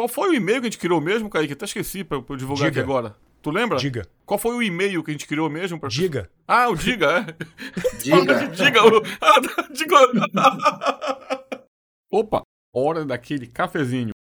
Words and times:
Qual 0.00 0.08
foi 0.08 0.30
o 0.30 0.34
e-mail 0.34 0.62
que 0.62 0.66
a 0.66 0.70
gente 0.70 0.78
criou 0.78 0.98
mesmo, 0.98 1.28
Kaique? 1.28 1.52
Até 1.52 1.66
esqueci 1.66 2.02
pra, 2.02 2.22
pra 2.22 2.32
eu 2.32 2.38
divulgar 2.38 2.70
Diga. 2.70 2.80
aqui 2.80 2.90
agora. 2.90 3.14
Tu 3.42 3.50
lembra? 3.50 3.76
Diga. 3.76 4.08
Qual 4.24 4.38
foi 4.38 4.54
o 4.56 4.62
e-mail 4.62 5.04
que 5.04 5.10
a 5.10 5.12
gente 5.12 5.26
criou 5.26 5.50
mesmo? 5.50 5.78
Pra... 5.78 5.90
Diga. 5.90 6.30
Ah, 6.48 6.70
o 6.70 6.74
Diga, 6.74 7.06
é. 7.28 7.36
Diga. 8.02 8.46
Diga. 8.48 8.82
o- 8.86 9.02
Ah, 9.20 9.68
diga. 9.70 9.96
Opa, 12.10 12.40
hora 12.74 13.04
daquele 13.04 13.46
cafezinho. 13.46 14.12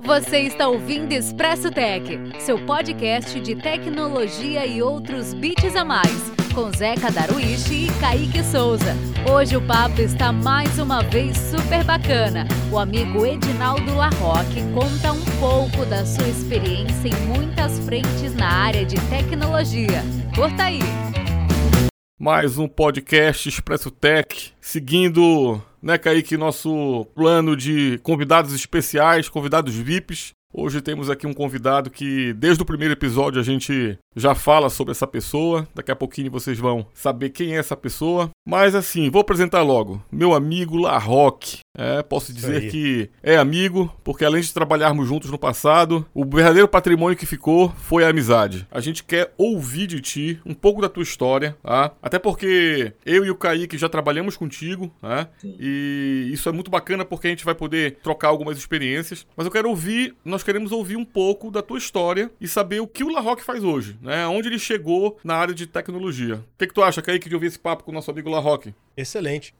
Você 0.00 0.38
está 0.40 0.68
ouvindo 0.68 1.12
Expresso 1.12 1.70
Tech, 1.70 2.04
seu 2.40 2.64
podcast 2.66 3.40
de 3.40 3.56
tecnologia 3.56 4.66
e 4.66 4.82
outros 4.82 5.32
bits 5.32 5.74
a 5.76 5.84
mais, 5.84 6.30
com 6.54 6.70
Zeca 6.70 7.10
Daruishi 7.10 7.86
e 7.86 8.00
Kaique 8.00 8.44
Souza. 8.44 8.94
Hoje 9.30 9.56
o 9.56 9.62
papo 9.66 10.00
está 10.00 10.32
mais 10.32 10.78
uma 10.78 11.02
vez 11.02 11.36
super 11.36 11.82
bacana. 11.82 12.46
O 12.70 12.78
amigo 12.78 13.26
Edinaldo 13.26 13.92
Larroque 13.94 14.62
conta 14.72 15.12
um 15.12 15.24
pouco 15.40 15.84
da 15.84 16.06
sua 16.06 16.28
experiência 16.28 17.08
em 17.08 17.26
muitas 17.26 17.80
frentes 17.80 18.34
na 18.36 18.48
área 18.48 18.84
de 18.84 18.94
tecnologia. 19.08 20.02
Curta 20.34 20.64
aí! 20.64 20.78
Mais 22.18 22.56
um 22.56 22.68
podcast 22.68 23.48
Expresso 23.48 23.90
Tech, 23.90 24.52
seguindo, 24.60 25.60
né, 25.82 25.98
Kaique, 25.98 26.36
nosso 26.36 27.04
plano 27.16 27.56
de 27.56 27.98
convidados 28.04 28.54
especiais, 28.54 29.28
convidados 29.28 29.74
VIPs. 29.74 30.32
Hoje 30.56 30.80
temos 30.80 31.10
aqui 31.10 31.26
um 31.26 31.34
convidado 31.34 31.90
que, 31.90 32.32
desde 32.34 32.62
o 32.62 32.64
primeiro 32.64 32.94
episódio, 32.94 33.40
a 33.40 33.44
gente 33.44 33.98
já 34.14 34.36
fala 34.36 34.70
sobre 34.70 34.92
essa 34.92 35.04
pessoa. 35.04 35.66
Daqui 35.74 35.90
a 35.90 35.96
pouquinho 35.96 36.30
vocês 36.30 36.56
vão 36.56 36.86
saber 36.94 37.30
quem 37.30 37.56
é 37.56 37.58
essa 37.58 37.76
pessoa. 37.76 38.30
Mas 38.46 38.72
assim, 38.76 39.10
vou 39.10 39.20
apresentar 39.20 39.62
logo. 39.62 40.00
Meu 40.12 40.32
amigo 40.32 40.76
Larroque. 40.76 41.58
É, 41.76 42.02
posso 42.02 42.32
dizer 42.32 42.70
que 42.70 43.10
é 43.22 43.36
amigo, 43.36 43.92
porque 44.04 44.24
além 44.24 44.40
de 44.40 44.54
trabalharmos 44.54 45.08
juntos 45.08 45.30
no 45.30 45.38
passado, 45.38 46.06
o 46.14 46.24
verdadeiro 46.24 46.68
patrimônio 46.68 47.18
que 47.18 47.26
ficou 47.26 47.70
foi 47.76 48.04
a 48.04 48.08
amizade. 48.08 48.66
A 48.70 48.80
gente 48.80 49.02
quer 49.02 49.32
ouvir 49.36 49.86
de 49.88 50.00
ti 50.00 50.40
um 50.46 50.54
pouco 50.54 50.80
da 50.80 50.88
tua 50.88 51.02
história, 51.02 51.56
tá? 51.62 51.92
Até 52.00 52.18
porque 52.18 52.92
eu 53.04 53.24
e 53.24 53.30
o 53.30 53.34
Kaique 53.34 53.76
já 53.76 53.88
trabalhamos 53.88 54.36
contigo, 54.36 54.94
né? 55.02 55.26
Sim. 55.38 55.56
E 55.58 56.30
isso 56.32 56.48
é 56.48 56.52
muito 56.52 56.70
bacana 56.70 57.04
porque 57.04 57.26
a 57.26 57.30
gente 57.30 57.44
vai 57.44 57.54
poder 57.54 57.98
trocar 58.02 58.28
algumas 58.28 58.56
experiências. 58.56 59.26
Mas 59.36 59.46
eu 59.46 59.52
quero 59.52 59.68
ouvir, 59.68 60.14
nós 60.24 60.44
queremos 60.44 60.70
ouvir 60.70 60.96
um 60.96 61.04
pouco 61.04 61.50
da 61.50 61.60
tua 61.60 61.78
história 61.78 62.30
e 62.40 62.46
saber 62.46 62.80
o 62.80 62.86
que 62.86 63.02
o 63.02 63.10
Larroque 63.10 63.42
faz 63.42 63.64
hoje, 63.64 63.98
né? 64.00 64.26
Onde 64.28 64.48
ele 64.48 64.58
chegou 64.60 65.18
na 65.24 65.34
área 65.34 65.54
de 65.54 65.66
tecnologia. 65.66 66.36
O 66.36 66.58
que, 66.58 66.68
que 66.68 66.74
tu 66.74 66.82
acha, 66.84 67.02
Kaique, 67.02 67.28
de 67.28 67.34
ouvir 67.34 67.48
esse 67.48 67.58
papo 67.58 67.82
com 67.82 67.90
o 67.90 67.94
nosso 67.94 68.10
amigo 68.10 68.30
Larroque? 68.30 68.72
Excelente. 68.96 69.52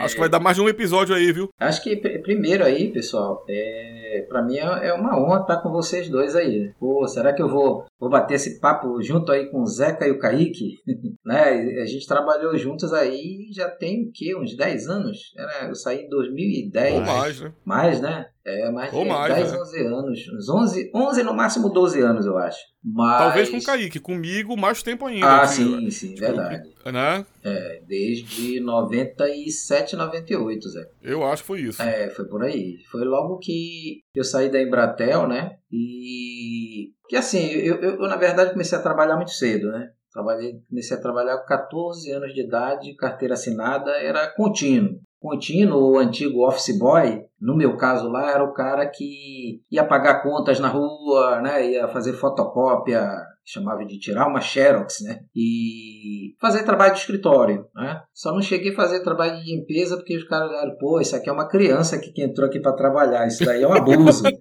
Acho 0.00 0.14
que 0.14 0.20
vai 0.20 0.28
dar 0.28 0.40
mais 0.40 0.56
de 0.56 0.62
um 0.62 0.68
episódio 0.68 1.14
aí, 1.14 1.30
viu? 1.32 1.48
Acho 1.60 1.82
que 1.82 1.94
pr- 1.96 2.20
primeiro 2.22 2.64
aí, 2.64 2.90
pessoal, 2.90 3.44
é, 3.48 4.24
para 4.28 4.42
mim 4.42 4.56
é, 4.56 4.88
é 4.88 4.92
uma 4.94 5.16
honra 5.20 5.42
estar 5.42 5.58
com 5.58 5.70
vocês 5.70 6.08
dois 6.08 6.34
aí. 6.34 6.72
Pô, 6.80 7.06
será 7.06 7.32
que 7.34 7.42
eu 7.42 7.48
vou, 7.50 7.84
vou 8.00 8.08
bater 8.08 8.34
esse 8.34 8.58
papo 8.58 9.00
junto 9.02 9.30
aí 9.30 9.50
com 9.50 9.60
o 9.60 9.66
Zeca 9.66 10.08
e 10.08 10.10
o 10.10 10.18
Kaique? 10.18 10.78
né? 11.24 11.80
A 11.82 11.86
gente 11.86 12.06
trabalhou 12.06 12.56
juntos 12.56 12.92
aí 12.92 13.50
já 13.54 13.68
tem 13.68 14.04
o 14.04 14.10
quê? 14.12 14.34
Uns 14.34 14.56
10 14.56 14.88
anos? 14.88 15.18
Era, 15.36 15.68
eu 15.68 15.74
saí 15.74 16.06
em 16.06 16.08
2010. 16.08 16.94
Ou 16.94 17.00
mais, 17.02 17.40
né? 17.40 17.52
Mais, 17.64 18.00
né? 18.00 18.26
É, 18.44 18.70
mais 18.70 18.92
Ou 18.92 19.02
de 19.02 19.08
mais, 19.10 19.34
10, 19.34 19.52
né? 19.52 19.58
11 19.58 19.86
anos. 19.86 20.18
Uns 20.32 20.48
11, 20.48 20.90
11, 20.94 21.22
no 21.22 21.34
máximo 21.34 21.68
12 21.68 22.00
anos, 22.00 22.24
eu 22.24 22.38
acho. 22.38 22.58
Mas... 22.82 23.18
Talvez 23.18 23.50
com 23.50 23.58
o 23.58 23.62
Kaique, 23.62 24.00
comigo 24.00 24.56
mais 24.56 24.82
tempo 24.82 25.04
ainda. 25.04 25.42
Ah, 25.42 25.46
que- 25.46 25.54
sim, 25.54 25.90
sim, 25.90 26.14
verdade. 26.14 26.66
Né? 26.86 27.26
É, 27.44 27.82
desde 27.86 28.58
97, 28.60 29.94
98, 29.94 30.68
Zé. 30.70 30.86
Eu 31.02 31.22
acho 31.26 31.42
que 31.42 31.46
foi 31.46 31.60
isso. 31.60 31.82
É, 31.82 32.08
foi 32.10 32.26
por 32.26 32.42
aí. 32.42 32.78
Foi 32.90 33.04
logo 33.04 33.38
que 33.38 34.00
eu 34.14 34.24
saí 34.24 34.48
da 34.50 34.60
Embratel, 34.60 35.28
né? 35.28 35.56
E. 35.70 36.92
Que 37.10 37.16
assim, 37.16 37.44
eu, 37.44 37.74
eu, 37.82 37.96
eu, 37.96 38.08
na 38.08 38.14
verdade 38.14 38.52
comecei 38.52 38.78
a 38.78 38.80
trabalhar 38.80 39.16
muito 39.16 39.32
cedo, 39.32 39.66
né? 39.72 39.88
Trabalhei, 40.12 40.60
comecei 40.68 40.96
a 40.96 41.00
trabalhar 41.00 41.38
com 41.38 41.44
14 41.44 42.08
anos 42.12 42.32
de 42.32 42.42
idade, 42.42 42.94
carteira 42.94 43.34
assinada, 43.34 43.90
era 44.00 44.28
contínuo. 44.28 45.00
Contínuo, 45.18 45.94
o 45.94 45.98
antigo 45.98 46.46
office 46.46 46.78
boy, 46.78 47.24
no 47.40 47.56
meu 47.56 47.76
caso 47.76 48.08
lá, 48.08 48.30
era 48.30 48.44
o 48.44 48.52
cara 48.52 48.86
que 48.86 49.60
ia 49.68 49.84
pagar 49.84 50.22
contas 50.22 50.60
na 50.60 50.68
rua, 50.68 51.40
né? 51.40 51.72
Ia 51.72 51.88
fazer 51.88 52.12
fotocópia, 52.12 53.04
chamava 53.44 53.84
de 53.84 53.98
tirar 53.98 54.28
uma 54.28 54.40
xerox, 54.40 55.00
né? 55.02 55.18
E 55.34 56.36
fazer 56.40 56.62
trabalho 56.62 56.92
de 56.92 57.00
escritório, 57.00 57.66
né? 57.74 58.00
Só 58.14 58.32
não 58.32 58.40
cheguei 58.40 58.70
a 58.70 58.76
fazer 58.76 59.02
trabalho 59.02 59.36
de 59.42 59.56
limpeza 59.56 59.96
porque 59.96 60.16
os 60.16 60.28
caras 60.28 60.48
olharam, 60.48 60.76
pô, 60.78 61.00
isso 61.00 61.16
aqui 61.16 61.28
é 61.28 61.32
uma 61.32 61.48
criança 61.48 61.98
que 61.98 62.22
entrou 62.22 62.46
aqui 62.46 62.60
para 62.60 62.76
trabalhar, 62.76 63.26
isso 63.26 63.44
daí 63.44 63.64
é 63.64 63.66
um 63.66 63.72
abuso. 63.72 64.22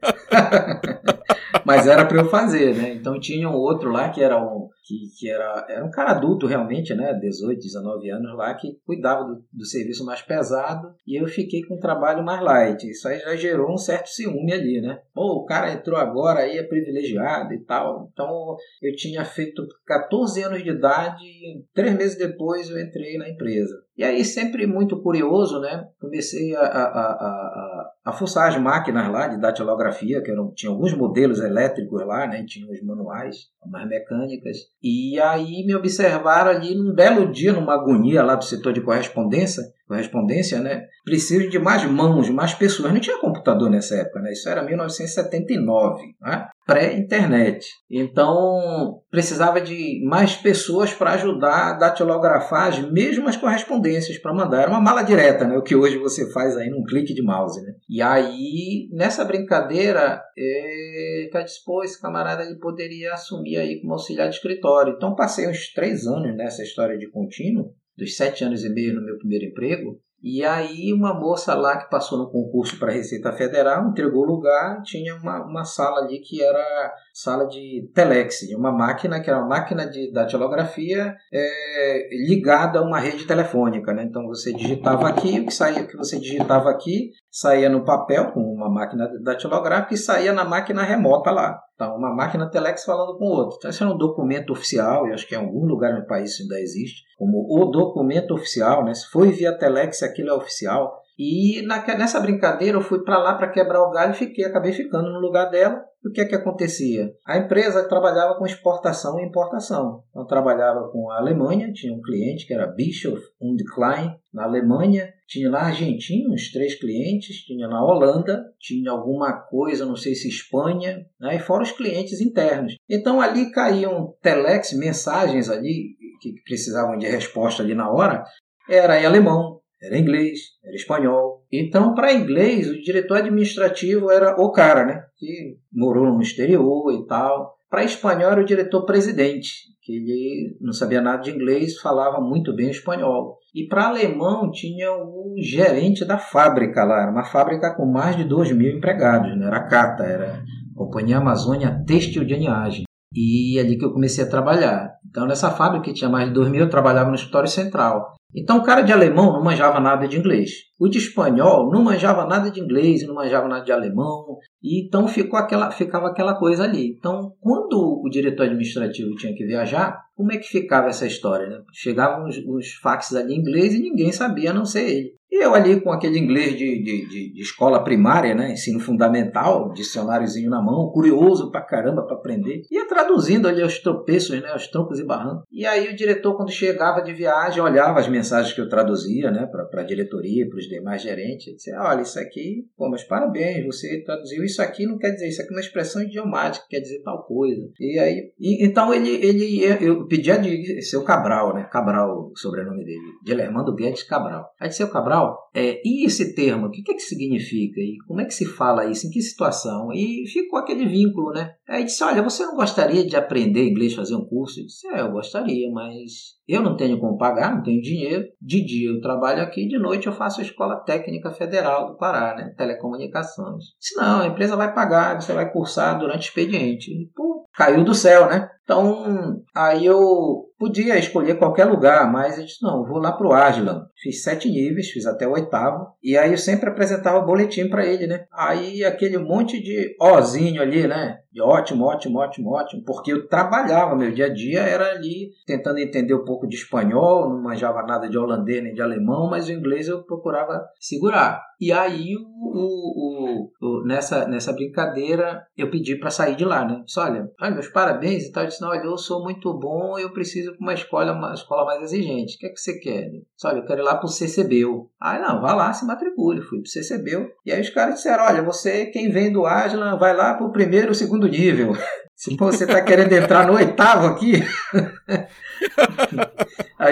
Mas 1.69 1.88
era 1.88 2.06
para 2.06 2.22
eu 2.22 2.30
fazer, 2.30 2.75
né? 2.75 2.94
Então 2.94 3.19
tinha 3.19 3.47
um 3.47 3.56
outro 3.56 3.91
lá 3.91 4.09
que 4.09 4.22
era 4.22 4.41
um 4.41 4.69
que, 4.90 4.96
que 5.19 5.30
era, 5.30 5.68
era 5.69 5.85
um 5.85 5.91
cara 5.91 6.12
adulto 6.12 6.47
realmente, 6.47 6.96
né? 6.96 7.13
18, 7.13 7.59
19 7.59 8.09
anos 8.09 8.35
lá, 8.35 8.56
que 8.56 8.80
cuidava 8.84 9.24
do, 9.24 9.46
do 9.53 9.66
serviço 9.66 10.03
mais 10.03 10.24
pesado 10.24 10.96
e 11.06 11.22
eu 11.22 11.28
fiquei 11.28 11.62
com 11.62 11.75
um 11.75 11.80
trabalho 11.80 12.24
mais 12.24 12.41
light. 12.41 12.90
Isso 12.90 13.07
aí 13.07 13.19
já 13.19 13.35
gerou 13.35 13.72
um 13.72 13.78
certo 13.78 14.07
ciúme 14.07 14.52
ali, 14.52 14.81
né? 14.81 15.00
Pô, 15.13 15.41
o 15.41 15.46
cara 15.46 15.72
entrou 15.72 15.96
agora 15.96 16.40
aí, 16.40 16.57
é 16.57 16.63
privilegiado 16.63 17.53
e 17.53 17.59
tal. 17.59 18.09
Então 18.12 18.57
eu 18.81 18.96
tinha 18.96 19.24
feito 19.24 19.63
14 19.86 20.41
anos 20.41 20.63
de 20.63 20.72
idade 20.72 21.24
e 21.24 21.63
três 21.72 21.96
meses 21.96 22.18
depois 22.18 22.68
eu 22.68 22.80
entrei 22.80 23.16
na 23.19 23.30
empresa. 23.30 23.75
E 24.00 24.04
aí, 24.06 24.24
sempre 24.24 24.66
muito 24.66 25.02
curioso, 25.02 25.60
né? 25.60 25.86
Comecei 26.00 26.56
a, 26.56 26.62
a, 26.62 26.84
a, 26.86 27.92
a, 28.06 28.14
fuçar 28.14 28.48
as 28.48 28.58
máquinas 28.58 29.12
lá 29.12 29.28
de 29.28 29.38
datilografia, 29.38 30.22
que 30.24 30.32
eram, 30.32 30.54
tinha 30.56 30.72
alguns 30.72 30.94
modelos 30.94 31.42
elétricos 31.42 32.08
lá, 32.08 32.26
né? 32.26 32.46
Tinha 32.48 32.66
os 32.72 32.82
manuais, 32.82 33.36
mais 33.70 33.86
mecânicas. 33.90 34.56
E 34.82 35.20
aí 35.20 35.66
me 35.66 35.76
observaram 35.76 36.52
ali 36.52 36.76
num 36.76 36.96
belo 36.96 37.30
dia, 37.30 37.52
numa 37.52 37.74
agonia 37.74 38.24
lá 38.24 38.36
do 38.36 38.46
setor 38.46 38.72
de 38.72 38.80
correspondência, 38.80 39.64
correspondência, 39.86 40.62
né? 40.62 40.88
Preciso 41.04 41.50
de 41.50 41.60
mais 41.60 41.84
mãos, 41.84 42.30
mais 42.30 42.54
pessoas. 42.54 42.94
Não 42.94 43.02
tinha 43.02 43.20
computador 43.20 43.70
nessa 43.70 43.98
época, 43.98 44.22
né? 44.22 44.31
Isso 44.31 44.48
era 44.48 44.64
1979, 44.64 46.16
né? 46.22 46.48
Pré-internet. 46.69 47.66
Então, 47.90 49.02
precisava 49.09 49.59
de 49.59 50.03
mais 50.06 50.35
pessoas 50.35 50.94
para 50.94 51.13
ajudar 51.13 51.69
a 51.69 51.74
datilografar 51.74 52.68
as 52.68 52.80
mesmas 52.91 53.35
correspondências 53.35 54.19
para 54.19 54.34
mandar. 54.34 54.62
Era 54.62 54.69
uma 54.69 54.80
mala 54.80 55.02
direta, 55.02 55.47
né? 55.47 55.57
O 55.57 55.63
que 55.63 55.75
hoje 55.75 55.97
você 55.97 56.31
faz 56.31 56.56
aí 56.56 56.69
num 56.69 56.84
clique 56.84 57.13
de 57.13 57.24
mouse, 57.24 57.59
né? 57.62 57.74
E 57.90 58.02
aí, 58.03 58.88
nessa 58.91 59.25
brincadeira, 59.25 60.22
é... 60.38 61.30
eu 61.34 61.44
disse, 61.44 61.63
pô, 61.66 61.84
esse 61.84 62.00
camarada 62.00 62.44
ele 62.44 62.59
poderia 62.59 63.13
assumir 63.13 63.57
aí 63.57 63.81
como 63.81 63.94
auxiliar 63.94 64.30
de 64.30 64.36
escritório. 64.36 64.94
Então, 64.96 65.16
passei 65.16 65.47
uns 65.47 65.74
três 65.74 66.06
anos 66.06 66.38
nessa 66.38 66.62
história 66.62 66.97
de 66.97 67.09
contínuo, 67.09 67.74
dos 67.97 68.16
sete 68.16 68.44
anos 68.44 68.63
e 68.63 68.69
meio 68.69 68.94
no 68.94 69.03
meu 69.03 69.18
primeiro 69.18 69.46
emprego, 69.46 70.00
e 70.22 70.44
aí 70.44 70.91
uma 70.94 71.13
moça 71.13 71.56
lá 71.56 71.78
que 71.78 71.90
passou 71.90 72.18
no 72.18 72.30
concurso 72.30 72.78
para 72.78 72.91
Receita 72.91 73.31
Federal, 73.31 73.88
entregou 73.88 74.24
o 74.24 74.31
lugar, 74.31 74.81
tinha 74.84 75.16
uma, 75.16 75.46
uma 75.46 75.63
sala 75.63 76.02
ali 76.02 76.19
que 76.19 76.44
era 76.44 76.94
sala 77.22 77.46
de 77.47 77.90
telex, 77.94 78.41
uma 78.56 78.72
máquina 78.72 79.19
que 79.19 79.30
era 79.30 79.40
uma 79.40 79.47
máquina 79.47 79.85
de 79.90 80.12
datilografia 80.12 81.16
é, 81.34 82.09
ligada 82.12 82.80
a 82.80 82.81
uma 82.81 83.00
rede 83.00 83.25
telefônica. 83.25 83.94
Né? 83.94 84.03
Então 84.03 84.25
você 84.28 84.53
digitava 84.53 85.07
aqui, 85.07 85.40
o 85.40 85.46
que 85.46 85.53
saía, 85.53 85.85
que 85.85 85.97
você 85.97 86.19
digitava 86.19 86.69
aqui 86.69 87.12
saía 87.31 87.69
no 87.69 87.85
papel 87.85 88.31
com 88.31 88.41
uma 88.41 88.69
máquina 88.69 89.07
datilográfica 89.24 89.94
e 89.94 89.97
saía 89.97 90.34
na 90.34 90.44
máquina 90.44 90.84
remota 90.84 91.30
lá. 91.31 91.59
Então, 91.75 91.96
uma 91.96 92.13
máquina 92.13 92.50
telex 92.50 92.84
falando 92.84 93.18
com 93.18 93.25
outra. 93.25 93.56
Então, 93.57 93.69
esse 93.69 93.81
era 93.81 93.91
um 93.91 93.97
documento 93.97 94.51
oficial, 94.51 95.07
e 95.07 95.13
acho 95.13 95.28
que 95.28 95.36
em 95.36 95.38
algum 95.38 95.66
lugar 95.66 95.94
no 95.94 96.06
país 96.06 96.31
isso 96.31 96.44
ainda 96.44 96.59
existe, 96.59 97.03
como 97.18 97.47
o 97.50 97.66
documento 97.66 98.34
oficial, 98.34 98.84
né? 98.84 98.94
Se 98.94 99.09
foi 99.09 99.31
via 99.31 99.57
telex, 99.57 100.03
aquilo 100.03 100.30
é 100.30 100.33
oficial. 100.33 101.00
E 101.19 101.62
nessa 101.98 102.21
brincadeira 102.21 102.77
eu 102.77 102.81
fui 102.81 103.04
para 103.04 103.18
lá 103.18 103.33
para 103.33 103.51
quebrar 103.51 103.83
o 103.83 103.92
galho 103.92 104.13
e 104.13 104.18
fiquei, 104.18 104.45
acabei 104.45 104.71
ficando 104.71 105.12
no 105.12 105.19
lugar 105.19 105.50
dela. 105.50 105.83
E 106.01 106.07
o 106.07 106.13
que 106.13 106.21
é 106.21 106.25
que 106.25 106.33
acontecia? 106.33 107.12
A 107.27 107.38
empresa 107.38 107.86
trabalhava 107.89 108.36
com 108.36 108.45
exportação 108.45 109.19
e 109.19 109.25
importação. 109.25 110.01
Então 110.10 110.25
trabalhava 110.25 110.89
com 110.94 111.12
a 111.12 111.18
Alemanha, 111.18 111.74
tinha 111.74 111.94
um 111.94 112.00
cliente 112.00 112.48
que 112.48 112.54
era 112.54 112.68
Bischoff 112.68 113.21
und 113.42 113.62
Klein 113.75 114.16
na 114.33 114.45
Alemanha, 114.45 115.13
tinha 115.27 115.50
na 115.50 115.63
Argentina 115.63 116.33
uns 116.33 116.54
três 116.54 116.80
clientes, 116.80 117.44
tinha 117.44 117.68
na 117.68 117.83
Holanda, 117.83 118.42
tinha 118.57 118.89
alguma 118.89 119.33
coisa, 119.33 119.86
não 119.86 119.98
sei 119.98 120.16
se 120.16 120.30
Espanha, 120.30 121.06
né? 121.19 121.36
e 121.36 121.39
fora 121.39 121.63
os 121.63 121.74
clientes 121.74 122.21
internos. 122.21 122.77
Então 122.89 123.19
ali 123.19 123.51
caíam 123.51 124.16
telex, 124.21 124.71
mensagens 124.71 125.50
ali 125.50 125.98
que 126.21 126.33
precisavam 126.45 126.98
de 126.98 127.07
resposta 127.07 127.62
ali 127.62 127.75
na 127.75 127.92
hora, 127.92 128.24
era 128.69 129.01
em 129.01 129.06
alemão, 129.06 129.58
era 129.81 129.98
inglês, 129.98 130.40
era 130.64 130.76
espanhol. 130.76 131.46
Então, 131.52 131.94
para 131.94 132.14
inglês, 132.14 132.70
o 132.70 132.81
diretor 132.81 133.18
administrativo 133.18 134.12
era 134.12 134.36
o 134.40 134.52
cara, 134.52 134.86
né? 134.86 135.04
Que 135.18 135.58
morou 135.72 136.14
no 136.14 136.22
exterior 136.22 136.94
e 136.94 137.06
tal. 137.08 137.58
Para 137.70 137.84
espanhol 137.84 138.31
era 138.31 138.42
o 138.42 138.46
diretor-presidente, 138.46 139.50
que 139.81 139.94
ele 139.94 140.58
não 140.60 140.74
sabia 140.74 141.02
nada 141.02 141.22
de 141.22 141.31
inglês, 141.31 141.80
falava 141.80 142.20
muito 142.20 142.56
bem 142.56 142.70
espanhol. 142.70 143.38
E 143.54 143.68
para 143.68 143.88
alemão 143.88 144.52
tinha 144.52 144.92
o 144.92 145.36
gerente 145.38 146.04
da 146.06 146.18
fábrica 146.18 146.84
lá, 146.84 147.04
era 147.04 147.12
uma 147.12 147.24
fábrica 147.24 147.76
com 147.76 147.86
mais 147.86 148.16
de 148.16 148.24
2 148.24 148.52
mil 148.54 148.76
empregados, 148.76 149.38
não 149.38 149.48
era 149.48 149.68
Cata, 149.68 150.04
era 150.04 150.44
Companhia 150.76 151.18
Amazônia 151.18 151.84
Têxtil 151.86 152.26
de 152.26 152.34
Aniagem. 152.34 152.84
E 153.14 153.58
é 153.58 153.62
ali 153.62 153.78
que 153.78 153.86
eu 153.86 153.94
comecei 153.94 154.24
a 154.24 154.30
trabalhar. 154.30 154.92
Então, 155.10 155.26
nessa 155.26 155.50
fábrica 155.50 155.86
que 155.86 155.94
tinha 155.94 156.10
mais 156.10 156.28
de 156.28 156.34
2 156.34 156.50
mil, 156.50 156.62
eu 156.62 156.70
trabalhava 156.70 157.10
no 157.10 157.16
escritório 157.16 157.50
central. 157.50 158.14
Então, 158.36 158.58
o 158.58 158.64
cara 158.64 158.81
de 158.81 158.94
alemão 158.94 159.34
não 159.34 159.44
manjava 159.44 159.80
nada 159.80 160.08
de 160.08 160.18
inglês. 160.18 160.52
O 160.80 160.88
de 160.88 161.00
espanhol 161.00 161.72
não 161.72 161.84
manjava 161.84 162.26
nada 162.26 162.52
de 162.52 162.60
inglês, 162.60 163.06
não 163.08 163.16
manjava 163.16 163.48
nada 163.48 163.66
de 163.66 163.72
alemão. 163.72 164.38
E 164.61 164.85
então 164.85 165.07
ficou 165.07 165.39
aquela, 165.39 165.71
ficava 165.71 166.07
aquela 166.07 166.35
coisa 166.35 166.63
ali. 166.63 166.89
Então, 166.89 167.33
quando 167.39 168.01
o 168.03 168.09
diretor 168.09 168.44
administrativo 168.44 169.15
tinha 169.15 169.33
que 169.33 169.45
viajar, 169.45 169.97
como 170.15 170.31
é 170.33 170.38
que 170.38 170.50
ficava 170.50 170.89
essa 170.89 171.07
história? 171.07 171.47
Né? 171.47 171.61
Chegavam 171.73 172.27
os, 172.27 172.38
os 172.45 172.73
faxes 172.73 173.15
ali 173.15 173.33
em 173.33 173.39
inglês 173.39 173.73
e 173.73 173.79
ninguém 173.79 174.11
sabia, 174.11 174.51
a 174.51 174.53
não 174.53 174.65
ser 174.65 174.89
ele. 174.89 175.19
E 175.31 175.44
eu 175.44 175.53
ali 175.53 175.79
com 175.79 175.91
aquele 175.91 176.17
inglês 176.17 176.57
de, 176.57 176.81
de, 176.81 177.07
de, 177.07 177.33
de, 177.33 177.41
escola 177.41 177.83
primária, 177.83 178.33
né, 178.33 178.51
ensino 178.51 178.79
fundamental, 178.79 179.71
dicionáriozinho 179.73 180.50
na 180.50 180.59
mão, 180.59 180.89
curioso 180.89 181.51
pra 181.51 181.61
caramba 181.61 182.03
para 182.03 182.15
aprender, 182.15 182.63
ia 182.71 182.88
traduzindo 182.88 183.47
ali 183.47 183.61
os 183.61 183.77
tropeços, 183.77 184.41
né, 184.41 184.53
os 184.56 184.67
troncos 184.67 185.00
e 185.00 185.06
barrancos. 185.06 185.44
E 185.51 185.67
aí 185.67 185.88
o 185.88 185.95
diretor, 185.95 186.35
quando 186.35 186.51
chegava 186.51 187.01
de 187.01 187.13
viagem, 187.13 187.61
olhava 187.61 188.00
as 188.00 188.07
mensagens 188.07 188.56
que 188.56 188.59
eu 188.59 188.67
traduzia, 188.67 189.29
né, 189.29 189.45
para 189.45 189.81
a 189.81 189.85
diretoria, 189.85 190.50
para 190.50 190.57
os 190.57 190.65
demais 190.65 191.03
gerentes, 191.03 191.45
e 191.47 191.56
dizia, 191.56 191.79
olha, 191.79 192.01
isso 192.01 192.19
aqui, 192.19 192.65
pô, 192.75 192.89
mas 192.89 193.03
parabéns, 193.03 193.63
você 193.63 194.03
traduziu 194.03 194.44
isso 194.50 194.62
aqui, 194.62 194.86
não 194.86 194.98
quer 194.98 195.12
dizer 195.12 195.28
isso 195.28 195.42
aqui, 195.42 195.54
é 195.54 195.56
uma 195.56 195.62
expressão 195.62 196.01
idiomática, 196.01 196.66
quer 196.69 196.80
dizer 196.80 197.01
tal 197.04 197.24
coisa. 197.25 197.62
E 197.80 198.00
aí, 198.00 198.31
e, 198.40 198.66
então 198.66 198.94
ele, 198.94 199.10
ele, 199.10 199.63
eu 199.81 200.07
pedia 200.07 200.38
de 200.38 200.81
seu 200.81 201.04
Cabral, 201.04 201.54
né, 201.54 201.68
Cabral, 201.72 202.31
o 202.31 202.38
sobrenome 202.38 202.84
dele, 202.84 203.00
Guilhermando 203.25 203.75
Guedes 203.75 204.04
Cabral. 204.04 204.46
Aí 204.60 204.72
seu 204.72 204.90
Cabral, 204.90 205.50
é, 205.54 205.81
e 205.84 206.06
esse 206.06 206.36
termo, 206.36 206.68
o 206.68 206.72
que, 206.72 206.84
que, 206.84 206.92
é 206.92 206.96
que 206.96 207.01
significa? 207.01 207.80
E 207.80 207.98
como 208.07 208.22
é 208.22 208.25
que 208.25 208.34
se 208.34 208.46
fala 208.46 208.86
isso? 208.86 209.07
Em 209.07 209.10
que 209.10 209.22
situação? 209.22 209.92
E 209.94 210.28
ficou 210.28 210.60
aquele 210.60 210.86
vínculo, 210.86 211.31
né? 211.31 211.54
Aí 211.68 211.84
disse, 211.84 212.04
olha, 212.04 212.22
você 212.22 212.45
não 212.45 212.56
gostaria 212.56 213.06
de 213.06 213.16
aprender 213.16 213.68
inglês, 213.68 213.94
fazer 213.94 214.16
um 214.16 214.25
curso? 214.25 214.60
Eu 214.60 214.66
disse, 214.66 214.88
é, 214.88 215.02
eu 215.02 215.12
gostaria, 215.12 215.72
mas 215.72 216.40
eu 216.48 216.62
não 216.62 216.75
tenho 216.75 217.00
como 217.00 217.18
pagar, 217.18 217.56
não 217.56 217.63
tenho 217.63 217.81
dinheiro. 217.81 218.25
De 218.42 218.63
dia 218.63 218.90
eu 218.90 219.02
trabalho 219.02 219.42
aqui, 219.42 219.68
de 219.68 219.78
noite 219.78 220.07
eu 220.07 220.13
faço 220.13 220.40
a 220.40 220.44
Escola 220.44 220.84
Técnica 220.84 221.31
Federal 221.31 221.92
do 221.92 221.98
Pará, 221.98 222.36
né? 222.36 222.54
Telecomunicações. 222.57 223.66
Se 223.80 223.95
não, 223.95 224.22
a 224.22 224.28
empresa 224.39 224.56
vai 224.56 224.74
pagar, 224.74 225.21
você 225.21 225.33
vai 225.33 225.51
cursar 225.51 226.00
durante 226.00 226.21
o 226.21 226.27
expediente. 226.30 227.12
Pô, 227.13 227.45
caiu 227.53 227.83
do 227.83 227.94
céu, 227.94 228.30
né? 228.30 228.50
Então, 228.63 229.41
aí 229.53 229.86
eu 229.86 230.45
podia 230.57 230.97
escolher 230.97 231.38
qualquer 231.38 231.65
lugar, 231.65 232.09
mas 232.09 232.38
eu 232.38 232.45
disse, 232.45 232.63
não, 232.63 232.86
vou 232.86 233.00
lá 233.00 233.12
para 233.12 233.27
o 233.27 233.33
Aslan. 233.33 233.86
Fiz 234.01 234.24
sete 234.24 234.50
níveis, 234.50 234.90
fiz 234.90 235.06
até 235.06 235.28
o 235.28 235.34
oitavo, 235.34 235.88
e 236.01 236.18
aí 236.18 236.31
eu 236.31 236.38
sempre 236.38 236.69
apresentava 236.69 237.19
o 237.19 237.25
boletim 237.25 237.69
para 237.69 237.86
ele, 237.86 238.07
né? 238.07 238.25
Aí 238.31 238.84
aquele 238.84 239.18
monte 239.18 239.62
de 239.62 239.96
ozinho 240.01 240.62
ali, 240.62 240.88
né? 240.88 241.19
De 241.31 241.42
ótimo, 241.42 241.86
ótimo, 241.86 242.19
ótimo, 242.19 242.51
ótimo, 242.51 242.84
porque 242.86 243.12
eu 243.12 243.28
trabalhava, 243.28 243.96
meu 243.96 244.12
dia 244.12 244.25
a 244.25 244.34
dia 244.34 244.62
era 244.62 244.92
ali 244.92 245.30
tentando 245.46 245.80
entender 245.80 246.13
um 246.13 246.25
pouco 246.25 246.48
de 246.48 246.56
espanhol, 246.56 247.30
não 247.30 247.44
manjava 247.44 247.84
nada 247.84 248.10
de 248.10 248.18
holandês 248.18 248.63
nem 248.63 248.74
de 248.74 248.81
alemão, 248.81 249.30
mas 249.30 249.48
o 249.48 249.51
inglês 249.51 249.88
eu 249.88 250.04
procurava 250.04 250.66
segurar. 250.80 251.42
E 251.60 251.74
aí, 251.74 252.16
o, 252.16 253.50
o, 253.52 253.52
o, 253.62 253.84
nessa, 253.86 254.25
nessa 254.25 254.54
brincadeira, 254.54 255.45
eu 255.57 255.69
pedi 255.69 255.98
para 256.00 256.10
sair 256.10 256.38
de 256.38 256.45
lá, 256.45 256.66
né? 256.66 256.81
Disse, 256.86 256.98
olha, 257.00 257.30
olha, 257.42 257.52
meus 257.52 257.68
parabéns 257.68 258.24
e 258.24 258.31
tal. 258.31 258.44
Eu 258.44 258.48
disse, 258.48 258.62
não, 258.62 258.69
olha, 258.69 258.86
eu 258.86 258.98
sou 258.98 259.22
muito 259.22 259.54
bom, 259.54 260.00
eu 260.00 260.13
preciso 260.13 260.54
para 260.54 260.62
uma 260.62 260.74
escola, 260.74 261.12
uma 261.12 261.34
escola 261.34 261.66
mais 261.66 261.81
exigente. 261.84 262.38
O 262.38 262.40
que 262.40 262.45
é 262.45 262.50
que 262.50 262.60
você 262.60 262.80
quer? 262.80 263.10
Disse, 263.10 263.45
olha, 263.45 263.57
eu 263.57 263.66
quero 263.66 263.81
ir 263.81 263.84
lá 263.89 263.95
para 263.95 264.06
o 264.06 264.09
CCBU. 264.09 264.89
Ah, 265.00 265.19
não, 265.19 265.41
vá 265.41 265.53
lá, 265.53 265.74
se 265.74 265.86
matricule. 265.86 266.41
Fui 266.41 266.59
para 266.59 266.68
o 266.68 266.69
CCBU. 266.69 267.31
E 267.45 267.51
aí 267.51 267.62
os 267.62 267.69
caras 267.69 267.95
disseram, 267.95 268.25
olha, 268.25 268.44
você, 268.44 268.86
quem 268.88 269.09
vem 269.12 269.31
do 269.31 269.45
Aslan, 269.45 269.97
vai 269.97 270.15
lá 270.15 270.36
para 270.36 270.45
o 270.45 270.51
primeiro, 270.51 270.94
segundo 270.94 271.27
nível. 271.27 271.75
Se 272.15 272.36
você 272.36 272.65
está 272.65 272.81
querendo 272.81 273.13
entrar 273.13 273.47
no 273.47 273.53
oitavo 273.53 274.07
aqui, 274.07 274.44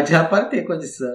já 0.05 0.25
para 0.25 0.45
ter 0.45 0.63
condição. 0.63 1.07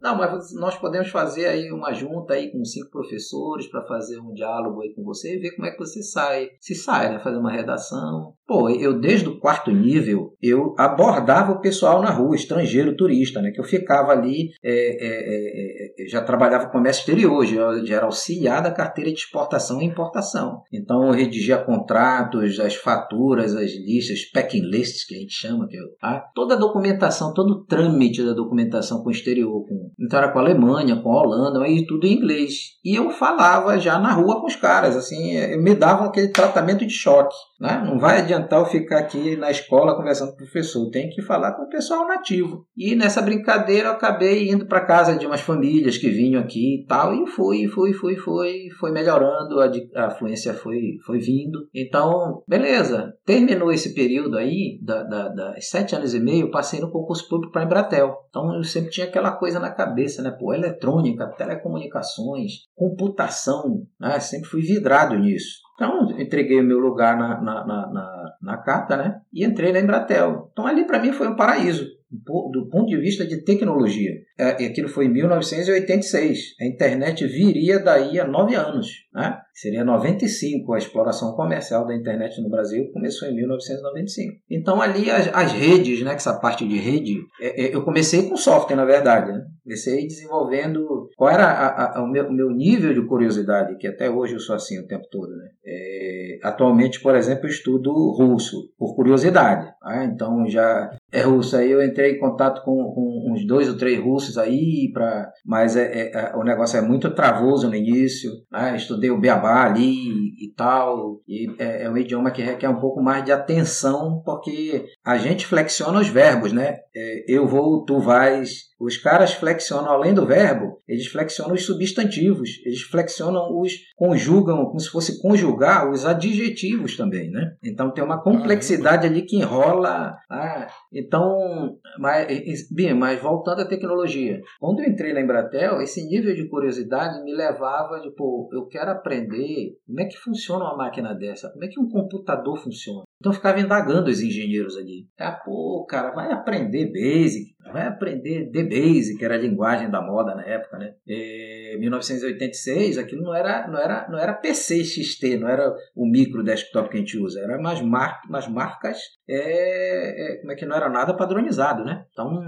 Não, 0.00 0.16
mas 0.16 0.52
nós 0.54 0.76
podemos 0.76 1.08
fazer 1.08 1.46
aí 1.46 1.70
uma 1.70 1.92
junta 1.92 2.34
aí 2.34 2.50
com 2.50 2.64
cinco 2.64 2.90
professores 2.90 3.66
para 3.68 3.84
fazer 3.86 4.18
um 4.20 4.32
diálogo 4.32 4.82
aí 4.82 4.92
com 4.94 5.02
você 5.02 5.36
e 5.36 5.38
ver 5.38 5.52
como 5.52 5.66
é 5.66 5.70
que 5.70 5.78
você 5.78 6.02
sai. 6.02 6.50
Se 6.60 6.74
sai, 6.74 7.12
né? 7.12 7.20
Fazer 7.20 7.36
uma 7.36 7.52
redação. 7.52 8.34
Pô, 8.46 8.70
eu 8.70 8.98
desde 8.98 9.28
o 9.28 9.38
quarto 9.38 9.70
nível, 9.70 10.34
eu 10.42 10.74
abordava 10.78 11.52
o 11.52 11.60
pessoal 11.60 12.00
na 12.00 12.10
rua, 12.10 12.34
estrangeiro, 12.34 12.96
turista, 12.96 13.42
né? 13.42 13.50
Que 13.50 13.60
eu 13.60 13.64
ficava 13.64 14.12
ali, 14.12 14.50
é, 14.62 14.72
é, 14.72 15.94
é, 16.00 16.04
é 16.04 16.08
já 16.08 16.22
trabalhava 16.22 16.66
com 16.66 16.72
comércio 16.72 17.00
exterior, 17.00 17.44
já, 17.44 17.84
já 17.84 17.96
era 17.96 18.06
auxiliar 18.06 18.62
da 18.62 18.70
carteira 18.70 19.12
de 19.12 19.18
exportação 19.18 19.82
e 19.82 19.84
importação. 19.84 20.62
Então 20.72 21.06
eu 21.06 21.12
redigia 21.12 21.58
contratos, 21.58 22.58
as 22.58 22.74
faturas, 22.74 23.54
as 23.54 23.70
listas, 23.72 24.24
packing 24.32 24.62
lists 24.62 25.04
que 25.04 25.14
a 25.14 25.18
gente 25.18 25.34
chama, 25.34 25.68
que 25.68 25.76
é, 25.76 25.80
tá? 26.00 26.24
toda 26.34 26.54
a 26.54 26.58
documentação, 26.58 27.07
todo 27.10 27.50
o 27.50 27.64
trâmite 27.64 28.24
da 28.24 28.32
documentação 28.32 29.02
com 29.02 29.08
o 29.08 29.12
exterior, 29.12 29.64
com, 29.66 29.90
então 29.98 30.18
era 30.18 30.32
com 30.32 30.38
a 30.38 30.42
Alemanha, 30.42 30.96
com 30.96 31.12
a 31.12 31.22
Holanda, 31.22 31.62
aí 31.62 31.86
tudo 31.86 32.06
em 32.06 32.14
inglês. 32.14 32.52
E 32.84 32.96
eu 32.96 33.10
falava 33.10 33.78
já 33.78 33.98
na 33.98 34.12
rua 34.12 34.40
com 34.40 34.46
os 34.46 34.56
caras, 34.56 34.96
assim, 34.96 35.56
me 35.58 35.74
davam 35.74 36.06
aquele 36.06 36.28
tratamento 36.28 36.86
de 36.86 36.92
choque. 36.92 37.34
Né? 37.60 37.82
Não 37.84 37.98
vai 37.98 38.18
adiantar 38.18 38.60
eu 38.60 38.66
ficar 38.66 38.98
aqui 38.98 39.36
na 39.36 39.50
escola 39.50 39.96
conversando 39.96 40.28
com 40.28 40.34
o 40.34 40.38
professor, 40.38 40.88
tem 40.90 41.08
que 41.10 41.22
falar 41.22 41.52
com 41.52 41.64
o 41.64 41.68
pessoal 41.68 42.06
nativo. 42.06 42.64
E 42.76 42.94
nessa 42.94 43.20
brincadeira 43.20 43.88
eu 43.88 43.92
acabei 43.92 44.48
indo 44.48 44.66
para 44.66 44.84
casa 44.84 45.16
de 45.16 45.26
umas 45.26 45.40
famílias 45.40 45.98
que 45.98 46.08
vinham 46.08 46.40
aqui 46.40 46.82
e 46.82 46.86
tal, 46.86 47.12
e 47.14 47.26
fui, 47.26 47.66
fui, 47.66 47.92
fui, 47.92 48.16
fui, 48.16 48.68
foi 48.78 48.92
melhorando, 48.92 49.60
a, 49.96 50.10
fluência 50.10 50.54
foi, 50.54 50.98
foi 51.04 51.18
vindo. 51.18 51.66
Então, 51.74 52.42
beleza, 52.46 53.12
terminou 53.26 53.72
esse 53.72 53.92
período 53.92 54.38
aí, 54.38 54.78
da, 54.82 55.02
da, 55.02 55.28
das 55.28 55.68
sete 55.68 55.96
anos 55.96 56.14
e 56.14 56.20
meio, 56.20 56.50
passei 56.50 56.80
no 56.80 56.87
concurso 56.90 57.28
público 57.28 57.52
para 57.52 57.62
a 57.62 57.64
Embratel. 57.64 58.16
Então 58.28 58.54
eu 58.54 58.64
sempre 58.64 58.90
tinha 58.90 59.06
aquela 59.06 59.32
coisa 59.32 59.58
na 59.58 59.70
cabeça, 59.70 60.22
né? 60.22 60.30
Pô, 60.30 60.52
eletrônica, 60.52 61.26
telecomunicações, 61.36 62.66
computação, 62.74 63.86
né? 64.00 64.18
Sempre 64.20 64.48
fui 64.48 64.62
vidrado 64.62 65.18
nisso. 65.18 65.58
Então, 65.74 66.10
entreguei 66.18 66.60
o 66.60 66.64
meu 66.64 66.78
lugar 66.78 67.16
na, 67.16 67.40
na, 67.40 67.64
na, 67.64 67.92
na, 67.92 68.36
na 68.42 68.96
né? 68.96 69.20
E 69.32 69.44
entrei 69.44 69.72
na 69.72 69.78
Embratel. 69.78 70.48
Então, 70.50 70.66
ali 70.66 70.84
para 70.84 70.98
mim 70.98 71.12
foi 71.12 71.28
um 71.28 71.36
paraíso 71.36 71.86
do 72.10 72.68
ponto 72.70 72.86
de 72.86 72.96
vista 72.96 73.26
de 73.26 73.44
tecnologia. 73.44 74.12
É, 74.38 74.66
aquilo 74.66 74.88
foi 74.88 75.04
em 75.04 75.12
1986. 75.12 76.38
A 76.60 76.64
internet 76.64 77.26
viria 77.26 77.78
daí 77.78 78.18
a 78.18 78.26
nove 78.26 78.54
anos. 78.54 78.88
Né? 79.12 79.38
Seria 79.60 79.84
95 79.84 80.72
a 80.72 80.78
exploração 80.78 81.32
comercial 81.32 81.84
da 81.84 81.92
internet 81.92 82.40
no 82.40 82.48
Brasil, 82.48 82.92
começou 82.92 83.26
em 83.26 83.34
1995. 83.34 84.38
Então 84.48 84.80
ali 84.80 85.10
as, 85.10 85.28
as 85.34 85.50
redes, 85.50 86.00
né, 86.00 86.14
essa 86.14 86.38
parte 86.38 86.64
de 86.64 86.78
rede, 86.78 87.16
é, 87.40 87.64
é, 87.64 87.74
eu 87.74 87.82
comecei 87.82 88.28
com 88.28 88.36
software 88.36 88.76
na 88.76 88.84
verdade. 88.84 89.32
Né? 89.32 89.44
Comecei 89.64 90.06
desenvolvendo 90.06 91.10
qual 91.16 91.28
era 91.28 91.44
a, 91.44 91.98
a, 91.98 92.02
o, 92.04 92.06
meu, 92.06 92.28
o, 92.28 92.32
meu, 92.32 92.50
nível 92.50 92.94
de 92.94 93.04
curiosidade, 93.04 93.76
que 93.78 93.88
até 93.88 94.08
hoje 94.08 94.34
eu 94.34 94.40
sou 94.40 94.54
assim 94.54 94.78
o 94.78 94.86
tempo 94.86 95.08
todo. 95.10 95.28
Né? 95.28 95.48
É, 95.66 96.38
atualmente, 96.44 97.00
por 97.00 97.16
exemplo, 97.16 97.46
eu 97.46 97.50
estudo 97.50 97.90
russo 98.12 98.70
por 98.78 98.94
curiosidade. 98.94 99.72
Né? 99.84 100.08
Então 100.14 100.48
já 100.48 100.96
é 101.10 101.22
russo. 101.22 101.56
Aí 101.56 101.68
eu 101.68 101.84
entrei 101.84 102.12
em 102.12 102.20
contato 102.20 102.62
com, 102.62 102.92
com 102.94 103.32
uns 103.32 103.44
dois 103.44 103.68
ou 103.68 103.76
três 103.76 103.98
russos 103.98 104.38
aí, 104.38 104.88
pra, 104.94 105.32
mas 105.44 105.76
é, 105.76 106.12
é, 106.12 106.36
o 106.36 106.44
negócio 106.44 106.78
é 106.78 106.80
muito 106.80 107.10
travoso 107.10 107.68
no 107.68 107.74
início. 107.74 108.30
Né? 108.52 108.76
Estudei 108.76 109.10
o 109.10 109.20
beabá 109.20 109.47
ali 109.48 110.34
e 110.42 110.52
tal. 110.56 111.20
E 111.26 111.54
é, 111.58 111.84
é, 111.84 111.90
um 111.90 111.96
idioma 111.96 112.30
que 112.30 112.42
requer 112.42 112.68
um 112.68 112.80
pouco 112.80 113.02
mais 113.02 113.24
de 113.24 113.32
atenção, 113.32 114.22
porque 114.24 114.86
a 115.08 115.16
gente 115.16 115.46
flexiona 115.46 116.00
os 116.00 116.08
verbos, 116.08 116.52
né? 116.52 116.80
É, 116.94 117.24
eu 117.26 117.46
vou, 117.46 117.82
tu 117.82 117.98
vais. 117.98 118.68
Os 118.78 118.98
caras 118.98 119.32
flexionam, 119.32 119.90
além 119.90 120.12
do 120.12 120.26
verbo, 120.26 120.82
eles 120.86 121.06
flexionam 121.06 121.54
os 121.54 121.64
substantivos, 121.64 122.60
eles 122.62 122.82
flexionam 122.82 123.58
os, 123.58 123.72
conjugam, 123.96 124.66
como 124.66 124.78
se 124.78 124.90
fosse 124.90 125.18
conjugar 125.22 125.90
os 125.90 126.04
adjetivos 126.04 126.94
também, 126.94 127.30
né? 127.30 127.56
Então 127.64 127.90
tem 127.90 128.04
uma 128.04 128.22
complexidade 128.22 129.06
ali 129.06 129.22
que 129.22 129.36
enrola. 129.36 130.14
Ah, 130.30 130.68
então, 130.92 131.78
mas, 131.98 132.70
bem, 132.70 132.92
mas 132.92 133.18
voltando 133.18 133.62
à 133.62 133.66
tecnologia, 133.66 134.42
quando 134.60 134.80
eu 134.80 134.90
entrei 134.90 135.14
na 135.14 135.22
Embratel, 135.22 135.80
esse 135.80 136.06
nível 136.06 136.34
de 136.34 136.46
curiosidade 136.50 137.24
me 137.24 137.34
levava, 137.34 137.98
tipo, 138.02 138.50
eu 138.52 138.66
quero 138.66 138.90
aprender 138.90 139.78
como 139.86 140.00
é 140.02 140.04
que 140.04 140.18
funciona 140.18 140.66
uma 140.66 140.76
máquina 140.76 141.14
dessa, 141.14 141.50
como 141.50 141.64
é 141.64 141.68
que 141.68 141.80
um 141.80 141.88
computador 141.88 142.58
funciona. 142.58 143.04
Então 143.18 143.32
eu 143.32 143.36
ficava 143.36 143.60
indagando 143.60 144.10
os 144.10 144.20
engenheiros 144.20 144.76
ali. 144.76 145.08
Ah, 145.18 145.32
pô, 145.32 145.84
cara, 145.88 146.12
vai 146.12 146.30
aprender 146.30 146.92
Basic, 146.92 147.52
vai 147.72 147.86
aprender 147.86 148.50
DBase, 148.50 149.16
que 149.16 149.24
era 149.24 149.34
a 149.34 149.38
linguagem 149.38 149.90
da 149.90 150.00
moda 150.00 150.34
na 150.34 150.44
época, 150.44 150.78
né? 150.78 150.94
Em 151.06 151.78
1986, 151.80 152.98
aquilo 152.98 153.22
não 153.22 153.34
era, 153.34 153.66
não 153.68 153.78
era, 153.78 154.08
não 154.08 154.18
era 154.18 154.34
PC 154.34 154.84
XT, 154.84 155.36
não 155.38 155.48
era 155.48 155.74
o 155.94 156.06
micro 156.06 156.42
desktop 156.42 156.88
que 156.90 156.96
a 156.96 157.00
gente 157.00 157.18
usa, 157.18 157.40
era 157.40 157.58
umas, 157.58 157.80
mar, 157.80 158.20
umas 158.28 158.48
marcas, 158.48 158.98
é, 159.28 160.34
é, 160.34 160.36
como 160.40 160.52
é 160.52 160.54
que 160.54 160.66
não 160.66 160.76
era 160.76 160.88
nada 160.88 161.14
padronizado, 161.14 161.84
né? 161.84 162.04
Então, 162.12 162.40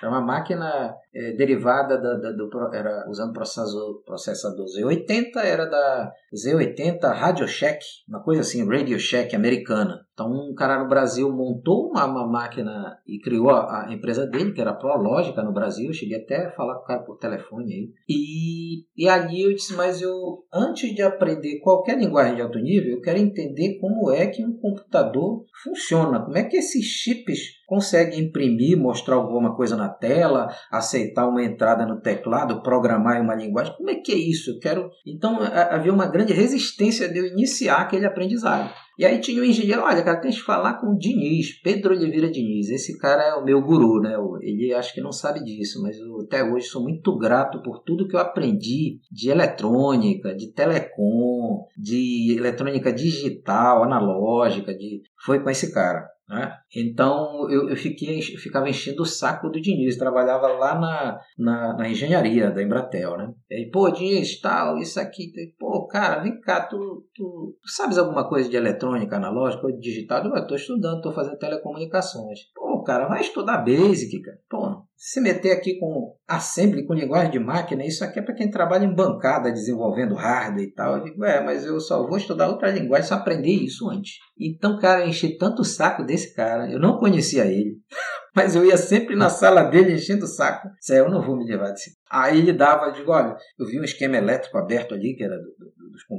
era 0.00 0.10
uma 0.10 0.20
máquina 0.20 0.94
é, 1.14 1.32
derivada 1.32 2.00
da, 2.00 2.14
da, 2.14 2.32
do, 2.32 2.50
era 2.72 3.08
usando 3.08 3.32
processador, 3.32 4.02
processador 4.04 4.66
Z80, 4.66 5.36
era 5.44 5.66
da 5.66 6.10
Z80 6.34 7.02
Radio 7.02 7.46
Shack, 7.46 7.84
uma 8.08 8.22
coisa 8.22 8.40
assim, 8.40 8.66
Radio 8.66 8.98
Shack 8.98 9.34
americana. 9.34 10.05
Então, 10.16 10.32
um 10.32 10.54
cara 10.54 10.82
no 10.82 10.88
Brasil 10.88 11.30
montou 11.30 11.90
uma, 11.90 12.06
uma 12.06 12.26
máquina 12.26 12.96
e 13.06 13.18
criou 13.18 13.50
a, 13.50 13.86
a, 13.86 13.92
empresa 13.92 14.26
dele, 14.26 14.52
que 14.52 14.60
era 14.62 14.72
Prológica 14.72 15.42
no 15.42 15.52
Brasil. 15.52 15.88
Eu 15.88 15.92
cheguei 15.92 16.16
até 16.16 16.46
a 16.46 16.52
falar 16.52 16.76
com 16.76 16.84
o 16.84 16.86
cara 16.86 17.02
por 17.02 17.18
telefone 17.18 17.70
aí. 17.70 17.90
E, 18.08 18.86
e 18.96 19.06
ali 19.10 19.42
eu 19.42 19.54
disse, 19.54 19.74
mas 19.74 20.00
eu, 20.00 20.14
antes 20.50 20.94
de 20.94 21.02
aprender 21.02 21.58
qualquer 21.58 21.98
linguagem 21.98 22.34
de 22.34 22.40
alto 22.40 22.58
nível, 22.58 22.92
eu 22.92 23.02
quero 23.02 23.18
entender 23.18 23.78
como 23.78 24.10
é 24.10 24.26
que 24.26 24.42
um 24.42 24.56
computador 24.56 25.44
funciona. 25.62 26.24
Como 26.24 26.38
é 26.38 26.44
que 26.44 26.56
esses 26.56 26.86
chips 26.86 27.38
conseguem 27.66 28.20
imprimir, 28.20 28.78
mostrar 28.78 29.16
alguma 29.16 29.54
coisa 29.54 29.76
na 29.76 29.90
tela, 29.90 30.48
aceitar 30.70 31.28
uma 31.28 31.44
entrada 31.44 31.84
no 31.84 32.00
teclado, 32.00 32.62
programar 32.62 33.20
uma 33.20 33.34
linguagem. 33.34 33.76
Como 33.76 33.90
é 33.90 33.96
que 33.96 34.12
é 34.12 34.16
isso? 34.16 34.52
Eu 34.52 34.60
quero. 34.60 34.88
Então 35.06 35.40
havia 35.42 35.92
uma 35.92 36.06
grande 36.06 36.32
resistência 36.32 37.06
de 37.06 37.18
eu 37.18 37.26
iniciar 37.26 37.82
aquele 37.82 38.06
aprendizado. 38.06 38.72
E 38.98 39.04
aí 39.04 39.20
tinha 39.20 39.42
um 39.42 39.44
engenheiro, 39.44 39.82
olha, 39.82 40.02
cara, 40.02 40.20
tem 40.20 40.30
que 40.30 40.40
falar 40.40 40.74
com 40.74 40.88
o 40.88 40.98
Diniz, 40.98 41.60
Pedro 41.60 41.94
Oliveira 41.94 42.30
Diniz. 42.30 42.70
Esse 42.70 42.96
cara 42.98 43.22
é 43.22 43.34
o 43.34 43.44
meu 43.44 43.60
guru, 43.60 44.00
né? 44.00 44.14
Ele 44.40 44.72
acho 44.72 44.94
que 44.94 45.02
não 45.02 45.12
sabe 45.12 45.44
disso, 45.44 45.82
mas 45.82 45.98
eu, 45.98 46.20
até 46.22 46.42
hoje 46.42 46.66
sou 46.66 46.82
muito 46.82 47.16
grato 47.18 47.62
por 47.62 47.82
tudo 47.82 48.08
que 48.08 48.16
eu 48.16 48.20
aprendi 48.20 48.98
de 49.12 49.28
eletrônica, 49.28 50.34
de 50.34 50.50
telecom, 50.52 51.66
de 51.76 52.36
eletrônica 52.38 52.90
digital, 52.90 53.82
analógica, 53.82 54.74
de 54.74 55.02
foi 55.24 55.40
com 55.42 55.50
esse 55.50 55.72
cara. 55.74 56.15
Né? 56.28 56.52
Então 56.74 57.48
eu, 57.48 57.68
eu, 57.70 57.76
fiquei, 57.76 58.18
eu 58.18 58.38
ficava 58.38 58.68
enchendo 58.68 59.02
o 59.02 59.06
saco 59.06 59.48
do 59.48 59.60
Diniz, 59.60 59.96
trabalhava 59.96 60.48
lá 60.48 60.74
na, 60.74 61.20
na, 61.38 61.76
na 61.76 61.88
engenharia 61.88 62.50
da 62.50 62.62
Embratel, 62.62 63.16
né? 63.16 63.32
E 63.48 63.70
pô, 63.70 63.88
Diniz, 63.90 64.40
tal, 64.40 64.78
isso 64.78 64.98
aqui, 64.98 65.30
pô, 65.56 65.86
cara, 65.86 66.22
vem 66.22 66.40
cá, 66.40 66.62
tu, 66.62 67.06
tu, 67.14 67.56
tu 67.62 67.70
sabes 67.70 67.96
alguma 67.96 68.28
coisa 68.28 68.48
de 68.48 68.56
eletrônica, 68.56 69.16
analógica 69.16 69.66
ou 69.66 69.78
digital? 69.78 70.24
Eu 70.24 70.34
estou 70.34 70.56
estudando, 70.56 70.96
estou 70.96 71.12
fazendo 71.12 71.38
telecomunicações. 71.38 72.40
Pô, 72.52 72.82
cara, 72.82 73.06
vai 73.06 73.20
estudar 73.20 73.58
Basic, 73.58 74.20
cara. 74.20 74.38
Pô, 74.50 74.85
se 74.96 75.20
meter 75.20 75.52
aqui 75.52 75.78
com 75.78 76.16
assembly, 76.26 76.86
com 76.86 76.94
linguagem 76.94 77.30
de 77.30 77.38
máquina, 77.38 77.84
isso 77.84 78.02
aqui 78.02 78.18
é 78.18 78.22
para 78.22 78.34
quem 78.34 78.50
trabalha 78.50 78.84
em 78.84 78.94
bancada 78.94 79.52
desenvolvendo 79.52 80.14
hardware 80.14 80.64
e 80.64 80.72
tal. 80.72 80.96
Eu 80.96 81.04
digo, 81.04 81.24
é, 81.24 81.44
mas 81.44 81.66
eu 81.66 81.78
só 81.78 82.06
vou 82.06 82.16
estudar 82.16 82.48
outra 82.48 82.70
linguagem, 82.70 83.06
só 83.06 83.16
aprender 83.16 83.52
isso 83.52 83.88
antes. 83.90 84.14
Então, 84.38 84.78
cara, 84.78 85.02
eu 85.02 85.08
enchi 85.08 85.36
tanto 85.36 85.60
o 85.60 85.64
saco 85.64 86.02
desse 86.02 86.34
cara, 86.34 86.70
eu 86.70 86.80
não 86.80 86.98
conhecia 86.98 87.44
ele. 87.44 87.76
Mas 88.34 88.54
eu 88.54 88.66
ia 88.66 88.76
sempre 88.76 89.16
na 89.16 89.30
sala 89.30 89.62
dele 89.62 89.94
enchendo 89.94 90.26
o 90.26 90.28
saco. 90.28 90.68
Isso 90.78 90.92
aí 90.92 90.98
eu 90.98 91.08
não 91.08 91.22
vou 91.22 91.38
me 91.38 91.46
levar 91.46 91.70
desse. 91.70 91.96
Aí 92.10 92.38
ele 92.38 92.52
dava, 92.52 92.90
digo, 92.90 93.10
olha, 93.10 93.34
eu 93.58 93.64
vi 93.64 93.80
um 93.80 93.84
esquema 93.84 94.18
elétrico 94.18 94.58
aberto 94.58 94.94
ali, 94.94 95.16
que 95.16 95.24
era 95.24 95.38
do, 95.38 95.42
do, 95.42 95.72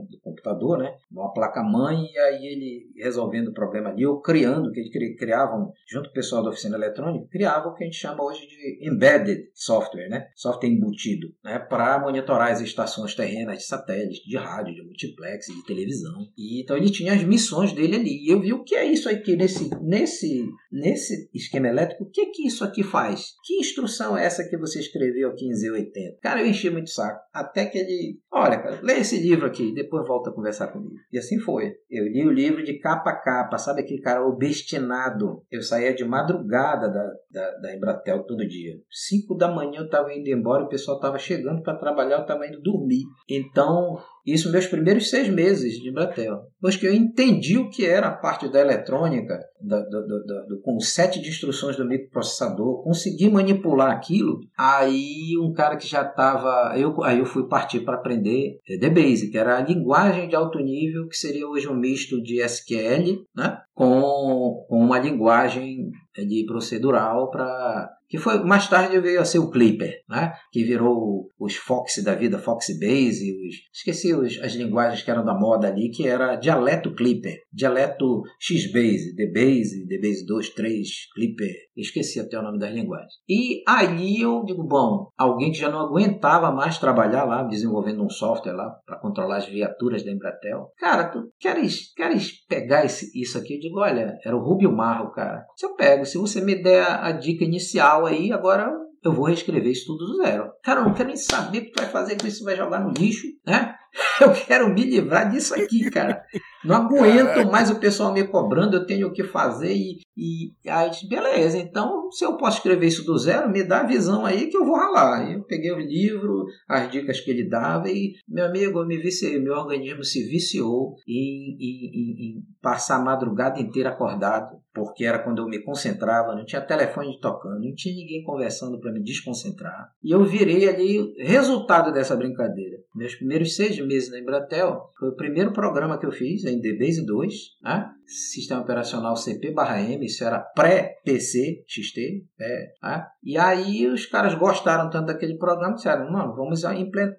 do 0.10 0.20
computador, 0.22 0.78
né? 0.78 0.92
Uma 1.12 1.34
placa-mãe, 1.34 2.06
e 2.12 2.18
aí 2.18 2.46
ele 2.46 2.92
resolvendo 2.96 3.50
o 3.50 3.54
problema 3.54 3.90
ali, 3.90 4.06
ou 4.06 4.22
criando, 4.22 4.72
que 4.72 4.80
ele 4.80 5.16
criavam, 5.16 5.72
junto 5.88 6.06
com 6.06 6.12
o 6.12 6.14
pessoal 6.14 6.44
da 6.44 6.50
oficina 6.50 6.78
eletrônica, 6.78 7.28
criava 7.30 7.70
o 7.70 7.74
que 7.74 7.84
a 7.84 7.88
gente 7.88 7.98
chama 7.98 8.24
hoje 8.24 8.48
de 8.48 8.88
embedded 8.90 9.50
software, 9.54 10.10
né? 10.10 10.28
Software 10.36 10.70
embutido, 10.70 11.28
né? 11.44 11.60
Para 11.60 12.00
monitorar 12.00 12.52
as 12.52 12.62
estações 12.62 13.16
terrenas 13.16 13.60
de 13.60 13.66
satélite, 13.66 14.28
de 14.28 14.38
rádio, 14.38 14.74
de 14.74 14.84
multiplex, 14.84 15.48
de 15.48 15.64
televisão. 15.66 16.28
E, 16.38 16.62
então 16.62 16.76
ele 16.78 16.90
tinha 16.90 17.14
as 17.14 17.24
missões 17.24 17.74
dele 17.74 17.96
ali. 17.96 18.26
E 18.26 18.32
eu 18.32 18.40
vi 18.40 18.54
o 18.54 18.64
que 18.64 18.76
é 18.76 18.86
isso 18.86 19.10
aqui 19.10 19.36
nesse, 19.36 19.70
nesse, 19.82 20.46
nesse 20.72 21.30
esquema 21.34 21.68
elétrico 21.68 21.98
o 22.08 22.10
que 22.10 22.28
que 22.28 22.48
isso 22.48 22.64
aqui 22.64 22.84
faz? 22.84 23.34
Que 23.44 23.60
instrução 23.60 24.18
é 24.18 24.26
essa 24.26 24.48
que 24.48 24.58
você 24.58 24.80
escreveu 24.80 25.30
aqui 25.30 25.46
em 25.46 25.52
Z80? 25.52 26.20
Cara, 26.22 26.42
eu 26.42 26.48
enchi 26.48 26.70
muito 26.70 26.90
saco. 26.90 27.20
Até 27.34 27.66
que 27.66 27.78
ele, 27.78 28.20
olha, 28.32 28.58
cara, 28.58 28.80
lê 28.82 29.00
esse 29.00 29.20
livro 29.20 29.46
aqui, 29.46 29.67
depois 29.74 30.08
volta 30.08 30.30
a 30.30 30.34
conversar 30.34 30.68
comigo. 30.68 30.96
E 31.12 31.18
assim 31.18 31.40
foi. 31.40 31.74
Eu 31.90 32.06
li 32.06 32.26
o 32.26 32.32
livro 32.32 32.64
de 32.64 32.80
capa 32.80 33.12
a 33.12 33.16
capa, 33.16 33.58
sabe 33.58 33.82
aquele 33.82 34.02
cara 34.02 34.26
obstinado? 34.26 35.44
Eu 35.52 35.62
saía 35.62 35.94
de 35.94 36.04
madrugada 36.04 36.90
da, 36.90 37.14
da, 37.32 37.58
da 37.58 37.76
Embratel 37.76 38.24
todo 38.26 38.48
dia. 38.48 38.76
Cinco 38.90 39.36
da 39.36 39.48
manhã 39.48 39.80
eu 39.80 39.86
estava 39.86 40.14
indo 40.14 40.30
embora, 40.30 40.64
o 40.64 40.70
pessoal 40.70 40.98
estava 40.98 41.18
chegando 41.18 41.62
para 41.62 41.78
trabalhar, 41.78 42.18
eu 42.18 42.22
estava 42.22 42.46
indo 42.48 42.62
dormir. 42.62 43.04
Então, 43.30 43.98
isso 44.28 44.52
meus 44.52 44.68
primeiros 44.68 45.10
seis 45.10 45.30
meses 45.30 45.80
de 45.80 45.90
Embratel. 45.90 46.42
Depois 46.56 46.76
que 46.76 46.86
eu 46.86 46.94
entendi 46.94 47.58
o 47.58 47.70
que 47.70 47.86
era 47.86 48.08
a 48.08 48.16
parte 48.16 48.52
da 48.52 48.60
eletrônica, 48.60 49.40
do, 49.62 50.62
com 50.62 50.76
o 50.76 50.82
set 50.82 51.22
de 51.22 51.30
instruções 51.30 51.78
do 51.78 51.88
microprocessador, 51.88 52.84
consegui 52.84 53.30
manipular 53.30 53.92
aquilo, 53.92 54.40
aí 54.58 55.38
um 55.42 55.54
cara 55.54 55.78
que 55.78 55.88
já 55.88 56.02
estava... 56.02 56.78
Eu, 56.78 57.02
aí 57.04 57.20
eu 57.20 57.26
fui 57.26 57.48
partir 57.48 57.82
para 57.82 57.96
aprender 57.96 58.60
DBase, 58.80 59.32
que 59.32 59.38
era 59.38 59.58
a 59.58 59.62
linguagem 59.62 60.28
de 60.28 60.36
alto 60.36 60.60
nível, 60.60 61.08
que 61.08 61.16
seria 61.16 61.48
hoje 61.48 61.70
um 61.70 61.76
misto 61.76 62.22
de 62.22 62.42
SQL, 62.42 63.24
né? 63.36 63.62
com, 63.74 64.66
com 64.68 64.80
uma 64.80 65.00
linguagem 65.00 65.90
de 66.16 66.46
procedural 66.46 67.30
para 67.30 67.97
que 68.10 68.18
foi 68.18 68.44
mais 68.44 68.68
tarde 68.68 69.00
veio 69.00 69.22
a 69.22 69.26
ser 69.26 69.40
o 69.40 69.50
Clipper, 69.50 70.02
né? 70.10 70.34
que 70.52 70.64
virou 70.64 71.30
os 71.40 71.56
Fox 71.56 72.02
da 72.04 72.16
vida, 72.16 72.40
Fox 72.40 72.68
Base, 72.80 73.32
os, 73.32 73.56
esqueci 73.74 74.14
os, 74.14 74.40
as 74.42 74.54
linguagens 74.54 75.04
que 75.04 75.12
eram 75.12 75.26
da 75.26 75.34
moda 75.34 75.68
ali, 75.68 75.90
que 75.90 76.08
era 76.08 76.36
dialeto 76.36 76.96
Clipper, 76.96 77.38
dialeto 77.52 78.24
X-Base, 78.40 79.16
D-Base, 79.16 79.86
D-Base 79.88 80.26
2, 80.26 80.50
3, 80.50 80.88
Clipper, 81.14 81.54
esqueci 81.82 82.20
até 82.20 82.38
o 82.38 82.42
nome 82.42 82.60
das 82.60 82.74
linguagens. 82.74 83.14
E 83.28 83.64
aí 83.68 84.22
eu 84.22 84.44
digo, 84.44 84.64
bom, 84.64 85.10
alguém 85.18 85.52
que 85.52 85.58
já 85.58 85.70
não 85.70 85.80
aguentava 85.80 86.52
mais 86.52 86.78
trabalhar 86.78 87.24
lá, 87.24 87.44
desenvolvendo 87.44 88.04
um 88.04 88.10
software 88.10 88.54
lá 88.54 88.70
para 88.86 89.00
controlar 89.00 89.38
as 89.38 89.48
viaturas 89.48 90.04
da 90.04 90.12
Embratel. 90.12 90.72
Cara, 90.78 91.10
tu 91.10 91.32
queres, 91.40 91.94
queres 91.94 92.46
pegar 92.48 92.86
esse, 92.86 93.12
isso 93.20 93.38
aqui? 93.38 93.56
Eu 93.56 93.60
digo, 93.60 93.80
olha, 93.80 94.18
era 94.24 94.36
o 94.36 94.44
Rubio 94.44 94.72
Marro, 94.72 95.12
cara. 95.12 95.46
Se 95.56 95.66
eu 95.66 95.76
pego, 95.76 96.06
se 96.06 96.18
você 96.18 96.42
me 96.42 96.56
der 96.62 96.86
a, 96.86 97.12
dica 97.12 97.44
inicial 97.44 98.06
aí, 98.06 98.32
agora 98.32 98.72
eu 99.04 99.14
vou 99.14 99.26
reescrever 99.26 99.72
isso 99.72 99.88
tudo 99.88 100.06
do 100.06 100.24
zero. 100.24 100.52
Cara, 100.64 100.82
eu 100.82 100.86
não 100.86 100.94
quero 100.94 101.08
nem 101.08 101.18
saber 101.18 101.60
o 101.60 101.62
que 101.66 101.72
tu 101.72 101.82
vai 101.82 101.90
fazer 101.90 102.20
com 102.20 102.28
isso, 102.28 102.44
vai 102.44 102.56
jogar 102.56 102.80
no 102.80 102.92
lixo, 102.92 103.28
né? 103.46 103.76
Eu 104.22 104.32
quero 104.34 104.74
me 104.74 104.84
livrar 104.84 105.30
disso 105.30 105.54
aqui, 105.54 105.90
cara. 105.90 106.24
Não 106.66 106.76
aguento 106.76 107.50
mais 107.50 107.70
o 107.70 107.80
pessoal 107.80 108.12
me 108.12 108.28
cobrando, 108.28 108.76
eu 108.76 108.86
tenho 108.86 109.08
o 109.08 109.14
que 109.14 109.24
fazer 109.24 109.74
e, 109.74 110.00
e 110.18 110.70
aí, 110.70 110.90
beleza, 111.08 111.58
então 111.58 112.12
se 112.12 112.26
eu 112.26 112.36
posso 112.36 112.58
escrever 112.58 112.88
isso 112.88 113.06
do 113.06 113.18
zero, 113.18 113.50
me 113.50 113.64
dá 113.64 113.82
a 113.82 113.88
visão 113.88 114.26
aí 114.26 114.48
que 114.48 114.58
eu 114.58 114.66
vou 114.66 114.76
ralar. 114.76 115.32
Eu 115.32 115.44
peguei 115.44 115.72
o 115.72 115.80
livro, 115.80 116.46
as 116.68 116.92
dicas 116.92 117.22
que 117.22 117.30
ele 117.32 117.48
dava 117.48 117.90
e, 117.90 118.14
meu 118.28 118.46
amigo, 118.46 118.80
eu 118.80 118.88
me 118.88 118.98
viciei, 118.98 119.40
meu 119.40 119.54
organismo 119.54 120.04
se 120.04 120.28
viciou 120.28 120.96
em, 121.08 121.58
em, 121.60 121.92
em, 121.94 122.38
em 122.38 122.44
passar 122.62 122.98
a 122.98 123.04
madrugada 123.04 123.62
inteira 123.62 123.90
acordado, 123.90 124.58
porque 124.74 125.06
era 125.06 125.20
quando 125.20 125.40
eu 125.40 125.48
me 125.48 125.64
concentrava, 125.64 126.36
não 126.36 126.46
tinha 126.46 126.62
telefone 126.62 127.20
tocando, 127.22 127.62
não 127.62 127.74
tinha 127.76 127.96
ninguém 127.96 128.24
conversando 128.24 128.80
para 128.80 128.92
me 128.92 129.02
desconcentrar. 129.02 129.90
E 130.04 130.12
eu 130.12 130.26
virei 130.26 130.68
ali, 130.68 131.14
resultado 131.20 131.94
dessa 131.94 132.16
brincadeira. 132.16 132.78
Meus 132.96 133.16
primeiros 133.16 133.56
seis 133.56 133.80
meses 133.86 134.07
na 134.12 134.20
Embratel, 134.20 134.92
foi 134.98 135.10
o 135.10 135.16
primeiro 135.16 135.52
programa 135.52 135.98
que 135.98 136.06
eu 136.06 136.12
fiz, 136.12 136.44
em 136.46 136.60
DBase 136.60 137.06
2, 137.06 137.34
né? 137.64 137.92
Sistema 138.08 138.62
operacional 138.62 139.16
CP/M, 139.16 140.06
isso 140.06 140.24
era 140.24 140.40
pré-PC 140.40 141.64
XT, 141.68 142.26
é, 142.40 142.74
né? 142.82 143.08
e 143.24 143.38
aí 143.38 143.88
os 143.88 144.06
caras 144.06 144.34
gostaram 144.36 144.90
tanto 144.90 145.08
daquele 145.08 145.38
programa, 145.38 145.76
disseram, 145.76 146.12
mano, 146.12 146.36
vamos 146.36 146.64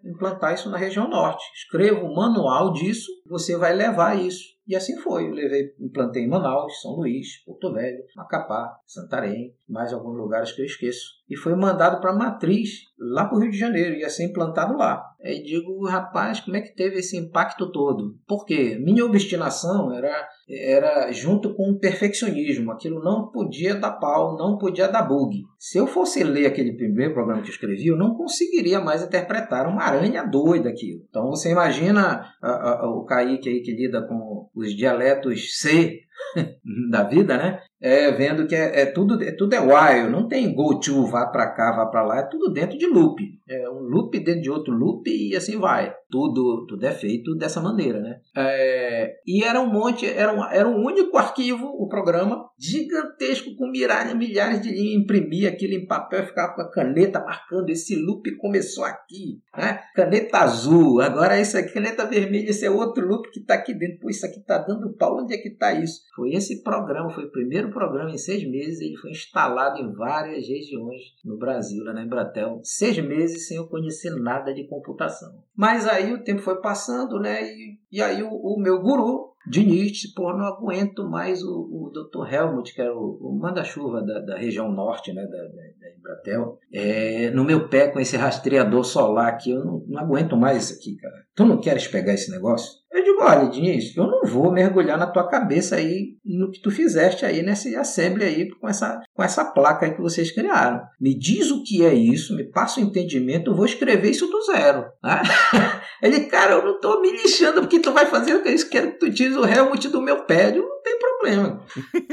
implantar 0.05 0.55
isso 0.55 0.71
na 0.71 0.79
região 0.79 1.09
norte, 1.09 1.45
escreva 1.55 2.01
o 2.01 2.15
manual 2.15 2.73
disso, 2.73 3.11
você 3.27 3.57
vai 3.57 3.75
levar 3.75 4.19
isso 4.19 4.59
e 4.69 4.77
assim 4.77 4.99
foi. 4.99 5.27
Eu 5.27 5.33
levei, 5.33 5.75
implantei 5.81 6.25
em 6.25 6.29
Manaus, 6.29 6.83
São 6.83 6.93
Luís, 6.93 7.43
Porto 7.47 7.73
Velho, 7.73 8.05
Macapá, 8.15 8.79
Santarém, 8.87 9.55
mais 9.67 9.95
alguns 9.95 10.19
lugares 10.19 10.53
que 10.53 10.61
eu 10.61 10.67
esqueço. 10.67 11.15
E 11.27 11.35
foi 11.35 11.57
mandado 11.57 12.03
para 12.03 12.11
a 12.11 12.17
matriz, 12.17 12.83
lá 12.99 13.25
para 13.25 13.39
o 13.39 13.41
Rio 13.41 13.51
de 13.51 13.59
Janeiro, 13.59 13.97
ia 13.97 14.11
ser 14.11 14.27
implantado 14.27 14.77
lá. 14.77 15.03
Aí 15.25 15.43
digo, 15.43 15.87
rapaz, 15.87 16.41
como 16.41 16.59
é 16.59 16.61
que 16.61 16.75
teve 16.75 16.99
esse 16.99 17.17
impacto 17.17 17.73
todo? 17.73 18.19
Porque 18.27 18.79
minha 18.79 19.07
obstinação 19.07 19.91
era, 19.91 20.29
era 20.49 21.13
junto 21.13 21.55
com 21.55 21.71
o 21.71 21.79
perfeccionismo. 21.79 22.73
Aquilo 22.73 23.03
não 23.03 23.29
podia 23.29 23.75
dar 23.75 23.93
pau, 23.93 24.37
não 24.37 24.57
podia 24.57 24.89
dar 24.89 25.03
bug. 25.03 25.45
Se 25.59 25.79
eu 25.79 25.87
fosse 25.87 26.25
ler 26.25 26.47
aquele 26.47 26.73
primeiro 26.73 27.13
programa 27.13 27.43
que 27.43 27.49
eu 27.49 27.53
escrevi, 27.53 27.89
eu 27.89 27.97
não 27.97 28.15
conseguiria 28.15 28.81
mais 28.81 29.03
interpretar 29.03 29.67
uma 29.67 29.83
aranha 29.83 30.25
doida 30.25 30.69
aquilo. 30.69 31.03
Então 31.09 31.29
você 31.29 31.51
imagina 31.51 32.33
a, 32.41 32.85
a, 32.85 32.91
o 32.91 33.05
Kaique 33.05 33.49
aí 33.49 33.61
que 33.61 33.73
lida 33.73 34.03
com 34.07 34.49
os 34.55 34.75
dialetos 34.75 35.59
C 35.59 36.01
da 36.91 37.03
vida, 37.03 37.37
né? 37.37 37.61
É, 37.81 38.11
vendo 38.11 38.47
que 38.47 38.55
é, 38.55 38.83
é, 38.83 38.87
tudo 38.87 39.23
é 39.23 39.31
tudo 39.31 39.55
é 39.55 39.61
while, 39.61 40.11
não 40.11 40.27
tem 40.27 40.53
go 40.53 40.81
to, 40.81 41.07
vá 41.07 41.27
para 41.27 41.47
cá, 41.53 41.77
vá 41.77 41.87
para 41.87 42.03
lá, 42.03 42.19
é 42.19 42.23
tudo 42.23 42.53
dentro 42.53 42.77
de 42.77 42.87
loop. 42.87 43.23
É 43.49 43.71
um 43.71 43.81
loop 43.81 44.19
dentro 44.19 44.43
de 44.43 44.51
outro 44.51 44.75
loop 44.75 45.09
e 45.09 45.37
assim 45.37 45.59
vai. 45.59 45.95
Tudo 46.11 46.67
tudo 46.67 46.85
é 46.85 46.91
feito 46.91 47.37
dessa 47.37 47.61
maneira, 47.61 48.01
né? 48.01 48.21
É, 48.37 49.15
e 49.27 49.45
era 49.45 49.61
um 49.61 49.71
monte, 49.71 50.07
era 50.07 50.33
um, 50.33 50.45
era 50.45 50.69
um 50.69 50.85
único 50.85 51.17
arquivo, 51.17 51.67
o 51.67 51.89
programa, 51.89 52.49
gigantesco, 52.59 53.55
com 53.57 53.71
milhares, 53.71 54.15
milhares 54.15 54.61
de 54.61 54.71
linhas, 54.71 55.03
imprimia 55.03 55.49
aquilo 55.49 55.75
em 55.75 55.87
papel, 55.87 56.27
ficava 56.27 56.55
com 56.55 56.63
a 56.63 56.71
caneta 56.71 57.21
marcando, 57.21 57.71
esse 57.71 57.95
loop 57.95 58.37
começou 58.39 58.85
aqui, 58.85 59.41
né? 59.57 59.81
Caneta 59.95 60.39
azul, 60.39 61.01
agora 61.01 61.41
isso 61.41 61.57
aqui, 61.57 61.75
caneta 61.75 62.07
vermelha, 62.07 62.51
esse 62.51 62.67
é 62.67 62.71
outro 62.71 63.07
loop 63.07 63.31
que 63.31 63.41
está 63.41 63.55
aqui 63.55 63.73
dentro. 63.73 64.01
Pô, 64.01 64.11
isso 64.11 64.27
aqui 64.27 64.41
está 64.41 64.59
dando 64.59 64.93
pau, 64.95 65.23
onde 65.23 65.35
é 65.35 65.39
que 65.39 65.49
está 65.49 65.73
isso? 65.73 66.01
Foi 66.17 66.31
esse 66.31 66.63
programa, 66.63 67.11
foi 67.11 67.25
o 67.25 67.31
primeiro 67.31 67.68
primeiro 67.69 67.73
programa 67.73 68.11
em 68.11 68.19
seis 68.19 68.49
meses, 68.49 68.81
ele 68.81 68.97
foi 68.97 69.11
instalado 69.11 69.79
em 69.79 69.93
várias 69.93 70.49
regiões 70.49 71.03
no 71.25 71.37
Brasil, 71.37 71.85
lá 71.85 71.93
na 71.93 72.03
Embratel. 72.03 72.61
Seis 72.63 72.99
meses 72.99 73.47
sem 73.47 73.57
eu 73.57 73.69
conhecer 73.69 74.11
nada 74.11 74.53
de 74.53 74.67
computação. 74.67 75.43
Mas 75.57 75.87
aí 75.87 76.13
o 76.13 76.23
tempo 76.23 76.41
foi 76.41 76.61
passando, 76.61 77.21
né? 77.21 77.43
E, 77.45 77.79
e 77.93 78.03
aí 78.03 78.23
o, 78.23 78.31
o 78.31 78.61
meu 78.61 78.81
guru, 78.81 79.29
Diniz, 79.47 80.13
pô, 80.13 80.33
não 80.37 80.45
aguento 80.45 81.09
mais 81.09 81.43
o, 81.43 81.51
o 81.51 81.91
Dr. 81.91 82.33
Helmut, 82.33 82.75
que 82.75 82.83
era 82.83 82.95
o, 82.95 83.19
o 83.21 83.39
manda-chuva 83.39 84.03
da, 84.03 84.21
da, 84.21 84.37
região 84.37 84.71
norte, 84.71 85.13
né, 85.13 85.23
da, 85.23 85.31
da, 85.31 85.78
da 85.81 85.89
Embratel, 85.89 86.59
é, 86.73 87.31
no 87.31 87.45
meu 87.45 87.69
pé 87.69 87.89
com 87.89 88.01
esse 88.01 88.17
rastreador 88.17 88.85
solar 88.85 89.29
aqui, 89.29 89.51
eu 89.51 89.65
não, 89.65 89.85
não 89.87 90.01
aguento 90.01 90.37
mais 90.37 90.65
isso 90.65 90.75
aqui, 90.79 90.97
cara. 90.97 91.15
Tu 91.35 91.45
não 91.45 91.61
queres 91.61 91.87
pegar 91.87 92.15
esse 92.15 92.31
negócio? 92.31 92.79
Eu 92.91 93.05
digo, 93.05 93.23
olha, 93.23 93.49
Diniz, 93.49 93.95
eu 93.97 94.07
não 94.07 94.23
vou 94.25 94.51
mergulhar 94.51 94.99
na 94.99 95.07
tua 95.07 95.29
cabeça 95.29 95.77
aí 95.77 96.17
no 96.25 96.51
que 96.51 96.61
tu 96.61 96.71
fizeste 96.71 97.25
aí 97.25 97.43
nesse 97.43 97.77
assembly 97.77 98.25
aí 98.25 98.49
com 98.49 98.69
essa, 98.69 99.01
com 99.15 99.23
essa 99.23 99.45
placa 99.45 99.87
aí 99.87 99.95
que 99.95 100.01
vocês 100.01 100.33
criaram. 100.33 100.81
Me 101.01 101.17
diz 101.17 101.51
o 101.51 101.63
que 101.63 101.85
é 101.85 101.93
isso, 101.93 102.35
me 102.35 102.45
passa 102.45 102.81
o 102.81 102.83
entendimento, 102.83 103.51
eu 103.51 103.55
vou 103.55 103.67
escrever 103.67 104.11
isso 104.11 104.27
do 104.27 104.41
zero. 104.43 104.87
Né? 105.03 105.23
Ele, 106.03 106.21
cara, 106.27 106.55
eu 106.55 106.65
não 106.65 106.81
tô 106.81 107.01
me 107.01 107.11
lixando 107.11 107.61
porque 107.61 107.79
tu 107.81 107.93
vai 107.93 108.07
fazer 108.07 108.35
o 108.35 108.43
que 108.43 108.49
eu 108.49 108.69
quero 108.71 108.93
que 108.93 108.99
tu 108.99 109.11
diz 109.11 109.37
o 109.37 109.45
Helmut 109.45 109.89
do 109.89 110.01
meu 110.01 110.25
pé. 110.25 110.57
Eu 110.57 110.63
não 110.63 110.83
tem 110.83 110.99
problema. 110.99 111.18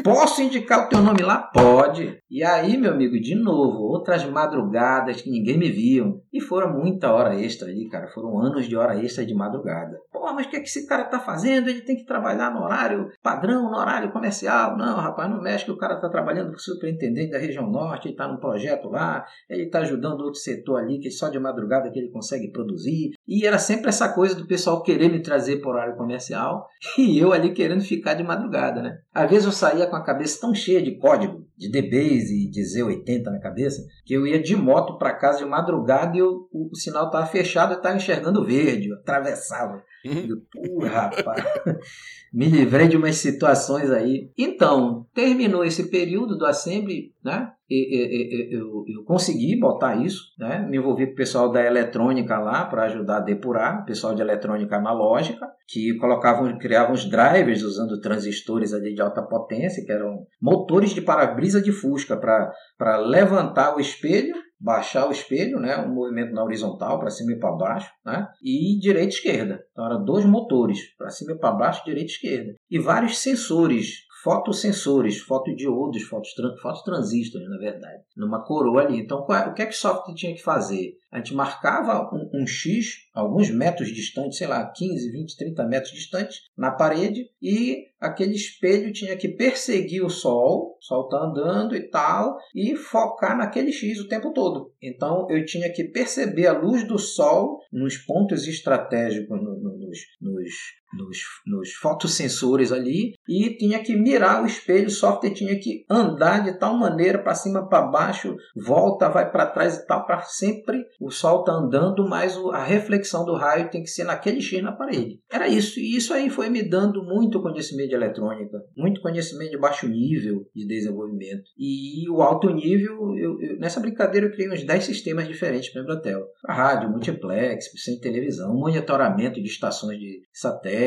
Posso 0.03 0.41
indicar 0.41 0.85
o 0.85 0.89
teu 0.89 1.01
nome 1.01 1.21
lá? 1.21 1.37
Pode. 1.53 2.17
E 2.29 2.43
aí, 2.43 2.77
meu 2.77 2.91
amigo, 2.91 3.19
de 3.19 3.35
novo, 3.35 3.83
outras 3.83 4.25
madrugadas 4.25 5.21
que 5.21 5.29
ninguém 5.29 5.57
me 5.57 5.69
viam. 5.69 6.21
E 6.33 6.41
foram 6.41 6.73
muita 6.73 7.11
hora 7.11 7.39
extra 7.39 7.69
ali, 7.69 7.87
cara. 7.87 8.07
Foram 8.09 8.39
anos 8.39 8.67
de 8.67 8.75
hora 8.75 8.97
extra 9.01 9.25
de 9.25 9.33
madrugada. 9.33 9.97
Pô, 10.11 10.33
mas 10.33 10.47
o 10.47 10.49
que, 10.49 10.57
é 10.57 10.59
que 10.59 10.67
esse 10.67 10.87
cara 10.87 11.05
tá 11.05 11.19
fazendo? 11.19 11.69
Ele 11.69 11.81
tem 11.81 11.95
que 11.95 12.05
trabalhar 12.05 12.51
no 12.51 12.63
horário 12.63 13.09
padrão, 13.21 13.69
no 13.69 13.77
horário 13.77 14.11
comercial. 14.11 14.75
Não, 14.77 14.95
rapaz, 14.97 15.31
mexe 15.41 15.65
que 15.65 15.71
o 15.71 15.77
cara 15.77 15.99
tá 15.99 16.09
trabalhando 16.09 16.49
com 16.49 16.57
o 16.57 16.59
superintendente 16.59 17.31
da 17.31 17.37
região 17.37 17.69
norte, 17.69 18.07
ele 18.07 18.15
tá 18.15 18.27
num 18.27 18.37
projeto 18.37 18.89
lá, 18.89 19.23
ele 19.49 19.69
tá 19.69 19.79
ajudando 19.79 20.21
outro 20.21 20.39
setor 20.39 20.81
ali, 20.81 20.99
que 20.99 21.09
só 21.11 21.29
de 21.29 21.39
madrugada 21.39 21.91
que 21.91 21.99
ele 21.99 22.09
consegue 22.09 22.51
produzir. 22.51 23.11
E 23.27 23.45
era 23.45 23.57
sempre 23.57 23.89
essa 23.89 24.09
coisa 24.09 24.35
do 24.35 24.47
pessoal 24.47 24.83
querer 24.83 25.09
me 25.09 25.21
trazer 25.21 25.57
para 25.57 25.69
horário 25.69 25.95
comercial 25.95 26.67
e 26.97 27.17
eu 27.17 27.31
ali 27.31 27.53
querendo 27.53 27.81
ficar 27.81 28.13
de 28.15 28.23
madrugada, 28.23 28.81
né? 28.81 28.94
Às 29.13 29.29
vezes 29.29 29.45
eu 29.45 29.51
saía 29.51 29.87
com 29.87 29.95
a 29.95 30.03
cabeça 30.03 30.39
tão 30.41 30.53
cheia 30.53 30.81
de 30.81 30.97
código, 30.97 31.45
de 31.57 31.69
DBase 31.69 32.45
e 32.45 32.49
de 32.49 32.61
Z80 32.61 33.23
na 33.25 33.39
cabeça, 33.39 33.81
que 34.05 34.13
eu 34.13 34.27
ia 34.27 34.41
de 34.41 34.55
moto 34.55 34.97
para 34.97 35.15
casa 35.15 35.39
de 35.39 35.45
madrugada 35.45 36.15
e 36.15 36.19
eu, 36.19 36.47
o, 36.51 36.69
o, 36.71 36.75
sinal 36.75 37.05
estava 37.05 37.25
fechado 37.25 37.73
e 37.73 37.77
estava 37.77 37.95
enxergando 37.95 38.45
verde, 38.45 38.89
eu 38.89 38.95
atravessava. 38.95 39.81
Uhum. 40.05 40.79
Rapaz, 40.87 41.43
me 42.33 42.47
livrei 42.47 42.87
de 42.87 42.97
umas 42.97 43.15
situações 43.15 43.89
aí. 43.89 44.31
Então, 44.37 45.07
terminou 45.13 45.63
esse 45.63 45.89
período 45.89 46.37
do 46.37 46.45
Assembly, 46.45 47.13
né? 47.23 47.51
Eu, 47.69 48.85
eu, 48.87 49.03
consegui 49.05 49.59
botar 49.59 49.95
isso, 49.95 50.21
né? 50.37 50.65
me 50.69 50.77
envolvi 50.77 51.07
com 51.07 51.13
o 51.13 51.15
pessoal 51.15 51.51
da 51.51 51.63
eletrônica 51.63 52.37
lá 52.37 52.65
para 52.65 52.83
ajudar 52.83 53.17
a 53.17 53.21
depurar, 53.21 53.81
o 53.81 53.85
pessoal 53.85 54.13
de 54.13 54.21
eletrônica 54.21 54.75
analógica, 54.75 55.47
que 55.67 55.95
colocavam, 55.97 56.57
criavam 56.59 56.93
os 56.93 57.09
drivers 57.09 57.63
usando 57.63 57.99
transistores 57.99 58.73
ali 58.73 58.93
de 58.93 59.01
alta 59.01 59.23
potência, 59.23 59.83
que 59.83 59.91
eram 59.91 60.25
motores 60.41 60.91
de 60.91 61.01
para-brisa 61.01 61.61
de 61.61 61.71
Fusca 61.71 62.15
para 62.17 62.97
levantar 62.97 63.75
o 63.75 63.79
espelho 63.79 64.35
baixar 64.59 65.07
o 65.07 65.11
espelho, 65.11 65.59
né, 65.59 65.77
um 65.77 65.93
movimento 65.93 66.33
na 66.33 66.43
horizontal 66.43 66.99
para 66.99 67.09
cima 67.09 67.33
e 67.33 67.39
para 67.39 67.51
baixo, 67.51 67.91
né, 68.05 68.27
e 68.41 68.79
direita 68.79 69.07
e 69.07 69.09
esquerda. 69.09 69.59
Então 69.71 69.85
eram 69.85 70.03
dois 70.03 70.25
motores 70.25 70.79
para 70.97 71.09
cima 71.09 71.33
e 71.33 71.37
para 71.37 71.51
baixo, 71.51 71.83
direita 71.85 72.09
e 72.09 72.13
esquerda, 72.13 72.53
e 72.69 72.79
vários 72.79 73.19
sensores 73.19 74.04
fotossensores, 74.25 75.19
fotodiodos, 75.19 76.01
fototransistores, 76.01 77.47
na 77.47 77.59
verdade, 77.59 78.01
numa 78.17 78.43
coroa 78.43 78.81
ali. 78.81 78.99
Então, 78.99 79.19
o 79.19 79.53
que 79.53 79.61
é 79.61 79.67
que 79.67 79.75
o 79.75 79.77
software 79.77 80.15
tinha 80.15 80.33
que 80.33 80.41
fazer? 80.41 80.97
A 81.11 81.17
gente 81.17 81.35
marcava 81.35 82.09
um, 82.11 82.41
um, 82.41 82.47
X, 82.47 82.95
alguns 83.13 83.51
metros 83.51 83.89
distante, 83.89 84.35
sei 84.35 84.47
lá, 84.47 84.65
15, 84.65 85.11
20, 85.11 85.37
30 85.37 85.67
metros 85.67 85.93
distante, 85.93 86.41
na 86.57 86.71
parede, 86.71 87.29
e 87.39 87.85
aquele 88.01 88.33
espelho 88.33 88.91
tinha 88.91 89.15
que 89.15 89.29
perseguir 89.29 90.03
o 90.03 90.09
Sol, 90.09 90.75
o 90.75 90.83
Sol 90.83 91.03
está 91.03 91.17
andando 91.23 91.75
e 91.75 91.87
tal, 91.87 92.35
e 92.53 92.75
focar 92.75 93.37
naquele 93.37 93.71
X 93.71 93.99
o 93.99 94.07
tempo 94.07 94.33
todo. 94.33 94.73
Então 94.81 95.27
eu 95.29 95.45
tinha 95.45 95.71
que 95.71 95.83
perceber 95.85 96.47
a 96.47 96.59
luz 96.59 96.85
do 96.87 96.97
Sol 96.97 97.59
nos 97.71 97.97
pontos 97.99 98.47
estratégicos, 98.47 99.39
no, 99.39 99.59
no, 99.59 99.77
nos, 99.77 99.99
nos 100.19 100.53
nos, 100.95 101.17
nos 101.45 101.73
fotossensores 101.73 102.71
ali 102.71 103.13
e 103.27 103.55
tinha 103.57 103.81
que 103.83 103.95
mirar 103.95 104.43
o 104.43 104.45
espelho, 104.45 104.87
o 104.87 104.91
software 104.91 105.33
tinha 105.33 105.59
que 105.59 105.85
andar 105.89 106.43
de 106.43 106.57
tal 106.57 106.77
maneira 106.77 107.19
para 107.19 107.35
cima, 107.35 107.67
para 107.67 107.87
baixo, 107.87 108.35
volta, 108.55 109.09
vai 109.09 109.29
para 109.31 109.47
trás 109.47 109.77
e 109.77 109.85
tal, 109.85 110.05
para 110.05 110.21
sempre 110.21 110.83
o 110.99 111.11
sol 111.11 111.43
tá 111.43 111.51
andando, 111.51 112.07
mas 112.07 112.37
a 112.53 112.63
reflexão 112.63 113.25
do 113.25 113.35
raio 113.35 113.69
tem 113.69 113.83
que 113.83 113.89
ser 113.89 114.03
naquele 114.03 114.41
X 114.41 114.61
na 114.61 114.71
parede. 114.71 115.19
Era 115.31 115.47
isso, 115.47 115.79
e 115.79 115.95
isso 115.95 116.13
aí 116.13 116.29
foi 116.29 116.49
me 116.49 116.63
dando 116.63 117.03
muito 117.03 117.41
conhecimento 117.41 117.89
de 117.89 117.95
eletrônica, 117.95 118.57
muito 118.75 119.01
conhecimento 119.01 119.51
de 119.51 119.57
baixo 119.57 119.87
nível 119.87 120.45
de 120.55 120.67
desenvolvimento. 120.67 121.43
E 121.57 122.09
o 122.09 122.21
alto 122.21 122.49
nível, 122.49 123.15
eu, 123.17 123.41
eu, 123.41 123.59
nessa 123.59 123.79
brincadeira 123.79 124.27
eu 124.27 124.31
criei 124.31 124.51
uns 124.51 124.63
10 124.63 124.83
sistemas 124.83 125.27
diferentes 125.27 125.69
para 125.69 125.81
a 125.81 125.83
Embratel. 125.83 126.25
Rádio, 126.47 126.89
multiplex, 126.89 127.65
sem 127.83 127.99
televisão, 127.99 128.53
monitoramento 128.53 129.41
de 129.41 129.47
estações 129.47 129.99
de 129.99 130.21
satélite, 130.33 130.84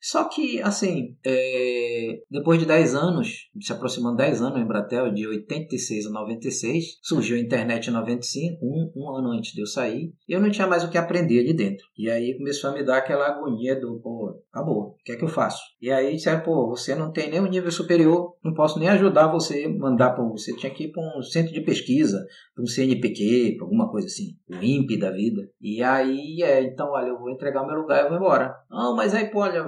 Só 0.00 0.24
que, 0.24 0.60
assim, 0.60 1.16
é, 1.24 2.20
depois 2.30 2.58
de 2.58 2.66
10 2.66 2.94
anos, 2.94 3.50
se 3.60 3.72
aproximando 3.72 4.16
10 4.16 4.42
anos, 4.42 4.58
a 4.58 4.62
Embratel, 4.62 5.12
de 5.12 5.26
86 5.26 6.06
a 6.06 6.10
96, 6.10 6.98
surgiu 7.02 7.36
a 7.36 7.40
internet 7.40 7.88
em 7.88 7.92
95, 7.92 8.64
um, 8.64 8.92
um 8.96 9.16
ano 9.16 9.30
antes 9.30 9.52
de 9.52 9.60
eu 9.60 9.66
sair, 9.66 10.12
e 10.28 10.32
eu 10.32 10.40
não 10.40 10.50
tinha 10.50 10.66
mais 10.66 10.84
o 10.84 10.90
que 10.90 10.98
aprender 10.98 11.40
ali 11.40 11.54
dentro. 11.54 11.86
E 11.96 12.10
aí 12.10 12.36
começou 12.36 12.70
a 12.70 12.74
me 12.74 12.84
dar 12.84 12.98
aquela 12.98 13.26
agonia 13.26 13.78
do, 13.78 14.00
pô, 14.00 14.40
acabou, 14.52 14.90
o 14.90 14.96
que 15.04 15.12
é 15.12 15.16
que 15.16 15.24
eu 15.24 15.28
faço? 15.28 15.62
E 15.82 15.90
aí 15.90 16.14
disseram, 16.14 16.42
pô, 16.42 16.68
você 16.68 16.94
não 16.94 17.10
tem 17.10 17.28
nem 17.28 17.40
um 17.40 17.48
nível 17.48 17.72
superior, 17.72 18.36
não 18.44 18.54
posso 18.54 18.78
nem 18.78 18.88
ajudar 18.88 19.26
você, 19.26 19.66
mandar 19.66 20.10
para 20.10 20.22
você, 20.22 20.54
tinha 20.54 20.72
que 20.72 20.84
ir 20.84 20.92
para 20.92 21.02
um 21.02 21.20
centro 21.20 21.52
de 21.52 21.60
pesquisa, 21.60 22.24
para 22.54 22.62
um 22.62 22.66
CNPq, 22.66 23.56
para 23.56 23.66
alguma 23.66 23.90
coisa 23.90 24.06
assim, 24.06 24.36
o 24.48 24.62
INPE 24.62 24.96
da 24.96 25.10
vida. 25.10 25.42
E 25.60 25.82
aí, 25.82 26.40
é, 26.42 26.62
então, 26.62 26.92
olha, 26.92 27.08
eu 27.08 27.18
vou 27.18 27.30
entregar 27.30 27.62
o 27.62 27.66
meu 27.66 27.80
lugar 27.80 28.04
e 28.04 28.08
vou 28.08 28.16
embora. 28.16 28.54
Não, 28.70 28.94
mas 28.94 29.12
aí, 29.12 29.28
pô, 29.28 29.40
olha, 29.40 29.64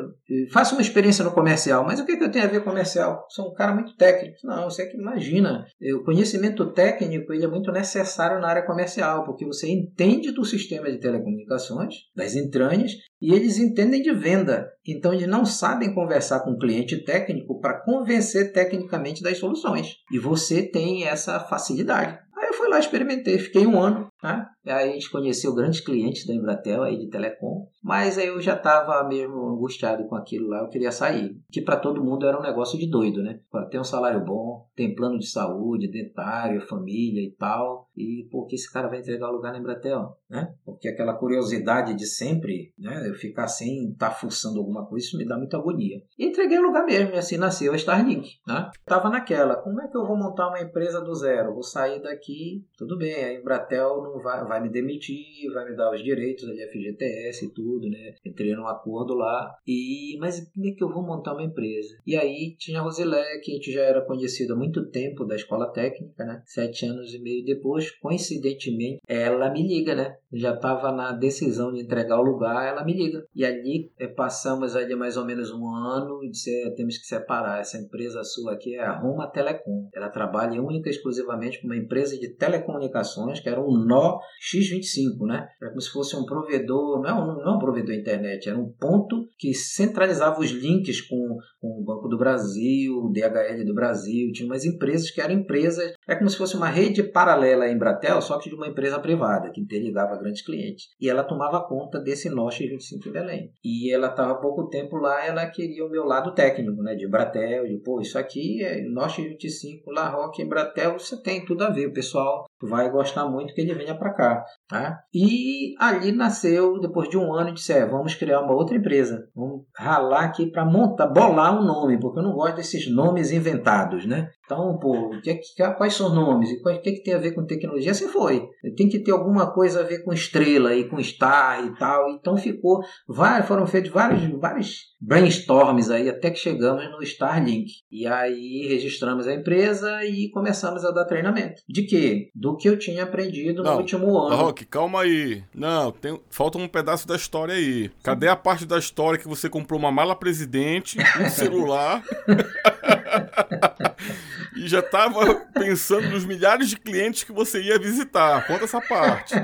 faça 0.52 0.76
uma 0.76 0.82
experiência 0.82 1.24
no 1.24 1.32
comercial. 1.32 1.84
Mas 1.84 1.98
o 1.98 2.06
que, 2.06 2.16
que 2.16 2.22
eu 2.22 2.30
tenho 2.30 2.44
a 2.44 2.48
ver 2.48 2.62
com 2.62 2.70
comercial? 2.70 3.24
Sou 3.28 3.50
um 3.50 3.54
cara 3.54 3.74
muito 3.74 3.96
técnico. 3.96 4.36
Não, 4.44 4.70
você 4.70 4.82
é 4.82 4.86
que 4.86 4.96
imagina. 4.96 5.64
O 5.96 6.04
conhecimento 6.04 6.72
técnico 6.72 7.32
ele 7.32 7.44
é 7.44 7.48
muito 7.48 7.72
necessário 7.72 8.40
na 8.40 8.48
área 8.48 8.66
comercial, 8.66 9.24
porque 9.24 9.44
você 9.44 9.68
entende 9.68 10.32
do 10.32 10.44
sistema 10.44 10.90
de 10.90 10.98
telecomunicações, 10.98 11.94
das 12.14 12.34
entranhas, 12.34 12.92
e 13.24 13.32
eles 13.32 13.58
entendem 13.58 14.02
de 14.02 14.12
venda. 14.12 14.70
Então, 14.86 15.14
eles 15.14 15.26
não 15.26 15.46
sabem 15.46 15.94
conversar 15.94 16.40
com 16.40 16.50
o 16.50 16.58
cliente 16.58 17.02
técnico 17.02 17.58
para 17.58 17.80
convencer 17.80 18.52
tecnicamente 18.52 19.22
das 19.22 19.38
soluções. 19.38 19.96
E 20.12 20.18
você 20.18 20.62
tem 20.62 21.04
essa 21.04 21.40
facilidade. 21.40 22.18
Aí 22.44 22.50
eu 22.50 22.54
fui 22.54 22.68
lá, 22.68 22.78
experimentei, 22.78 23.38
fiquei 23.38 23.66
um 23.66 23.80
ano. 23.80 24.06
Né? 24.22 24.46
Aí 24.66 24.90
a 24.90 24.92
gente 24.92 25.10
conheceu 25.10 25.54
grandes 25.54 25.80
clientes 25.80 26.26
da 26.26 26.34
Embratel, 26.34 26.82
aí 26.82 26.98
de 26.98 27.08
telecom, 27.08 27.66
mas 27.82 28.18
aí 28.18 28.26
eu 28.26 28.38
já 28.38 28.54
estava 28.54 29.02
mesmo 29.08 29.48
angustiado 29.48 30.06
com 30.06 30.14
aquilo 30.14 30.48
lá, 30.48 30.60
eu 30.60 30.68
queria 30.68 30.92
sair. 30.92 31.34
Que 31.50 31.62
para 31.62 31.78
todo 31.78 32.04
mundo 32.04 32.26
era 32.26 32.38
um 32.38 32.42
negócio 32.42 32.78
de 32.78 32.86
doido, 32.86 33.22
né? 33.22 33.40
Tem 33.70 33.80
um 33.80 33.84
salário 33.84 34.22
bom, 34.22 34.66
tem 34.76 34.94
plano 34.94 35.18
de 35.18 35.26
saúde, 35.26 35.90
dentário, 35.90 36.66
família 36.66 37.22
e 37.22 37.30
tal. 37.30 37.88
E 37.96 38.28
por 38.30 38.46
que 38.46 38.56
esse 38.56 38.70
cara 38.70 38.88
vai 38.88 38.98
entregar 38.98 39.30
o 39.30 39.32
lugar 39.32 39.52
na 39.52 39.58
Embratel? 39.58 40.18
Né? 40.28 40.52
porque 40.84 40.88
aquela 40.88 41.14
curiosidade 41.14 41.94
de 41.94 42.06
sempre, 42.06 42.74
né, 42.78 43.08
eu 43.08 43.14
ficar 43.14 43.46
sem 43.46 43.92
estar 43.92 44.10
tá 44.10 44.14
forçando 44.14 44.58
alguma 44.58 44.84
coisa, 44.84 45.06
isso 45.06 45.16
me 45.16 45.24
dá 45.24 45.36
muita 45.36 45.56
agonia. 45.56 46.02
E 46.18 46.26
entreguei 46.26 46.58
o 46.58 46.62
lugar 46.62 46.84
mesmo, 46.84 47.14
e 47.14 47.18
assim 47.18 47.36
nasceu 47.36 47.72
a 47.72 47.76
Starlink, 47.76 48.28
né? 48.46 48.70
Tava 48.84 49.08
naquela, 49.08 49.56
como 49.56 49.80
é 49.80 49.88
que 49.88 49.96
eu 49.96 50.06
vou 50.06 50.16
montar 50.16 50.48
uma 50.48 50.60
empresa 50.60 51.00
do 51.00 51.14
zero? 51.14 51.54
Vou 51.54 51.62
sair 51.62 52.02
daqui, 52.02 52.33
tudo 52.76 52.96
bem, 52.96 53.14
a 53.14 53.34
Embratel 53.34 54.02
não 54.02 54.22
vai, 54.22 54.44
vai 54.44 54.62
me 54.62 54.68
demitir, 54.68 55.52
vai 55.52 55.68
me 55.68 55.76
dar 55.76 55.92
os 55.92 56.02
direitos 56.02 56.48
ali, 56.48 56.66
FGTS 56.66 57.46
e 57.46 57.50
tudo, 57.50 57.88
né? 57.88 58.14
Entrei 58.24 58.54
num 58.54 58.66
acordo 58.66 59.14
lá, 59.14 59.54
e 59.66 60.16
mas 60.20 60.40
como 60.52 60.66
é 60.66 60.72
que 60.72 60.82
eu 60.82 60.92
vou 60.92 61.02
montar 61.02 61.32
uma 61.32 61.42
empresa? 61.42 61.96
E 62.06 62.16
aí 62.16 62.54
tinha 62.58 62.80
a 62.80 62.82
Rosilé, 62.82 63.38
que 63.38 63.52
a 63.52 63.54
gente 63.54 63.72
já 63.72 63.82
era 63.82 64.04
conhecido 64.04 64.54
há 64.54 64.56
muito 64.56 64.88
tempo 64.90 65.24
da 65.24 65.36
escola 65.36 65.72
técnica, 65.72 66.24
né? 66.24 66.42
Sete 66.46 66.86
anos 66.86 67.12
e 67.14 67.18
meio 67.18 67.44
depois, 67.44 67.90
coincidentemente, 67.90 69.00
ela 69.06 69.50
me 69.50 69.66
liga, 69.66 69.94
né? 69.94 70.16
Já 70.32 70.54
estava 70.54 70.90
na 70.90 71.12
decisão 71.12 71.72
de 71.72 71.80
entregar 71.80 72.18
o 72.18 72.24
lugar, 72.24 72.66
ela 72.66 72.84
me 72.84 72.92
liga. 72.92 73.24
E 73.34 73.44
ali 73.44 73.92
é, 73.98 74.06
passamos 74.06 74.74
ali 74.74 74.94
mais 74.94 75.16
ou 75.16 75.24
menos 75.24 75.50
um 75.52 75.68
ano 75.68 76.24
e 76.24 76.30
disse, 76.30 76.50
é, 76.62 76.70
temos 76.70 76.98
que 76.98 77.06
separar. 77.06 77.60
Essa 77.60 77.78
empresa 77.78 78.24
sua 78.24 78.54
aqui 78.54 78.74
é 78.74 78.80
a 78.80 78.98
Roma 78.98 79.28
Telecom. 79.28 79.88
Ela 79.94 80.08
trabalha 80.08 80.60
única 80.60 80.88
e 80.88 80.92
exclusivamente 80.92 81.60
com 81.60 81.66
uma 81.66 81.76
empresa 81.76 82.13
de 82.18 82.36
telecomunicações, 82.36 83.40
que 83.40 83.48
era 83.48 83.60
um 83.60 83.72
nó 83.84 84.18
X25, 84.52 85.26
né? 85.26 85.46
Era 85.60 85.70
como 85.70 85.80
se 85.80 85.90
fosse 85.90 86.16
um 86.16 86.24
provedor, 86.24 87.00
não 87.02 87.08
é 87.08 87.14
um, 87.14 87.26
não 87.26 87.52
é 87.52 87.56
um 87.56 87.58
provedor 87.58 87.94
internet, 87.94 88.48
era 88.48 88.58
um 88.58 88.70
ponto 88.78 89.26
que 89.38 89.54
centralizava 89.54 90.40
os 90.40 90.50
links 90.50 91.00
com, 91.00 91.36
com 91.60 91.80
o 91.80 91.84
Banco 91.84 92.08
do 92.08 92.18
Brasil, 92.18 92.96
o 92.98 93.12
DHL 93.12 93.64
do 93.64 93.74
Brasil, 93.74 94.32
tinha 94.32 94.46
umas 94.46 94.64
empresas 94.64 95.10
que 95.10 95.20
eram 95.20 95.34
empresas, 95.34 95.92
é 96.08 96.14
como 96.14 96.28
se 96.28 96.38
fosse 96.38 96.56
uma 96.56 96.68
rede 96.68 97.02
paralela 97.02 97.64
à 97.64 97.72
Embratel, 97.72 98.20
só 98.20 98.38
que 98.38 98.48
de 98.48 98.54
uma 98.54 98.68
empresa 98.68 98.98
privada, 98.98 99.50
que 99.50 99.60
interligava 99.60 100.18
grandes 100.18 100.44
clientes. 100.44 100.88
E 101.00 101.08
ela 101.08 101.24
tomava 101.24 101.66
conta 101.66 101.98
desse 101.98 102.28
nó 102.28 102.48
X25 102.48 103.06
em 103.06 103.12
Belém. 103.12 103.50
E 103.64 103.92
ela 103.92 104.08
estava 104.08 104.32
há 104.32 104.36
pouco 104.36 104.68
tempo 104.68 104.96
lá, 104.96 105.24
ela 105.24 105.46
queria 105.46 105.84
o 105.84 105.90
meu 105.90 106.04
lado 106.04 106.34
técnico, 106.34 106.82
né? 106.82 106.94
De 106.94 107.06
Embratel, 107.06 107.66
de 107.66 107.78
pô, 107.78 108.00
isso 108.00 108.18
aqui 108.18 108.62
é 108.62 108.82
nó 108.82 109.06
X25, 109.06 109.82
La 109.88 110.08
Roque, 110.08 110.42
Embratel, 110.42 110.98
você 110.98 111.20
tem 111.22 111.44
tudo 111.44 111.64
a 111.64 111.70
ver. 111.70 111.86
O 111.86 111.92
pessoal 112.04 112.46
vai 112.68 112.90
gostar 112.90 113.28
muito 113.28 113.54
que 113.54 113.60
ele 113.60 113.74
venha 113.74 113.96
para 113.96 114.12
cá. 114.12 114.44
Tá? 114.68 114.98
E 115.12 115.74
ali 115.78 116.12
nasceu, 116.12 116.80
depois 116.80 117.08
de 117.08 117.16
um 117.16 117.32
ano, 117.32 117.54
disse: 117.54 117.72
é, 117.72 117.86
vamos 117.86 118.14
criar 118.14 118.40
uma 118.40 118.54
outra 118.54 118.76
empresa. 118.76 119.28
Vamos 119.34 119.62
ralar 119.76 120.24
aqui 120.24 120.50
para 120.50 120.64
montar, 120.64 121.06
bolar 121.06 121.58
um 121.58 121.64
nome, 121.64 121.98
porque 121.98 122.18
eu 122.18 122.24
não 122.24 122.32
gosto 122.32 122.56
desses 122.56 122.90
nomes 122.90 123.30
inventados, 123.30 124.06
né? 124.06 124.28
Então, 124.44 124.78
pô, 124.78 125.10
que, 125.22 125.34
que, 125.36 125.70
quais 125.74 125.94
são 125.94 126.08
os 126.08 126.14
nomes? 126.14 126.50
E 126.50 126.56
o 126.56 126.80
que, 126.82 126.92
que 126.92 127.02
tem 127.02 127.14
a 127.14 127.18
ver 127.18 127.32
com 127.32 127.46
tecnologia? 127.46 127.92
Assim 127.92 128.08
foi. 128.08 128.46
Tem 128.76 128.88
que 128.88 129.02
ter 129.02 129.12
alguma 129.12 129.52
coisa 129.52 129.80
a 129.80 129.84
ver 129.84 130.04
com 130.04 130.12
estrela 130.12 130.74
e 130.74 130.88
com 130.88 131.02
star 131.02 131.64
e 131.64 131.74
tal. 131.78 132.10
Então 132.10 132.36
ficou. 132.36 132.80
Vários, 133.08 133.48
foram 133.48 133.66
feitos 133.66 133.90
vários, 133.90 134.22
vários 134.38 134.94
brainstorms 135.00 135.90
aí 135.90 136.08
até 136.08 136.30
que 136.30 136.38
chegamos 136.38 136.84
no 136.90 137.02
Starlink. 137.02 137.70
E 137.90 138.06
aí 138.06 138.66
registramos 138.68 139.26
a 139.26 139.34
empresa 139.34 140.04
e 140.04 140.30
começamos 140.30 140.84
a 140.84 140.90
dar 140.90 141.06
treinamento. 141.06 141.62
De 141.68 141.86
quê? 141.86 142.30
Do 142.34 142.53
que 142.56 142.68
eu 142.68 142.78
tinha 142.78 143.04
aprendido 143.04 143.62
Não, 143.62 143.72
no 143.72 143.78
último 143.78 144.18
ano. 144.18 144.36
Rock, 144.36 144.64
calma 144.64 145.02
aí. 145.02 145.42
Não, 145.54 145.92
tem, 145.92 146.20
falta 146.30 146.58
um 146.58 146.68
pedaço 146.68 147.06
da 147.06 147.16
história 147.16 147.54
aí. 147.54 147.90
Cadê 148.02 148.28
a 148.28 148.36
parte 148.36 148.66
da 148.66 148.78
história 148.78 149.18
que 149.18 149.28
você 149.28 149.48
comprou 149.48 149.78
uma 149.78 149.92
mala 149.92 150.14
presidente, 150.14 150.98
um 151.20 151.28
celular? 151.30 152.02
e 154.56 154.68
já 154.68 154.80
estava 154.80 155.34
pensando 155.52 156.08
nos 156.10 156.24
milhares 156.24 156.68
de 156.68 156.78
clientes 156.78 157.24
que 157.24 157.32
você 157.32 157.60
ia 157.60 157.78
visitar. 157.78 158.46
Conta 158.46 158.64
essa 158.64 158.80
parte. 158.80 159.34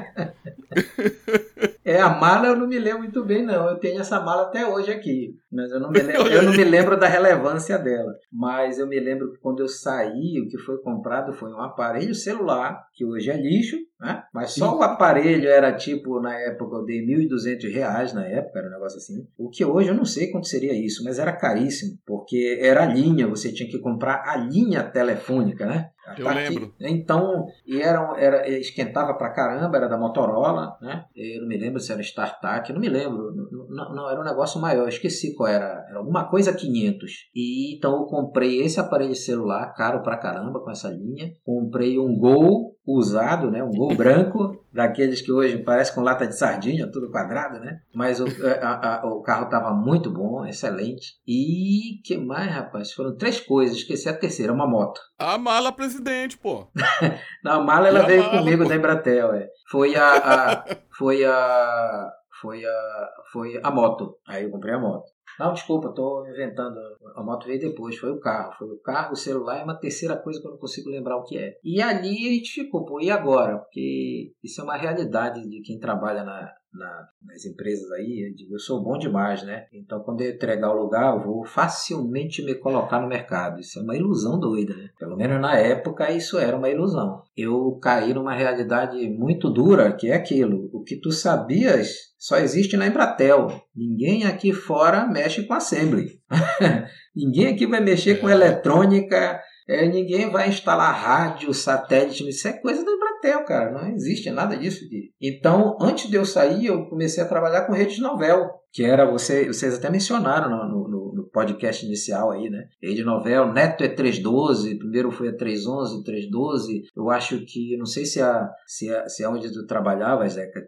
É, 1.85 2.01
a 2.01 2.09
mala 2.11 2.49
eu 2.49 2.57
não 2.57 2.69
me 2.69 2.79
lembro 2.79 3.01
muito 3.01 3.25
bem, 3.25 3.45
não. 3.45 3.69
Eu 3.69 3.79
tenho 3.79 4.01
essa 4.01 4.21
mala 4.21 4.43
até 4.43 4.67
hoje 4.67 4.93
aqui. 4.93 5.35
Mas 5.51 5.73
eu 5.73 5.81
não 5.81 5.91
me 5.91 5.99
lembro, 6.01 6.29
eu 6.29 6.43
não 6.43 6.53
me 6.53 6.65
lembro 6.65 6.99
da 6.99 7.09
relevância 7.09 7.77
dela. 7.79 8.15
Mas 8.33 8.79
eu 8.79 8.87
me 8.87 9.01
lembro 9.01 9.33
que 9.33 9.39
quando 9.39 9.61
eu 9.61 9.69
saí, 9.69 10.41
o 10.41 10.49
que 10.49 10.59
foi 10.59 10.79
comprado 10.79 11.33
foi 11.33 11.53
um 11.53 11.61
aparelho 11.61 12.15
celular, 12.15 12.85
que 12.95 13.05
hoje 13.05 13.31
é 13.31 13.37
lixo, 13.37 13.77
né? 14.01 14.23
Mas 14.33 14.53
só 14.53 14.79
o 14.79 14.83
aparelho 14.83 15.49
era 15.49 15.73
tipo, 15.75 16.21
na 16.21 16.35
época, 16.39 16.77
eu 16.77 16.85
dei 16.85 17.05
R$ 17.05 17.29
1.200 17.29 18.13
na 18.13 18.27
época, 18.27 18.59
era 18.59 18.69
um 18.69 18.73
negócio 18.73 18.99
assim. 18.99 19.27
O 19.37 19.51
que 19.51 19.65
hoje 19.65 19.89
eu 19.89 19.95
não 19.95 20.05
sei 20.05 20.31
quanto 20.31 20.47
seria 20.47 20.73
isso, 20.73 21.03
mas 21.05 21.19
era 21.19 21.37
caríssimo, 21.37 21.99
porque 22.07 22.59
era 22.63 22.85
a 22.85 22.87
linha, 22.87 23.27
você 23.27 23.53
tinha 23.53 23.69
que 23.69 23.81
comprar 23.81 24.23
a 24.27 24.37
linha 24.37 24.81
telefônica, 25.01 25.67
né? 25.67 25.91
Eu 26.19 26.25
tá 26.25 26.35
lembro. 26.35 26.75
Então, 26.81 27.47
e 27.67 27.81
era, 27.81 28.15
era, 28.19 28.49
esquentava 28.49 29.15
pra 29.15 29.31
caramba, 29.31 29.77
era 29.77 29.89
da 29.89 29.97
Motorola, 29.97 30.77
né? 30.81 31.05
Eu 31.15 31.43
não 31.43 31.49
me 31.49 31.57
lembro 31.57 31.81
se 31.81 31.93
era 31.93 32.01
StarTAC, 32.01 32.73
não 32.73 32.81
me 32.81 32.89
lembro. 32.89 33.33
Não, 33.71 33.95
não, 33.95 34.11
era 34.11 34.21
um 34.21 34.25
negócio 34.25 34.61
maior, 34.61 34.89
esqueci 34.89 35.35
qual 35.35 35.49
era. 35.49 35.87
Era 35.89 35.99
alguma 35.99 36.29
coisa 36.29 36.53
500. 36.53 37.13
E 37.35 37.77
então 37.77 37.93
eu 37.93 38.05
comprei 38.05 38.61
esse 38.61 38.81
aparelho 38.81 39.15
celular, 39.15 39.73
caro 39.75 40.03
pra 40.03 40.19
caramba, 40.19 40.61
com 40.61 40.71
essa 40.71 40.89
linha. 40.89 41.33
Comprei 41.45 41.99
um 41.99 42.17
Gol 42.19 42.77
usado, 42.87 43.51
né? 43.51 43.63
Um 43.63 43.71
Gol 43.71 43.95
branco, 43.95 44.65
daqueles 44.73 45.21
que 45.21 45.31
hoje 45.31 45.59
parece 45.59 45.95
com 45.95 46.01
lata 46.01 46.27
de 46.27 46.37
sardinha, 46.37 46.91
tudo 46.91 47.11
quadrado, 47.11 47.61
né? 47.61 47.81
Mas 47.95 48.21
o, 48.21 48.27
a, 48.61 49.03
a, 49.03 49.07
o 49.07 49.23
carro 49.23 49.45
estava 49.45 49.73
muito 49.73 50.11
bom, 50.11 50.45
excelente. 50.45 51.15
E 51.27 52.01
que 52.05 52.17
mais, 52.17 52.51
rapaz? 52.51 52.93
Foram 52.93 53.17
três 53.17 53.41
coisas, 53.41 53.77
esqueci 53.77 54.09
a 54.09 54.17
terceira, 54.17 54.53
uma 54.53 54.67
moto. 54.67 55.01
A 55.19 55.39
mala 55.39 55.71
presidente, 55.71 56.37
pô. 56.37 56.67
Não, 57.45 57.53
a 57.53 57.65
mala 57.65 57.89
ela 57.89 58.03
e 58.03 58.07
veio 58.07 58.23
mala, 58.23 58.39
comigo 58.39 58.63
pô. 58.65 58.69
da 58.69 58.77
Embratel, 58.77 59.35
é. 59.35 59.49
Foi 59.71 59.95
a, 59.95 60.13
a 60.17 60.65
foi 60.99 61.25
a 61.25 62.11
foi 62.41 62.65
a 62.65 63.09
foi 63.33 63.61
a 63.63 63.71
moto. 63.71 64.19
Aí 64.27 64.45
eu 64.45 64.51
comprei 64.51 64.75
a 64.75 64.79
moto. 64.79 65.11
Não, 65.39 65.53
desculpa, 65.53 65.89
estou 65.89 66.27
inventando. 66.29 66.79
A 67.15 67.23
moto 67.23 67.47
veio 67.47 67.61
depois, 67.61 67.97
foi 67.97 68.11
o 68.11 68.21
carro. 68.21 68.53
Foi 68.59 68.69
o 68.69 68.81
carro, 68.81 69.13
o 69.13 69.17
celular 69.17 69.61
e 69.61 69.65
uma 69.65 69.79
terceira 69.79 70.17
coisa 70.17 70.41
que 70.41 70.47
eu 70.47 70.53
não 70.53 70.59
consigo 70.59 70.91
lembrar 70.91 71.17
o 71.17 71.25
que 71.25 71.39
é. 71.39 71.55
E 71.65 71.81
ali 71.81 72.29
a 72.29 72.33
gente 72.33 72.53
ficou, 72.53 72.85
pô, 72.85 73.01
e 73.01 73.11
agora? 73.11 73.59
Porque 73.59 74.33
isso 74.43 74.61
é 74.61 74.65
uma 74.65 74.77
realidade 74.77 75.41
de 75.49 75.63
quem 75.63 75.79
trabalha 75.79 76.25
na, 76.25 76.53
na, 76.73 77.09
nas 77.23 77.45
empresas 77.45 77.91
aí, 77.93 78.29
eu, 78.29 78.35
digo, 78.35 78.55
eu 78.55 78.59
sou 78.59 78.83
bom 78.83 78.97
demais, 78.97 79.43
né? 79.43 79.67
Então, 79.73 80.01
quando 80.01 80.21
eu 80.21 80.31
entregar 80.31 80.73
o 80.73 80.81
lugar, 80.81 81.15
eu 81.15 81.23
vou 81.23 81.45
facilmente 81.45 82.43
me 82.43 82.55
colocar 82.55 83.01
no 83.01 83.09
mercado. 83.09 83.61
Isso 83.61 83.79
é 83.79 83.83
uma 83.83 83.97
ilusão 83.97 84.39
doida, 84.39 84.75
né? 84.75 84.91
Pelo 84.99 85.17
menos 85.17 85.41
na 85.41 85.57
época, 85.57 86.11
isso 86.13 86.39
era 86.39 86.57
uma 86.57 86.69
ilusão. 86.69 87.23
Eu 87.37 87.79
caí 87.83 88.15
numa 88.15 88.35
realidade 88.35 88.97
muito 89.09 89.51
dura, 89.51 89.93
que 89.93 90.09
é 90.09 90.15
aquilo. 90.15 90.71
O 90.73 90.83
que 90.83 90.97
tu 90.97 91.11
sabias 91.11 92.11
só 92.19 92.37
existe 92.37 92.77
na 92.77 92.87
Embratel. 92.87 93.49
Ninguém 93.75 94.25
aqui 94.25 94.53
fora 94.53 95.07
mexe 95.07 95.43
com 95.45 95.55
assembly. 95.55 96.21
Ninguém 97.15 97.49
aqui 97.49 97.67
vai 97.67 97.81
mexer 97.81 98.21
com 98.21 98.29
é. 98.29 98.33
eletrônica. 98.33 99.41
É, 99.69 99.87
ninguém 99.87 100.29
vai 100.29 100.49
instalar 100.49 100.93
rádio, 100.93 101.55
satélite. 101.55 102.29
Isso 102.29 102.49
é 102.49 102.53
coisa 102.55 102.85
da 102.85 102.91
Embratel, 102.91 103.10
cara. 103.45 103.71
Não 103.73 103.89
existe 103.89 104.31
nada 104.31 104.57
disso 104.57 104.85
aqui. 104.85 105.13
Então, 105.21 105.77
antes 105.81 106.09
de 106.09 106.17
eu 106.17 106.25
sair, 106.25 106.67
eu 106.67 106.87
comecei 106.89 107.23
a 107.23 107.29
trabalhar 107.29 107.67
com 107.67 107.73
rede 107.73 107.97
de 107.97 108.01
novel, 108.01 108.51
que 108.73 108.85
era 108.85 109.11
você, 109.11 109.47
vocês 109.47 109.75
até 109.75 109.91
mencionaram 109.91 110.51
no, 110.51 110.89
no 110.89 111.00
podcast 111.33 111.85
inicial 111.85 112.31
aí, 112.31 112.49
né? 112.51 112.69
Rede 112.83 113.05
Novel, 113.05 113.53
Neto 113.53 113.85
é 113.85 113.89
312, 113.89 114.79
primeiro 114.79 115.11
foi 115.11 115.29
a 115.29 115.37
311, 115.37 116.05
312. 116.05 116.83
Eu 116.97 117.11
acho 117.11 117.45
que, 117.45 117.77
não 117.77 117.87
sei 117.87 118.05
se 118.05 118.21
a, 118.21 118.49
se 118.67 118.95
a, 118.95 119.09
se 119.09 119.25
a 119.25 119.31
onde 119.31 119.53
tu 119.53 119.67
trabalhava, 119.67 120.29
Zeca, 120.29 120.61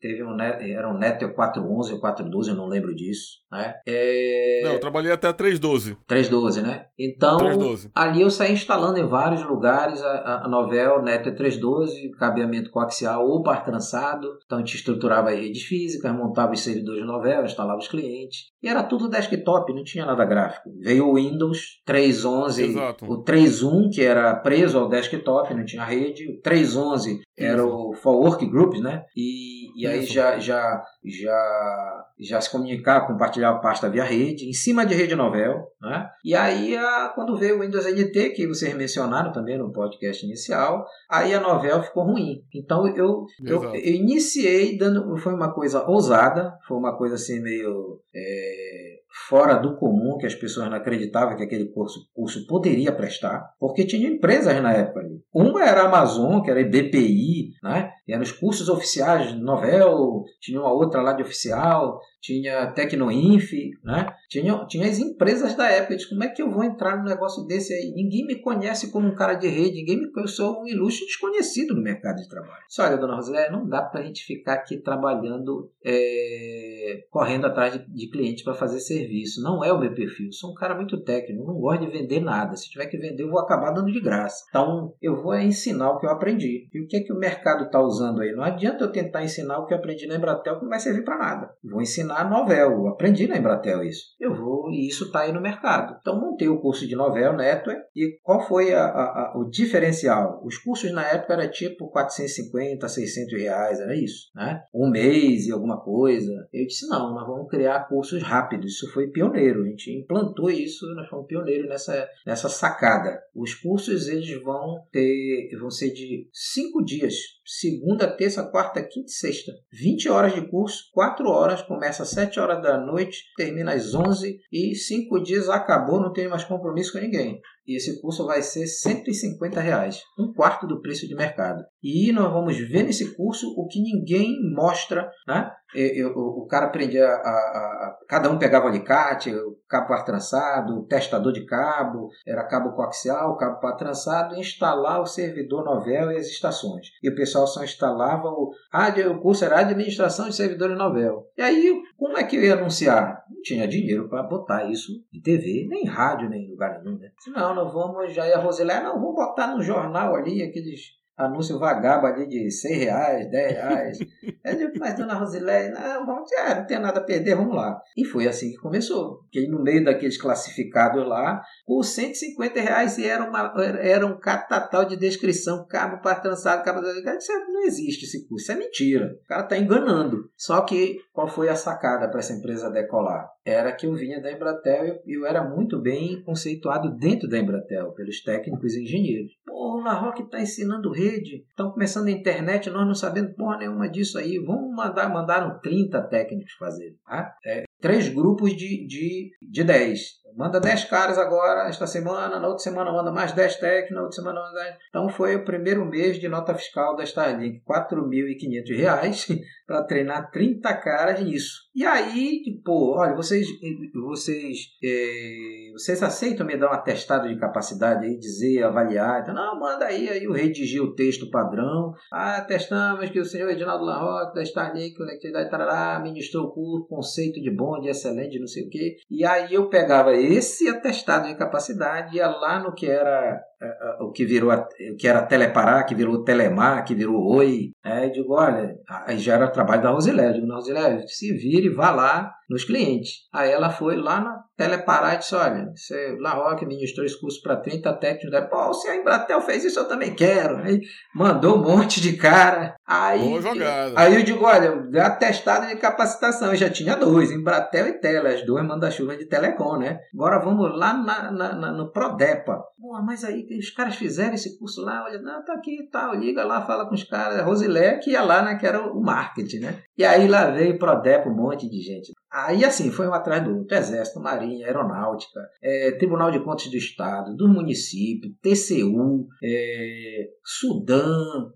teve 0.00 0.22
um 0.22 0.34
era 0.40 0.90
um 0.90 0.98
Neto 0.98 1.28
411 1.32 1.92
ou 1.92 2.00
412, 2.00 2.50
eu 2.50 2.56
não 2.56 2.66
lembro 2.66 2.94
disso, 2.94 3.38
né? 3.50 3.74
É... 3.86 4.62
Não, 4.64 4.72
eu 4.72 4.80
trabalhei 4.80 5.12
até 5.12 5.28
a 5.28 5.32
312. 5.32 5.96
312, 6.06 6.62
né? 6.62 6.86
Então, 6.98 7.38
312. 7.38 7.90
ali 7.94 8.22
eu 8.22 8.30
saí 8.30 8.52
instalando 8.52 8.98
em 8.98 9.06
vários 9.06 9.44
lugares 9.44 10.02
a, 10.02 10.44
a 10.44 10.48
Novel, 10.48 11.02
Neto 11.02 11.28
é 11.28 11.32
312, 11.32 12.10
cabeamento 12.12 12.70
coaxial 12.70 13.26
ou 13.26 13.42
par 13.42 13.64
trançado. 13.64 14.28
Então 14.44 14.58
a 14.58 14.60
gente 14.60 14.76
estruturava 14.76 15.30
redes 15.30 15.62
físicas, 15.62 16.12
montava 16.12 16.52
os 16.52 16.60
servidores 16.60 17.00
de 17.00 17.06
Novel, 17.06 17.44
instalava 17.44 17.78
os 17.78 17.88
clientes. 17.88 18.46
E 18.62 18.68
era 18.68 18.82
tudo 18.82 19.08
desktop, 19.08 19.72
não 19.72 19.84
tinha 19.84 20.03
nada 20.04 20.24
gráfico. 20.24 20.70
Veio 20.80 21.08
o 21.08 21.14
Windows 21.14 21.82
3.11, 21.86 22.60
Exato. 22.60 23.04
o 23.04 23.24
3.1, 23.24 23.90
que 23.92 24.02
era 24.02 24.34
preso 24.36 24.78
ao 24.78 24.88
desktop, 24.88 25.54
não 25.54 25.64
tinha 25.64 25.84
rede. 25.84 26.28
O 26.30 26.40
3.11 26.40 27.20
era 27.36 27.62
Isso. 27.62 27.68
o 27.68 27.94
For 27.94 28.14
Work 28.14 28.46
Groups, 28.46 28.80
né? 28.80 29.04
E, 29.16 29.80
e 29.80 29.86
aí 29.86 30.04
já, 30.04 30.38
já, 30.38 30.82
já, 31.04 32.04
já 32.18 32.40
se 32.40 32.50
comunicar, 32.50 33.06
compartilhar 33.06 33.50
a 33.50 33.58
pasta 33.58 33.90
via 33.90 34.04
rede, 34.04 34.48
em 34.48 34.52
cima 34.52 34.86
de 34.86 34.94
rede 34.94 35.16
novel, 35.16 35.66
né? 35.80 36.08
E 36.24 36.34
aí, 36.34 36.76
a, 36.76 37.12
quando 37.14 37.36
veio 37.36 37.58
o 37.58 37.60
Windows 37.60 37.86
NT, 37.86 38.30
que 38.30 38.46
vocês 38.46 38.72
mencionaram 38.74 39.32
também 39.32 39.58
no 39.58 39.72
podcast 39.72 40.24
inicial, 40.24 40.86
aí 41.10 41.34
a 41.34 41.40
novel 41.40 41.82
ficou 41.82 42.04
ruim. 42.04 42.44
Então 42.54 42.86
eu, 42.86 43.26
eu, 43.44 43.64
eu, 43.64 43.74
iniciei 43.74 44.78
dando, 44.78 45.16
foi 45.16 45.34
uma 45.34 45.52
coisa 45.52 45.84
ousada, 45.88 46.56
foi 46.68 46.76
uma 46.76 46.96
coisa 46.96 47.16
assim 47.16 47.40
meio... 47.40 48.00
É, 48.14 48.83
fora 49.28 49.54
do 49.54 49.76
comum, 49.76 50.18
que 50.18 50.26
as 50.26 50.34
pessoas 50.34 50.68
não 50.68 50.76
acreditavam 50.76 51.36
que 51.36 51.44
aquele 51.44 51.66
curso, 51.66 52.00
curso 52.12 52.44
poderia 52.48 52.92
prestar, 52.92 53.54
porque 53.60 53.86
tinha 53.86 54.08
empresas 54.08 54.60
na 54.60 54.72
época 54.72 55.00
ali. 55.00 55.22
Uma 55.32 55.64
era 55.64 55.82
a 55.82 55.86
Amazon, 55.86 56.42
que 56.42 56.50
era 56.50 56.64
BPI, 56.64 57.52
né? 57.62 57.90
E 58.08 58.12
eram 58.12 58.24
os 58.24 58.32
cursos 58.32 58.68
oficiais, 58.68 59.32
Novel, 59.38 60.24
tinha 60.40 60.60
uma 60.60 60.72
outra 60.72 61.00
lá 61.00 61.12
de 61.12 61.22
oficial, 61.22 62.00
tinha 62.24 62.68
Tecnoinf, 62.68 63.52
né? 63.84 64.06
Tinha, 64.30 64.64
tinha 64.64 64.88
as 64.88 64.98
empresas 64.98 65.54
da 65.54 65.68
época. 65.68 65.94
Disse, 65.94 66.08
como 66.08 66.24
é 66.24 66.28
que 66.28 66.40
eu 66.40 66.50
vou 66.50 66.64
entrar 66.64 66.96
num 66.96 67.04
negócio 67.04 67.46
desse 67.46 67.74
aí? 67.74 67.92
Ninguém 67.94 68.26
me 68.26 68.36
conhece 68.36 68.90
como 68.90 69.08
um 69.08 69.14
cara 69.14 69.34
de 69.34 69.46
rede, 69.46 69.76
ninguém 69.76 69.98
me 69.98 70.10
conhece, 70.10 70.40
eu 70.40 70.46
sou 70.46 70.62
um 70.62 70.66
ilustre 70.66 71.04
desconhecido 71.04 71.74
no 71.74 71.82
mercado 71.82 72.16
de 72.16 72.28
trabalho. 72.28 72.64
Disse, 72.66 72.80
olha, 72.80 72.96
dona 72.96 73.16
Rosilé, 73.16 73.50
não 73.50 73.68
dá 73.68 73.82
para 73.82 74.00
a 74.00 74.04
gente 74.04 74.24
ficar 74.24 74.54
aqui 74.54 74.78
trabalhando, 74.78 75.70
é, 75.84 77.04
correndo 77.10 77.46
atrás 77.46 77.74
de, 77.74 77.86
de 77.92 78.10
clientes 78.10 78.42
para 78.42 78.54
fazer 78.54 78.80
serviço. 78.80 79.42
Não 79.42 79.62
é 79.62 79.70
o 79.70 79.78
meu 79.78 79.92
perfil. 79.94 80.32
Sou 80.32 80.52
um 80.52 80.54
cara 80.54 80.74
muito 80.74 81.04
técnico, 81.04 81.44
não 81.44 81.60
gosto 81.60 81.84
de 81.84 81.92
vender 81.92 82.20
nada. 82.20 82.56
Se 82.56 82.70
tiver 82.70 82.86
que 82.86 82.96
vender, 82.96 83.22
eu 83.22 83.30
vou 83.30 83.40
acabar 83.40 83.70
dando 83.70 83.92
de 83.92 84.00
graça. 84.00 84.46
Então, 84.48 84.94
eu 85.02 85.22
vou 85.22 85.38
ensinar 85.38 85.90
o 85.90 85.98
que 85.98 86.06
eu 86.06 86.10
aprendi. 86.10 86.70
E 86.72 86.80
o 86.80 86.88
que 86.88 86.96
é 86.96 87.00
que 87.00 87.12
o 87.12 87.18
mercado 87.18 87.64
está 87.64 87.82
usando 87.82 88.22
aí? 88.22 88.32
Não 88.32 88.42
adianta 88.42 88.82
eu 88.82 88.90
tentar 88.90 89.22
ensinar 89.22 89.58
o 89.58 89.66
que 89.66 89.74
eu 89.74 89.78
aprendi 89.78 90.06
na 90.06 90.16
Embratel, 90.16 90.56
que 90.56 90.62
não 90.62 90.70
vai 90.70 90.80
servir 90.80 91.04
para 91.04 91.18
nada. 91.18 91.54
vou 91.62 91.82
ensinar 91.82 92.13
na 92.14 92.28
novel. 92.28 92.88
Aprendi 92.88 93.26
na 93.26 93.36
Embratel 93.36 93.82
isso. 93.82 94.04
Eu 94.20 94.34
vou, 94.34 94.70
e 94.70 94.88
isso 94.88 95.04
está 95.04 95.20
aí 95.20 95.32
no 95.32 95.40
mercado. 95.40 95.96
Então 96.00 96.20
montei 96.20 96.48
o 96.48 96.60
curso 96.60 96.86
de 96.86 96.94
novel 96.94 97.34
Network. 97.34 97.80
E 97.94 98.18
qual 98.22 98.46
foi 98.46 98.72
a, 98.72 98.84
a, 98.84 99.32
a, 99.32 99.38
o 99.38 99.48
diferencial? 99.48 100.40
Os 100.44 100.58
cursos 100.58 100.92
na 100.92 101.02
época 101.02 101.34
era 101.34 101.48
tipo 101.48 101.88
450, 101.90 102.88
600 102.88 103.32
reais, 103.40 103.80
era 103.80 103.96
isso. 103.96 104.30
Né? 104.34 104.62
Um 104.74 104.88
mês 104.88 105.46
e 105.46 105.52
alguma 105.52 105.80
coisa. 105.80 106.32
Eu 106.52 106.66
disse, 106.66 106.86
não, 106.88 107.14
nós 107.14 107.26
vamos 107.26 107.48
criar 107.48 107.88
cursos 107.88 108.22
rápidos. 108.22 108.74
Isso 108.74 108.92
foi 108.92 109.08
pioneiro. 109.08 109.62
A 109.62 109.68
gente 109.68 109.90
implantou 109.90 110.50
isso, 110.50 110.86
nós 110.94 111.08
fomos 111.08 111.26
pioneiros 111.26 111.68
nessa, 111.68 112.08
nessa 112.26 112.48
sacada. 112.48 113.20
Os 113.34 113.54
cursos 113.54 114.08
eles 114.08 114.42
vão 114.42 114.84
ter, 114.92 115.50
vão 115.58 115.70
ser 115.70 115.90
de 115.92 116.28
cinco 116.32 116.84
dias 116.84 117.14
segunda, 117.44 118.06
terça, 118.06 118.42
quarta, 118.44 118.82
quinta 118.82 119.06
e 119.08 119.12
sexta. 119.12 119.52
20 119.72 120.08
horas 120.08 120.34
de 120.34 120.48
curso, 120.48 120.90
4 120.92 121.28
horas, 121.28 121.62
começa 121.62 122.02
às 122.02 122.10
7 122.10 122.40
horas 122.40 122.62
da 122.62 122.78
noite, 122.78 123.24
termina 123.36 123.72
às 123.72 123.94
11 123.94 124.38
e 124.52 124.74
5 124.74 125.22
dias 125.22 125.48
acabou, 125.48 126.00
não 126.00 126.12
tem 126.12 126.28
mais 126.28 126.44
compromisso 126.44 126.92
com 126.92 126.98
ninguém. 126.98 127.40
E 127.66 127.76
esse 127.76 128.00
curso 128.00 128.26
vai 128.26 128.42
ser 128.42 128.66
150 128.66 129.60
reais, 129.60 130.02
um 130.18 130.32
quarto 130.32 130.66
do 130.66 130.80
preço 130.80 131.06
de 131.08 131.14
mercado. 131.14 131.64
E 131.82 132.12
nós 132.12 132.32
vamos 132.32 132.56
ver 132.56 132.82
nesse 132.82 133.14
curso 133.14 133.48
o 133.56 133.66
que 133.66 133.80
ninguém 133.80 134.34
mostra, 134.54 135.10
né? 135.26 135.50
Eu, 135.74 136.12
o, 136.14 136.44
o 136.44 136.46
cara 136.46 136.66
aprendia 136.66 137.04
a, 137.04 137.10
a, 137.10 137.14
a, 137.18 137.98
Cada 138.08 138.30
um 138.30 138.38
pegava 138.38 138.66
o 138.66 138.68
alicate, 138.68 139.34
o 139.34 139.56
cabo 139.68 139.88
par 139.88 140.04
trançado, 140.04 140.86
testador 140.86 141.32
de 141.32 141.44
cabo, 141.44 142.10
era 142.26 142.46
cabo 142.46 142.72
coaxial, 142.72 143.36
cabo 143.36 143.58
par 143.60 143.76
trançado, 143.76 144.36
instalar 144.36 145.00
o 145.00 145.06
servidor 145.06 145.64
novel 145.64 146.12
e 146.12 146.16
as 146.16 146.26
estações. 146.26 146.88
E 147.02 147.10
o 147.10 147.14
pessoal 147.14 147.46
só 147.46 147.64
instalava 147.64 148.28
o. 148.28 148.52
Ah, 148.72 148.88
o 149.10 149.20
curso 149.20 149.44
era 149.44 149.60
administração 149.60 150.28
de 150.28 150.36
servidores 150.36 150.78
novel. 150.78 151.26
E 151.36 151.42
aí, 151.42 151.82
como 151.96 152.16
é 152.16 152.24
que 152.24 152.36
eu 152.36 152.42
ia 152.42 152.54
anunciar? 152.54 153.24
Não 153.28 153.42
tinha 153.42 153.66
dinheiro 153.66 154.08
para 154.08 154.22
botar 154.22 154.70
isso 154.70 154.92
em 155.12 155.20
TV, 155.20 155.66
nem 155.68 155.82
em 155.82 155.88
rádio, 155.88 156.28
nem 156.28 156.44
em 156.44 156.50
lugar 156.50 156.80
nenhum. 156.82 156.98
Né? 156.98 157.10
Não, 157.28 157.53
não 157.54 157.70
vamos. 157.70 158.12
Já 158.12 158.26
ia 158.26 158.38
Rosilé, 158.38 158.82
não, 158.82 158.94
vamos 158.94 159.14
botar 159.14 159.48
no 159.48 159.62
jornal 159.62 160.14
ali 160.14 160.42
aqueles 160.42 160.94
anúncio 161.16 161.58
vagabundo 161.58 162.06
ali 162.06 162.28
de 162.28 162.50
100 162.50 162.76
reais, 162.76 163.30
10 163.30 163.52
reais. 163.52 163.98
Eu 164.44 164.56
digo, 164.56 164.72
mas 164.78 164.96
dona 164.96 165.14
Rosileia, 165.14 165.70
não, 165.70 166.06
vamos, 166.06 166.30
é, 166.32 166.54
não 166.54 166.66
tem 166.66 166.78
nada 166.78 167.00
a 167.00 167.04
perder, 167.04 167.36
vamos 167.36 167.54
lá. 167.54 167.80
E 167.96 168.04
foi 168.04 168.26
assim 168.26 168.50
que 168.50 168.58
começou. 168.58 169.22
Fiquei 169.24 169.48
no 169.48 169.62
meio 169.62 169.84
daqueles 169.84 170.20
classificados 170.20 171.06
lá, 171.06 171.40
por 171.66 171.82
150 171.82 172.60
reais 172.60 172.98
e 172.98 173.06
era, 173.06 173.24
uma, 173.24 173.52
era 173.80 174.06
um 174.06 174.18
catatal 174.18 174.84
de 174.84 174.96
descrição, 174.96 175.66
cabo 175.66 176.00
para 176.02 176.20
trançado, 176.20 176.64
cabo... 176.64 176.80
Isso 176.80 177.32
não 177.52 177.62
existe 177.62 178.04
esse 178.04 178.26
curso, 178.28 178.44
isso 178.44 178.52
é 178.52 178.56
mentira. 178.56 179.06
O 179.24 179.28
cara 179.28 179.42
está 179.42 179.56
enganando. 179.56 180.30
Só 180.36 180.60
que 180.62 180.98
qual 181.12 181.28
foi 181.28 181.48
a 181.48 181.56
sacada 181.56 182.08
para 182.10 182.18
essa 182.18 182.32
empresa 182.32 182.70
decolar? 182.70 183.33
Era 183.44 183.72
que 183.72 183.86
eu 183.86 183.94
vinha 183.94 184.22
da 184.22 184.32
Embratel 184.32 185.02
e 185.04 185.16
eu 185.16 185.26
era 185.26 185.44
muito 185.44 185.80
bem 185.80 186.22
conceituado 186.22 186.96
dentro 186.96 187.28
da 187.28 187.38
Embratel, 187.38 187.92
pelos 187.92 188.22
técnicos 188.22 188.74
e 188.74 188.82
engenheiros. 188.82 189.32
Pô, 189.44 189.78
o 189.78 189.80
La 189.82 189.92
Roque 189.92 190.22
está 190.22 190.40
ensinando 190.40 190.90
rede, 190.90 191.44
estão 191.48 191.70
começando 191.70 192.08
a 192.08 192.12
internet, 192.12 192.70
nós 192.70 192.86
não 192.86 192.94
sabemos 192.94 193.34
porra 193.36 193.58
nenhuma 193.58 193.88
disso 193.88 194.18
aí. 194.18 194.38
Vamos 194.38 194.74
mandar, 194.74 195.10
mandaram 195.10 195.60
30 195.60 196.00
técnicos 196.08 196.52
fazer. 196.54 196.96
Tá? 197.04 197.36
É, 197.44 197.64
três 197.80 198.08
grupos 198.08 198.56
de, 198.56 198.86
de, 198.86 199.30
de 199.42 199.62
10. 199.62 200.23
Manda 200.36 200.60
10 200.60 200.84
caras 200.86 201.18
agora, 201.18 201.68
esta 201.68 201.86
semana, 201.86 202.40
na 202.40 202.48
outra 202.48 202.62
semana 202.62 202.92
manda 202.92 203.12
mais 203.12 203.32
10 203.32 203.56
técnicos, 203.56 203.94
na 203.94 204.02
outra 204.02 204.16
semana 204.16 204.40
manda 204.40 204.64
10. 204.64 204.76
Então 204.88 205.08
foi 205.08 205.36
o 205.36 205.44
primeiro 205.44 205.84
mês 205.84 206.18
de 206.18 206.28
nota 206.28 206.54
fiscal 206.54 206.96
da 206.96 207.04
Starlink, 207.04 207.62
R$ 207.66 207.74
4.500 207.74 209.40
para 209.66 209.82
treinar 209.84 210.30
30 210.30 210.74
caras 210.76 211.20
nisso. 211.22 211.64
E 211.74 211.84
aí, 211.84 212.42
tipo, 212.42 212.96
olha, 212.96 213.16
vocês, 213.16 213.46
vocês, 213.94 214.58
é, 214.82 215.72
vocês 215.72 216.02
aceitam 216.02 216.46
me 216.46 216.56
dar 216.56 216.70
um 216.70 216.74
atestado 216.74 217.28
de 217.28 217.38
capacidade 217.38 218.06
aí, 218.06 218.16
dizer, 218.16 218.62
avaliar? 218.62 219.22
Então, 219.22 219.34
não, 219.34 219.58
manda 219.58 219.86
aí, 219.86 220.08
aí 220.08 220.24
eu 220.24 220.32
redigi 220.32 220.80
o 220.80 220.94
texto 220.94 221.30
padrão. 221.30 221.92
Ah, 222.12 222.40
testamos 222.42 223.10
que 223.10 223.18
o 223.18 223.24
senhor 223.24 223.50
Edinaldo 223.50 223.84
Larroque, 223.84 224.34
da 224.34 224.42
Starlink, 224.42 224.96
Conectividade, 224.96 225.50
tarará, 225.50 226.00
ministrou 226.00 226.44
o 226.44 226.52
curso, 226.52 226.86
conceito 226.88 227.40
de 227.40 227.50
bom, 227.50 227.80
de 227.80 227.88
excelente, 227.88 228.38
não 228.38 228.46
sei 228.46 228.66
o 228.66 228.70
quê. 228.70 228.96
E 229.10 229.24
aí 229.24 229.52
eu 229.54 229.68
pegava 229.68 230.12
esse 230.24 230.68
atestado 230.68 231.28
de 231.28 231.34
capacidade, 231.36 232.16
ia 232.16 232.28
lá 232.28 232.58
no 232.58 232.74
que 232.74 232.86
era 232.86 233.40
é, 233.60 233.66
é, 233.66 234.02
o 234.02 234.10
que 234.10 234.24
virou 234.24 234.52
o 234.52 234.96
que 234.96 235.08
era 235.08 235.26
Telepará, 235.26 235.82
que 235.84 235.94
virou 235.94 236.24
Telemar, 236.24 236.84
que 236.84 236.94
virou 236.94 237.24
Oi. 237.36 237.72
Aí 237.82 238.06
eu 238.06 238.12
digo, 238.12 238.34
olha, 238.34 238.76
aí 239.06 239.18
já 239.18 239.34
era 239.34 239.48
trabalho 239.48 239.82
da 239.82 239.90
Rosilé. 239.90 240.28
Eu 240.28 240.32
digo, 240.34 240.52
Rosilé, 240.52 241.04
se 241.06 241.32
vire 241.32 241.66
e 241.66 241.74
vá 241.74 241.90
lá 241.90 242.32
nos 242.48 242.64
clientes. 242.64 243.28
Aí 243.32 243.50
ela 243.50 243.70
foi 243.70 243.96
lá 243.96 244.20
na 244.20 244.43
Telepará 244.56 245.14
e 245.14 245.18
disse, 245.18 245.34
olha, 245.34 245.68
você, 245.74 246.16
La 246.20 246.30
Roque 246.30 246.64
ministrou 246.64 247.04
esse 247.04 247.20
curso 247.20 247.42
para 247.42 247.56
30 247.56 247.92
técnicos. 247.94 248.48
Pô, 248.48 248.72
se 248.72 248.88
a 248.88 248.96
Embratel 248.96 249.40
fez 249.40 249.64
isso, 249.64 249.80
eu 249.80 249.88
também 249.88 250.14
quero. 250.14 250.58
Aí 250.58 250.80
mandou 251.14 251.56
um 251.56 251.62
monte 251.62 252.00
de 252.00 252.16
cara. 252.16 252.76
Aí, 252.86 253.28
Boa 253.28 253.42
jogada. 253.42 253.94
Aí 253.96 254.14
eu 254.14 254.22
digo, 254.22 254.44
olha, 254.44 255.04
atestado 255.04 255.66
de 255.66 255.76
capacitação. 255.76 256.50
Eu 256.50 256.56
já 256.56 256.70
tinha 256.70 256.94
dois, 256.94 257.32
Embratel 257.32 257.88
e 257.88 258.00
Tele, 258.00 258.28
as 258.28 258.46
duas 258.46 258.64
manda-chuva 258.64 259.16
de 259.16 259.26
Telecom, 259.26 259.78
né? 259.78 259.98
Agora 260.14 260.38
vamos 260.38 260.78
lá 260.78 260.94
na, 260.94 261.32
na, 261.32 261.54
na, 261.54 261.72
no 261.72 261.90
Prodepa. 261.90 262.62
Pô, 262.80 263.02
mas 263.04 263.24
aí 263.24 263.44
os 263.58 263.70
caras 263.70 263.96
fizeram 263.96 264.34
esse 264.34 264.56
curso 264.58 264.82
lá, 264.82 265.04
olha, 265.04 265.20
não, 265.20 265.44
tá 265.44 265.54
aqui 265.54 265.82
e 265.82 265.90
tal, 265.90 266.14
liga 266.14 266.44
lá, 266.44 266.64
fala 266.64 266.86
com 266.86 266.94
os 266.94 267.02
caras. 267.02 267.44
Rosilé, 267.44 267.98
que 267.98 268.12
ia 268.12 268.22
lá, 268.22 268.42
né, 268.42 268.56
que 268.56 268.66
era 268.66 268.80
o 268.80 269.02
marketing, 269.02 269.58
né? 269.58 269.82
E 269.98 270.04
aí 270.04 270.28
lá 270.28 270.50
veio 270.50 270.78
Prodepa, 270.78 271.28
um 271.28 271.34
monte 271.34 271.68
de 271.68 271.80
gente. 271.80 272.12
Aí, 272.34 272.64
assim, 272.64 272.90
foi 272.90 273.06
um 273.06 273.14
atrás 273.14 273.44
do 273.44 273.58
outro: 273.58 273.76
Exército, 273.76 274.18
Marinha, 274.18 274.66
Aeronáutica, 274.66 275.40
é, 275.62 275.92
Tribunal 275.92 276.32
de 276.32 276.40
Contas 276.40 276.66
do 276.66 276.76
Estado, 276.76 277.36
do 277.36 277.48
município, 277.48 278.34
TCU, 278.42 279.28
é, 279.40 280.26
Sudã. 280.44 281.06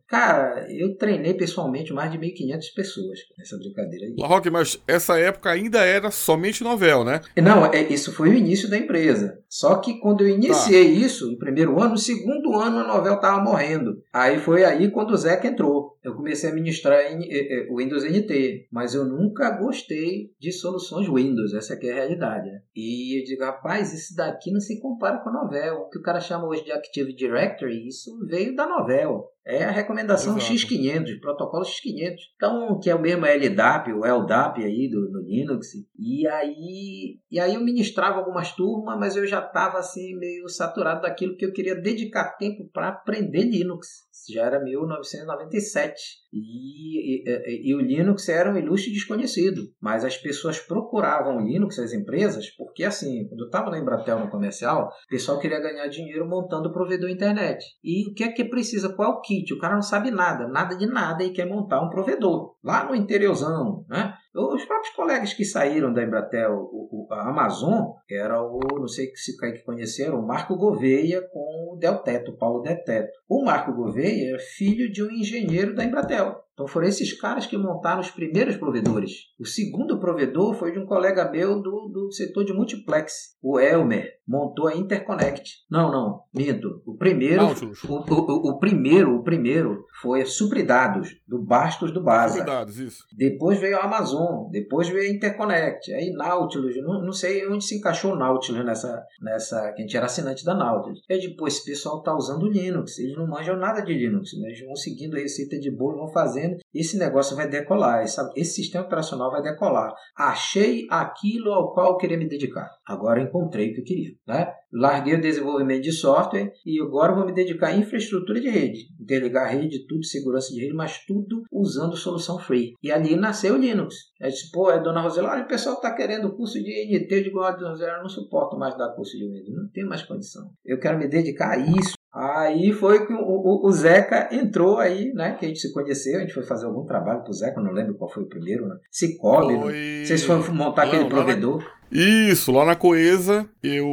Cara, 0.07 0.67
eu 0.71 0.97
treinei 0.97 1.35
pessoalmente 1.35 1.93
mais 1.93 2.12
de 2.12 2.19
1.500 2.19 2.61
pessoas 2.77 3.19
nessa 3.37 3.59
brincadeira 3.59 4.07
aí. 4.07 4.14
Rock, 4.21 4.49
mas 4.51 4.81
essa 4.87 5.19
época 5.19 5.51
ainda 5.51 5.81
era 5.81 6.12
somente 6.12 6.62
novel, 6.62 7.03
né? 7.03 7.23
Não, 7.37 7.67
é, 7.67 7.83
isso 7.83 8.12
foi 8.12 8.29
o 8.29 8.35
início 8.35 8.71
da 8.71 8.79
empresa. 8.79 9.37
Só 9.49 9.77
que 9.77 9.99
quando 9.99 10.21
eu 10.21 10.29
iniciei 10.29 10.95
tá. 10.95 11.07
isso, 11.07 11.31
no 11.31 11.39
primeiro 11.39 11.81
ano, 11.81 11.93
no 11.93 11.99
segundo 11.99 12.55
ano 12.55 12.81
a 12.81 12.87
novel 12.87 13.15
estava 13.15 13.43
morrendo. 13.43 14.03
Aí 14.13 14.39
foi 14.39 14.65
aí 14.65 14.91
quando 14.91 15.13
o 15.13 15.17
Zeca 15.17 15.49
entrou 15.49 15.99
eu 16.09 16.15
comecei 16.15 16.51
a 16.51 16.55
ministrar 16.55 17.01
em, 17.13 17.25
eh, 17.31 17.61
eh, 17.61 17.69
Windows 17.71 18.05
NT, 18.05 18.69
mas 18.71 18.95
eu 18.95 19.05
nunca 19.05 19.51
gostei 19.51 20.33
de 20.39 20.53
soluções 20.53 21.09
Windows, 21.09 21.53
essa 21.55 21.75
aqui 21.75 21.89
é 21.89 21.93
a 21.93 21.95
realidade. 21.97 22.51
Né? 22.51 22.63
E 22.75 23.21
eu 23.21 23.25
digo, 23.25 23.45
rapaz, 23.45 23.93
esse 23.93 24.17
daqui 24.17 24.51
não 24.51 24.61
se 24.61 24.81
compara 24.81 25.19
com 25.19 25.29
a 25.29 25.33
Novel. 25.33 25.75
O 25.75 25.91
que 25.91 25.99
o 25.99 26.03
cara 26.03 26.21
chama 26.21 26.47
hoje 26.47 26.65
de 26.65 26.73
Active 26.73 27.13
Directory, 27.13 27.87
isso 27.87 28.19
veio 28.27 28.55
da 28.55 28.67
Novel. 28.67 29.27
É 29.49 29.65
a 29.65 29.71
recomendação 29.71 30.37
Exato. 30.37 30.53
X500, 30.53 31.21
protocolo 31.23 31.65
X500. 31.65 32.17
Então, 32.37 32.79
que 32.79 32.91
é 32.91 32.95
o 32.95 33.01
mesmo 33.01 33.25
LDAP, 33.25 33.95
o 33.95 34.05
LDAP 34.05 34.63
aí 34.63 34.91
do, 34.91 35.11
do 35.11 35.23
Linux. 35.23 35.69
E 35.99 36.29
aí, 36.29 37.19
e 37.31 37.41
aí 37.41 37.55
eu 37.55 37.61
ministrava 37.63 38.19
algumas 38.19 38.53
turmas, 38.53 38.99
mas 38.99 39.17
eu 39.17 39.27
já 39.27 39.39
estava 39.39 39.79
assim 39.79 40.15
meio 40.19 40.47
saturado 40.51 41.01
daquilo 41.01 41.35
que 41.35 41.47
eu 41.47 41.53
queria 41.53 41.75
dedicar 41.75 42.37
tempo 42.37 42.69
para 42.71 42.89
aprender 42.89 43.45
Linux. 43.45 43.89
Já 44.31 44.45
era 44.45 44.63
1997. 44.63 45.95
E, 46.33 47.23
e, 47.25 47.71
e, 47.71 47.75
o 47.75 47.81
Linux 47.81 48.29
era 48.29 48.53
um 48.53 48.57
ilustre 48.59 48.93
desconhecido, 48.93 49.63
mas 49.81 50.05
as 50.05 50.17
pessoas 50.17 50.61
procuravam 50.61 51.39
o 51.39 51.41
Linux, 51.41 51.79
as 51.79 51.95
empresas, 51.95 52.51
porque 52.55 52.85
assim, 52.85 53.27
quando 53.29 53.41
eu 53.41 53.47
estava 53.47 53.71
na 53.71 53.79
Embratel 53.79 54.19
no 54.19 54.31
comercial, 54.31 54.89
o 54.89 55.09
pessoal 55.09 55.39
queria 55.39 55.61
ganhar 55.61 55.87
dinheiro 55.89 56.29
montando 56.29 56.73
provedor 56.73 57.09
internet. 57.09 57.65
E 57.83 58.11
o 58.11 58.15
que 58.15 58.25
é 58.25 58.33
que 58.33 58.45
precisa? 58.45 58.95
Qual 58.95 59.11
é 59.11 59.15
o 59.15 59.21
kit? 59.23 59.38
O 59.53 59.59
cara 59.59 59.74
não 59.74 59.83
sabe 59.83 60.11
nada, 60.11 60.46
nada 60.46 60.77
de 60.77 60.87
nada 60.87 61.22
e 61.24 61.33
quer 61.33 61.46
montar 61.46 61.81
um 61.81 61.90
provedor. 61.90 62.55
Lá 62.62 62.85
no 62.85 62.94
interiorzão, 62.94 63.85
né? 63.88 64.14
Os 64.35 64.64
próprios 64.64 64.94
colegas 64.94 65.35
que 65.35 65.44
saíram 65.44 65.92
da 65.92 66.03
Embratel, 66.03 66.53
o, 66.53 67.07
o, 67.09 67.12
a 67.12 67.29
Amazon, 67.29 67.92
era 68.09 68.40
o, 68.40 68.61
não 68.79 68.87
sei 68.87 69.11
se 69.14 69.37
que 69.37 69.64
conheceram, 69.64 70.20
o 70.20 70.27
Marco 70.27 70.57
Gouveia 70.57 71.22
com 71.33 71.74
o 71.74 71.77
Del 71.77 71.98
Teto, 71.98 72.31
o 72.31 72.37
Paulo 72.37 72.62
Del 72.62 72.83
Teto. 72.85 73.11
O 73.29 73.44
Marco 73.44 73.72
Gouveia 73.72 74.37
é 74.37 74.38
filho 74.38 74.92
de 74.92 75.03
um 75.03 75.11
engenheiro 75.11 75.74
da 75.74 75.85
Embratel. 75.85 76.37
Então 76.53 76.66
foram 76.66 76.88
esses 76.88 77.12
caras 77.18 77.46
que 77.46 77.57
montaram 77.57 78.01
os 78.01 78.11
primeiros 78.11 78.57
provedores. 78.57 79.12
O 79.38 79.46
segundo 79.46 80.01
provedor 80.01 80.55
foi 80.55 80.72
de 80.72 80.79
um 80.79 80.87
colega 80.87 81.31
meu 81.31 81.61
do, 81.61 81.88
do 81.88 82.12
setor 82.12 82.44
de 82.44 82.53
multiplex, 82.53 83.37
o 83.42 83.59
Elmer, 83.61 84.18
montou 84.29 84.69
a 84.69 84.77
Interconnect. 84.77 85.64
Não, 85.71 85.91
não, 85.91 86.21
minto. 86.35 86.83
O 86.85 86.97
primeiro, 86.97 87.47
o, 87.47 87.95
o, 87.95 88.51
o, 88.51 88.59
primeiro, 88.59 89.17
o 89.17 89.23
primeiro 89.23 89.87
foi 90.03 90.23
a 90.23 90.27
Supridados, 90.27 91.09
do 91.27 91.43
Bastos 91.43 91.91
do 91.91 92.03
Baza. 92.03 92.38
Supridados, 92.38 92.79
isso. 92.79 93.05
Depois 93.17 93.59
veio 93.59 93.79
a 93.79 93.85
Amazon, 93.85 94.51
depois 94.51 94.88
veio 94.88 95.11
a 95.11 95.14
Interconnect, 95.14 95.93
aí 95.95 96.11
Nautilus, 96.12 96.77
não, 96.83 97.03
não 97.03 97.12
sei 97.12 97.47
onde 97.49 97.64
se 97.64 97.77
encaixou 97.79 98.12
o 98.12 98.17
Nautilus 98.17 98.64
nessa, 98.64 99.03
nessa, 99.23 99.73
que 99.73 99.81
a 99.81 99.87
gente 99.87 99.97
era 99.97 100.07
assinante 100.07 100.45
da 100.45 100.55
Nautilus. 100.55 101.01
E 101.09 101.19
depois 101.19 101.55
esse 101.55 101.64
pessoal 101.64 102.03
tá 102.03 102.14
usando 102.14 102.47
Linux, 102.47 102.99
eles 102.99 103.17
não 103.17 103.27
manjam 103.27 103.57
nada 103.57 103.81
de 103.81 103.95
Linux, 103.95 104.35
eles 104.35 104.61
vão 104.61 104.77
seguindo 104.77 105.17
a 105.17 105.21
receita 105.21 105.59
de 105.59 105.71
bolo, 105.71 105.99
vão 105.99 106.12
fazendo, 106.12 106.59
esse 106.75 106.99
negócio 106.99 107.37
vai 107.37 107.49
decolar, 107.49 108.03
esse, 108.03 108.21
esse 108.37 108.55
sistema 108.57 108.85
operacional 108.85 109.31
vai 109.31 109.43
decolar. 109.43 109.93
Achei 110.17 110.87
aquilo 110.91 111.53
ao 111.53 111.73
qual 111.73 111.93
eu 111.93 111.97
queria 111.97 112.19
me 112.19 112.29
dedicar. 112.29 112.71
Agora 112.87 113.23
encontrei 113.23 113.71
o 113.71 113.75
que 113.75 113.81
eu 113.81 113.85
queria. 113.85 114.11
Né? 114.27 114.53
Larguei 114.73 115.15
o 115.15 115.21
desenvolvimento 115.21 115.83
de 115.83 115.93
software 115.93 116.53
e 116.65 116.81
agora 116.81 117.15
vou 117.15 117.25
me 117.25 117.33
dedicar 117.33 117.69
à 117.69 117.77
infraestrutura 117.77 118.41
de 118.41 118.51
rede. 118.51 118.87
Interligar 119.01 119.51
rede, 119.51 119.87
tudo, 119.87 120.05
segurança 120.05 120.53
de 120.53 120.61
rede, 120.61 120.75
mas 120.75 121.05
tudo 121.07 121.43
usando 121.51 121.97
solução 121.97 122.39
free. 122.39 122.75
E 122.83 122.93
ali 122.93 123.17
nasceu 123.17 123.55
o 123.55 123.59
Linux. 123.59 123.95
Aí 124.21 124.31
disse, 124.31 124.51
pô, 124.51 124.71
é 124.71 124.81
dona 124.81 125.01
Rosela, 125.01 125.41
o 125.41 125.47
pessoal 125.47 125.77
está 125.77 125.95
querendo 125.95 126.35
curso 126.37 126.63
de 126.63 126.99
NT, 126.99 127.23
de 127.23 127.31
dona 127.31 127.71
Rosela, 127.71 127.97
eu 127.97 128.03
não 128.03 128.09
suporto 128.09 128.59
mais 128.59 128.77
dar 128.77 128.95
curso 128.95 129.17
de 129.17 129.25
Windows, 129.25 129.55
não 129.55 129.71
tenho 129.71 129.89
mais 129.89 130.03
condição. 130.03 130.51
Eu 130.65 130.79
quero 130.79 130.99
me 130.99 131.09
dedicar 131.09 131.53
a 131.53 131.59
isso. 131.59 131.98
Aí 132.19 132.73
foi 132.73 133.07
que 133.07 133.13
o, 133.13 133.21
o, 133.21 133.69
o, 133.69 133.71
Zeca 133.71 134.29
entrou 134.33 134.79
aí, 134.79 135.13
né? 135.15 135.37
Que 135.39 135.45
a 135.45 135.49
gente 135.49 135.61
se 135.61 135.73
conheceu, 135.73 136.19
a 136.19 136.21
gente 136.23 136.35
foi 136.35 136.43
fazer 136.43 136.67
algum 136.67 136.85
trabalho 136.85 137.23
pro 137.23 137.33
Zeca, 137.33 137.61
não 137.61 137.71
lembro 137.71 137.95
qual 137.95 138.11
foi 138.11 138.25
o 138.25 138.29
primeiro, 138.29 138.67
né? 138.67 138.75
Cicobi, 138.91 139.53
né? 139.55 139.63
foi... 139.63 140.03
Vocês 140.05 140.25
foram 140.25 140.53
montar 140.53 140.83
aquele 140.83 141.05
provedor. 141.05 141.65
Isso, 141.93 142.51
lá 142.51 142.65
na 142.65 142.75
Coesa, 142.75 143.49
eu. 143.63 143.87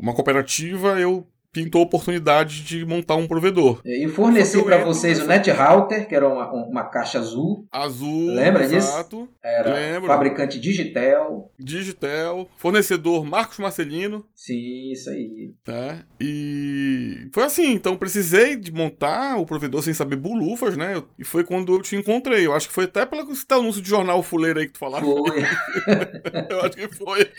Uma 0.00 0.14
cooperativa, 0.14 1.00
eu 1.00 1.26
pintou 1.56 1.80
a 1.80 1.84
oportunidade 1.84 2.62
de 2.62 2.84
montar 2.84 3.16
um 3.16 3.26
provedor. 3.26 3.80
E 3.82 4.06
forneci 4.08 4.62
para 4.62 4.84
vocês 4.84 5.22
o 5.22 5.26
NetRouter, 5.26 6.06
que 6.06 6.14
era 6.14 6.28
uma, 6.28 6.52
uma 6.52 6.84
caixa 6.84 7.18
azul. 7.18 7.66
Azul, 7.72 8.34
Lembra 8.34 8.64
exato. 8.64 9.20
disso? 9.22 9.28
Era 9.42 9.72
Lembro. 9.72 10.06
fabricante 10.06 10.60
Digitel. 10.60 11.50
Digitel. 11.58 12.46
Fornecedor 12.58 13.24
Marcos 13.24 13.58
Marcelino. 13.58 14.26
Sim, 14.34 14.92
isso 14.92 15.08
aí. 15.08 15.54
Tá? 15.64 16.04
E 16.20 17.28
foi 17.32 17.44
assim, 17.44 17.72
então 17.72 17.96
precisei 17.96 18.56
de 18.56 18.70
montar 18.70 19.38
o 19.38 19.46
provedor 19.46 19.82
sem 19.82 19.94
saber 19.94 20.16
bulufas, 20.16 20.76
né? 20.76 21.02
E 21.18 21.24
foi 21.24 21.42
quando 21.42 21.74
eu 21.74 21.80
te 21.80 21.96
encontrei. 21.96 22.46
Eu 22.46 22.52
acho 22.52 22.68
que 22.68 22.74
foi 22.74 22.84
até 22.84 23.06
pelo 23.06 23.26
anúncio 23.50 23.80
de 23.80 23.88
jornal 23.88 24.22
fuleiro 24.22 24.58
aí 24.58 24.66
que 24.66 24.72
tu 24.72 24.78
falaste. 24.78 25.06
Foi. 25.06 25.40
eu 26.50 26.60
acho 26.60 26.76
que 26.76 26.88
foi. 26.94 27.30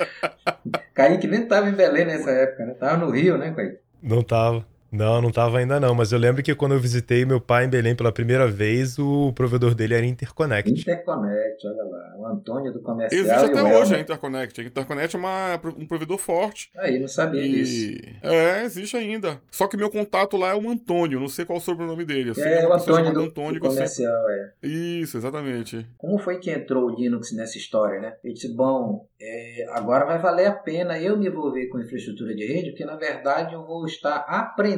Kaique 0.96 1.28
nem 1.28 1.46
tava 1.46 1.70
em 1.70 1.74
Belém 1.74 2.06
nessa 2.06 2.32
época, 2.32 2.66
né? 2.66 2.74
Tava 2.74 2.98
no 2.98 3.12
Rio, 3.12 3.38
né, 3.38 3.54
Kaique? 3.56 3.87
Não 4.02 4.24
tava. 4.24 4.66
Não, 4.92 5.22
não 5.22 5.32
tava 5.32 5.60
ainda 5.60 5.80
não, 5.80 5.94
mas 5.94 6.12
eu 6.12 6.20
lembro 6.20 6.42
que 6.42 6.56
quando 6.56 6.74
eu 6.74 6.80
visitei 6.80 7.26
meu 7.26 7.42
pai 7.42 7.66
em 7.66 7.70
Belém 7.70 7.96
pela 7.96 8.12
primeira 8.12 8.48
vez, 8.48 8.98
o 8.98 9.34
provedor 9.34 9.76
dele 9.76 9.94
era 9.94 10.06
Interconnect. 10.06 10.72
Interconnect, 10.72 11.68
olha 11.68 11.84
lá. 11.84 12.16
O 12.18 12.26
Antônio 12.26 12.72
do 12.72 12.82
comercial 12.82 13.20
Existe 13.20 13.46
até 13.52 13.64
hoje 13.64 13.96
a 13.96 14.00
Interconnect. 14.00 14.62
A 14.62 14.64
Interconnect 14.64 15.16
é 15.16 15.20
uma, 15.20 15.62
um 15.78 15.86
provedor 15.86 16.18
forte. 16.18 16.72
Aí, 16.78 17.00
não 17.00 17.08
sabia 17.08 17.42
e... 17.42 17.52
disso. 17.52 18.02
É, 18.24 18.64
existe 18.64 18.96
ainda. 18.96 19.42
Só 19.52 19.68
que 19.68 19.78
meu 19.78 19.90
contato 19.90 20.38
lá 20.38 20.52
é 20.52 20.56
o 20.56 20.70
Antônio, 20.70 21.20
não 21.20 21.28
sei 21.28 21.46
qual 21.46 21.58
é 21.58 21.62
o 21.62 21.64
sobrenome 21.64 22.06
dele. 22.06 22.32
é, 22.38 22.66
o 22.66 22.74
Antônio 22.74 23.14
do, 23.14 23.22
Antônio 23.22 23.60
do 23.60 23.68
comercial, 23.68 24.30
é. 24.30 24.68
Isso, 24.68 25.18
exatamente. 25.18 25.86
Como 25.98 26.18
foi 26.18 26.40
que 26.40 26.50
entrou 26.50 26.86
o 26.86 26.96
Linux 26.96 27.34
nessa 27.34 27.58
história, 27.58 28.00
né? 28.00 28.16
Ele 28.24 28.34
disse, 28.34 28.54
bom, 28.54 29.08
é, 29.20 29.68
agora 29.72 30.06
vai 30.06 30.20
valer 30.20 30.48
a 30.48 30.54
pena 30.54 31.00
eu 31.00 31.18
me 31.18 31.28
envolver 31.28 31.68
com 31.68 31.80
infraestrutura 31.80 32.34
de 32.34 32.46
rede, 32.46 32.70
porque 32.70 32.86
na 32.86 32.96
verdade 32.96 33.54
eu 33.54 33.66
vou 33.66 33.86
estar 33.86 34.26
aprendendo 34.28 34.77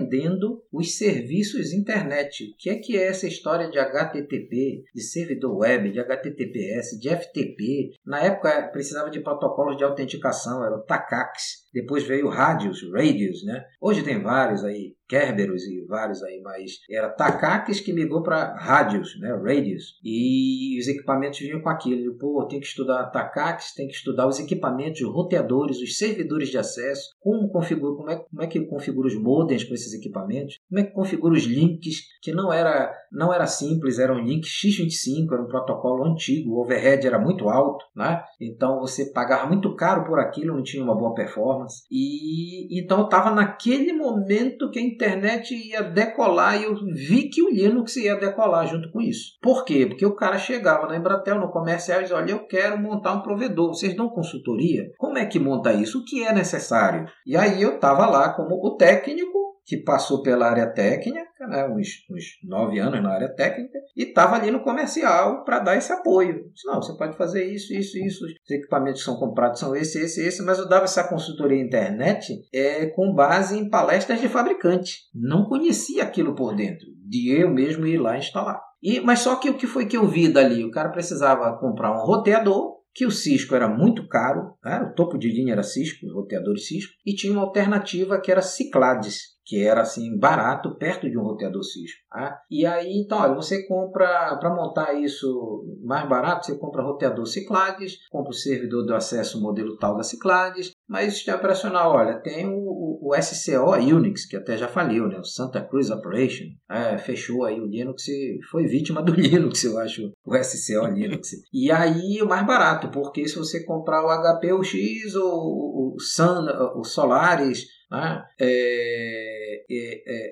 os 0.72 0.98
serviços 0.98 1.74
internet. 1.74 2.52
O 2.52 2.58
que 2.58 2.70
é 2.70 2.76
que 2.76 2.98
é 2.98 3.08
essa 3.08 3.28
história 3.28 3.70
de 3.70 3.80
HTTP, 3.80 4.84
de 4.94 5.02
servidor 5.02 5.58
web, 5.58 5.92
de 5.92 6.00
HTTPS, 6.00 7.00
de 7.00 7.10
FTP? 7.10 7.94
Na 8.06 8.22
época 8.22 8.70
precisava 8.72 9.10
de 9.10 9.20
protocolos 9.22 9.78
de 9.78 9.84
autenticação, 9.84 10.64
era 10.64 10.76
o 10.76 10.84
TACAX. 10.84 11.69
Depois 11.74 12.04
veio 12.04 12.28
o 12.28 12.30
Radius, 12.30 12.82
Radius, 12.92 13.44
né? 13.44 13.64
Hoje 13.82 14.04
tem 14.04 14.22
vários 14.22 14.64
aí, 14.64 14.96
Kerberos 15.08 15.64
e 15.64 15.86
vários 15.88 16.22
aí, 16.22 16.40
mas 16.42 16.74
era 16.90 17.10
Takax 17.10 17.80
que 17.80 17.92
migrou 17.92 18.22
para 18.22 18.56
Radius, 18.56 19.20
né? 19.20 19.34
Radius. 19.34 20.00
E 20.04 20.78
os 20.80 20.88
equipamentos 20.88 21.40
vinham 21.40 21.62
com 21.62 21.70
aquilo. 21.70 22.16
Pô, 22.18 22.46
tem 22.48 22.60
que 22.60 22.68
estudar 22.68 23.08
Takax, 23.08 23.74
tem 23.74 23.88
que 23.88 23.94
estudar 23.94 24.28
os 24.28 24.40
equipamentos, 24.40 25.02
os 25.02 25.12
roteadores, 25.12 25.82
os 25.82 25.98
servidores 25.98 26.50
de 26.50 26.58
acesso, 26.58 27.10
como 27.20 27.50
configura, 27.50 27.96
como 27.96 28.10
é, 28.10 28.18
como 28.18 28.44
é 28.44 28.48
que 28.48 28.60
configura 28.66 29.08
os 29.08 29.20
modems 29.20 29.64
com 29.64 29.74
esses 29.74 29.94
equipamentos, 29.94 30.60
como 30.70 30.80
é 30.80 30.84
que 30.84 30.94
configura 30.94 31.34
os 31.34 31.44
links, 31.44 32.02
que 32.22 32.32
não 32.32 32.54
era, 32.54 32.94
não 33.12 33.34
era 33.34 33.48
simples, 33.48 33.98
era 33.98 34.14
um 34.14 34.20
link 34.20 34.46
x25, 34.46 35.32
era 35.32 35.42
um 35.42 35.48
protocolo 35.48 36.06
antigo, 36.06 36.52
o 36.52 36.62
overhead 36.62 37.06
era 37.06 37.20
muito 37.20 37.50
alto, 37.50 37.84
né? 37.96 38.24
Então 38.40 38.80
você 38.80 39.12
pagava 39.12 39.48
muito 39.48 39.76
caro 39.76 40.04
por 40.06 40.20
aquilo, 40.20 40.56
não 40.56 40.64
tinha 40.64 40.84
uma 40.84 40.96
boa 40.96 41.16
performance. 41.16 41.59
E 41.92 42.80
então 42.80 43.04
estava 43.04 43.32
naquele 43.32 43.94
momento 43.94 44.70
que 44.70 44.80
a 44.80 44.84
internet 44.84 45.54
ia 45.56 45.82
decolar 45.82 46.60
e 46.60 46.66
eu 46.66 46.76
vi 46.94 47.30
que 47.30 47.42
o 47.42 47.50
Linux 47.50 47.96
ia 47.98 48.16
decolar 48.16 48.68
junto 48.68 48.92
com 48.92 49.02
isso. 49.02 49.38
Por 49.42 49.66
quê? 49.66 49.86
Porque 49.86 50.06
o 50.06 50.16
cara 50.16 50.38
chegava 50.38 50.88
na 50.88 50.98
Embratel, 50.98 51.40
no 51.40 51.52
comercial 51.52 52.00
e 52.00 52.04
dizia, 52.04 52.18
olha, 52.18 52.32
eu 52.32 52.46
quero 52.46 52.80
montar 52.80 53.14
um 53.14 53.22
provedor, 53.22 53.70
vocês 53.70 53.96
dão 53.96 54.10
consultoria? 54.10 54.92
Como 54.98 55.18
é 55.18 55.26
que 55.26 55.40
monta 55.40 55.74
isso? 55.74 56.00
O 56.00 56.06
que 56.06 56.24
é 56.24 56.34
necessário? 56.34 57.06
E 57.26 57.36
aí 57.36 57.62
eu 57.62 57.76
estava 57.76 58.06
lá 58.06 58.34
como 58.34 58.56
o 58.56 58.76
técnico 58.76 59.49
que 59.70 59.78
passou 59.78 60.24
pela 60.24 60.50
área 60.50 60.66
técnica, 60.66 61.48
né, 61.48 61.68
uns, 61.68 61.90
uns 62.10 62.24
nove 62.44 62.80
anos 62.80 63.04
na 63.04 63.12
área 63.14 63.30
técnica, 63.30 63.78
e 63.96 64.06
estava 64.06 64.36
ali 64.36 64.50
no 64.50 64.64
comercial 64.64 65.44
para 65.44 65.60
dar 65.60 65.78
esse 65.78 65.94
apoio. 65.94 66.50
Disse, 66.52 66.66
não, 66.66 66.82
você 66.82 66.98
pode 66.98 67.16
fazer 67.16 67.46
isso, 67.46 67.72
isso, 67.72 67.96
isso. 68.00 68.26
Os 68.26 68.52
equipamentos 68.52 69.02
que 69.02 69.06
são 69.06 69.20
comprados 69.20 69.60
são 69.60 69.76
esse, 69.76 70.00
esse, 70.00 70.26
esse, 70.26 70.42
mas 70.42 70.58
eu 70.58 70.68
dava 70.68 70.86
essa 70.86 71.08
consultoria 71.08 71.62
internet 71.62 72.34
é, 72.52 72.88
com 72.88 73.14
base 73.14 73.60
em 73.60 73.70
palestras 73.70 74.20
de 74.20 74.28
fabricante. 74.28 75.02
Não 75.14 75.46
conhecia 75.46 76.02
aquilo 76.02 76.34
por 76.34 76.56
dentro, 76.56 76.88
de 77.08 77.32
eu 77.32 77.48
mesmo 77.52 77.86
ir 77.86 78.00
lá 78.00 78.18
instalar. 78.18 78.60
E, 78.82 79.00
mas 79.00 79.20
só 79.20 79.36
que 79.36 79.52
o 79.52 79.58
que 79.58 79.68
foi 79.68 79.86
que 79.86 79.98
eu 79.98 80.08
vi 80.08 80.30
dali? 80.30 80.64
O 80.64 80.72
cara 80.72 80.90
precisava 80.90 81.56
comprar 81.60 81.92
um 81.92 82.04
roteador 82.04 82.79
que 83.00 83.06
o 83.06 83.12
Cisco 83.12 83.56
era 83.56 83.70
muito 83.70 84.06
caro, 84.10 84.58
né? 84.62 84.82
o 84.82 84.94
topo 84.94 85.18
de 85.18 85.30
linha 85.32 85.54
era 85.54 85.64
Cisco, 85.64 86.06
os 86.06 86.14
roteadores 86.14 86.68
Cisco, 86.68 86.92
e 87.06 87.16
tinha 87.16 87.32
uma 87.32 87.44
alternativa 87.44 88.20
que 88.20 88.30
era 88.30 88.42
Cyclades, 88.42 89.40
que 89.46 89.64
era 89.64 89.84
assim 89.84 90.20
barato, 90.20 90.76
perto 90.76 91.10
de 91.10 91.18
um 91.18 91.24
roteador 91.24 91.64
Cisco. 91.64 91.98
Tá? 92.12 92.42
E 92.52 92.66
aí, 92.66 93.02
então, 93.02 93.20
olha, 93.20 93.36
você 93.36 93.66
compra, 93.66 94.36
para 94.38 94.54
montar 94.54 94.96
isso 94.96 95.64
mais 95.82 96.10
barato, 96.10 96.46
você 96.46 96.58
compra 96.58 96.84
roteador 96.84 97.26
Cyclades, 97.26 98.00
compra 98.10 98.32
o 98.32 98.34
servidor 98.34 98.86
do 98.86 98.94
acesso 98.94 99.42
modelo 99.42 99.78
tal 99.78 99.96
da 99.96 100.04
Cyclades, 100.04 100.74
mas 100.90 101.14
o 101.14 101.16
sistema 101.16 101.38
operacional, 101.38 101.92
olha, 101.92 102.20
tem 102.20 102.48
o, 102.48 102.58
o, 102.58 103.12
o, 103.12 103.22
SCO 103.22 103.76
Unix, 103.76 104.26
que 104.26 104.36
até 104.36 104.58
já 104.58 104.68
faliu, 104.68 105.08
né? 105.08 105.20
o 105.20 105.24
Santa 105.24 105.62
Cruz 105.62 105.92
Operation, 105.92 106.46
é, 106.70 106.98
fechou 106.98 107.46
aí 107.46 107.62
o 107.62 107.68
Linux 107.68 108.08
e 108.08 108.40
foi 108.50 108.66
vítima 108.66 109.04
do 109.04 109.14
Linux, 109.16 109.64
eu 109.64 109.78
acho, 109.78 110.12
o 110.26 110.36
SCO 110.44 110.88
Linux. 110.88 111.30
E 111.54 111.72
aí 111.72 112.20
o 112.24 112.28
mais 112.28 112.46
barato, 112.46 112.90
porque 112.90 113.28
se 113.28 113.38
você 113.38 113.64
comprar 113.64 114.04
o 114.04 114.10
HP, 114.10 114.52
o 114.52 114.64
X, 114.64 115.14
ou 115.14 115.94
o, 115.94 116.00
Sun, 116.00 116.48
o 116.76 116.84
Solaris, 116.84 117.68
né? 117.92 118.24
É, 118.40 118.50
é, 118.50 118.50
é, 118.50 119.29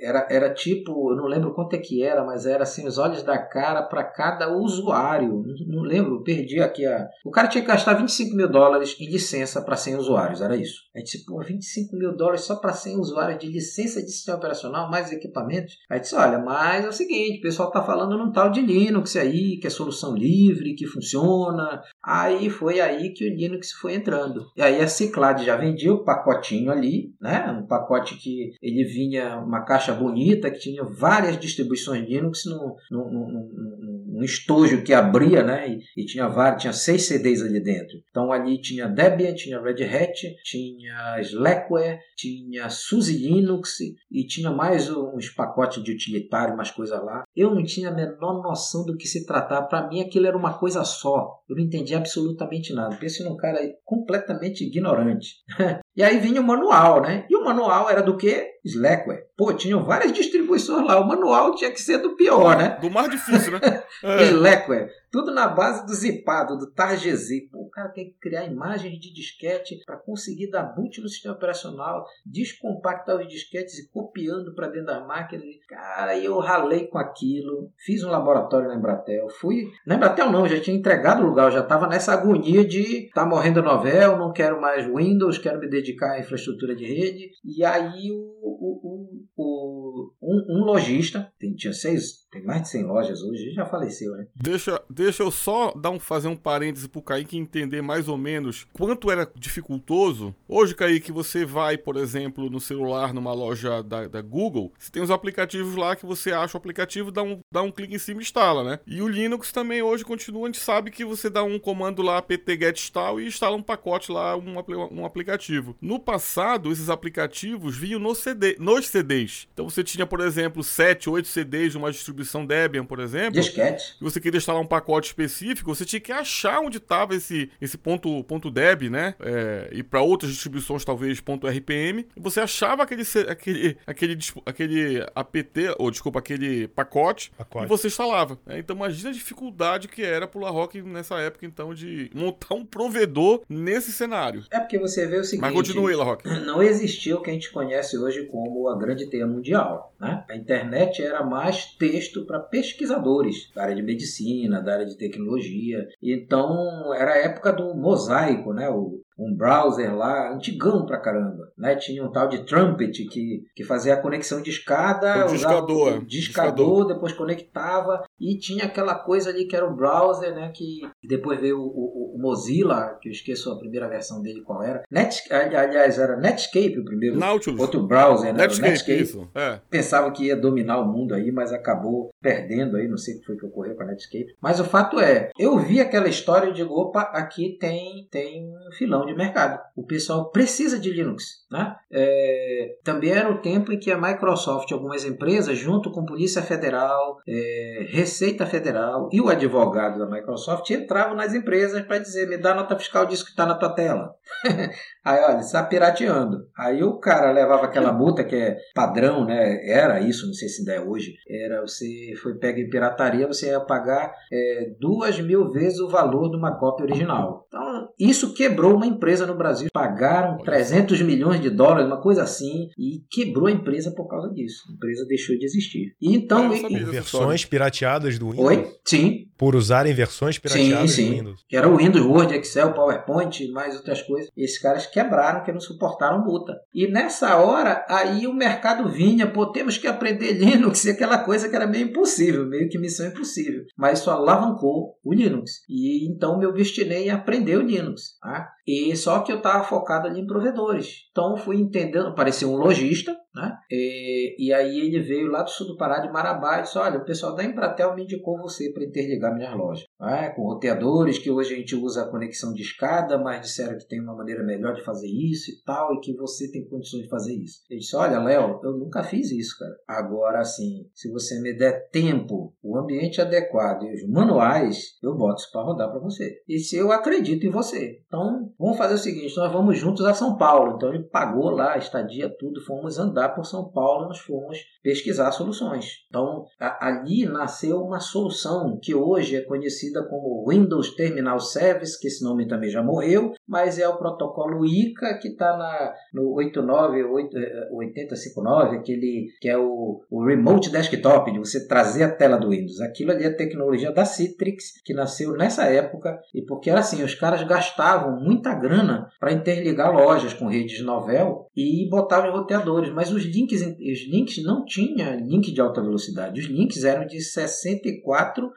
era, 0.02 0.28
era 0.30 0.54
tipo, 0.54 1.12
eu 1.12 1.16
não 1.16 1.26
lembro 1.26 1.54
quanto 1.54 1.76
é 1.76 1.80
que 1.80 2.04
era, 2.04 2.26
mas 2.26 2.46
era 2.46 2.64
assim, 2.64 2.88
os 2.88 2.98
olhos 2.98 3.24
da 3.24 3.38
cara 3.38 3.84
para 3.84 4.04
cada 4.04 4.52
usuário. 4.56 5.44
Não, 5.46 5.78
não, 5.78 5.82
lembro, 5.84 6.24
perdi 6.24 6.60
aqui 6.60 6.86
a. 6.86 7.08
O 7.26 7.32
cara 7.32 7.48
tinha 7.48 7.62
que 7.62 7.68
gastar 7.68 7.94
25 7.94 8.36
mil 8.36 8.50
dólares 8.50 8.96
em 9.00 9.10
licença 9.10 9.62
para 9.62 9.76
100 9.76 9.96
usuários, 9.96 10.42
era 10.42 10.56
isso. 10.56 10.82
Aí 10.96 11.04
disse, 11.04 11.26
pô, 11.26 11.42
25 11.42 11.96
mil 11.96 12.16
dólares 12.16 12.42
só 12.42 12.56
para 12.56 12.74
100 12.74 13.00
usuários 13.00 13.40
de 13.40 13.48
licença 13.48 14.02
de 14.02 14.12
sistema 14.12 14.38
operacional, 14.38 14.90
mais 14.90 15.12
equipamentos. 15.12 15.76
Aí 15.90 16.00
disse, 16.00 16.16
olha, 16.16 16.40
mas 16.40 16.86
é 16.86 16.88
o 16.88 16.94
seguinte, 16.94 17.40
o 17.40 17.42
pessoal 17.42 17.72
tá 17.72 17.84
falando 17.84 18.18
num 18.18 18.32
tal 18.32 18.50
de 18.50 18.62
Linux 18.62 19.16
aí, 19.16 19.60
que 19.60 19.68
é 19.68 19.70
solução 19.70 20.16
livre, 20.16 20.76
que 20.76 20.88
funciona. 20.88 21.82
Aí 22.04 22.50
foi 22.50 22.80
aí 22.80 23.14
que 23.14 23.26
o 23.26 23.36
Linux 23.36 23.72
foi 23.72 23.96
entrando. 23.96 24.46
E 24.56 24.62
aí 24.62 24.82
a 24.82 24.88
Ciclade 24.88 25.46
já 25.46 25.58
vendia 25.58 25.94
o 25.94 26.04
pacotinho 26.04 26.72
ali, 26.72 27.14
né? 27.20 27.52
um 27.52 27.66
pacote 27.66 28.16
que 28.16 28.52
ele 28.62 28.84
vinha 28.86 29.38
uma 29.40 29.66
caixa 29.66 29.94
bonita 29.94 30.50
que 30.50 30.60
tinha 30.60 30.84
várias 30.84 31.38
distribuições 31.38 32.08
Linux 32.08 32.46
no, 32.46 32.76
no, 32.92 33.12
no, 33.12 33.28
no 33.28 34.07
um 34.18 34.24
estojo 34.24 34.84
que 34.84 34.94
abria, 34.94 35.44
né? 35.44 35.70
E, 35.70 36.02
e, 36.02 36.06
tinha 36.06 36.28
vários, 36.28 36.62
tinha 36.62 36.74
seis 36.74 37.08
CDs 37.08 37.42
ali 37.42 37.60
dentro. 37.60 37.98
Então 38.10 38.32
ali 38.32 38.60
tinha 38.60 38.88
Debian, 38.88 39.34
tinha 39.34 39.62
Red 39.62 39.84
Hat, 39.84 40.36
tinha 40.44 41.22
Slackware, 41.22 42.00
tinha 42.16 42.68
SUSE 42.70 43.18
Linux 43.18 43.78
e 44.12 44.26
tinha 44.26 44.50
mais 44.50 44.90
uns 44.90 45.30
pacotes 45.30 45.84
de 45.84 45.92
utilitário, 45.92 46.56
umas 46.56 46.72
coisas 46.72 47.00
lá. 47.04 47.24
Eu 47.36 47.54
não 47.54 47.64
tinha 47.64 47.90
a 47.90 47.94
menor 47.94 48.42
noção 48.42 48.84
do 48.86 48.98
que 48.98 49.08
se 49.08 49.26
tratava. 49.26 49.68
Para 49.68 49.88
mim 49.88 50.02
aquilo 50.02 50.26
era 50.26 50.38
uma 50.38 50.58
coisa 50.58 50.84
só. 50.84 51.38
Eu 51.48 51.56
não 51.56 51.64
entendia 51.64 51.98
absolutamente 51.98 52.74
nada. 52.74 52.96
Pense 52.96 53.24
num 53.24 53.38
cara 53.38 53.60
completamente 53.86 54.66
ignorante. 54.66 55.36
e 55.96 56.04
aí 56.04 56.20
vinha 56.20 56.42
o 56.42 56.44
manual, 56.44 57.02
né? 57.02 57.26
E 57.30 57.36
o 57.36 57.44
manual 57.44 57.90
era 57.90 58.02
do 58.02 58.18
que? 58.18 58.57
Slackware. 58.68 59.26
Pô, 59.38 59.54
tinham 59.54 59.84
várias 59.84 60.12
distribuições 60.12 60.86
lá. 60.86 61.00
O 61.00 61.08
manual 61.08 61.56
tinha 61.56 61.72
que 61.72 61.82
ser 61.82 62.00
do 62.00 62.16
pior, 62.16 62.58
né? 62.58 62.78
Do 62.82 62.90
mais 62.90 63.10
difícil, 63.10 63.54
né? 63.54 63.84
É. 64.04 64.26
Slackware. 64.26 64.92
Tudo 65.12 65.34
na 65.34 65.48
base 65.48 65.86
do 65.86 65.94
zipado, 65.94 66.58
do 66.58 66.72
targz. 66.72 67.30
Pô, 67.52 67.62
o 67.62 67.70
cara 67.70 67.90
tem 67.90 68.12
que 68.12 68.20
criar 68.20 68.46
imagens 68.46 69.00
de 69.00 69.14
disquete 69.14 69.78
para 69.86 69.98
conseguir 69.98 70.52
dar 70.52 70.64
boot 70.64 71.02
no 71.02 71.08
sistema 71.08 71.34
operacional, 71.34 72.06
descompactar 72.26 73.16
os 73.16 73.28
disquetes 73.28 73.80
e 73.80 73.90
copiando 73.90 74.54
para 74.54 74.68
dentro 74.68 74.88
das 74.88 75.08
máquinas. 75.08 75.46
Cara, 75.68 76.18
eu 76.20 76.38
ralei 76.40 76.88
com 76.88 76.98
aquilo. 76.98 77.72
Fiz 77.78 78.04
um 78.04 78.10
laboratório 78.10 78.68
na 78.68 78.76
Embratel. 78.76 79.30
Fui. 79.30 79.72
Na 79.86 79.96
Embratel 79.96 80.32
não, 80.32 80.48
já 80.48 80.60
tinha 80.60 80.78
entregado 80.78 81.24
o 81.24 81.28
lugar. 81.28 81.46
Eu 81.46 81.52
já 81.52 81.62
estava 81.62 81.88
nessa 81.88 82.14
agonia 82.14 82.66
de 82.66 83.10
tá 83.14 83.26
morrendo 83.26 83.62
a 83.62 83.64
novel, 83.64 84.18
não 84.18 84.34
quero 84.34 84.62
mais 84.62 84.86
Windows, 84.86 85.38
quero 85.38 85.60
me 85.60 85.70
dedicar 85.70 86.12
à 86.12 86.20
infraestrutura 86.20 86.76
de 86.76 86.86
rede. 86.86 87.32
E 87.44 87.64
aí 87.64 88.12
o, 88.12 88.57
o, 88.88 89.26
o, 89.36 89.87
um, 90.22 90.46
um 90.50 90.64
lojista, 90.64 91.32
tem, 91.40 91.54
tinha 91.54 91.74
seis, 91.74 92.28
tem 92.32 92.44
mais 92.44 92.64
de 92.64 92.70
100 92.70 92.84
lojas 92.84 93.22
hoje, 93.22 93.52
já 93.52 93.66
faleceu, 93.66 94.12
né? 94.14 94.28
Deixa, 94.36 94.82
deixa 94.90 95.24
eu 95.24 95.32
só 95.32 95.72
dar 95.74 95.90
um, 95.90 96.00
fazer 96.00 96.28
um 96.28 96.36
parêntese 96.36 96.88
pro 96.88 97.02
Kaique 97.02 97.38
entender 97.38 97.82
mais 97.82 98.08
ou 98.08 98.18
menos 98.18 98.68
quanto 98.74 99.10
era 99.10 99.30
dificultoso. 99.36 100.36
Hoje, 100.48 100.76
Kaique, 100.76 101.12
você 101.12 101.46
vai, 101.46 101.78
por 101.78 101.96
exemplo, 101.96 102.50
no 102.50 102.60
celular, 102.60 103.14
numa 103.14 103.34
loja 103.34 103.82
da, 103.82 104.08
da 104.08 104.22
Google, 104.22 104.72
você 104.78 104.92
tem 104.92 105.02
os 105.02 105.12
aplicativos 105.12 105.76
lá 105.76 105.96
que 105.96 106.06
você 106.06 106.32
acha 106.32 106.58
o 106.58 106.60
aplicativo, 106.60 107.12
dá 107.12 107.24
um, 107.24 107.40
dá 107.52 107.62
um 107.62 107.72
clique 107.72 107.96
em 107.96 108.00
cima 108.00 108.22
e 108.22 108.24
instala, 108.24 108.64
né? 108.64 108.80
E 108.86 109.02
o 109.02 109.08
Linux 109.08 109.52
também 109.52 109.82
hoje 109.82 110.04
continua, 110.04 110.44
a 110.44 110.48
gente 110.48 110.60
sabe 110.60 110.92
que 110.92 111.06
você 111.06 111.30
dá 111.30 111.44
um 111.44 111.60
comando 111.60 112.02
lá, 112.02 112.18
apt-get 112.18 112.78
install, 112.78 113.22
e 113.22 113.28
instala 113.28 113.56
um 113.56 113.64
pacote 113.64 114.12
lá, 114.12 114.36
um, 114.36 114.56
um 114.92 115.06
aplicativo. 115.06 115.76
No 115.82 116.00
passado, 116.00 116.72
esses 116.72 116.90
aplicativos 116.90 117.78
vinham 117.78 118.00
no 118.00 118.14
CD, 118.14 118.56
nos 118.60 118.88
CDs. 118.88 119.48
Então 119.54 119.70
você 119.70 119.84
tinha, 119.98 120.08
por 120.08 120.22
exemplo, 120.22 120.64
7, 120.64 121.10
8 121.10 121.28
CDs 121.28 121.72
de 121.72 121.78
uma 121.78 121.92
distribuição 121.92 122.46
Debian, 122.46 122.86
por 122.86 123.00
exemplo. 123.00 123.34
Disquete. 123.34 123.96
E 124.00 124.04
você 124.04 124.20
queria 124.20 124.38
instalar 124.38 124.62
um 124.62 124.66
pacote 124.66 125.08
específico, 125.08 125.74
você 125.74 125.86
tinha 125.86 126.00
que 126.00 126.12
achar 126.12 126.60
onde 126.60 126.78
estava 126.78 127.16
esse, 127.16 127.50
esse 127.60 127.78
ponto, 127.78 128.24
ponto 128.24 128.50
.deb, 128.50 128.90
né? 128.90 129.16
É, 129.20 129.70
e 129.72 129.84
para 129.84 130.02
outras 130.02 130.32
distribuições, 130.32 130.86
talvez 130.86 131.20
ponto 131.20 131.48
.rpm. 131.48 132.06
E 132.16 132.20
você 132.20 132.40
achava 132.40 132.84
aquele, 132.84 133.04
aquele, 133.28 133.78
aquele, 133.86 134.18
aquele 134.46 135.06
apt, 135.16 135.76
ou 135.78 135.92
desculpa, 135.92 136.20
aquele 136.20 136.68
pacote, 136.68 137.32
pacote. 137.38 137.66
e 137.66 137.68
você 137.68 137.88
instalava. 137.88 138.38
Né? 138.46 138.60
Então 138.60 138.76
imagina 138.76 139.10
a 139.10 139.14
dificuldade 139.14 139.88
que 139.88 140.04
era 140.04 140.28
pro 140.28 140.40
La 140.40 140.50
Rock 140.50 140.82
nessa 140.82 141.20
época, 141.20 141.46
então, 141.46 141.74
de 141.74 142.10
montar 142.14 142.56
um 142.56 142.66
provedor 142.66 143.42
nesse 143.50 143.92
cenário. 143.92 144.44
É 144.52 144.60
porque 144.60 144.78
você 144.78 145.08
vê 145.08 145.18
o 145.18 145.24
seguinte... 145.24 145.42
Mas 145.42 145.54
continue, 145.54 145.96
La 145.96 146.04
Rock. 146.04 146.28
Não 146.28 146.62
existia 146.62 147.16
o 147.16 147.22
que 147.22 147.30
a 147.30 147.34
gente 147.34 147.52
conhece 147.52 147.98
hoje 147.98 148.26
como 148.26 148.70
a 148.70 148.78
grande 148.78 149.08
teia 149.08 149.26
mundial. 149.26 149.77
Né? 150.00 150.24
A 150.30 150.36
internet 150.36 151.02
era 151.04 151.24
mais 151.24 151.76
texto 151.76 152.26
para 152.26 152.40
pesquisadores 152.40 153.52
da 153.54 153.64
área 153.64 153.76
de 153.76 153.84
medicina, 153.84 154.62
da 154.62 154.74
área 154.74 154.86
de 154.86 154.98
tecnologia. 154.98 155.88
Então 156.02 156.94
era 156.94 157.14
a 157.14 157.18
época 157.18 157.52
do 157.52 157.74
mosaico, 157.76 158.54
né? 158.54 158.70
O, 158.70 159.02
um 159.18 159.36
browser 159.36 159.96
lá, 159.96 160.32
antigão 160.32 160.86
pra 160.86 161.00
caramba. 161.00 161.52
Né? 161.58 161.76
Tinha 161.76 162.04
um 162.04 162.12
tal 162.12 162.28
de 162.28 162.44
Trumpet 162.46 163.06
que, 163.06 163.44
que 163.56 163.64
fazia 163.64 163.96
a 163.96 164.02
conexão 164.02 164.42
de 164.42 164.50
escada, 164.50 165.26
o 165.26 165.30
discador, 165.30 166.06
discador, 166.06 166.06
discador, 166.06 166.88
depois 166.88 167.14
conectava, 167.14 168.04
e 168.20 168.38
tinha 168.38 168.66
aquela 168.66 168.96
coisa 168.96 169.30
ali 169.30 169.46
que 169.46 169.56
era 169.56 169.68
o 169.68 169.76
browser, 169.76 170.36
né? 170.36 170.52
Que 170.54 170.82
depois 171.04 171.40
veio 171.40 171.60
o, 171.60 171.66
o, 171.66 172.16
o 172.16 172.22
Mozilla, 172.22 172.98
que 173.02 173.10
eu 173.10 173.12
esqueço 173.12 173.52
a 173.52 173.58
primeira 173.58 173.88
versão 173.88 174.22
dele 174.22 174.42
qual 174.42 174.62
era. 174.62 174.84
Net, 174.92 175.22
aliás, 175.32 175.98
era 175.98 176.16
Netscape 176.16 176.80
o 176.80 176.86
primeiro. 176.86 177.18
Nautilus. 177.18 177.60
Outro 177.60 177.86
browser, 177.86 178.34
né? 178.34 178.44
Netscape, 178.44 178.70
Netscape. 178.70 179.02
Isso. 179.02 179.30
É. 179.34 179.60
Pensava 179.70 180.12
que 180.12 180.26
ia 180.26 180.36
dominar 180.36 180.80
o 180.80 180.86
mundo 180.86 181.16
aí, 181.16 181.32
mas 181.32 181.52
acabou 181.52 182.10
perdendo 182.22 182.78
aí, 182.78 182.88
não 182.88 182.98
sei 182.98 183.16
o 183.16 183.20
que 183.20 183.26
foi 183.26 183.38
que 183.38 183.46
ocorreu 183.46 183.76
com 183.76 183.84
a 183.84 183.86
Netscape. 183.86 184.36
Mas 184.42 184.60
o 184.60 184.66
fato 184.66 185.00
é, 185.00 185.32
eu 185.40 185.58
vi 185.58 185.80
aquela 185.80 186.08
história 186.08 186.50
e 186.50 186.54
digo, 186.54 186.74
opa, 186.74 187.02
aqui 187.02 187.58
tem, 187.60 188.08
tem 188.12 188.46
um 188.46 188.72
filão 188.72 189.07
de 189.08 189.16
mercado. 189.16 189.60
O 189.76 189.86
pessoal 189.86 190.30
precisa 190.32 190.80
de 190.80 190.92
Linux. 190.92 191.46
Né? 191.50 191.76
É, 191.92 192.76
também 192.84 193.12
era 193.12 193.32
o 193.32 193.40
tempo 193.40 193.72
em 193.72 193.80
que 193.80 193.90
a 193.90 194.00
Microsoft, 194.00 194.72
algumas 194.72 195.06
empresas, 195.06 195.58
junto 195.58 195.92
com 195.92 196.06
Polícia 196.06 196.42
Federal, 196.42 197.18
é, 197.28 197.86
Receita 197.90 198.46
Federal 198.46 199.10
e 199.14 199.22
o 199.22 199.30
advogado 199.30 199.98
da 199.98 200.10
Microsoft, 200.10 200.70
entravam 200.70 201.16
nas 201.16 201.34
empresas 201.34 201.82
para 201.84 202.00
dizer: 202.00 202.28
me 202.28 202.38
dá 202.38 202.54
nota 202.54 202.78
fiscal 202.78 203.06
disso 203.06 203.24
que 203.24 203.32
está 203.32 203.46
na 203.46 203.56
tua 203.56 203.70
tela. 203.70 204.14
Aí, 205.06 205.24
olha, 205.24 205.40
está 205.40 205.64
pirateando. 205.64 206.48
Aí 206.58 206.84
o 206.84 207.00
cara 207.00 207.32
levava 207.32 207.66
aquela 207.66 207.94
multa 207.94 208.26
que 208.26 208.36
é 208.36 208.58
padrão, 208.76 209.26
né? 209.26 209.66
Era 209.70 210.02
isso, 210.02 210.28
não 210.28 210.34
sei 210.34 210.50
se 210.50 210.60
ainda 210.60 210.74
é 210.74 210.86
hoje. 210.86 211.14
Era 211.30 211.62
você 211.62 212.14
foi 212.22 212.36
pego 212.36 212.60
em 212.60 212.70
pirataria, 212.70 213.26
você 213.26 213.52
ia 213.52 213.60
pagar 213.62 214.14
é, 214.32 214.72
duas 214.80 215.20
mil 215.22 215.50
vezes 215.50 215.80
o 215.80 215.88
valor 215.88 216.30
de 216.30 216.36
uma 216.36 216.58
cópia 216.58 216.86
original. 216.86 217.46
Então, 217.48 217.90
isso 217.98 218.34
quebrou 218.34 218.76
uma 218.76 218.86
empresa 218.86 218.97
no 219.26 219.38
Brasil. 219.38 219.70
Pagaram 219.74 220.38
300 220.38 221.02
milhões 221.02 221.42
de 221.42 221.50
dólares, 221.50 221.88
uma 221.88 222.02
coisa 222.02 222.24
assim, 222.24 222.70
e 222.78 223.04
quebrou 223.10 223.48
a 223.48 223.52
empresa 223.52 223.92
por 223.92 224.08
causa 224.08 224.30
disso. 224.34 224.64
A 224.70 224.74
empresa 224.74 225.06
deixou 225.06 225.38
de 225.38 225.46
existir. 225.46 225.96
E 226.02 226.16
então. 226.16 226.50
Versões 226.50 227.46
pirateadas 227.46 228.18
do 228.18 228.30
Windows? 228.32 228.48
Oi? 228.48 228.72
Sim. 228.86 229.27
Por 229.38 229.56
usarem 229.56 229.94
versões 229.94 230.38
pirateadas 230.40 230.92
sim, 230.92 231.04
sim. 231.04 231.10
do 231.10 231.16
Windows? 231.18 231.46
Que 231.48 231.58
era 231.58 231.70
o 231.70 231.78
Windows, 231.78 232.06
Word, 232.06 232.36
Excel, 232.36 232.74
PowerPoint, 232.74 233.48
mais 233.52 233.76
outras 233.76 234.02
coisas. 234.02 234.30
Esses 234.36 234.60
caras 234.60 234.88
quebraram, 234.88 235.44
que 235.44 235.52
não 235.52 235.60
suportaram 235.60 236.24
multa. 236.24 236.54
E 236.74 236.88
nessa 236.88 237.38
hora, 237.38 237.86
aí 237.90 238.28
o 238.28 238.34
mercado 238.34 238.90
vinha, 238.90 239.28
pô, 239.28 239.52
temos 239.52 239.78
que 239.78 239.88
aprender 239.88 240.34
Linux, 240.38 240.86
e 240.86 240.92
aquela 240.92 241.20
coisa 241.20 241.50
que 241.50 241.56
era 241.56 241.68
meio 241.68 241.88
impossível, 241.88 242.48
meio 242.48 242.70
que 242.70 242.78
missão 242.78 243.08
impossível. 243.08 243.64
Mas 243.78 244.00
isso 244.00 244.10
alavancou 244.10 244.98
o 245.04 245.14
Linux. 245.14 245.52
E 245.70 246.10
então 246.10 246.38
me 246.38 246.46
obstinei 246.46 247.06
em 247.06 247.12
aprender 247.12 247.58
o 247.58 247.62
Linux. 247.62 248.18
Tá? 248.22 248.50
E 248.68 248.96
só 248.98 249.20
que 249.20 249.32
eu 249.32 249.38
estava 249.38 249.64
focado 249.64 250.08
ali 250.08 250.20
em 250.20 250.28
provedores. 250.28 251.08
Então 251.12 251.38
fui 251.38 251.58
entendendo, 251.58 252.08
apareceu 252.08 252.50
um 252.52 252.58
lojista, 252.58 253.16
né? 253.34 253.56
E, 253.72 254.48
e, 254.48 254.54
aí 254.54 254.80
ele 254.80 255.00
veio 255.00 255.30
lá 255.30 255.44
do 255.44 255.50
sul 255.50 255.68
do 255.68 255.78
Pará, 255.78 256.00
de 256.00 256.12
Marabá, 256.12 256.60
e 256.60 256.64
disse: 256.64 256.78
Olha, 256.78 256.98
o 256.98 257.06
pessoal 257.06 257.36
da 257.36 257.44
Embratel 257.44 257.96
me 257.96 258.04
indicou 258.04 258.38
você 258.40 258.72
para 258.74 258.84
interligar 258.84 259.27
minhas 259.34 259.56
lojas. 259.56 259.86
Né? 260.00 260.30
Com 260.30 260.44
roteadores, 260.44 261.20
que 261.20 261.30
hoje 261.30 261.54
a 261.54 261.58
gente 261.58 261.76
usa 261.76 262.04
a 262.04 262.10
conexão 262.10 262.54
de 262.54 262.62
escada, 262.62 263.18
mas 263.18 263.42
disseram 263.42 263.78
que 263.78 263.88
tem 263.88 264.02
uma 264.02 264.16
maneira 264.16 264.44
melhor 264.44 264.74
de 264.74 264.84
fazer 264.84 265.08
isso 265.08 265.52
e 265.52 265.64
tal, 265.64 265.94
e 265.94 266.00
que 266.00 266.16
você 266.16 266.52
tem 266.52 266.68
condições 266.68 267.04
de 267.04 267.10
fazer 267.10 267.36
isso. 267.36 267.62
Ele 267.70 267.80
disse: 267.80 267.96
Olha, 267.96 268.20
Léo, 268.20 268.60
eu 268.64 268.78
nunca 268.78 269.04
fiz 269.04 269.32
isso, 269.32 269.58
cara. 269.60 269.76
Agora, 269.88 270.40
assim, 270.40 270.88
se 270.94 271.12
você 271.12 271.40
me 271.42 271.54
der 271.54 271.90
tempo, 271.90 272.54
o 272.64 272.78
ambiente 272.78 273.22
adequado 273.22 273.84
e 273.84 273.94
os 273.94 274.08
manuais, 274.10 274.98
eu 275.04 275.16
boto 275.16 275.42
isso 275.42 275.52
para 275.52 275.64
rodar 275.64 275.92
para 275.92 276.00
você. 276.00 276.42
E 276.48 276.60
se 276.60 276.76
eu 276.76 276.92
acredito 276.92 277.46
em 277.46 277.52
você. 277.52 278.02
Então, 278.08 278.52
vamos 278.58 278.78
fazer 278.78 278.96
o 278.96 279.00
seguinte: 279.00 279.36
nós 279.38 279.52
vamos 279.52 279.78
juntos 279.78 280.06
a 280.06 280.14
São 280.14 280.38
Paulo. 280.38 280.76
Então, 280.76 280.94
ele 280.94 281.04
pagou 281.04 281.50
lá 281.50 281.74
a 281.74 281.78
estadia, 281.78 282.34
tudo, 282.40 282.64
fomos 282.66 282.98
andar 282.98 283.30
por 283.30 283.46
São 283.46 283.70
Paulo 283.72 284.08
nós 284.08 284.20
fomos 284.20 284.60
pesquisar 284.82 285.32
soluções. 285.32 286.06
Então, 286.08 286.46
a, 286.60 286.88
ali 286.88 287.26
nasceu 287.26 287.82
uma 287.82 288.00
solução 288.00 288.80
que 288.82 288.94
hoje 289.18 289.36
é 289.36 289.42
conhecida 289.42 290.04
como 290.04 290.46
Windows 290.48 290.96
Terminal 290.96 291.40
Service, 291.40 292.00
que 292.00 292.08
esse 292.08 292.24
nome 292.24 292.48
também 292.48 292.70
já 292.70 292.84
morreu, 292.84 293.34
mas 293.48 293.80
é 293.80 293.88
o 293.88 293.98
protocolo 293.98 294.64
ICA 294.64 295.18
que 295.20 295.30
está 295.30 295.96
no 296.14 296.36
898059, 296.36 298.76
eh, 298.76 298.80
aquele 298.80 299.26
que 299.42 299.50
é 299.50 299.58
o, 299.58 300.04
o 300.10 300.24
Remote 300.24 300.70
Desktop, 300.70 301.32
de 301.32 301.40
você 301.40 301.68
trazer 301.68 302.04
a 302.04 302.12
tela 302.12 302.38
do 302.38 302.50
Windows. 302.50 302.80
Aquilo 302.80 303.10
ali 303.12 303.24
é 303.24 303.32
tecnologia 303.32 303.92
da 303.92 304.06
Citrix, 304.06 304.80
que 304.86 304.94
nasceu 304.94 305.34
nessa 305.34 305.64
época, 305.66 306.22
e 306.34 306.44
porque 306.44 306.70
era 306.70 306.82
assim, 306.82 307.04
os 307.04 307.16
caras 307.16 307.42
gastavam 307.44 308.20
muita 308.20 308.54
grana 308.54 309.10
para 309.20 309.34
interligar 309.34 309.92
lojas 309.92 310.34
com 310.34 310.48
redes 310.48 310.84
Novel 310.84 311.48
e 311.56 311.90
botavam 311.90 312.32
roteadores, 312.32 312.94
mas 312.94 313.12
os 313.12 313.26
links, 313.26 313.62
os 313.62 314.08
links 314.08 314.44
não 314.44 314.64
tinha 314.64 315.16
link 315.16 315.52
de 315.52 315.60
alta 315.60 315.82
velocidade. 315.82 316.40
Os 316.40 316.46
links 316.46 316.84
eram 316.84 317.08
de 317.08 317.20
64 317.20 318.52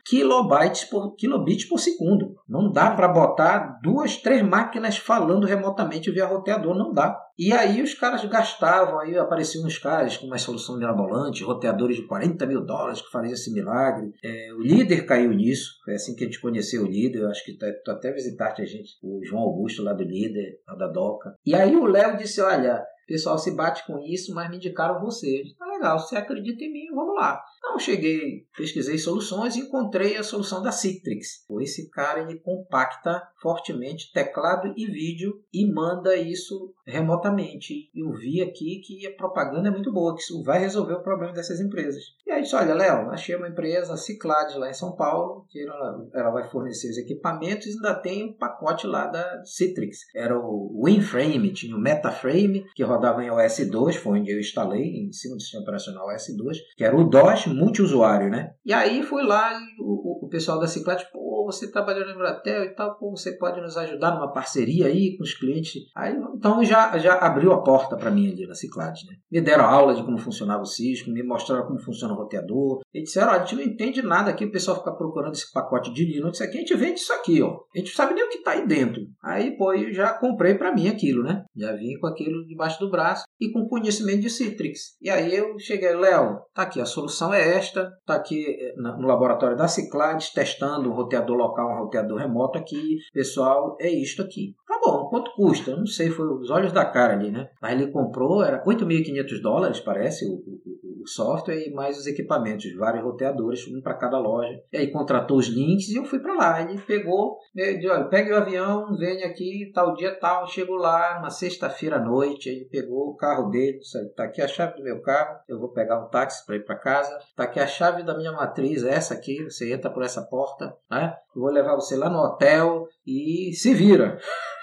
kilobytes 0.51 0.85
por 0.85 1.15
kilobits 1.15 1.65
por 1.65 1.79
segundo. 1.79 2.35
Não 2.49 2.73
dá 2.73 2.91
para 2.91 3.09
botar 3.09 3.79
duas, 3.83 4.17
três 4.17 4.43
máquinas 4.43 4.97
falando 4.97 5.47
remotamente 5.47 6.11
via 6.11 6.27
roteador, 6.27 6.77
não 6.77 6.93
dá. 6.93 7.17
E 7.39 7.53
aí 7.53 7.81
os 7.81 7.95
caras 7.95 8.25
gastavam, 8.25 8.99
aí 8.99 9.17
apareciam 9.17 9.65
uns 9.65 9.79
caras 9.79 10.17
com 10.17 10.27
uma 10.27 10.37
solução 10.37 10.77
mirabolante, 10.77 11.45
roteadores 11.45 11.97
de 11.97 12.07
40 12.07 12.45
mil 12.47 12.65
dólares 12.65 13.01
que 13.01 13.11
faziam 13.11 13.33
esse 13.33 13.53
milagre. 13.53 14.13
É, 14.23 14.53
o 14.53 14.61
líder 14.61 15.07
caiu 15.07 15.31
nisso, 15.33 15.71
foi 15.85 15.95
assim 15.95 16.15
que 16.15 16.25
a 16.25 16.27
gente 16.27 16.41
conheceu 16.41 16.83
o 16.83 16.89
líder, 16.89 17.21
eu 17.21 17.31
acho 17.31 17.45
que 17.45 17.57
tu, 17.57 17.67
tu 17.85 17.91
até 17.93 18.13
visitaste 18.13 18.61
a 18.61 18.67
gente, 18.67 18.91
o 19.03 19.25
João 19.25 19.43
Augusto 19.43 19.83
lá 19.83 19.93
do 19.93 20.03
líder, 20.03 20.59
lá 20.69 20.75
da 20.75 20.89
DOCA. 20.89 21.35
E 21.47 21.55
aí 21.55 21.75
o 21.75 21.87
Léo 21.87 22.19
disse, 22.19 22.43
olha, 22.43 22.75
o 22.75 23.07
pessoal 23.07 23.39
se 23.39 23.57
bate 23.57 23.87
com 23.87 23.99
isso, 23.99 24.35
mas 24.35 24.51
me 24.51 24.57
indicaram 24.57 25.01
você. 25.01 25.43
Tá 25.59 25.67
legal, 25.81 25.99
você 25.99 26.17
acredita 26.17 26.63
em 26.63 26.73
mim, 26.73 26.95
vamos 26.95 27.15
lá. 27.15 27.43
Então 27.59 27.79
cheguei, 27.79 28.47
pesquisei 28.57 28.99
soluções 28.99 29.57
e 29.57 29.61
encontrei 29.61 30.17
a 30.17 30.23
solução 30.23 30.63
da 30.63 30.71
Citrix. 30.71 31.45
Esse 31.61 31.91
cara 31.91 32.21
ele 32.21 32.39
compacta 32.39 33.23
fortemente 33.41 34.13
teclado 34.13 34.73
e 34.77 34.87
vídeo 34.87 35.43
e 35.53 35.71
manda 35.71 36.17
isso 36.17 36.75
remotamente. 36.87 37.91
Eu 37.95 38.13
vi 38.13 38.43
aqui 38.43 38.81
que 38.85 39.07
a 39.07 39.15
propaganda 39.15 39.69
é 39.69 39.71
muito 39.71 39.93
boa, 39.93 40.15
que 40.15 40.23
isso 40.23 40.43
vai 40.43 40.59
resolver 40.59 40.95
o 40.95 41.03
problema 41.03 41.33
dessas 41.33 41.61
empresas. 41.61 42.03
E 42.27 42.31
aí 42.31 42.43
disse, 42.43 42.57
olha, 42.57 42.75
Léo, 42.75 43.11
achei 43.11 43.35
uma 43.37 43.49
empresa, 43.49 43.97
Ciclades, 43.97 44.57
lá 44.57 44.69
em 44.69 44.75
São 44.75 44.97
Paulo, 44.97 45.47
que 45.49 45.61
ela, 45.61 46.09
ela 46.15 46.31
vai 46.31 46.49
fornecer 46.49 46.91
os 46.91 46.99
equipamentos 46.99 47.67
e 47.67 47.71
ainda 47.71 47.95
tem 47.95 48.25
um 48.25 48.33
pacote 48.33 48.87
lá 48.87 49.07
da 49.07 49.45
Citrix. 49.45 49.99
Era 50.15 50.39
o 50.39 50.83
WinFrame, 50.85 51.53
tinha 51.53 51.77
o 51.77 51.81
MetaFrame, 51.81 52.65
que 52.75 52.83
rodava 52.83 53.23
em 53.23 53.31
OS 53.31 53.69
2, 53.69 53.97
foi 53.97 54.21
onde 54.21 54.33
eu 54.33 54.41
instalei, 54.41 55.05
em 55.05 55.13
cima 55.13 55.37
do 55.37 55.43
sistema 55.43 55.65
operacional 55.71 56.09
OS 56.09 56.37
2, 56.37 56.59
que 56.77 56.85
era 56.85 56.97
o 56.97 57.09
DOS 57.09 57.47
multiusuário, 57.47 58.29
né? 58.29 58.51
E 58.65 58.73
aí 58.73 59.03
fui 59.03 59.23
lá 59.23 59.53
e 59.55 59.63
o, 59.81 60.27
o 60.27 60.29
pessoal 60.29 60.59
da 60.59 60.67
Ciclades, 60.67 61.05
pô, 61.13 61.45
você 61.47 61.71
trabalhou 61.71 62.05
na 62.05 62.13
Embratel 62.13 62.65
e 62.65 62.75
tal, 62.75 62.97
pô, 62.99 63.11
você 63.11 63.37
pode 63.39 63.61
nos 63.61 63.77
ajudar 63.77 64.15
numa 64.15 64.33
parceria 64.33 64.87
aí 64.87 65.17
com 65.17 65.23
os 65.23 65.35
clientes. 65.35 65.83
Aí, 65.97 66.15
então 66.35 66.63
já, 66.65 66.97
já 66.99 67.15
abriu 67.15 67.53
a 67.53 67.63
porta 67.63 67.97
para 67.97 68.11
mim 68.11 68.31
ali 68.31 68.47
na 68.47 68.55
Ciclades, 68.55 69.07
né? 69.07 69.15
Me 69.31 69.41
deram 69.41 69.65
aula 69.65 69.95
de 69.95 70.05
como 70.05 70.19
funcionava 70.19 70.63
o 70.63 70.67
Cisco, 70.67 71.11
me 71.11 71.23
mostraram 71.23 71.67
como 71.67 71.81
funciona 71.81 72.15
o 72.15 72.17
roteador. 72.17 72.81
E 72.93 73.03
disseram, 73.03 73.33
ó, 73.33 73.37
a 73.37 73.39
gente 73.39 73.57
não 73.57 73.63
entende 73.63 74.03
nada 74.03 74.31
aqui, 74.31 74.45
o 74.45 74.53
pessoal 74.53 74.79
fica 74.79 74.93
procurando 74.93 75.33
esse 75.33 75.51
pacote 75.53 75.93
de 75.93 76.05
Linux 76.05 76.41
aqui, 76.41 76.59
a 76.59 76.61
gente 76.61 76.77
vende 76.77 77.01
isso 77.01 77.13
aqui, 77.13 77.43
ó. 77.43 77.61
A 77.75 77.79
gente 77.79 77.89
não 77.89 77.97
sabe 77.97 78.15
nem 78.15 78.25
o 78.25 78.29
que 78.29 78.43
tá 78.43 78.53
aí 78.53 78.67
dentro. 78.67 79.03
Aí, 79.23 79.57
pô, 79.57 79.73
eu 79.73 79.93
já 79.93 80.13
comprei 80.15 80.55
para 80.55 80.75
mim 80.75 80.89
aquilo, 80.89 81.23
né? 81.23 81.45
Já 81.57 81.73
vim 81.73 81.99
com 81.99 82.07
aquilo 82.07 82.47
debaixo 82.47 82.79
do 82.81 82.91
braço 82.91 83.25
e 83.41 83.51
com 83.51 83.67
conhecimento 83.67 84.21
de 84.21 84.31
Citrix. 84.31 84.97
E 85.01 85.09
aí 85.09 85.35
eu 85.35 85.59
cheguei, 85.59 85.95
Léo, 85.95 86.41
tá 86.55 86.63
aqui, 86.63 86.81
a 86.81 86.85
solução 86.85 87.33
é 87.33 87.57
esta, 87.57 87.91
tá 88.05 88.15
aqui 88.15 88.45
eh, 88.47 88.75
no 88.77 89.07
laboratório 89.07 89.57
da 89.57 89.67
Ciclades, 89.67 90.33
testando 90.33 90.91
um 90.91 90.95
roteador 90.95 91.37
local, 91.37 91.71
um 91.71 91.85
roteador 91.85 92.19
remoto 92.19 92.59
aqui. 92.59 92.99
Pessoal, 93.13 93.77
é 93.81 93.89
isto 93.89 94.21
aqui. 94.23 94.55
Tá 94.67 94.79
bom, 94.85 95.09
quanto 95.09 95.33
custa? 95.35 95.71
Eu 95.71 95.79
não 95.79 95.87
sei, 95.87 96.11
foi 96.11 96.27
os 96.27 96.51
olhos 96.51 96.73
da 96.73 96.85
cara 96.85 97.15
ali, 97.15 97.31
né? 97.31 97.49
Aí 97.63 97.75
ele 97.75 97.91
comprou, 97.91 98.45
era 98.45 98.63
8.500 98.65 99.41
dólares, 99.41 99.81
parece, 99.81 100.27
o, 100.27 100.35
o, 100.35 100.80
o, 101.03 101.07
software 101.07 101.67
e 101.67 101.73
mais 101.73 101.99
os 101.99 102.07
equipamentos, 102.07 102.75
vários 102.77 103.05
roteadores, 103.05 103.67
um 103.69 103.81
para 103.81 103.95
cada 103.95 104.19
loja. 104.19 104.61
E 104.73 104.77
aí 104.77 104.91
contratou 104.91 105.39
os 105.39 105.49
links 105.49 105.89
e 105.89 105.97
eu 105.97 106.05
fui 106.05 106.19
para 106.19 106.35
lá. 106.35 106.63
Ele 106.63 106.81
pegou, 106.81 107.39
ele 107.55 107.77
disse, 107.77 107.89
olha, 107.89 108.05
pegue 108.09 108.33
o 108.33 108.37
avião, 108.37 108.97
venha 108.97 109.27
aqui, 109.27 109.71
tal 109.75 109.95
dia 109.95 110.15
tal. 110.19 110.47
Chego 110.47 110.75
lá, 110.75 111.19
uma 111.19 111.31
sexta-feira 111.31 111.97
à 111.97 112.01
noite, 112.01 112.49
ele 112.49 112.65
pegou 112.67 113.11
o 113.11 113.17
carro 113.17 113.51
dele, 113.51 113.79
disse, 113.79 113.99
tá 114.15 114.25
aqui 114.25 114.41
a 114.41 114.49
chave 114.49 114.77
do 114.77 114.83
meu 114.83 115.01
carro, 115.01 115.39
eu 115.49 115.59
vou 115.59 115.73
pegar 115.73 115.99
um 115.99 116.09
táxi 116.09 116.45
para 116.47 116.57
ir 116.57 116.65
para 116.65 116.77
casa. 116.77 117.19
Tá 117.37 117.45
aqui 117.45 117.61
a 117.61 117.67
chave 117.67 118.03
da 118.03 118.17
minha 118.17 118.33
matriz, 118.33 118.85
essa 118.85 119.15
aqui, 119.15 119.45
você 119.45 119.73
entra 119.73 119.91
por 119.91 120.03
essa 120.03 120.23
porta, 120.23 120.77
né? 120.91 121.15
Vou 121.35 121.51
levar 121.51 121.75
você 121.75 121.97
lá 121.97 122.09
no 122.09 122.19
hotel 122.19 122.87
e 123.07 123.53
se 123.55 123.75
vira. 123.75 124.19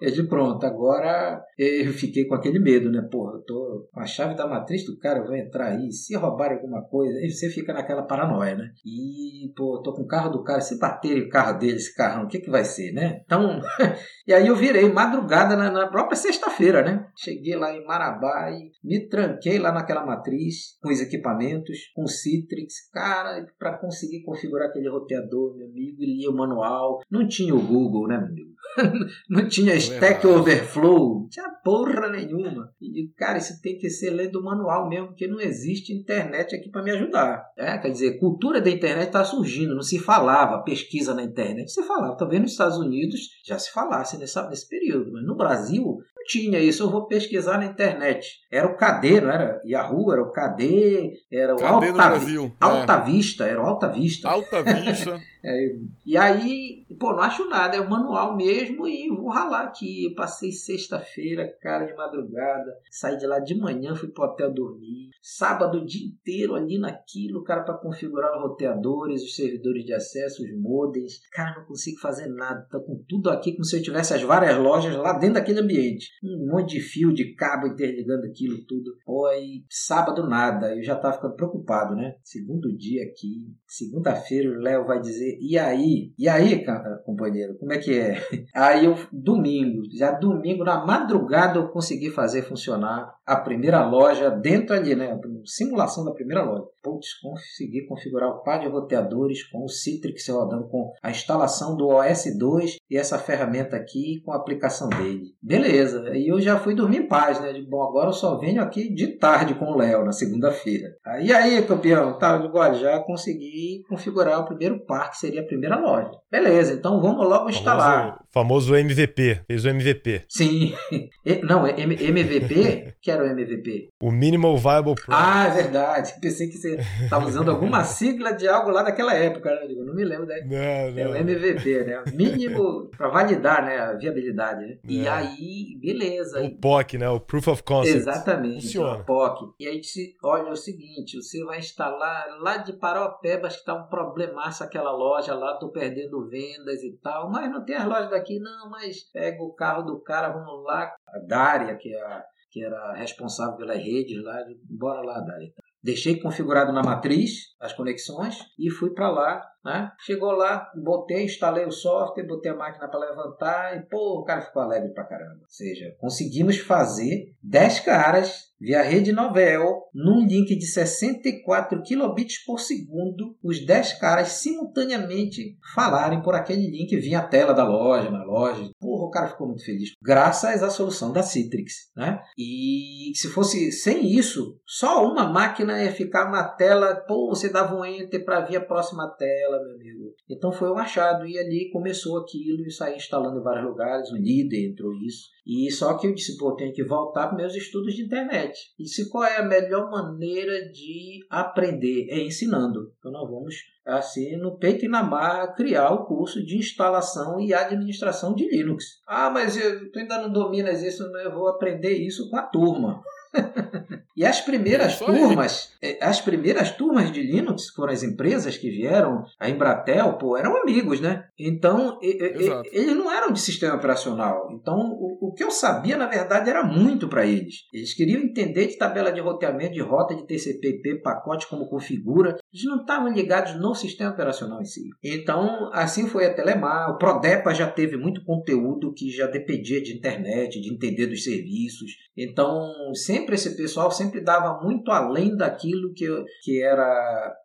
É 0.00 0.10
de 0.10 0.22
pronto, 0.22 0.64
agora 0.64 1.44
eu 1.58 1.92
fiquei 1.92 2.24
com 2.26 2.34
aquele 2.34 2.58
medo, 2.58 2.90
né? 2.90 3.06
Porra, 3.10 3.34
eu 3.34 3.42
tô 3.42 3.88
com 3.92 4.00
a 4.00 4.06
chave 4.06 4.34
da 4.34 4.46
matriz 4.46 4.84
do 4.86 4.98
cara, 4.98 5.18
eu 5.18 5.26
vou 5.26 5.36
entrar 5.36 5.68
aí, 5.68 5.92
se 5.92 6.16
roubarem 6.16 6.56
alguma 6.56 6.82
coisa, 6.82 7.18
aí 7.18 7.30
você 7.30 7.50
fica 7.50 7.72
naquela 7.72 8.02
paranoia, 8.02 8.54
né? 8.56 8.70
E, 8.84 9.52
pô, 9.54 9.82
tô 9.82 9.92
com 9.92 10.02
o 10.02 10.06
carro 10.06 10.30
do 10.30 10.42
cara, 10.42 10.60
se 10.60 10.78
baterem 10.78 11.24
o 11.24 11.28
carro 11.28 11.58
dele, 11.58 11.76
esse 11.76 11.94
carrão, 11.94 12.24
o 12.24 12.28
que 12.28 12.40
que 12.40 12.50
vai 12.50 12.64
ser, 12.64 12.92
né? 12.92 13.20
Então, 13.24 13.60
e 14.26 14.32
aí 14.32 14.46
eu 14.46 14.56
virei 14.56 14.90
madrugada 14.90 15.54
na, 15.54 15.70
na 15.70 15.88
própria 15.88 16.16
sexta-feira, 16.16 16.82
né? 16.82 17.06
Cheguei 17.14 17.56
lá 17.56 17.70
em 17.74 17.84
Marabá 17.84 18.50
e 18.50 18.70
me 18.82 19.06
tranquei 19.06 19.58
lá 19.58 19.70
naquela 19.70 20.06
matriz 20.06 20.78
com 20.80 20.90
os 20.90 21.00
equipamentos, 21.00 21.76
com 21.94 22.04
o 22.04 22.08
Citrix, 22.08 22.88
cara, 22.90 23.44
para 23.58 23.76
conseguir 23.78 24.22
configurar 24.22 24.68
aquele 24.68 24.88
roteador, 24.88 25.56
meu 25.56 25.66
amigo, 25.66 25.96
e 26.00 26.16
lia 26.16 26.30
o 26.30 26.36
manual. 26.36 27.00
Não 27.10 27.28
tinha 27.28 27.54
o 27.54 27.60
Google, 27.60 28.08
né, 28.08 28.16
meu 28.16 28.28
amigo? 28.28 28.50
Não 29.28 29.48
tinha 29.48 29.74
Stack 29.74 30.26
Overflow, 30.26 31.20
não 31.20 31.28
tinha 31.28 31.48
porra 31.64 32.08
nenhuma. 32.08 32.72
E, 32.80 33.08
cara, 33.16 33.38
isso 33.38 33.60
tem 33.60 33.76
que 33.78 33.88
ser 33.90 34.10
lendo 34.10 34.36
o 34.36 34.44
manual 34.44 34.88
mesmo, 34.88 35.08
porque 35.08 35.26
não 35.26 35.40
existe 35.40 35.92
internet 35.92 36.54
aqui 36.54 36.70
para 36.70 36.82
me 36.82 36.90
ajudar. 36.92 37.44
É, 37.56 37.78
quer 37.78 37.90
dizer, 37.90 38.18
cultura 38.18 38.60
da 38.60 38.70
internet 38.70 39.08
está 39.08 39.24
surgindo, 39.24 39.74
não 39.74 39.82
se 39.82 39.98
falava 39.98 40.62
pesquisa 40.62 41.14
na 41.14 41.22
internet, 41.22 41.70
se 41.70 41.82
falava. 41.82 42.16
Talvez 42.16 42.40
nos 42.40 42.52
Estados 42.52 42.78
Unidos 42.78 43.20
já 43.44 43.58
se 43.58 43.72
falasse 43.72 44.18
nessa, 44.18 44.48
nesse 44.48 44.68
período, 44.68 45.12
mas 45.12 45.24
no 45.24 45.36
Brasil 45.36 45.82
não 45.84 46.24
tinha 46.26 46.58
isso. 46.60 46.82
Eu 46.82 46.90
vou 46.90 47.06
pesquisar 47.06 47.58
na 47.58 47.66
internet. 47.66 48.26
Era 48.50 48.66
o 48.66 48.76
KD, 48.76 49.20
não 49.20 49.30
era 49.30 49.60
Yahoo, 49.64 50.12
era 50.12 50.22
o 50.22 50.32
KD, 50.32 51.12
era 51.32 51.54
o 51.54 51.56
KD 51.56 51.66
Alta, 51.66 51.86
no 51.86 51.92
Brasil. 51.94 52.56
Alta 52.60 52.92
é. 52.92 53.04
Vista, 53.04 53.44
era 53.44 53.62
o 53.62 53.66
Alta 53.66 53.88
Vista. 53.88 54.28
Alta 54.28 54.62
Vista. 54.62 55.20
É, 55.42 55.76
e 56.04 56.16
aí, 56.16 56.84
pô, 56.98 57.12
não 57.12 57.20
acho 57.20 57.48
nada, 57.48 57.76
é 57.76 57.80
o 57.80 57.88
manual 57.88 58.36
mesmo 58.36 58.86
e 58.86 59.08
vou 59.08 59.28
ralar 59.28 59.64
aqui. 59.64 60.04
Eu 60.04 60.14
passei 60.14 60.52
sexta-feira, 60.52 61.48
cara, 61.60 61.86
de 61.86 61.94
madrugada, 61.94 62.76
saí 62.90 63.16
de 63.16 63.26
lá 63.26 63.38
de 63.38 63.58
manhã, 63.58 63.94
fui 63.94 64.08
pro 64.08 64.24
hotel 64.24 64.52
dormir. 64.52 65.10
Sábado 65.22 65.78
o 65.78 65.86
dia 65.86 66.06
inteiro 66.06 66.54
ali 66.54 66.78
naquilo, 66.78 67.42
cara, 67.42 67.62
para 67.62 67.78
configurar 67.78 68.36
os 68.36 68.42
roteadores, 68.42 69.22
os 69.22 69.34
servidores 69.34 69.84
de 69.84 69.94
acesso, 69.94 70.42
os 70.42 70.60
modems. 70.60 71.20
Cara, 71.32 71.58
não 71.58 71.66
consigo 71.66 71.98
fazer 72.00 72.28
nada, 72.28 72.66
tá 72.70 72.78
com 72.78 73.02
tudo 73.08 73.30
aqui 73.30 73.52
como 73.52 73.64
se 73.64 73.76
eu 73.76 73.82
tivesse 73.82 74.14
as 74.14 74.22
várias 74.22 74.56
lojas 74.58 74.94
lá 74.96 75.12
dentro 75.14 75.34
daquele 75.34 75.60
ambiente. 75.60 76.10
Um 76.22 76.52
monte 76.52 76.76
de 76.76 76.80
fio 76.80 77.12
de 77.12 77.34
cabo 77.34 77.66
interligando 77.66 78.26
aquilo 78.26 78.64
tudo. 78.66 78.96
Pô, 79.04 79.26
aí 79.26 79.64
sábado 79.70 80.26
nada, 80.26 80.74
eu 80.74 80.82
já 80.82 80.96
tava 80.96 81.14
ficando 81.14 81.34
preocupado, 81.34 81.94
né? 81.94 82.14
Segundo 82.22 82.76
dia 82.76 83.02
aqui, 83.04 83.54
segunda-feira 83.66 84.50
o 84.50 84.60
Léo 84.60 84.86
vai 84.86 85.00
dizer 85.00 85.29
e 85.40 85.58
aí? 85.58 86.12
E 86.18 86.28
aí, 86.28 86.64
companheiro, 87.04 87.56
como 87.58 87.72
é 87.72 87.78
que 87.78 87.98
é? 87.98 88.14
Aí 88.54 88.84
eu, 88.84 88.96
domingo, 89.12 89.82
já 89.96 90.12
domingo, 90.12 90.64
na 90.64 90.84
madrugada, 90.84 91.58
eu 91.58 91.68
consegui 91.68 92.10
fazer 92.10 92.42
funcionar 92.42 93.14
a 93.26 93.36
primeira 93.36 93.84
loja 93.86 94.30
dentro 94.30 94.74
ali, 94.74 94.94
né? 94.94 95.18
Simulação 95.44 96.04
da 96.04 96.12
primeira 96.12 96.42
loja. 96.42 96.64
Putz, 96.82 97.14
consegui 97.20 97.86
configurar 97.86 98.28
o 98.30 98.42
par 98.42 98.60
de 98.60 98.68
roteadores 98.68 99.44
com 99.50 99.64
o 99.64 99.68
Citrix 99.68 100.28
rodando 100.28 100.68
com 100.68 100.92
a 101.02 101.10
instalação 101.10 101.76
do 101.76 101.88
OS2 101.88 102.76
e 102.90 102.96
essa 102.96 103.18
ferramenta 103.18 103.76
aqui 103.76 104.20
com 104.24 104.32
a 104.32 104.36
aplicação 104.36 104.88
dele. 104.88 105.34
Beleza, 105.42 106.02
aí 106.08 106.26
eu 106.28 106.40
já 106.40 106.58
fui 106.58 106.74
dormir 106.74 106.98
em 106.98 107.08
paz, 107.08 107.40
né? 107.40 107.52
De, 107.52 107.62
bom, 107.62 107.82
agora 107.82 108.08
eu 108.08 108.14
só 108.14 108.38
venho 108.38 108.62
aqui 108.62 108.92
de 108.92 109.18
tarde 109.18 109.54
com 109.54 109.66
o 109.66 109.76
Léo 109.76 110.04
na 110.04 110.12
segunda-feira. 110.12 110.88
Aí, 111.04 111.32
aí, 111.32 111.62
campeão, 111.62 112.18
tá, 112.18 112.50
olha, 112.52 112.74
já 112.74 112.98
consegui 113.00 113.82
configurar 113.88 114.40
o 114.40 114.46
primeiro 114.46 114.84
par, 114.84 115.10
que 115.10 115.18
seria 115.20 115.42
a 115.42 115.44
primeira 115.44 115.78
loja. 115.78 116.10
Beleza, 116.30 116.72
então 116.72 117.00
vamos 117.00 117.28
logo 117.28 117.50
instalar. 117.50 118.20
Famoso, 118.30 118.68
famoso 118.70 118.76
MVP, 118.76 119.42
fez 119.46 119.64
o 119.64 119.68
MVP. 119.68 120.24
Sim, 120.28 120.72
não, 121.44 121.66
é 121.66 121.78
MVP, 121.80 122.94
que 123.00 123.10
era 123.10 123.22
o 123.22 123.26
MVP? 123.26 123.90
O 124.00 124.10
Minimal 124.10 124.56
Viable 124.56 124.94
Product. 124.94 125.10
Ah, 125.10 125.48
é 125.48 125.50
verdade, 125.50 126.14
pensei 126.20 126.48
que 126.48 126.56
você 126.56 126.78
estava 127.02 127.26
usando 127.26 127.50
alguma 127.50 127.84
sigla 127.84 128.32
de 128.32 128.48
algo 128.48 128.70
lá 128.70 128.82
daquela 128.82 129.14
época, 129.14 129.50
né? 129.50 129.68
Não 129.76 129.94
me 129.94 130.04
lembro. 130.04 130.26
Né? 130.26 130.40
Não, 130.46 130.92
não. 130.92 130.98
É 130.98 131.08
o 131.08 131.16
MVP, 131.16 131.84
né? 131.84 132.02
Mínimo 132.14 132.88
para 132.96 133.08
validar 133.08 133.64
né, 133.64 133.78
a 133.78 133.92
viabilidade. 133.92 134.64
Né? 134.64 134.78
E 134.88 135.06
aí, 135.06 135.76
beleza. 135.80 136.40
O 136.42 136.56
POC, 136.56 136.98
né? 136.98 137.08
O 137.10 137.20
Proof 137.20 137.48
of 137.48 137.62
Concept. 137.62 137.98
Exatamente, 137.98 138.62
Funciona. 138.62 138.98
o 138.98 139.04
POC. 139.04 139.52
E 139.58 139.66
aí 139.66 139.80
olha 140.22 140.52
o 140.52 140.56
seguinte, 140.56 141.20
você 141.20 141.44
vai 141.44 141.58
instalar 141.58 142.26
lá 142.40 142.58
de 142.58 142.72
Paraupebas 142.74 143.56
que 143.56 143.64
tá 143.64 143.74
um 143.74 143.88
problemaço 143.88 144.62
aquela 144.62 144.92
loja 144.92 145.09
lá, 145.34 145.58
tô 145.58 145.70
perdendo 145.70 146.28
vendas 146.28 146.82
e 146.82 146.98
tal, 147.02 147.30
mas 147.30 147.50
não 147.50 147.64
tem 147.64 147.76
as 147.76 147.86
lojas 147.86 148.10
daqui, 148.10 148.38
não, 148.38 148.70
mas 148.70 149.10
pega 149.12 149.42
o 149.42 149.54
carro 149.54 149.82
do 149.82 150.00
cara, 150.00 150.30
vamos 150.30 150.64
lá, 150.64 150.94
a 151.08 151.18
Dária, 151.26 151.76
que 151.76 151.94
é 151.94 152.00
a 152.00 152.24
que 152.50 152.64
era 152.64 152.94
responsável 152.94 153.56
pelas 153.56 153.78
redes 153.78 154.20
lá, 154.22 154.44
bora 154.68 155.00
lá, 155.02 155.20
Dária. 155.20 155.52
Deixei 155.82 156.20
configurado 156.20 156.72
na 156.72 156.82
matriz 156.82 157.54
as 157.60 157.72
conexões 157.72 158.36
e 158.58 158.68
fui 158.68 158.90
para 158.90 159.08
lá 159.08 159.40
né? 159.64 159.90
Chegou 160.00 160.32
lá, 160.32 160.70
botei, 160.74 161.24
instalei 161.24 161.66
o 161.66 161.72
software, 161.72 162.26
botei 162.26 162.50
a 162.50 162.56
máquina 162.56 162.88
para 162.88 163.00
levantar 163.00 163.76
e, 163.76 163.82
pô, 163.88 164.20
o 164.20 164.24
cara 164.24 164.42
ficou 164.42 164.62
alegre 164.62 164.92
pra 164.92 165.04
caramba. 165.04 165.40
Ou 165.42 165.48
seja, 165.48 165.94
conseguimos 165.98 166.58
fazer 166.58 167.34
10 167.42 167.80
caras 167.80 168.50
via 168.60 168.82
rede 168.82 169.10
Novel, 169.10 169.84
num 169.94 170.26
link 170.26 170.54
de 170.54 170.66
64 170.66 171.82
kilobits 171.82 172.44
por 172.44 172.60
segundo, 172.60 173.34
os 173.42 173.64
10 173.64 173.94
caras 173.94 174.28
simultaneamente 174.32 175.56
falarem 175.74 176.20
por 176.20 176.34
aquele 176.34 176.70
link 176.70 176.94
via 176.98 177.20
a 177.20 177.26
tela 177.26 177.54
da 177.54 177.66
loja, 177.66 178.10
na 178.10 178.22
loja. 178.22 178.70
Porra, 178.78 179.04
o 179.04 179.10
cara 179.10 179.28
ficou 179.28 179.46
muito 179.46 179.64
feliz. 179.64 179.92
Graças 180.02 180.62
à 180.62 180.68
solução 180.68 181.10
da 181.10 181.22
Citrix, 181.22 181.90
né? 181.96 182.20
E 182.36 183.12
se 183.14 183.28
fosse 183.28 183.72
sem 183.72 184.06
isso, 184.06 184.60
só 184.66 185.10
uma 185.10 185.32
máquina 185.32 185.82
ia 185.82 185.90
ficar 185.90 186.30
na 186.30 186.44
tela, 186.44 186.94
pô, 187.08 187.28
você 187.30 187.48
dava 187.48 187.74
um 187.74 187.84
enter 187.84 188.24
para 188.24 188.40
vir 188.40 188.56
a 188.56 188.64
próxima 188.64 189.08
tela, 189.16 189.49
meu 189.58 189.74
amigo. 189.74 190.14
Então 190.28 190.52
foi 190.52 190.70
um 190.70 190.78
achado 190.78 191.26
e 191.26 191.38
ali 191.38 191.70
começou 191.70 192.18
aquilo 192.18 192.66
e 192.66 192.70
saí 192.70 192.96
instalando 192.96 193.40
em 193.40 193.42
vários 193.42 193.64
lugares, 193.64 194.10
o 194.10 194.16
líder 194.16 194.70
entrou 194.70 194.92
isso. 194.94 195.28
E 195.46 195.70
só 195.70 195.96
que 195.96 196.06
eu 196.06 196.14
disse, 196.14 196.36
pô, 196.36 196.54
tenho 196.54 196.72
que 196.72 196.84
voltar 196.84 197.28
para 197.28 197.36
meus 197.36 197.54
estudos 197.54 197.94
de 197.94 198.02
internet. 198.02 198.56
E 198.78 198.86
se 198.86 199.08
qual 199.10 199.24
é 199.24 199.38
a 199.38 199.44
melhor 199.44 199.90
maneira 199.90 200.70
de 200.70 201.20
aprender? 201.28 202.06
É 202.10 202.20
ensinando. 202.20 202.92
Então 202.98 203.10
nós 203.10 203.28
vamos, 203.28 203.54
assim, 203.86 204.36
no 204.36 204.58
peito 204.58 204.84
e 204.84 204.88
na 204.88 205.02
marra, 205.02 205.52
criar 205.54 205.90
o 205.90 206.04
curso 206.04 206.44
de 206.44 206.56
instalação 206.56 207.40
e 207.40 207.52
administração 207.52 208.34
de 208.34 208.48
Linux. 208.48 209.00
Ah, 209.06 209.30
mas 209.30 209.56
eu, 209.56 209.90
tu 209.90 209.98
ainda 209.98 210.22
não 210.22 210.32
dominas 210.32 210.82
isso, 210.82 211.02
eu 211.02 211.32
vou 211.32 211.48
aprender 211.48 211.94
isso 211.94 212.28
com 212.30 212.36
a 212.36 212.42
turma. 212.42 213.02
e 214.16 214.24
as 214.24 214.40
primeiras 214.40 214.98
turmas, 214.98 215.76
é, 215.79 215.79
as 216.00 216.20
primeiras 216.20 216.70
turmas 216.72 217.10
de 217.10 217.22
Linux 217.22 217.68
foram 217.68 217.92
as 217.92 218.02
empresas 218.02 218.56
que 218.56 218.70
vieram, 218.70 219.24
a 219.38 219.48
Embratel, 219.48 220.14
pô, 220.14 220.36
eram 220.36 220.60
amigos, 220.60 221.00
né? 221.00 221.24
Então, 221.38 221.98
eles 222.02 222.94
não 222.94 223.10
eram 223.10 223.32
de 223.32 223.40
sistema 223.40 223.76
operacional. 223.76 224.50
Então, 224.52 224.76
o, 224.76 225.28
o 225.28 225.32
que 225.32 225.42
eu 225.42 225.50
sabia, 225.50 225.96
na 225.96 226.06
verdade, 226.06 226.50
era 226.50 226.62
muito 226.62 227.08
para 227.08 227.24
eles. 227.24 227.66
Eles 227.72 227.94
queriam 227.94 228.20
entender 228.20 228.66
de 228.66 228.76
tabela 228.76 229.10
de 229.10 229.20
roteamento, 229.20 229.72
de 229.72 229.80
rota 229.80 230.14
de 230.14 230.26
TCP/IP, 230.26 231.02
pacote, 231.02 231.48
como 231.48 231.68
configura. 231.68 232.36
Eles 232.52 232.66
não 232.66 232.82
estavam 232.82 233.10
ligados 233.12 233.58
no 233.58 233.74
sistema 233.74 234.10
operacional 234.10 234.60
em 234.60 234.66
si. 234.66 234.82
Então, 235.02 235.70
assim 235.72 236.06
foi 236.06 236.26
a 236.26 236.34
Telemar. 236.34 236.90
O 236.90 236.98
Prodepa 236.98 237.54
já 237.54 237.70
teve 237.70 237.96
muito 237.96 238.22
conteúdo 238.24 238.92
que 238.92 239.10
já 239.10 239.26
dependia 239.26 239.82
de 239.82 239.96
internet, 239.96 240.60
de 240.60 240.72
entender 240.72 241.06
dos 241.06 241.24
serviços. 241.24 241.92
Então, 242.16 242.70
sempre 242.94 243.34
esse 243.34 243.56
pessoal 243.56 243.90
sempre 243.90 244.20
dava 244.20 244.60
muito 244.62 244.90
além 244.90 245.34
daquilo 245.34 245.69
que, 245.94 246.06
que 246.42 246.62
era 246.62 246.82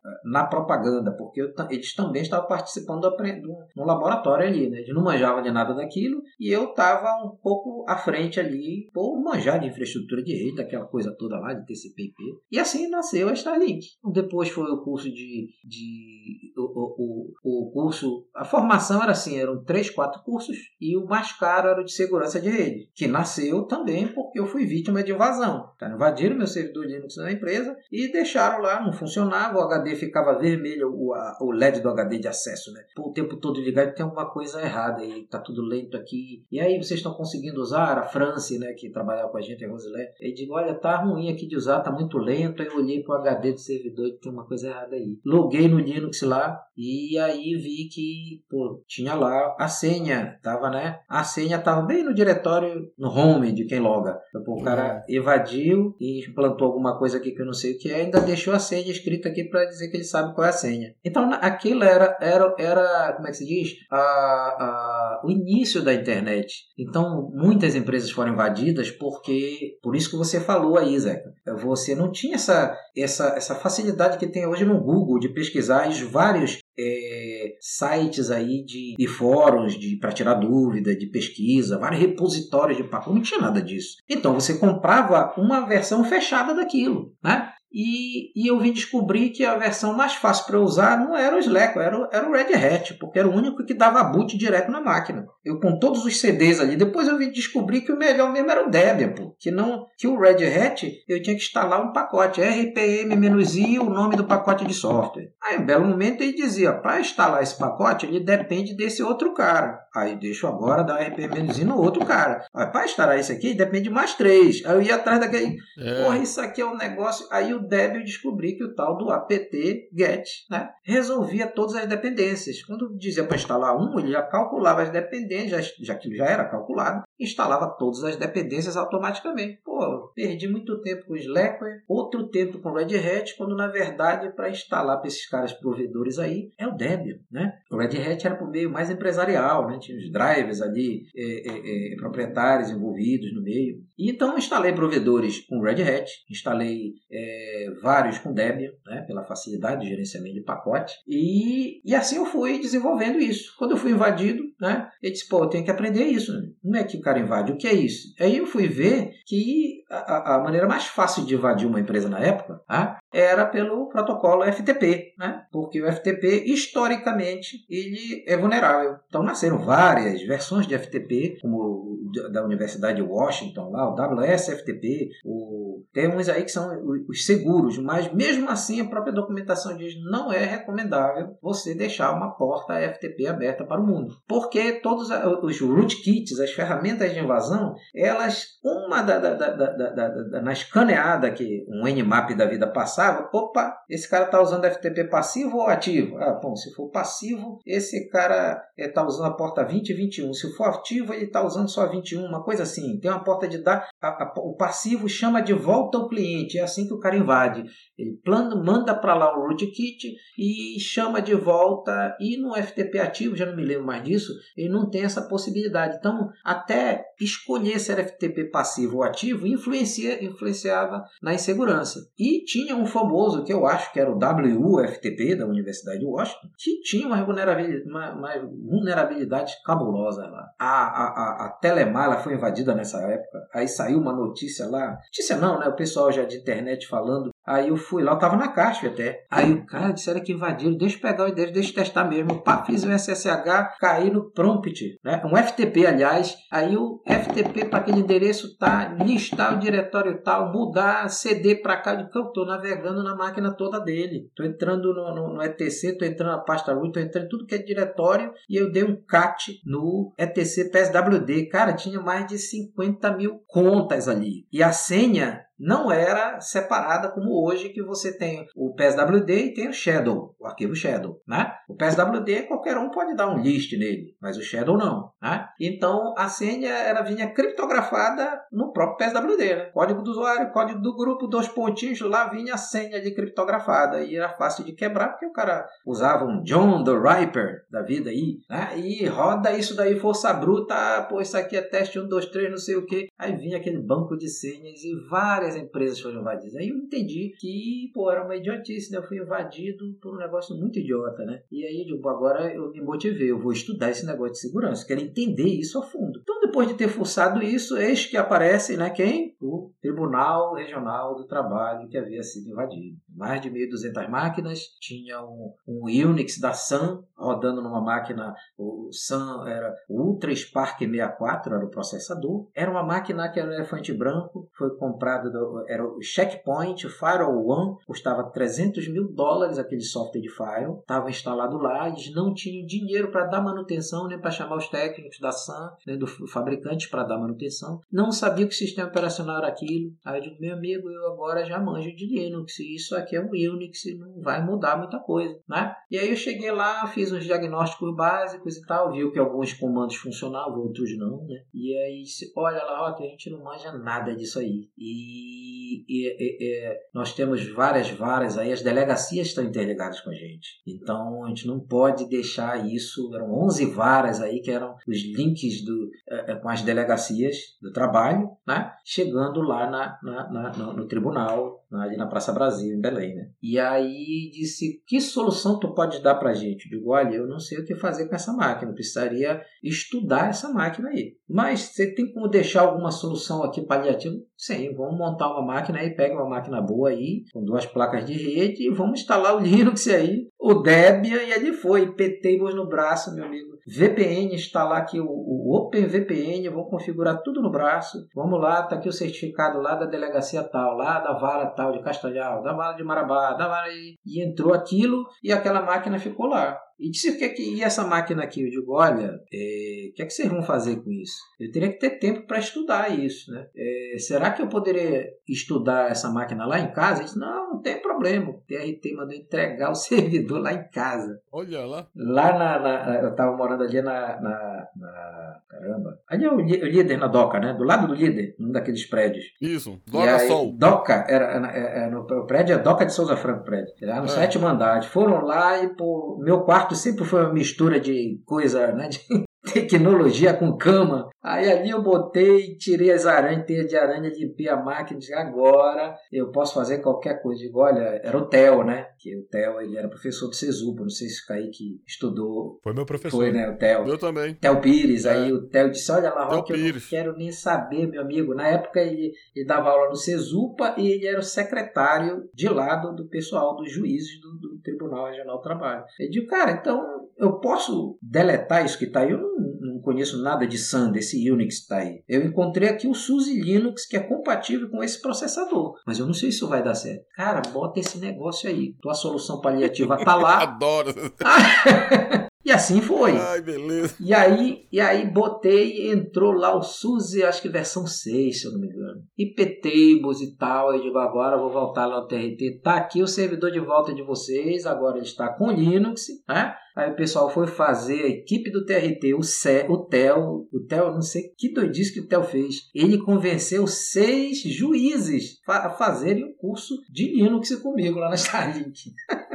eh, 0.04 0.10
na 0.24 0.46
propaganda, 0.46 1.14
porque 1.16 1.42
eu, 1.42 1.52
eles 1.70 1.94
também 1.94 2.22
estavam 2.22 2.48
participando 2.48 3.02
do, 3.02 3.56
no 3.76 3.84
laboratório 3.84 4.46
ali, 4.46 4.68
né? 4.68 4.78
Eles 4.78 4.94
não 4.94 5.02
manjavam 5.02 5.42
de 5.42 5.50
nada 5.50 5.74
daquilo 5.74 6.22
e 6.38 6.50
eu 6.50 6.70
estava 6.70 7.08
um 7.24 7.36
pouco 7.42 7.84
à 7.88 7.96
frente 7.96 8.40
ali 8.40 8.88
por 8.92 9.20
manjar 9.22 9.60
de 9.60 9.66
infraestrutura 9.66 10.22
de 10.22 10.34
rede, 10.34 10.60
aquela 10.60 10.86
coisa 10.86 11.14
toda 11.16 11.38
lá 11.38 11.52
de 11.52 11.64
TCP/IP. 11.66 12.14
E 12.50 12.58
assim 12.58 12.88
nasceu 12.88 13.28
a 13.28 13.32
Starlink. 13.32 13.86
Depois 14.12 14.48
foi 14.48 14.70
o 14.70 14.82
curso 14.82 15.10
de, 15.10 15.48
de 15.64 16.52
o, 16.56 17.32
o, 17.42 17.68
o, 17.68 17.70
curso, 17.70 18.26
a 18.34 18.44
formação 18.44 19.02
era 19.02 19.12
assim, 19.12 19.38
eram 19.38 19.62
três, 19.64 19.90
quatro 19.90 20.22
cursos 20.22 20.56
e 20.80 20.96
o 20.96 21.06
mais 21.06 21.32
caro 21.32 21.68
era 21.68 21.80
o 21.80 21.84
de 21.84 21.92
segurança 21.92 22.40
de 22.40 22.48
rede, 22.48 22.88
que 22.94 23.06
nasceu 23.06 23.64
também 23.64 24.08
porque 24.08 24.40
eu 24.40 24.46
fui 24.46 24.64
vítima 24.64 25.02
de 25.02 25.12
invasão. 25.12 25.70
Tá? 25.78 25.88
Invadiram 25.88 26.36
meu 26.36 26.46
servidor 26.46 26.86
Linux 26.86 27.16
na 27.16 27.32
empresa 27.32 27.76
e 27.90 28.10
deixaram 28.16 28.62
lá, 28.62 28.80
não 28.80 28.92
funcionava, 28.92 29.58
o 29.58 29.62
HD 29.62 29.94
ficava 29.94 30.38
vermelho, 30.38 30.92
o, 30.92 31.14
a, 31.14 31.38
o 31.40 31.52
LED 31.52 31.80
do 31.80 31.90
HD 31.90 32.18
de 32.18 32.28
acesso, 32.28 32.72
né? 32.72 32.82
o 32.98 33.12
tempo 33.12 33.36
todo 33.36 33.60
ligado, 33.60 33.94
tem 33.94 34.04
alguma 34.04 34.30
coisa 34.30 34.60
errada 34.60 35.02
aí, 35.02 35.26
tá 35.26 35.38
tudo 35.38 35.62
lento 35.62 35.96
aqui. 35.96 36.44
E 36.50 36.58
aí 36.60 36.76
vocês 36.76 36.98
estão 37.00 37.14
conseguindo 37.14 37.60
usar? 37.60 37.98
A 37.98 38.04
France, 38.04 38.58
né, 38.58 38.72
que 38.72 38.90
trabalhava 38.90 39.28
com 39.28 39.38
a 39.38 39.40
gente, 39.40 39.64
a 39.64 39.68
Rosilé, 39.68 40.12
eu 40.20 40.34
digo, 40.34 40.54
olha, 40.54 40.74
tá 40.74 40.96
ruim 40.96 41.30
aqui 41.30 41.46
de 41.46 41.56
usar, 41.56 41.80
tá 41.80 41.90
muito 41.90 42.18
lento. 42.18 42.62
Aí 42.62 42.68
eu 42.68 42.76
olhei 42.76 43.02
pro 43.02 43.14
HD 43.14 43.52
do 43.52 43.60
servidor 43.60 44.06
e 44.06 44.18
tem 44.18 44.32
uma 44.32 44.46
coisa 44.46 44.68
errada 44.68 44.96
aí. 44.96 45.18
Loguei 45.24 45.68
no 45.68 45.78
Linux 45.78 46.22
lá 46.22 46.60
e 46.76 47.18
aí 47.18 47.54
vi 47.56 47.88
que, 47.88 48.44
pô, 48.50 48.82
tinha 48.86 49.14
lá 49.14 49.54
a 49.58 49.68
senha, 49.68 50.38
tava, 50.42 50.70
né? 50.70 51.00
A 51.08 51.24
senha 51.24 51.58
tava 51.58 51.82
bem 51.82 52.02
no 52.02 52.14
diretório, 52.14 52.90
no 52.98 53.08
home 53.08 53.52
de 53.52 53.64
quem 53.64 53.80
loga. 53.80 54.18
Pô, 54.44 54.60
o 54.60 54.62
cara 54.62 54.96
uhum. 54.96 55.14
evadiu 55.14 55.96
e 56.00 56.26
implantou 56.26 56.68
alguma 56.68 56.98
coisa 56.98 57.18
aqui 57.18 57.32
que 57.32 57.40
eu 57.40 57.46
não 57.46 57.52
sei 57.52 57.74
o 57.74 57.78
que 57.78 57.90
é, 57.90 58.02
ainda 58.06 58.20
deixou 58.20 58.54
a 58.54 58.58
senha 58.58 58.90
escrita 58.90 59.28
aqui 59.28 59.44
para 59.44 59.64
dizer 59.66 59.88
que 59.88 59.96
ele 59.96 60.04
sabe 60.04 60.34
qual 60.34 60.46
é 60.46 60.50
a 60.50 60.52
senha. 60.52 60.94
Então 61.04 61.30
aquilo 61.40 61.84
era, 61.84 62.16
era, 62.20 62.54
era 62.58 63.12
como 63.14 63.28
é 63.28 63.30
que 63.30 63.36
se 63.36 63.46
diz? 63.46 63.74
A, 63.90 63.98
a, 63.98 65.22
o 65.24 65.30
início 65.30 65.82
da 65.82 65.92
internet. 65.92 66.64
Então 66.78 67.30
muitas 67.34 67.74
empresas 67.74 68.10
foram 68.10 68.32
invadidas 68.32 68.90
porque, 68.90 69.76
por 69.82 69.94
isso 69.94 70.10
que 70.10 70.16
você 70.16 70.40
falou 70.40 70.78
aí, 70.78 70.98
Zeca, 70.98 71.32
você 71.62 71.94
não 71.94 72.10
tinha 72.10 72.36
essa, 72.36 72.76
essa, 72.96 73.34
essa 73.36 73.54
facilidade 73.54 74.18
que 74.18 74.26
tem 74.26 74.46
hoje 74.46 74.64
no 74.64 74.80
Google 74.80 75.18
de 75.18 75.28
pesquisar 75.28 75.88
os 75.88 76.00
vários 76.00 76.58
é, 76.78 77.56
sites 77.60 78.30
aí 78.30 78.64
de, 78.64 78.94
de 78.98 79.06
fóruns 79.06 79.78
de 79.78 79.96
para 79.96 80.12
tirar 80.12 80.34
dúvida, 80.34 80.94
de 80.94 81.06
pesquisa, 81.06 81.78
vários 81.78 82.00
repositórios 82.00 82.76
de 82.76 82.84
papo, 82.84 83.12
não 83.12 83.22
tinha 83.22 83.40
nada 83.40 83.62
disso. 83.62 83.96
Então 84.08 84.34
você 84.34 84.58
comprava 84.58 85.34
uma 85.38 85.66
versão 85.66 86.04
fechada 86.04 86.54
daquilo, 86.54 87.14
né? 87.22 87.50
E, 87.76 88.32
e 88.34 88.46
eu 88.46 88.58
vim 88.58 88.72
descobrir 88.72 89.28
que 89.28 89.44
a 89.44 89.54
versão 89.54 89.94
mais 89.94 90.14
fácil 90.14 90.46
para 90.46 90.58
usar 90.58 90.98
não 90.98 91.14
era 91.14 91.36
o 91.36 91.38
Slack, 91.38 91.78
era, 91.78 92.08
era 92.10 92.26
o 92.26 92.32
Red 92.32 92.54
Hat, 92.54 92.94
porque 92.94 93.18
era 93.18 93.28
o 93.28 93.34
único 93.34 93.66
que 93.66 93.74
dava 93.74 94.02
boot 94.02 94.34
direto 94.38 94.70
na 94.70 94.80
máquina. 94.80 95.26
Eu 95.44 95.60
com 95.60 95.78
todos 95.78 96.06
os 96.06 96.18
CDs 96.18 96.58
ali, 96.58 96.74
depois 96.74 97.06
eu 97.06 97.18
vim 97.18 97.30
descobrir 97.30 97.82
que 97.82 97.92
o 97.92 97.98
melhor 97.98 98.32
mesmo 98.32 98.50
era 98.50 98.66
o 98.66 98.70
Debian, 98.70 99.10
pô, 99.10 99.36
que 99.38 99.50
não 99.50 99.84
que 99.98 100.06
o 100.06 100.18
Red 100.18 100.42
Hat 100.46 100.90
eu 101.06 101.20
tinha 101.20 101.36
que 101.36 101.42
instalar 101.42 101.84
um 101.84 101.92
pacote 101.92 102.40
RPM-I, 102.40 103.78
o 103.78 103.90
nome 103.90 104.16
do 104.16 104.24
pacote 104.24 104.64
de 104.64 104.72
software. 104.72 105.32
Aí, 105.42 105.58
um 105.58 105.66
belo 105.66 105.86
momento 105.86 106.22
ele 106.22 106.32
dizia, 106.32 106.72
para 106.72 106.98
instalar 106.98 107.42
esse 107.42 107.58
pacote, 107.58 108.06
ele 108.06 108.20
depende 108.20 108.74
desse 108.74 109.02
outro 109.02 109.34
cara. 109.34 109.78
Aí 109.94 110.16
deixo 110.16 110.46
agora 110.46 110.82
dar 110.82 111.00
RPM-I 111.00 111.64
no 111.64 111.76
outro 111.76 112.04
cara. 112.04 112.46
Para 112.52 112.84
instalar 112.84 113.18
esse 113.18 113.32
aqui, 113.32 113.54
depende 113.54 113.84
de 113.84 113.90
mais 113.90 114.14
três. 114.14 114.64
Aí 114.64 114.72
eu 114.72 114.82
ia 114.82 114.94
atrás 114.94 115.20
daquele, 115.20 115.56
é. 115.78 116.02
porra, 116.02 116.18
isso 116.18 116.40
aqui 116.40 116.60
é 116.60 116.66
um 116.66 116.76
negócio. 116.76 117.26
Aí 117.30 117.52
o 117.52 117.65
Debian 117.66 118.02
descobri 118.02 118.56
que 118.56 118.64
o 118.64 118.74
tal 118.74 118.96
do 118.96 119.10
apt 119.10 119.88
get 119.92 120.26
né, 120.50 120.70
resolvia 120.82 121.46
todas 121.46 121.76
as 121.76 121.86
dependências. 121.86 122.62
Quando 122.62 122.96
dizia 122.96 123.24
para 123.24 123.36
instalar 123.36 123.76
um, 123.76 123.98
ele 123.98 124.12
já 124.12 124.22
calculava 124.22 124.82
as 124.82 124.90
dependências, 124.90 125.50
já, 125.50 125.74
já 125.80 125.94
que 125.94 126.14
já 126.14 126.26
era 126.26 126.44
calculado, 126.44 127.04
instalava 127.18 127.74
todas 127.78 128.04
as 128.04 128.16
dependências 128.16 128.76
automaticamente. 128.76 129.60
Pô, 129.64 130.12
perdi 130.14 130.48
muito 130.48 130.80
tempo 130.80 131.06
com 131.06 131.14
o 131.14 131.16
Slackware, 131.16 131.82
outro 131.88 132.28
tempo 132.28 132.58
com 132.58 132.70
o 132.70 132.74
Red 132.74 132.96
Hat, 132.96 133.36
quando 133.36 133.56
na 133.56 133.68
verdade 133.68 134.30
para 134.34 134.50
instalar 134.50 134.98
para 134.98 135.08
esses 135.08 135.28
caras 135.28 135.52
provedores 135.52 136.18
aí 136.18 136.52
é 136.58 136.66
o 136.66 136.72
Debian, 136.72 137.18
né? 137.30 137.52
O 137.70 137.76
Red 137.76 137.98
Hat 137.98 138.26
era 138.26 138.36
por 138.36 138.48
meio 138.48 138.70
mais 138.70 138.90
empresarial, 138.90 139.66
né? 139.66 139.78
Tinha 139.80 139.98
os 139.98 140.10
drivers 140.10 140.60
ali, 140.62 141.02
é, 141.16 141.22
é, 141.22 141.92
é, 141.92 141.96
proprietários 141.96 142.70
envolvidos 142.70 143.34
no 143.34 143.42
meio. 143.42 143.82
E 143.98 144.10
então 144.10 144.36
instalei 144.36 144.72
provedores 144.72 145.40
com 145.46 145.60
Red 145.60 145.82
Hat, 145.82 146.10
instalei 146.30 146.94
é, 147.10 147.45
vários 147.82 148.18
com 148.18 148.32
Debian, 148.32 148.70
né? 148.86 149.02
Pela 149.02 149.24
facilidade 149.24 149.82
de 149.82 149.88
gerenciamento 149.88 150.34
de 150.34 150.42
pacote. 150.42 150.94
E, 151.06 151.80
e 151.84 151.94
assim 151.94 152.16
eu 152.16 152.26
fui 152.26 152.58
desenvolvendo 152.58 153.18
isso. 153.18 153.54
Quando 153.58 153.72
eu 153.72 153.76
fui 153.76 153.92
invadido, 153.92 154.42
né? 154.60 154.88
Eu 155.02 155.10
disse, 155.10 155.28
pô, 155.28 155.44
eu 155.44 155.48
tenho 155.48 155.64
que 155.64 155.70
aprender 155.70 156.04
isso. 156.04 156.32
Né? 156.32 156.48
Não 156.64 156.80
é 156.80 156.84
que 156.84 157.00
cara 157.00 157.18
invade. 157.18 157.52
O 157.52 157.56
que 157.56 157.66
é 157.66 157.72
isso? 157.72 158.08
Aí 158.20 158.38
eu 158.38 158.46
fui 158.46 158.66
ver 158.66 159.10
que 159.26 159.82
a, 159.90 160.36
a 160.36 160.42
maneira 160.42 160.66
mais 160.66 160.86
fácil 160.86 161.24
de 161.24 161.34
invadir 161.34 161.66
uma 161.66 161.80
empresa 161.80 162.08
na 162.08 162.20
época 162.20 162.56
tá? 162.66 162.98
Era 163.12 163.46
pelo 163.46 163.88
protocolo 163.88 164.44
FTP, 164.44 165.14
né? 165.18 165.44
porque 165.50 165.80
o 165.80 165.90
FTP, 165.90 166.44
historicamente, 166.46 167.64
ele 167.68 168.24
é 168.26 168.36
vulnerável. 168.36 168.96
Então 169.08 169.22
nasceram 169.22 169.58
várias 169.58 170.22
versões 170.22 170.66
de 170.66 170.76
FTP, 170.76 171.38
como 171.40 171.96
da 172.32 172.44
Universidade 172.44 172.96
de 172.96 173.02
Washington, 173.02 173.70
lá, 173.70 173.88
o 173.88 173.94
WSFTP, 173.94 175.10
o... 175.24 175.82
tem 175.92 176.08
uns 176.08 176.28
aí 176.28 176.44
que 176.44 176.50
são 176.50 176.70
os 177.08 177.24
seguros, 177.24 177.78
mas 177.78 178.12
mesmo 178.12 178.48
assim 178.50 178.80
a 178.80 178.88
própria 178.88 179.12
documentação 179.12 179.76
diz 179.76 179.94
não 180.04 180.32
é 180.32 180.44
recomendável 180.44 181.36
você 181.42 181.74
deixar 181.74 182.12
uma 182.12 182.30
porta 182.36 182.80
FTP 182.94 183.26
aberta 183.26 183.64
para 183.64 183.80
o 183.80 183.86
mundo. 183.86 184.14
Porque 184.26 184.80
todos 184.80 185.10
os 185.42 185.60
rootkits, 185.60 186.38
as 186.38 186.52
ferramentas 186.52 187.12
de 187.12 187.20
invasão, 187.20 187.74
elas, 187.94 188.44
uma 188.64 189.02
da, 189.02 189.18
da, 189.18 189.34
da, 189.34 189.50
da, 189.50 189.72
da, 189.72 190.08
da, 190.08 190.42
na 190.42 190.52
escaneada 190.52 191.30
que 191.30 191.64
um 191.68 191.86
Nmap 191.86 192.30
da 192.34 192.46
vida 192.46 192.66
passava, 192.96 193.28
opa, 193.32 193.76
esse 193.90 194.08
cara 194.08 194.24
está 194.24 194.40
usando 194.40 194.64
FTP 194.64 195.04
passivo 195.04 195.58
ou 195.58 195.66
ativo? 195.66 196.16
Ah, 196.16 196.40
bom, 196.42 196.56
se 196.56 196.74
for 196.74 196.88
passivo, 196.88 197.58
esse 197.66 198.08
cara 198.08 198.62
está 198.76 199.02
eh, 199.02 199.04
usando 199.04 199.26
a 199.26 199.36
porta 199.36 199.62
20 199.62 199.90
e 199.90 199.94
21. 199.94 200.32
Se 200.32 200.50
for 200.56 200.64
ativo, 200.64 201.12
ele 201.12 201.26
está 201.26 201.44
usando 201.44 201.68
só 201.68 201.86
21, 201.86 202.24
uma 202.24 202.42
coisa 202.42 202.62
assim. 202.62 202.98
Tem 202.98 203.10
uma 203.10 203.22
porta 203.22 203.46
de 203.46 203.58
dar, 203.58 203.88
a, 204.00 204.08
a, 204.08 204.34
o 204.38 204.56
passivo 204.56 205.08
chama 205.08 205.42
de 205.42 205.52
volta 205.52 205.98
ao 205.98 206.08
cliente, 206.08 206.58
é 206.58 206.62
assim 206.62 206.86
que 206.86 206.94
o 206.94 206.98
cara 206.98 207.16
invade. 207.16 207.64
Ele 207.98 208.18
plano, 208.24 208.64
manda 208.64 208.94
para 208.94 209.14
lá 209.14 209.36
o 209.36 209.46
rootkit 209.46 210.14
e 210.38 210.80
chama 210.80 211.20
de 211.20 211.34
volta. 211.34 212.16
E 212.18 212.38
no 212.38 212.54
FTP 212.54 212.98
ativo, 212.98 213.36
já 213.36 213.44
não 213.44 213.56
me 213.56 213.64
lembro 213.64 213.86
mais 213.86 214.02
disso, 214.02 214.32
ele 214.56 214.70
não 214.70 214.88
tem 214.88 215.02
essa 215.02 215.28
possibilidade. 215.28 215.96
Então, 215.98 216.30
até 216.42 217.04
escolher 217.20 217.78
se 217.78 217.92
era 217.92 218.04
FTP 218.04 218.50
passivo 218.50 218.96
ou 218.96 219.02
ativo 219.02 219.46
influencia, 219.46 220.24
influenciava 220.24 221.04
na 221.22 221.34
insegurança. 221.34 222.00
E 222.18 222.44
tinha 222.44 222.74
um 222.74 222.85
famoso, 222.86 223.44
que 223.44 223.52
eu 223.52 223.66
acho 223.66 223.92
que 223.92 224.00
era 224.00 224.10
o 224.10 224.18
WUFTP 224.18 225.34
da 225.34 225.46
Universidade 225.46 225.98
de 225.98 226.06
Washington, 226.06 226.48
que 226.58 226.80
tinha 226.80 227.06
uma 227.06 227.22
vulnerabilidade, 227.24 227.88
uma, 227.88 228.12
uma 228.12 228.32
vulnerabilidade 228.68 229.54
cabulosa 229.64 230.26
lá. 230.26 230.50
A, 230.58 230.66
a, 230.66 231.06
a, 231.06 231.46
a 231.46 231.48
Telemar 231.60 232.22
foi 232.22 232.34
invadida 232.34 232.74
nessa 232.74 232.98
época. 232.98 233.48
Aí 233.54 233.68
saiu 233.68 233.98
uma 233.98 234.12
notícia 234.12 234.66
lá. 234.68 234.98
Notícia 235.06 235.36
não, 235.36 235.58
né? 235.58 235.68
O 235.68 235.76
pessoal 235.76 236.10
já 236.12 236.24
de 236.24 236.36
internet 236.36 236.86
falando 236.86 237.30
Aí 237.46 237.68
eu 237.68 237.76
fui 237.76 238.02
lá, 238.02 238.12
eu 238.12 238.18
tava 238.18 238.36
na 238.36 238.48
caixa 238.48 238.88
até. 238.88 239.24
Aí 239.30 239.52
o 239.52 239.64
cara 239.64 239.92
disseram 239.92 240.20
que 240.20 240.32
invadiram, 240.32 240.76
deixa 240.76 240.96
eu 240.96 241.00
pegar 241.00 241.24
o 241.24 241.28
endereço, 241.28 241.54
deixa 241.54 241.70
eu 241.70 241.74
testar 241.74 242.04
mesmo. 242.04 242.42
Pá, 242.42 242.64
fiz 242.64 242.82
um 242.84 242.96
SSH, 242.96 243.78
caí 243.78 244.10
no 244.10 244.30
prompt, 244.32 244.98
né? 245.04 245.22
Um 245.24 245.36
FTP, 245.36 245.86
aliás. 245.86 246.36
Aí 246.50 246.76
o 246.76 247.00
FTP 247.06 247.66
para 247.66 247.78
aquele 247.78 248.00
endereço 248.00 248.56
tá, 248.58 248.88
listar 249.00 249.54
o 249.54 249.58
diretório 249.58 250.20
tal, 250.22 250.52
mudar 250.52 251.08
CD 251.08 251.54
para 251.54 251.76
cá, 251.76 252.04
que 252.04 252.18
eu 252.18 252.26
tô 252.32 252.44
navegando 252.44 253.02
na 253.02 253.14
máquina 253.14 253.52
toda 253.52 253.78
dele. 253.78 254.30
Tô 254.34 254.42
entrando 254.42 254.92
no, 254.92 255.14
no, 255.14 255.34
no 255.34 255.42
ETC, 255.42 255.96
tô 255.96 256.04
entrando 256.04 256.32
na 256.32 256.38
pasta 256.38 256.74
root, 256.74 256.92
tô 256.92 257.00
entrando 257.00 257.26
em 257.26 257.28
tudo 257.28 257.46
que 257.46 257.54
é 257.54 257.58
diretório 257.58 258.32
e 258.48 258.56
eu 258.56 258.72
dei 258.72 258.82
um 258.82 258.96
cat 259.06 259.60
no 259.64 260.12
ETC 260.18 260.70
PSWD. 260.70 261.46
Cara, 261.46 261.74
tinha 261.74 262.00
mais 262.00 262.26
de 262.26 262.38
50 262.38 263.16
mil 263.16 263.40
contas 263.46 264.08
ali. 264.08 264.46
E 264.52 264.62
a 264.62 264.72
senha 264.72 265.45
não 265.58 265.90
era 265.90 266.40
separada 266.40 267.10
como 267.10 267.44
hoje 267.44 267.70
que 267.70 267.82
você 267.82 268.16
tem 268.16 268.46
o 268.54 268.74
PSWD 268.74 269.32
e 269.32 269.54
tem 269.54 269.68
o 269.68 269.72
Shadow, 269.72 270.34
o 270.38 270.46
arquivo 270.46 270.74
Shadow, 270.74 271.20
né? 271.26 271.52
O 271.68 271.74
PSWD 271.74 272.44
qualquer 272.44 272.76
um 272.76 272.90
pode 272.90 273.14
dar 273.14 273.28
um 273.28 273.38
list 273.38 273.72
nele, 273.72 274.14
mas 274.20 274.36
o 274.36 274.42
Shadow 274.42 274.76
não, 274.76 275.10
né? 275.20 275.46
Então 275.60 276.14
a 276.16 276.28
senha 276.28 276.72
era 276.72 277.02
vinha 277.02 277.32
criptografada 277.32 278.40
no 278.52 278.72
próprio 278.72 278.98
PSWD, 278.98 279.56
né? 279.56 279.64
Código 279.72 280.02
do 280.02 280.10
usuário, 280.10 280.52
código 280.52 280.80
do 280.80 280.96
grupo, 280.96 281.26
dois 281.26 281.48
pontinhos 281.48 282.00
lá 282.00 282.28
vinha 282.28 282.54
a 282.54 282.58
senha 282.58 282.96
ali 282.96 283.14
criptografada 283.14 284.02
e 284.02 284.16
era 284.16 284.28
fácil 284.30 284.64
de 284.64 284.72
quebrar 284.72 285.08
porque 285.10 285.26
o 285.26 285.32
cara 285.32 285.66
usava 285.86 286.24
um 286.24 286.42
John 286.42 286.84
the 286.84 286.92
Riper 286.92 287.64
da 287.70 287.82
vida 287.82 288.10
aí, 288.10 288.38
né? 288.48 288.78
E 288.78 289.06
roda 289.06 289.56
isso 289.56 289.74
daí 289.74 289.98
força 289.98 290.32
bruta, 290.32 291.06
pô, 291.08 291.20
isso 291.20 291.36
aqui 291.36 291.56
é 291.56 291.62
teste 291.62 291.98
1 291.98 292.08
2 292.08 292.26
3, 292.26 292.50
não 292.50 292.58
sei 292.58 292.76
o 292.76 292.86
que. 292.86 293.08
Aí 293.18 293.34
vinha 293.36 293.56
aquele 293.56 293.78
banco 293.78 294.16
de 294.16 294.28
senhas 294.28 294.82
e 294.82 294.94
várias 295.08 295.45
várias 295.46 295.56
empresas 295.56 296.00
foram 296.00 296.20
invadidas. 296.20 296.56
Aí 296.56 296.68
eu 296.68 296.76
entendi 296.76 297.32
que, 297.38 297.90
pô, 297.94 298.10
era 298.10 298.24
uma 298.24 298.36
idiotice, 298.36 298.90
né? 298.90 298.98
Eu 298.98 299.02
fui 299.02 299.18
invadido 299.18 299.96
por 300.00 300.14
um 300.14 300.18
negócio 300.18 300.56
muito 300.56 300.78
idiota, 300.78 301.24
né? 301.24 301.42
E 301.50 301.64
aí, 301.64 301.84
tipo, 301.86 302.08
agora 302.08 302.52
eu 302.52 302.70
me 302.70 302.80
motivei, 302.80 303.30
eu 303.30 303.38
vou 303.38 303.52
estudar 303.52 303.90
esse 303.90 304.04
negócio 304.04 304.32
de 304.32 304.40
segurança, 304.40 304.86
quero 304.86 305.00
entender 305.00 305.48
isso 305.48 305.78
a 305.78 305.82
fundo. 305.82 306.20
Então, 306.20 306.40
depois 306.40 306.68
de 306.68 306.74
ter 306.74 306.88
forçado 306.88 307.42
isso, 307.42 307.76
eis 307.76 308.06
que 308.06 308.16
aparece, 308.16 308.76
né, 308.76 308.90
quem? 308.90 309.35
O 309.40 309.70
Tribunal 309.80 310.54
Regional 310.54 311.14
do 311.14 311.26
Trabalho 311.26 311.88
que 311.88 311.98
havia 311.98 312.22
sido 312.22 312.50
invadido. 312.50 312.96
Mais 313.14 313.40
de 313.40 313.50
1.200 313.50 314.08
máquinas, 314.08 314.60
tinha 314.80 315.22
um, 315.22 315.52
um 315.66 315.84
Unix 315.84 316.38
da 316.38 316.52
Sun 316.52 317.04
rodando 317.16 317.62
numa 317.62 317.80
máquina, 317.80 318.34
o 318.58 318.90
Sun 318.92 319.46
era 319.46 319.74
o 319.88 320.02
Ultra 320.02 320.34
Spark 320.34 320.78
64, 320.78 321.54
era 321.54 321.64
o 321.64 321.70
processador. 321.70 322.48
Era 322.54 322.70
uma 322.70 322.82
máquina 322.82 323.28
que 323.30 323.40
era 323.40 323.48
um 323.48 323.52
elefante 323.52 323.92
branco, 323.92 324.48
foi 324.56 324.76
comprada 324.76 325.30
era 325.66 325.86
o 325.86 326.02
Checkpoint, 326.02 326.86
o 326.86 326.90
Firewall 326.90 327.46
One, 327.46 327.76
custava 327.86 328.30
300 328.30 328.88
mil 328.88 329.08
dólares 329.12 329.58
aquele 329.58 329.80
software 329.80 330.20
de 330.20 330.28
firewall, 330.28 330.80
estava 330.80 331.10
instalado 331.10 331.56
lá, 331.56 331.88
eles 331.88 332.12
não 332.14 332.34
tinham 332.34 332.66
dinheiro 332.66 333.10
para 333.10 333.26
dar 333.26 333.40
manutenção, 333.40 334.06
nem 334.06 334.20
para 334.20 334.30
chamar 334.30 334.56
os 334.56 334.68
técnicos 334.68 335.18
da 335.18 335.32
Sun, 335.32 335.70
nem 335.86 335.98
do 335.98 336.06
fabricante 336.06 336.88
para 336.90 337.04
dar 337.04 337.18
manutenção, 337.18 337.80
não 337.90 338.12
sabia 338.12 338.46
que 338.46 338.54
o 338.54 338.56
sistema 338.56 338.88
operacional 338.88 339.25
era 339.32 339.48
aquilo. 339.48 339.92
Aí 340.04 340.18
eu 340.18 340.22
digo, 340.22 340.40
meu 340.40 340.54
amigo, 340.54 340.90
eu 340.90 341.12
agora 341.12 341.44
já 341.44 341.58
manjo 341.58 341.94
de 341.94 342.06
Linux, 342.06 342.58
isso 342.60 342.96
aqui 342.96 343.16
é 343.16 343.20
um 343.20 343.30
Unix, 343.30 343.80
não 343.98 344.20
vai 344.22 344.44
mudar 344.44 344.76
muita 344.76 344.98
coisa, 344.98 345.38
né? 345.48 345.74
E 345.90 345.98
aí 345.98 346.10
eu 346.10 346.16
cheguei 346.16 346.50
lá, 346.50 346.86
fiz 346.86 347.12
uns 347.12 347.24
diagnósticos 347.24 347.94
básicos 347.94 348.56
e 348.56 348.66
tal, 348.66 348.92
viu 348.92 349.12
que 349.12 349.18
alguns 349.18 349.52
comandos 349.52 349.96
funcionavam, 349.96 350.60
outros 350.60 350.96
não, 350.96 351.26
né? 351.26 351.42
E 351.54 351.76
aí, 351.76 352.04
olha 352.36 352.62
lá, 352.64 352.82
ó, 352.82 352.94
a 352.94 353.02
gente 353.02 353.30
não 353.30 353.42
manja 353.42 353.72
nada 353.72 354.14
disso 354.14 354.38
aí. 354.38 354.68
E 354.76 355.56
e, 355.66 355.82
e, 355.88 356.36
e, 356.40 356.80
nós 356.94 357.12
temos 357.12 357.46
várias 357.52 357.90
varas 357.90 358.38
aí, 358.38 358.52
as 358.52 358.62
delegacias 358.62 359.28
estão 359.28 359.44
interligadas 359.44 360.00
com 360.00 360.10
a 360.10 360.14
gente. 360.14 360.60
Então 360.66 361.24
a 361.24 361.28
gente 361.28 361.46
não 361.46 361.60
pode 361.60 362.08
deixar 362.08 362.66
isso. 362.66 363.12
Eram 363.14 363.32
11 363.44 363.66
varas 363.66 364.20
aí 364.20 364.40
que 364.40 364.50
eram 364.50 364.74
os 364.86 364.98
links 365.04 365.64
do, 365.64 365.90
é, 366.08 366.34
com 366.36 366.48
as 366.48 366.62
delegacias 366.62 367.36
do 367.60 367.72
trabalho, 367.72 368.30
né? 368.46 368.72
chegando 368.84 369.15
lá 369.16 369.70
na, 369.70 369.98
na, 370.02 370.52
na 370.52 370.72
no, 370.72 370.86
tribunal, 370.86 371.64
ali 371.72 371.96
na 371.96 372.06
Praça 372.06 372.32
Brasil, 372.32 372.74
em 372.74 372.80
Belém. 372.80 373.14
Né? 373.14 373.30
E 373.42 373.58
aí 373.58 374.30
disse: 374.32 374.82
Que 374.86 375.00
solução 375.00 375.58
tu 375.58 375.74
pode 375.74 376.02
dar 376.02 376.16
para 376.16 376.30
a 376.30 376.34
gente? 376.34 376.64
Eu 376.64 376.78
digo: 376.78 376.92
Olha, 376.92 377.16
eu 377.16 377.26
não 377.26 377.38
sei 377.38 377.58
o 377.58 377.64
que 377.64 377.74
fazer 377.74 378.08
com 378.08 378.14
essa 378.14 378.32
máquina, 378.32 378.70
eu 378.70 378.74
precisaria 378.74 379.40
estudar 379.62 380.28
essa 380.28 380.52
máquina 380.52 380.88
aí. 380.88 381.16
Mas 381.28 381.60
você 381.60 381.94
tem 381.94 382.12
como 382.12 382.28
deixar 382.28 382.62
alguma 382.62 382.90
solução 382.90 383.42
aqui 383.42 383.62
paliativa? 383.62 384.16
Sim, 384.36 384.74
vamos 384.74 384.98
montar 384.98 385.30
uma 385.30 385.44
máquina 385.44 385.78
aí, 385.78 385.94
pega 385.94 386.14
uma 386.14 386.28
máquina 386.28 386.60
boa 386.60 386.90
aí, 386.90 387.24
com 387.32 387.42
duas 387.44 387.66
placas 387.66 388.04
de 388.04 388.12
rede 388.12 388.66
e 388.66 388.70
vamos 388.70 389.00
instalar 389.00 389.36
o 389.36 389.40
Linux 389.44 389.88
aí, 389.88 390.28
o 390.48 390.62
Debian 390.62 391.24
e 391.24 391.32
ali 391.32 391.52
foi, 391.52 391.92
petemos 391.92 392.54
no 392.54 392.68
braço, 392.68 393.12
meu 393.12 393.24
amigo. 393.24 393.56
VPN, 393.66 394.32
instalar 394.32 394.78
aqui 394.78 395.00
o, 395.00 395.08
o 395.08 395.56
OpenVPN, 395.56 396.48
vamos 396.50 396.70
configurar 396.70 397.20
tudo 397.22 397.42
no 397.42 397.50
braço. 397.50 398.06
Vamos 398.14 398.40
lá, 398.40 398.62
tá 398.62 398.76
aqui 398.76 398.88
o 398.88 398.92
certificado 398.92 399.60
lá 399.60 399.74
da 399.74 399.86
delegacia 399.86 400.44
tal, 400.44 400.76
lá 400.76 401.00
da 401.00 401.14
vara 401.14 401.46
tal 401.46 401.72
de 401.72 401.82
Castelhal, 401.82 402.44
da 402.44 402.52
vara 402.52 402.76
de 402.76 402.84
Marabá, 402.84 403.32
da 403.32 403.48
vara 403.48 403.72
e, 403.72 403.96
e 404.06 404.24
entrou 404.24 404.54
aquilo 404.54 405.04
e 405.20 405.32
aquela 405.32 405.62
máquina 405.62 405.98
ficou 405.98 406.26
lá. 406.26 406.56
E 406.78 406.90
disse 406.90 407.10
o 407.10 407.18
que 407.18 407.24
é 407.24 407.28
que 407.30 407.42
e 407.42 407.62
essa 407.62 407.86
máquina 407.86 408.22
aqui? 408.22 408.42
Eu 408.42 408.50
digo, 408.50 408.74
olha, 408.74 409.18
é, 409.32 409.88
o 409.90 409.94
que 409.94 410.02
é 410.02 410.04
que 410.04 410.12
vocês 410.12 410.28
vão 410.28 410.42
fazer 410.42 410.76
com 410.76 410.90
isso? 410.90 411.16
Eu 411.40 411.50
teria 411.50 411.72
que 411.72 411.78
ter 411.78 411.98
tempo 411.98 412.26
para 412.26 412.38
estudar 412.38 412.90
isso, 412.90 413.32
né? 413.32 413.46
É, 413.56 413.98
será 413.98 414.30
que 414.30 414.42
eu 414.42 414.48
poderia 414.48 415.08
estudar 415.28 415.90
essa 415.90 416.10
máquina 416.10 416.46
lá 416.46 416.58
em 416.58 416.72
casa? 416.72 417.00
Ele 417.00 417.04
disse, 417.04 417.18
não, 417.18 417.54
não 417.54 417.62
tem 417.62 417.80
problema. 417.80 418.30
O 418.30 418.42
TRT 418.46 418.94
mandou 418.94 419.14
entregar 419.14 419.70
o 419.70 419.74
servidor 419.76 420.40
lá 420.40 420.52
em 420.52 420.68
casa. 420.68 421.20
Olha 421.32 421.64
lá. 421.64 421.86
Lá 421.94 422.38
na, 422.38 422.58
na 422.58 423.00
eu 423.02 423.10
estava 423.10 423.36
morando 423.36 423.62
ali 423.62 423.80
na, 423.80 424.20
na, 424.20 424.68
na, 424.76 425.40
caramba. 425.48 425.98
Ali 426.08 426.24
é 426.24 426.30
o, 426.30 426.36
o, 426.36 426.40
líder 426.40 426.98
na 426.98 427.06
Doca, 427.06 427.40
né? 427.40 427.54
Do 427.54 427.64
lado 427.64 427.86
do 427.86 427.94
líder, 427.94 428.34
num 428.38 428.52
daqueles 428.52 428.84
prédios. 428.86 429.24
Isso, 429.40 429.80
Doca 429.86 430.18
Sol. 430.20 430.52
Doca, 430.52 431.04
era, 431.08 431.24
era, 431.26 431.50
era, 431.52 431.90
no, 431.90 432.00
o 432.00 432.26
prédio 432.26 432.54
é 432.54 432.58
Doca 432.58 432.84
de 432.84 432.92
Souza 432.92 433.16
Franco, 433.16 433.44
prédio. 433.44 433.72
Era 433.80 433.96
no 433.96 434.04
é. 434.04 434.08
sétimo 434.08 434.46
andar. 434.46 434.82
Foram 434.84 435.22
lá 435.24 435.62
e, 435.62 435.68
pô, 435.74 436.18
meu 436.22 436.42
quarto 436.42 436.65
quarto 436.66 436.74
sempre 436.74 437.04
foi 437.04 437.22
uma 437.22 437.32
mistura 437.32 437.78
de 437.78 438.20
coisa, 438.24 438.72
né? 438.72 438.88
De 438.88 439.25
tecnologia 439.52 440.34
com 440.34 440.56
cama. 440.56 441.08
Aí 441.22 441.50
ali 441.50 441.70
eu 441.70 441.82
botei, 441.82 442.56
tirei 442.56 442.92
as 442.92 443.04
aranhas, 443.04 443.44
teia 443.46 443.64
de 443.64 443.76
aranha, 443.76 444.12
limpei 444.14 444.48
a 444.48 444.56
máquina, 444.56 444.98
disse, 444.98 445.12
agora 445.12 445.96
eu 446.12 446.30
posso 446.30 446.54
fazer 446.54 446.78
qualquer 446.78 447.20
coisa. 447.20 447.42
Digo, 447.42 447.60
olha, 447.60 448.00
era 448.02 448.16
o 448.16 448.28
Theo, 448.28 448.62
né? 448.62 448.86
Que 448.98 449.16
o 449.16 449.24
Theo, 449.24 449.60
ele 449.60 449.76
era 449.76 449.88
professor 449.88 450.28
do 450.28 450.34
Cesupa, 450.34 450.82
não 450.82 450.90
sei 450.90 451.08
se 451.08 451.24
o 451.24 451.26
Kaique 451.26 451.80
estudou. 451.86 452.60
Foi 452.62 452.72
meu 452.72 452.86
professor. 452.86 453.16
Foi, 453.16 453.32
né, 453.32 453.48
o 453.48 453.56
Theo. 453.56 453.88
Eu 453.88 453.98
também. 453.98 454.34
Theo 454.34 454.60
Pires, 454.60 455.04
é. 455.04 455.10
aí 455.10 455.32
o 455.32 455.48
Theo 455.48 455.70
disse, 455.70 455.90
olha 455.90 456.12
lá, 456.12 456.26
Roque, 456.26 456.52
eu 456.52 456.58
não 456.58 456.80
quero 456.88 457.16
nem 457.16 457.32
saber, 457.32 457.88
meu 457.88 458.02
amigo. 458.02 458.34
Na 458.34 458.46
época 458.46 458.80
ele, 458.80 459.12
ele 459.34 459.46
dava 459.46 459.70
aula 459.70 459.88
no 459.88 459.96
Cesupa 459.96 460.74
e 460.78 460.88
ele 460.88 461.06
era 461.06 461.18
o 461.18 461.22
secretário 461.22 462.28
de 462.32 462.48
lado 462.48 462.94
do 462.94 463.08
pessoal 463.08 463.56
dos 463.56 463.72
juízes 463.72 464.20
do, 464.20 464.38
do 464.38 464.60
Tribunal 464.62 465.06
Regional 465.06 465.36
do 465.36 465.42
Trabalho. 465.42 465.84
Eu 465.98 466.10
digo, 466.10 466.26
cara, 466.26 466.52
então 466.52 467.05
eu 467.18 467.40
posso 467.40 467.98
deletar 468.02 468.64
isso 468.64 468.78
que 468.78 468.84
está 468.84 469.00
aí? 469.00 469.10
Eu 469.10 469.18
não, 469.18 469.74
não 469.74 469.80
conheço 469.80 470.22
nada 470.22 470.46
de 470.46 470.58
Sun, 470.58 470.90
desse 470.90 471.30
Unix 471.30 471.56
que 471.56 471.62
está 471.62 471.78
aí. 471.78 472.02
Eu 472.08 472.24
encontrei 472.24 472.68
aqui 472.68 472.86
o 472.86 472.94
SUSE 472.94 473.40
Linux 473.40 473.86
que 473.86 473.96
é 473.96 474.00
compatível 474.00 474.68
com 474.70 474.82
esse 474.82 475.00
processador, 475.00 475.74
mas 475.86 475.98
eu 475.98 476.06
não 476.06 476.14
sei 476.14 476.30
se 476.30 476.38
isso 476.38 476.48
vai 476.48 476.62
dar 476.62 476.74
certo. 476.74 477.04
Cara, 477.14 477.42
bota 477.52 477.80
esse 477.80 477.98
negócio 477.98 478.48
aí. 478.48 478.74
Tua 478.80 478.94
solução 478.94 479.40
paliativa 479.40 479.96
está 479.96 480.14
lá. 480.14 480.42
Adoro. 480.42 480.92
E 482.46 482.52
assim 482.52 482.80
foi. 482.80 483.10
Ai, 483.18 483.42
beleza. 483.42 483.96
E 483.98 484.14
aí, 484.14 484.68
e 484.70 484.80
aí 484.80 485.04
botei, 485.04 485.90
entrou 485.90 486.30
lá 486.30 486.56
o 486.56 486.62
SUSE, 486.62 487.24
acho 487.24 487.42
que 487.42 487.48
versão 487.48 487.88
6, 487.88 488.40
se 488.40 488.46
eu 488.46 488.52
não 488.52 488.60
me 488.60 488.68
engano. 488.68 489.02
IPTables 489.18 490.20
e 490.20 490.36
tal. 490.36 490.70
Aí 490.70 490.80
digo, 490.80 490.96
agora 490.96 491.36
vou 491.36 491.50
voltar 491.50 491.86
lá 491.86 492.00
no 492.00 492.06
TRT. 492.06 492.60
Tá 492.62 492.76
aqui 492.76 493.02
o 493.02 493.08
servidor 493.08 493.50
de 493.50 493.58
volta 493.58 493.92
de 493.92 494.04
vocês, 494.04 494.64
agora 494.64 494.98
ele 494.98 495.06
está 495.06 495.28
com 495.28 495.50
Linux, 495.50 496.06
né? 496.28 496.54
Aí 496.76 496.92
o 496.92 496.94
pessoal 496.94 497.28
foi 497.30 497.48
fazer, 497.48 498.04
a 498.04 498.08
equipe 498.08 498.50
do 498.50 498.64
TRT, 498.64 499.14
o, 499.14 499.22
C, 499.22 499.66
o 499.68 499.78
TEL, 499.86 500.46
o 500.52 500.60
TEL, 500.68 500.92
não 500.92 501.00
sei 501.00 501.32
que 501.36 501.52
doidice 501.52 501.94
que 501.94 502.00
o 502.00 502.06
TEL 502.06 502.22
fez. 502.22 502.68
Ele 502.72 502.98
convenceu 502.98 503.66
seis 503.66 504.42
juízes 504.42 505.40
a 505.48 505.70
fazerem 505.70 506.22
o 506.22 506.28
um 506.28 506.36
curso 506.36 506.76
de 506.92 507.10
Linux 507.12 507.52
comigo 507.56 507.98
lá 507.98 508.10
na 508.10 508.14
Starlink. 508.14 508.92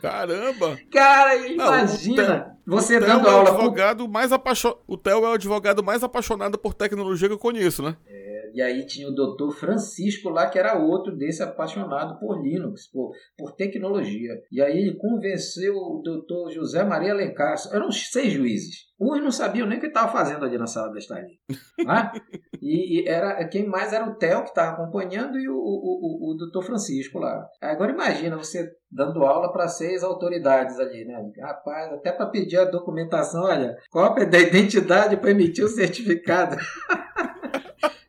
Caramba! 0.00 0.78
Cara, 0.90 1.36
imagina 1.36 2.56
não, 2.66 2.76
você 2.78 2.98
dando 2.98 3.26
é 3.26 3.30
aula. 3.30 3.50
Advogado 3.50 4.04
por... 4.04 4.10
mais 4.10 4.32
apaixon... 4.32 4.74
O 4.86 4.96
Theo 4.96 5.24
é 5.24 5.28
o 5.28 5.32
advogado 5.32 5.82
mais 5.82 6.02
apaixonado 6.02 6.56
por 6.58 6.74
tecnologia 6.74 7.28
que 7.28 7.34
eu 7.34 7.38
conheço, 7.38 7.82
né? 7.82 7.96
É, 8.08 8.29
e 8.54 8.62
aí 8.62 8.86
tinha 8.86 9.08
o 9.08 9.14
doutor 9.14 9.52
Francisco 9.52 10.28
lá, 10.28 10.48
que 10.48 10.58
era 10.58 10.78
outro 10.78 11.16
desse 11.16 11.42
apaixonado 11.42 12.18
por 12.18 12.42
Linux, 12.42 12.90
por, 12.90 13.12
por 13.36 13.52
tecnologia. 13.52 14.32
E 14.50 14.60
aí 14.60 14.78
ele 14.78 14.96
convenceu 14.96 15.74
o 15.74 16.00
doutor 16.02 16.50
José 16.50 16.84
Maria 16.84 17.12
Alencar. 17.12 17.54
Eram 17.72 17.90
seis 17.90 18.32
juízes. 18.32 18.90
Uns 19.00 19.22
não 19.22 19.30
sabiam 19.30 19.66
nem 19.66 19.78
o 19.78 19.80
que 19.80 19.86
estava 19.86 20.12
fazendo 20.12 20.44
ali 20.44 20.58
na 20.58 20.66
sala 20.66 20.92
da 20.92 20.98
estadia. 20.98 21.36
Né? 21.80 22.12
e, 22.60 23.00
e, 23.00 23.08
era, 23.08 23.42
quem 23.48 23.66
mais 23.66 23.94
era 23.94 24.04
o 24.04 24.14
Theo, 24.16 24.42
que 24.42 24.50
estava 24.50 24.72
acompanhando, 24.72 25.38
e 25.38 25.48
o, 25.48 25.54
o, 25.54 25.56
o, 25.56 26.32
o 26.32 26.36
doutor 26.36 26.62
Francisco 26.62 27.18
lá. 27.18 27.48
Agora 27.60 27.90
imagina 27.90 28.36
você 28.36 28.70
dando 28.92 29.24
aula 29.24 29.50
para 29.50 29.66
seis 29.66 30.02
autoridades 30.02 30.78
ali, 30.78 31.06
né? 31.06 31.14
Rapaz, 31.40 31.90
até 31.92 32.12
para 32.12 32.26
pedir 32.26 32.58
a 32.58 32.66
documentação, 32.66 33.44
olha, 33.44 33.76
cópia 33.90 34.26
da 34.26 34.38
identidade 34.38 35.16
para 35.16 35.30
emitir 35.30 35.64
o 35.64 35.68
certificado. 35.68 36.56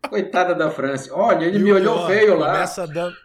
Coitada 0.10 0.54
da 0.54 0.70
França. 0.70 1.14
Olha, 1.14 1.46
ele 1.46 1.58
e 1.58 1.64
me 1.64 1.72
olhou 1.72 2.08
feio 2.08 2.38
lá. 2.38 2.54
Começa 2.54 2.88
dando... 2.88 3.16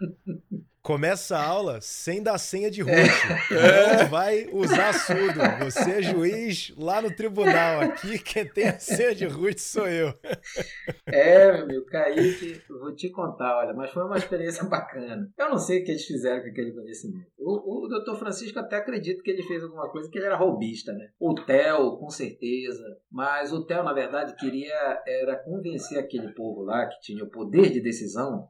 Começa 0.86 1.36
a 1.36 1.44
aula 1.44 1.80
sem 1.80 2.22
dar 2.22 2.38
senha 2.38 2.70
de 2.70 2.80
root. 2.80 2.94
É. 3.50 4.04
vai 4.04 4.46
usar 4.52 4.92
surdo. 4.92 5.40
Você 5.64 5.90
é 5.98 6.02
juiz 6.02 6.72
lá 6.78 7.02
no 7.02 7.10
tribunal. 7.10 7.80
Aqui 7.80 8.20
quem 8.20 8.46
tem 8.46 8.68
a 8.68 8.78
senha 8.78 9.12
de 9.12 9.26
root 9.26 9.60
sou 9.60 9.88
eu. 9.88 10.14
É, 11.04 11.52
meu 11.52 11.64
amigo, 11.64 11.86
Kaique, 11.86 12.62
vou 12.68 12.94
te 12.94 13.10
contar, 13.10 13.58
olha, 13.58 13.74
mas 13.74 13.90
foi 13.90 14.04
uma 14.04 14.16
experiência 14.16 14.62
bacana. 14.62 15.28
Eu 15.36 15.50
não 15.50 15.58
sei 15.58 15.80
o 15.80 15.84
que 15.84 15.90
eles 15.90 16.04
fizeram 16.04 16.40
com 16.40 16.50
aquele 16.50 16.70
conhecimento. 16.70 17.26
O, 17.36 17.84
o 17.84 17.88
doutor 17.88 18.16
Francisco 18.16 18.60
até 18.60 18.76
acredito 18.76 19.24
que 19.24 19.30
ele 19.32 19.42
fez 19.42 19.64
alguma 19.64 19.90
coisa, 19.90 20.08
que 20.08 20.16
ele 20.16 20.26
era 20.26 20.36
robista, 20.36 20.92
né? 20.92 21.08
O 21.18 21.34
Theo, 21.34 21.96
com 21.96 22.10
certeza. 22.10 22.84
Mas 23.10 23.52
o 23.52 23.66
Theo, 23.66 23.82
na 23.82 23.92
verdade, 23.92 24.36
queria 24.36 25.02
era 25.04 25.34
convencer 25.34 25.98
aquele 25.98 26.32
povo 26.32 26.62
lá 26.62 26.86
que 26.86 27.00
tinha 27.00 27.24
o 27.24 27.30
poder 27.30 27.72
de 27.72 27.80
decisão 27.80 28.46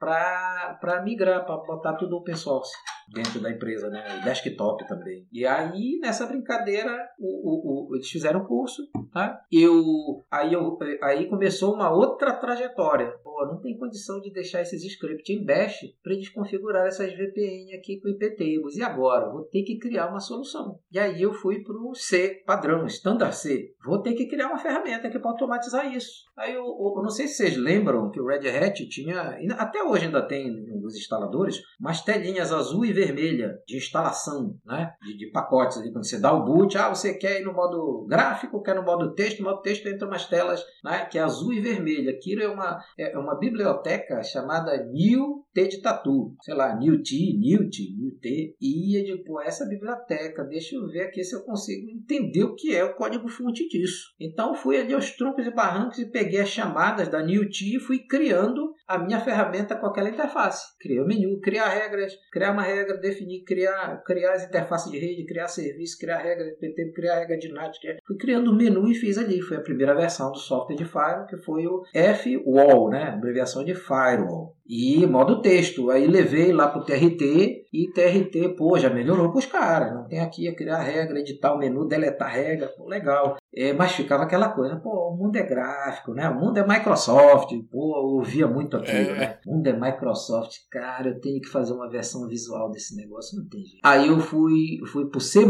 para 0.00 1.02
migrar, 1.04 1.44
para 1.44 1.58
botar 1.58 1.92
tudo 1.92 2.16
open 2.16 2.34
source 2.34 2.72
dentro 3.12 3.40
da 3.40 3.50
empresa, 3.50 3.90
né? 3.90 4.02
O 4.18 4.24
desktop 4.24 4.86
também. 4.88 5.28
E 5.30 5.44
aí, 5.44 5.98
nessa 6.00 6.26
brincadeira, 6.26 6.90
o, 7.18 7.26
o, 7.26 7.90
o, 7.90 7.96
eles 7.96 8.08
fizeram 8.08 8.40
um 8.40 8.46
curso, 8.46 8.82
tá? 9.12 9.42
Eu, 9.52 10.24
aí, 10.30 10.54
eu, 10.54 10.78
aí 11.02 11.28
começou 11.28 11.74
uma 11.74 11.90
outra 11.90 12.32
trajetória. 12.32 13.12
Pô, 13.40 13.46
não 13.46 13.58
tem 13.58 13.78
condição 13.78 14.20
de 14.20 14.30
deixar 14.30 14.60
esses 14.60 14.84
scripts 14.84 15.34
em 15.34 15.42
Bash 15.42 15.80
para 16.02 16.12
eles 16.12 16.28
configurar 16.28 16.86
essas 16.86 17.10
VPN 17.16 17.74
aqui 17.74 17.98
com 17.98 18.10
IPtables. 18.10 18.76
E 18.76 18.82
agora? 18.82 19.30
Vou 19.30 19.44
ter 19.44 19.62
que 19.62 19.78
criar 19.78 20.10
uma 20.10 20.20
solução. 20.20 20.78
E 20.92 20.98
aí 20.98 21.22
eu 21.22 21.32
fui 21.32 21.62
para 21.62 21.74
o 21.74 21.94
C, 21.94 22.42
padrão, 22.44 22.84
standard 22.84 23.34
C. 23.34 23.74
Vou 23.82 24.02
ter 24.02 24.12
que 24.12 24.26
criar 24.26 24.48
uma 24.48 24.58
ferramenta 24.58 25.08
aqui 25.08 25.18
para 25.18 25.30
automatizar 25.30 25.90
isso. 25.90 26.28
Aí 26.36 26.54
eu, 26.54 26.64
eu, 26.64 27.02
não 27.02 27.08
sei 27.08 27.28
se 27.28 27.36
vocês 27.36 27.56
lembram 27.56 28.10
que 28.10 28.20
o 28.20 28.26
Red 28.26 28.48
Hat 28.48 28.86
tinha, 28.88 29.38
até 29.58 29.82
hoje 29.82 30.06
ainda 30.06 30.20
tem 30.20 30.50
nos 30.50 30.96
instaladores, 30.96 31.60
umas 31.78 32.02
telinhas 32.02 32.52
azul 32.52 32.84
e 32.84 32.92
vermelha 32.92 33.58
de 33.66 33.76
instalação, 33.76 34.54
né? 34.64 34.94
De, 35.02 35.16
de, 35.16 35.30
pacotes 35.30 35.78
ali, 35.78 35.92
quando 35.92 36.06
você 36.06 36.18
dá 36.18 36.32
o 36.32 36.44
boot, 36.44 36.76
ah, 36.76 36.88
você 36.88 37.14
quer 37.14 37.40
ir 37.40 37.44
no 37.44 37.52
modo 37.52 38.06
gráfico, 38.08 38.62
quer 38.62 38.74
no 38.74 38.82
modo 38.82 39.14
texto, 39.14 39.40
no 39.42 39.50
modo 39.50 39.62
texto 39.62 39.86
entra 39.86 40.06
umas 40.06 40.26
telas, 40.26 40.62
né? 40.84 41.06
Que 41.06 41.18
é 41.18 41.22
azul 41.22 41.52
e 41.52 41.60
vermelha. 41.60 42.10
Aquilo 42.10 42.42
é 42.42 42.48
uma, 42.48 42.82
é 42.98 43.18
uma 43.18 43.29
biblioteca 43.38 44.22
chamada 44.22 44.76
New 44.84 45.44
T 45.52 45.68
de 45.68 45.80
Tatu, 45.80 46.34
sei 46.42 46.54
lá, 46.54 46.76
New 46.76 47.02
T, 47.02 47.36
New 47.38 47.70
T, 47.70 47.94
New 47.96 48.12
T. 48.20 48.56
E 48.60 48.98
eu 48.98 49.04
digo, 49.04 49.24
pô, 49.24 49.40
essa 49.40 49.66
biblioteca, 49.66 50.44
deixa 50.44 50.76
eu 50.76 50.86
ver 50.88 51.02
aqui 51.02 51.24
se 51.24 51.34
eu 51.34 51.42
consigo 51.42 51.88
entender 51.90 52.44
o 52.44 52.54
que 52.54 52.74
é 52.74 52.84
o 52.84 52.94
código-fonte 52.94 53.68
disso. 53.68 54.14
Então 54.20 54.54
fui 54.54 54.78
ali 54.78 54.94
aos 54.94 55.10
troncos 55.16 55.46
e 55.46 55.50
barrancos 55.50 55.98
e 55.98 56.10
peguei 56.10 56.40
as 56.40 56.48
chamadas 56.48 57.08
da 57.08 57.22
New 57.22 57.48
T 57.50 57.76
e 57.76 57.80
fui 57.80 58.00
criando 58.00 58.74
a 58.86 58.98
minha 58.98 59.20
ferramenta 59.20 59.76
com 59.76 59.86
aquela 59.86 60.08
interface. 60.08 60.76
Criei 60.80 61.00
o 61.00 61.06
menu, 61.06 61.40
criar 61.40 61.68
regras, 61.68 62.12
criar 62.32 62.52
uma 62.52 62.62
regra, 62.62 62.96
definir, 62.98 63.44
criar, 63.44 64.02
criar 64.04 64.32
as 64.32 64.44
interfaces 64.44 64.90
de 64.90 64.98
rede, 64.98 65.26
criar 65.26 65.46
serviço, 65.46 65.96
criar 65.98 66.18
regra 66.18 66.44
de 66.44 66.56
PT, 66.56 66.92
criar 66.92 67.20
regra 67.20 67.38
de 67.38 67.52
NAT. 67.52 67.76
Fui 68.04 68.16
criando 68.16 68.50
o 68.50 68.56
menu 68.56 68.88
e 68.88 68.94
fiz 68.94 69.16
ali. 69.16 69.40
Foi 69.40 69.56
a 69.56 69.62
primeira 69.62 69.94
versão 69.94 70.32
do 70.32 70.38
software 70.38 70.76
de 70.76 70.84
Firewall, 70.84 71.26
que 71.26 71.36
foi 71.36 71.66
o 71.66 71.82
F-Wall, 71.94 72.90
né? 72.90 73.04
abreviação 73.04 73.64
de 73.64 73.74
Firewall. 73.74 74.56
E 74.72 75.04
modo 75.04 75.42
texto. 75.42 75.90
Aí 75.90 76.06
levei 76.06 76.52
lá 76.52 76.68
pro 76.68 76.84
TRT 76.84 77.66
e 77.72 77.90
TRT, 77.92 78.54
pô, 78.56 78.78
já 78.78 78.88
melhorou 78.88 79.32
pros 79.32 79.44
caras. 79.44 79.92
Não 79.92 80.06
tem 80.06 80.20
aqui 80.20 80.46
a 80.46 80.54
criar 80.54 80.78
regra, 80.78 81.18
editar 81.18 81.52
o 81.52 81.58
menu, 81.58 81.88
deletar 81.88 82.32
regra, 82.32 82.68
pô, 82.68 82.86
legal. 82.86 83.36
É, 83.54 83.72
mas 83.72 83.92
ficava 83.92 84.22
aquela 84.22 84.48
coisa, 84.50 84.76
pô, 84.76 85.10
o 85.10 85.16
mundo 85.16 85.36
é 85.36 85.42
gráfico, 85.42 86.14
né? 86.14 86.28
O 86.28 86.38
mundo 86.38 86.58
é 86.58 86.66
Microsoft, 86.66 87.50
pô, 87.70 87.96
eu 87.96 88.04
ouvia 88.16 88.46
muito 88.46 88.76
aquilo, 88.76 89.10
é. 89.10 89.18
né? 89.18 89.38
O 89.46 89.56
mundo 89.56 89.66
é 89.66 89.72
Microsoft, 89.72 90.56
cara, 90.70 91.08
eu 91.08 91.20
tenho 91.20 91.40
que 91.40 91.48
fazer 91.48 91.72
uma 91.72 91.90
versão 91.90 92.28
visual 92.28 92.70
desse 92.70 92.96
negócio, 92.96 93.38
não 93.38 93.48
tem 93.48 93.64
jeito. 93.64 93.80
Aí 93.82 94.06
eu 94.06 94.20
fui, 94.20 94.78
fui 94.86 95.06
pro 95.06 95.20
C++, 95.20 95.40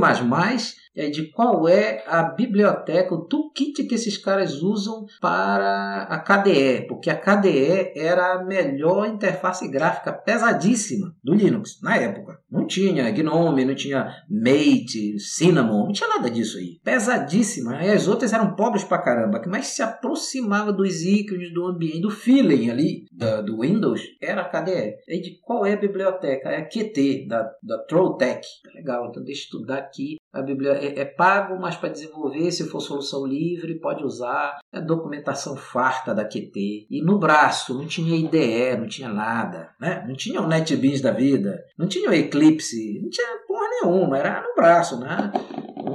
é 0.97 1.11
de 1.11 1.31
qual 1.31 1.69
é 1.69 2.03
a 2.07 2.23
biblioteca, 2.23 3.15
o 3.15 3.25
toolkit 3.27 3.85
que 3.85 3.95
esses 3.95 4.17
caras 4.17 4.63
usam 4.63 5.05
para 5.21 6.03
a 6.05 6.19
KDE, 6.19 6.87
porque 6.89 7.11
a 7.11 7.17
KDE 7.17 7.93
era 7.95 8.35
a 8.35 8.45
melhor 8.45 9.07
interface 9.07 9.69
gráfica 9.69 10.13
pesadíssima 10.13 11.15
do 11.23 11.35
Linux 11.35 11.81
na 11.83 11.97
época. 11.97 12.41
Não 12.51 12.67
tinha 12.67 13.11
Gnome, 13.11 13.65
não 13.65 13.75
tinha 13.75 14.11
Mate, 14.29 15.19
Cinnamon, 15.19 15.87
não 15.87 15.93
tinha 15.93 16.09
nada 16.09 16.31
disso 16.31 16.59
aí. 16.59 16.81
Pesadíssima. 16.83 17.90
E 17.91 17.93
as 17.93 18.07
outras 18.07 18.33
eram 18.33 18.55
pobres 18.55 18.85
pra 18.85 19.03
caramba. 19.03 19.43
mais 19.49 19.67
se 19.67 19.83
aproximava 19.83 20.73
dos 20.73 21.03
ícones 21.03 21.53
do 21.53 21.67
ambiente, 21.67 22.01
do 22.01 22.11
feeling 22.11 22.71
ali 22.71 23.05
da, 23.11 23.41
do 23.41 23.63
Windows, 23.63 24.01
era 24.23 24.43
a 24.43 24.49
KDE. 24.49 24.97
E 25.09 25.21
de 25.21 25.41
qual 25.43 25.67
é 25.67 25.73
a 25.73 25.77
biblioteca? 25.77 26.51
É 26.51 26.59
a 26.59 26.69
QT, 26.69 27.27
da, 27.27 27.51
da 27.61 27.79
Trolltech. 27.79 28.47
Legal, 28.77 29.09
então 29.09 29.25
deixa 29.25 29.41
eu 29.41 29.45
estudar 29.45 29.79
aqui 29.79 30.21
a 30.33 30.43
Bíblia 30.43 30.75
é, 30.75 31.01
é 31.01 31.05
pago, 31.05 31.59
mas 31.61 31.77
para 31.77 31.89
desenvolver, 31.89 32.53
se 32.53 32.69
for 32.69 32.81
solução 32.81 33.27
livre, 33.27 33.81
pode 33.81 34.05
usar. 34.05 34.61
É 34.73 34.81
documentação 34.81 35.57
farta 35.57 36.15
da 36.15 36.25
QT. 36.25 36.87
E 36.89 37.03
no 37.03 37.19
braço, 37.19 37.75
não 37.75 37.87
tinha 37.87 38.17
IDE, 38.17 38.79
não 38.79 38.87
tinha 38.87 39.09
nada. 39.09 39.71
Né? 39.81 40.05
Não 40.07 40.15
tinha 40.15 40.41
o 40.41 40.47
NetBeans 40.47 41.01
da 41.01 41.11
vida, 41.11 41.61
não 41.77 41.89
tinha 41.89 42.09
o 42.09 42.15
Eclipse, 42.15 43.01
não 43.03 43.11
tinha 43.11 43.27
porra 43.47 43.67
nenhuma, 43.83 44.19
era 44.19 44.43
no 44.43 44.55
braço. 44.55 45.01
Né? 45.01 45.33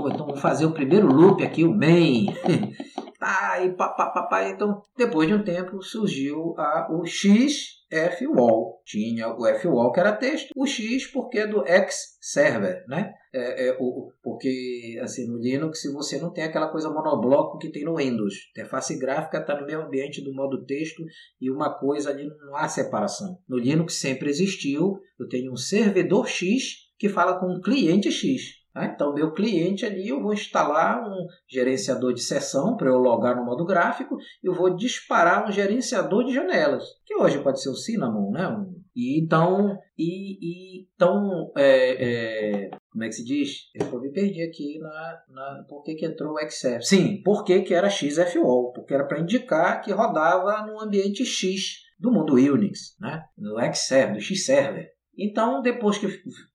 Então 0.07 0.25
vou 0.25 0.37
fazer 0.37 0.65
o 0.65 0.73
primeiro 0.73 1.07
loop 1.07 1.43
aqui, 1.43 1.63
o 1.63 1.73
main. 1.73 2.27
tá, 3.19 3.63
e 3.63 3.71
papapá. 3.75 4.47
Então, 4.49 4.81
depois 4.97 5.27
de 5.27 5.33
um 5.33 5.43
tempo, 5.43 5.81
surgiu 5.81 6.53
a, 6.57 6.87
o 6.91 7.05
X 7.05 7.75
FWall. 7.89 8.81
Tinha 8.85 9.29
o 9.29 9.45
FWall 9.45 9.91
que 9.91 9.99
era 9.99 10.13
texto, 10.13 10.51
o 10.55 10.65
X 10.65 11.07
porque 11.11 11.39
é 11.39 11.47
do 11.47 11.65
X 11.65 12.17
server, 12.19 12.83
né? 12.87 13.13
É, 13.33 13.67
é, 13.67 13.77
o, 13.79 14.11
porque 14.23 14.97
assim 15.01 15.27
no 15.27 15.37
Linux 15.37 15.83
você 15.93 16.17
não 16.19 16.31
tem 16.31 16.43
aquela 16.43 16.69
coisa 16.69 16.89
monobloco 16.89 17.57
que 17.57 17.71
tem 17.71 17.83
no 17.83 17.97
Windows, 17.97 18.33
interface 18.51 18.97
gráfica 18.97 19.39
está 19.39 19.59
no 19.59 19.65
mesmo 19.65 19.83
ambiente 19.83 20.23
do 20.23 20.33
modo 20.33 20.65
texto 20.65 21.03
e 21.39 21.51
uma 21.51 21.77
coisa 21.77 22.09
ali 22.09 22.27
não 22.45 22.55
há 22.55 22.67
separação. 22.67 23.37
No 23.47 23.57
Linux 23.57 23.95
sempre 23.95 24.29
existiu. 24.29 24.99
Eu 25.19 25.27
tenho 25.27 25.51
um 25.51 25.57
servidor 25.57 26.27
X 26.27 26.85
que 26.97 27.09
fala 27.09 27.39
com 27.39 27.47
um 27.47 27.61
cliente 27.61 28.11
X. 28.11 28.64
Tá? 28.75 28.85
Então, 28.87 29.13
meu 29.13 29.31
cliente 29.31 29.85
ali, 29.85 30.09
eu 30.09 30.21
vou 30.21 30.33
instalar 30.33 31.01
um 31.01 31.27
gerenciador 31.47 32.13
de 32.13 32.21
sessão 32.21 32.75
para 32.75 32.89
eu 32.89 32.97
logar 32.97 33.33
no 33.33 33.45
modo 33.45 33.65
gráfico 33.65 34.17
e 34.43 34.47
eu 34.49 34.53
vou 34.53 34.75
disparar 34.75 35.47
um 35.47 35.51
gerenciador 35.51 36.25
de 36.25 36.33
janelas, 36.33 36.83
que 37.05 37.15
hoje 37.15 37.39
pode 37.39 37.61
ser 37.61 37.69
o 37.69 37.75
Cinnamon, 37.75 38.31
né? 38.31 38.65
E 38.93 39.17
então, 39.17 39.77
e, 39.97 40.39
e 40.41 40.87
então 40.93 41.53
é, 41.55 42.65
é, 42.65 42.69
como 42.91 43.05
é 43.05 43.07
que 43.07 43.15
se 43.15 43.23
diz? 43.23 43.69
Eu 43.73 44.01
me 44.01 44.11
perdi 44.11 44.41
aqui 44.43 44.77
na, 44.79 45.23
na 45.29 45.65
por 45.69 45.81
que, 45.81 45.95
que 45.95 46.05
entrou 46.05 46.33
o 46.33 46.49
XF. 46.49 46.81
Sim, 46.81 47.21
por 47.23 47.45
que, 47.45 47.61
que 47.61 47.73
era 47.73 47.89
XFO? 47.89 48.73
Porque 48.73 48.93
era 48.93 49.05
para 49.05 49.21
indicar 49.21 49.81
que 49.81 49.93
rodava 49.93 50.65
no 50.67 50.81
ambiente 50.81 51.25
X 51.25 51.85
do 51.97 52.11
mundo 52.11 52.33
Unix, 52.33 52.97
né? 52.99 53.23
no 53.37 53.55
Xserver, 53.73 54.15
do 54.15 54.21
Xserver. 54.21 54.94
Então, 55.17 55.61
depois 55.61 55.97
que, 55.97 56.07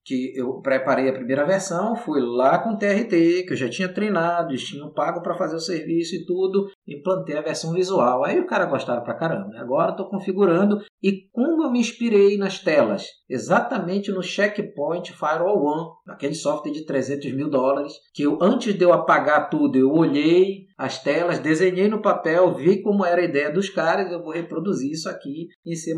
que 0.04 0.32
eu 0.36 0.60
preparei 0.60 1.08
a 1.08 1.12
primeira 1.12 1.46
versão, 1.46 1.96
fui 1.96 2.20
lá 2.20 2.58
com 2.58 2.70
o 2.70 2.78
TRT, 2.78 3.44
que 3.44 3.52
eu 3.52 3.56
já 3.56 3.68
tinha 3.68 3.88
treinado, 3.88 4.50
eles 4.50 4.64
tinham 4.64 4.92
pago 4.92 5.22
para 5.22 5.36
fazer 5.36 5.56
o 5.56 5.60
serviço 5.60 6.14
e 6.14 6.26
tudo, 6.26 6.68
implantei 6.86 7.36
a 7.36 7.42
versão 7.42 7.72
visual. 7.72 8.24
Aí 8.24 8.38
o 8.38 8.46
cara 8.46 8.66
gostaram 8.66 9.02
pra 9.02 9.14
caramba. 9.14 9.48
Né? 9.48 9.60
Agora 9.60 9.92
estou 9.92 10.08
configurando 10.08 10.80
e 11.02 11.28
como 11.32 11.64
eu 11.64 11.70
me 11.70 11.80
inspirei 11.80 12.36
nas 12.36 12.58
telas, 12.58 13.06
exatamente 13.28 14.10
no 14.10 14.22
Checkpoint 14.22 15.12
Firewall 15.12 15.64
One, 15.64 15.90
aquele 16.08 16.34
software 16.34 16.72
de 16.72 16.84
300 16.84 17.32
mil 17.32 17.48
dólares, 17.48 17.94
que 18.14 18.22
eu 18.22 18.38
antes 18.42 18.74
de 18.74 18.84
eu 18.84 18.92
apagar 18.92 19.48
tudo, 19.48 19.78
eu 19.78 19.90
olhei 19.90 20.68
as 20.76 21.02
telas, 21.02 21.38
desenhei 21.38 21.88
no 21.88 22.00
papel, 22.00 22.54
vi 22.54 22.82
como 22.82 23.04
era 23.04 23.20
a 23.20 23.24
ideia 23.24 23.52
dos 23.52 23.68
caras, 23.68 24.10
eu 24.10 24.22
vou 24.22 24.32
reproduzir 24.32 24.90
isso 24.90 25.08
aqui 25.10 25.48
em 25.64 25.74
C++, 25.74 25.94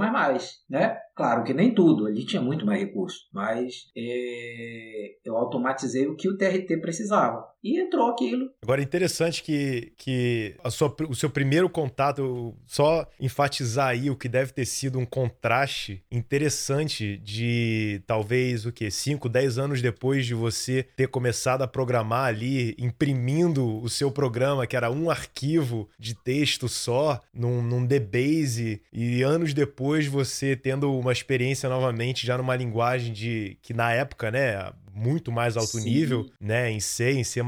né? 0.68 0.96
Claro 1.22 1.44
que 1.44 1.54
nem 1.54 1.72
tudo, 1.72 2.06
ali 2.06 2.26
tinha 2.26 2.42
muito 2.42 2.66
mais 2.66 2.80
recurso, 2.80 3.28
mas 3.32 3.92
é, 3.96 5.14
eu 5.24 5.36
automatizei 5.36 6.08
o 6.08 6.16
que 6.16 6.28
o 6.28 6.36
TRT 6.36 6.78
precisava 6.78 7.46
e 7.62 7.80
entrou 7.80 8.10
aquilo. 8.10 8.50
Agora, 8.60 8.80
é 8.80 8.84
interessante 8.84 9.42
que, 9.42 9.92
que 9.96 10.56
sua, 10.70 10.94
o 11.08 11.14
seu 11.14 11.30
primeiro 11.30 11.68
contato, 11.70 12.54
só 12.66 13.06
enfatizar 13.20 13.88
aí 13.88 14.10
o 14.10 14.16
que 14.16 14.28
deve 14.28 14.52
ter 14.52 14.66
sido 14.66 14.98
um 14.98 15.06
contraste 15.06 16.02
interessante 16.10 17.16
de 17.18 18.02
talvez 18.06 18.66
o 18.66 18.72
que 18.72 18.90
5, 18.90 19.28
10 19.28 19.58
anos 19.58 19.80
depois 19.80 20.26
de 20.26 20.34
você 20.34 20.88
ter 20.96 21.06
começado 21.06 21.62
a 21.62 21.68
programar 21.68 22.26
ali, 22.26 22.74
imprimindo 22.78 23.80
o 23.80 23.88
seu 23.88 24.10
programa, 24.10 24.66
que 24.66 24.76
era 24.76 24.90
um 24.90 25.08
arquivo 25.08 25.88
de 25.98 26.14
texto 26.14 26.68
só, 26.68 27.20
num, 27.32 27.62
num 27.62 27.86
DBase, 27.86 28.82
e 28.92 29.22
anos 29.22 29.54
depois 29.54 30.06
você 30.06 30.56
tendo 30.56 30.92
uma 30.92 31.11
experiência 31.12 31.68
novamente 31.68 32.26
já 32.26 32.36
numa 32.36 32.56
linguagem 32.56 33.12
de 33.12 33.56
que 33.62 33.72
na 33.72 33.92
época, 33.92 34.30
né, 34.30 34.72
muito 34.94 35.32
mais 35.32 35.56
alto 35.56 35.78
Sim. 35.78 35.84
nível, 35.84 36.26
né, 36.40 36.70
em 36.70 36.80
C, 36.80 37.12
em 37.12 37.24
C++. 37.24 37.40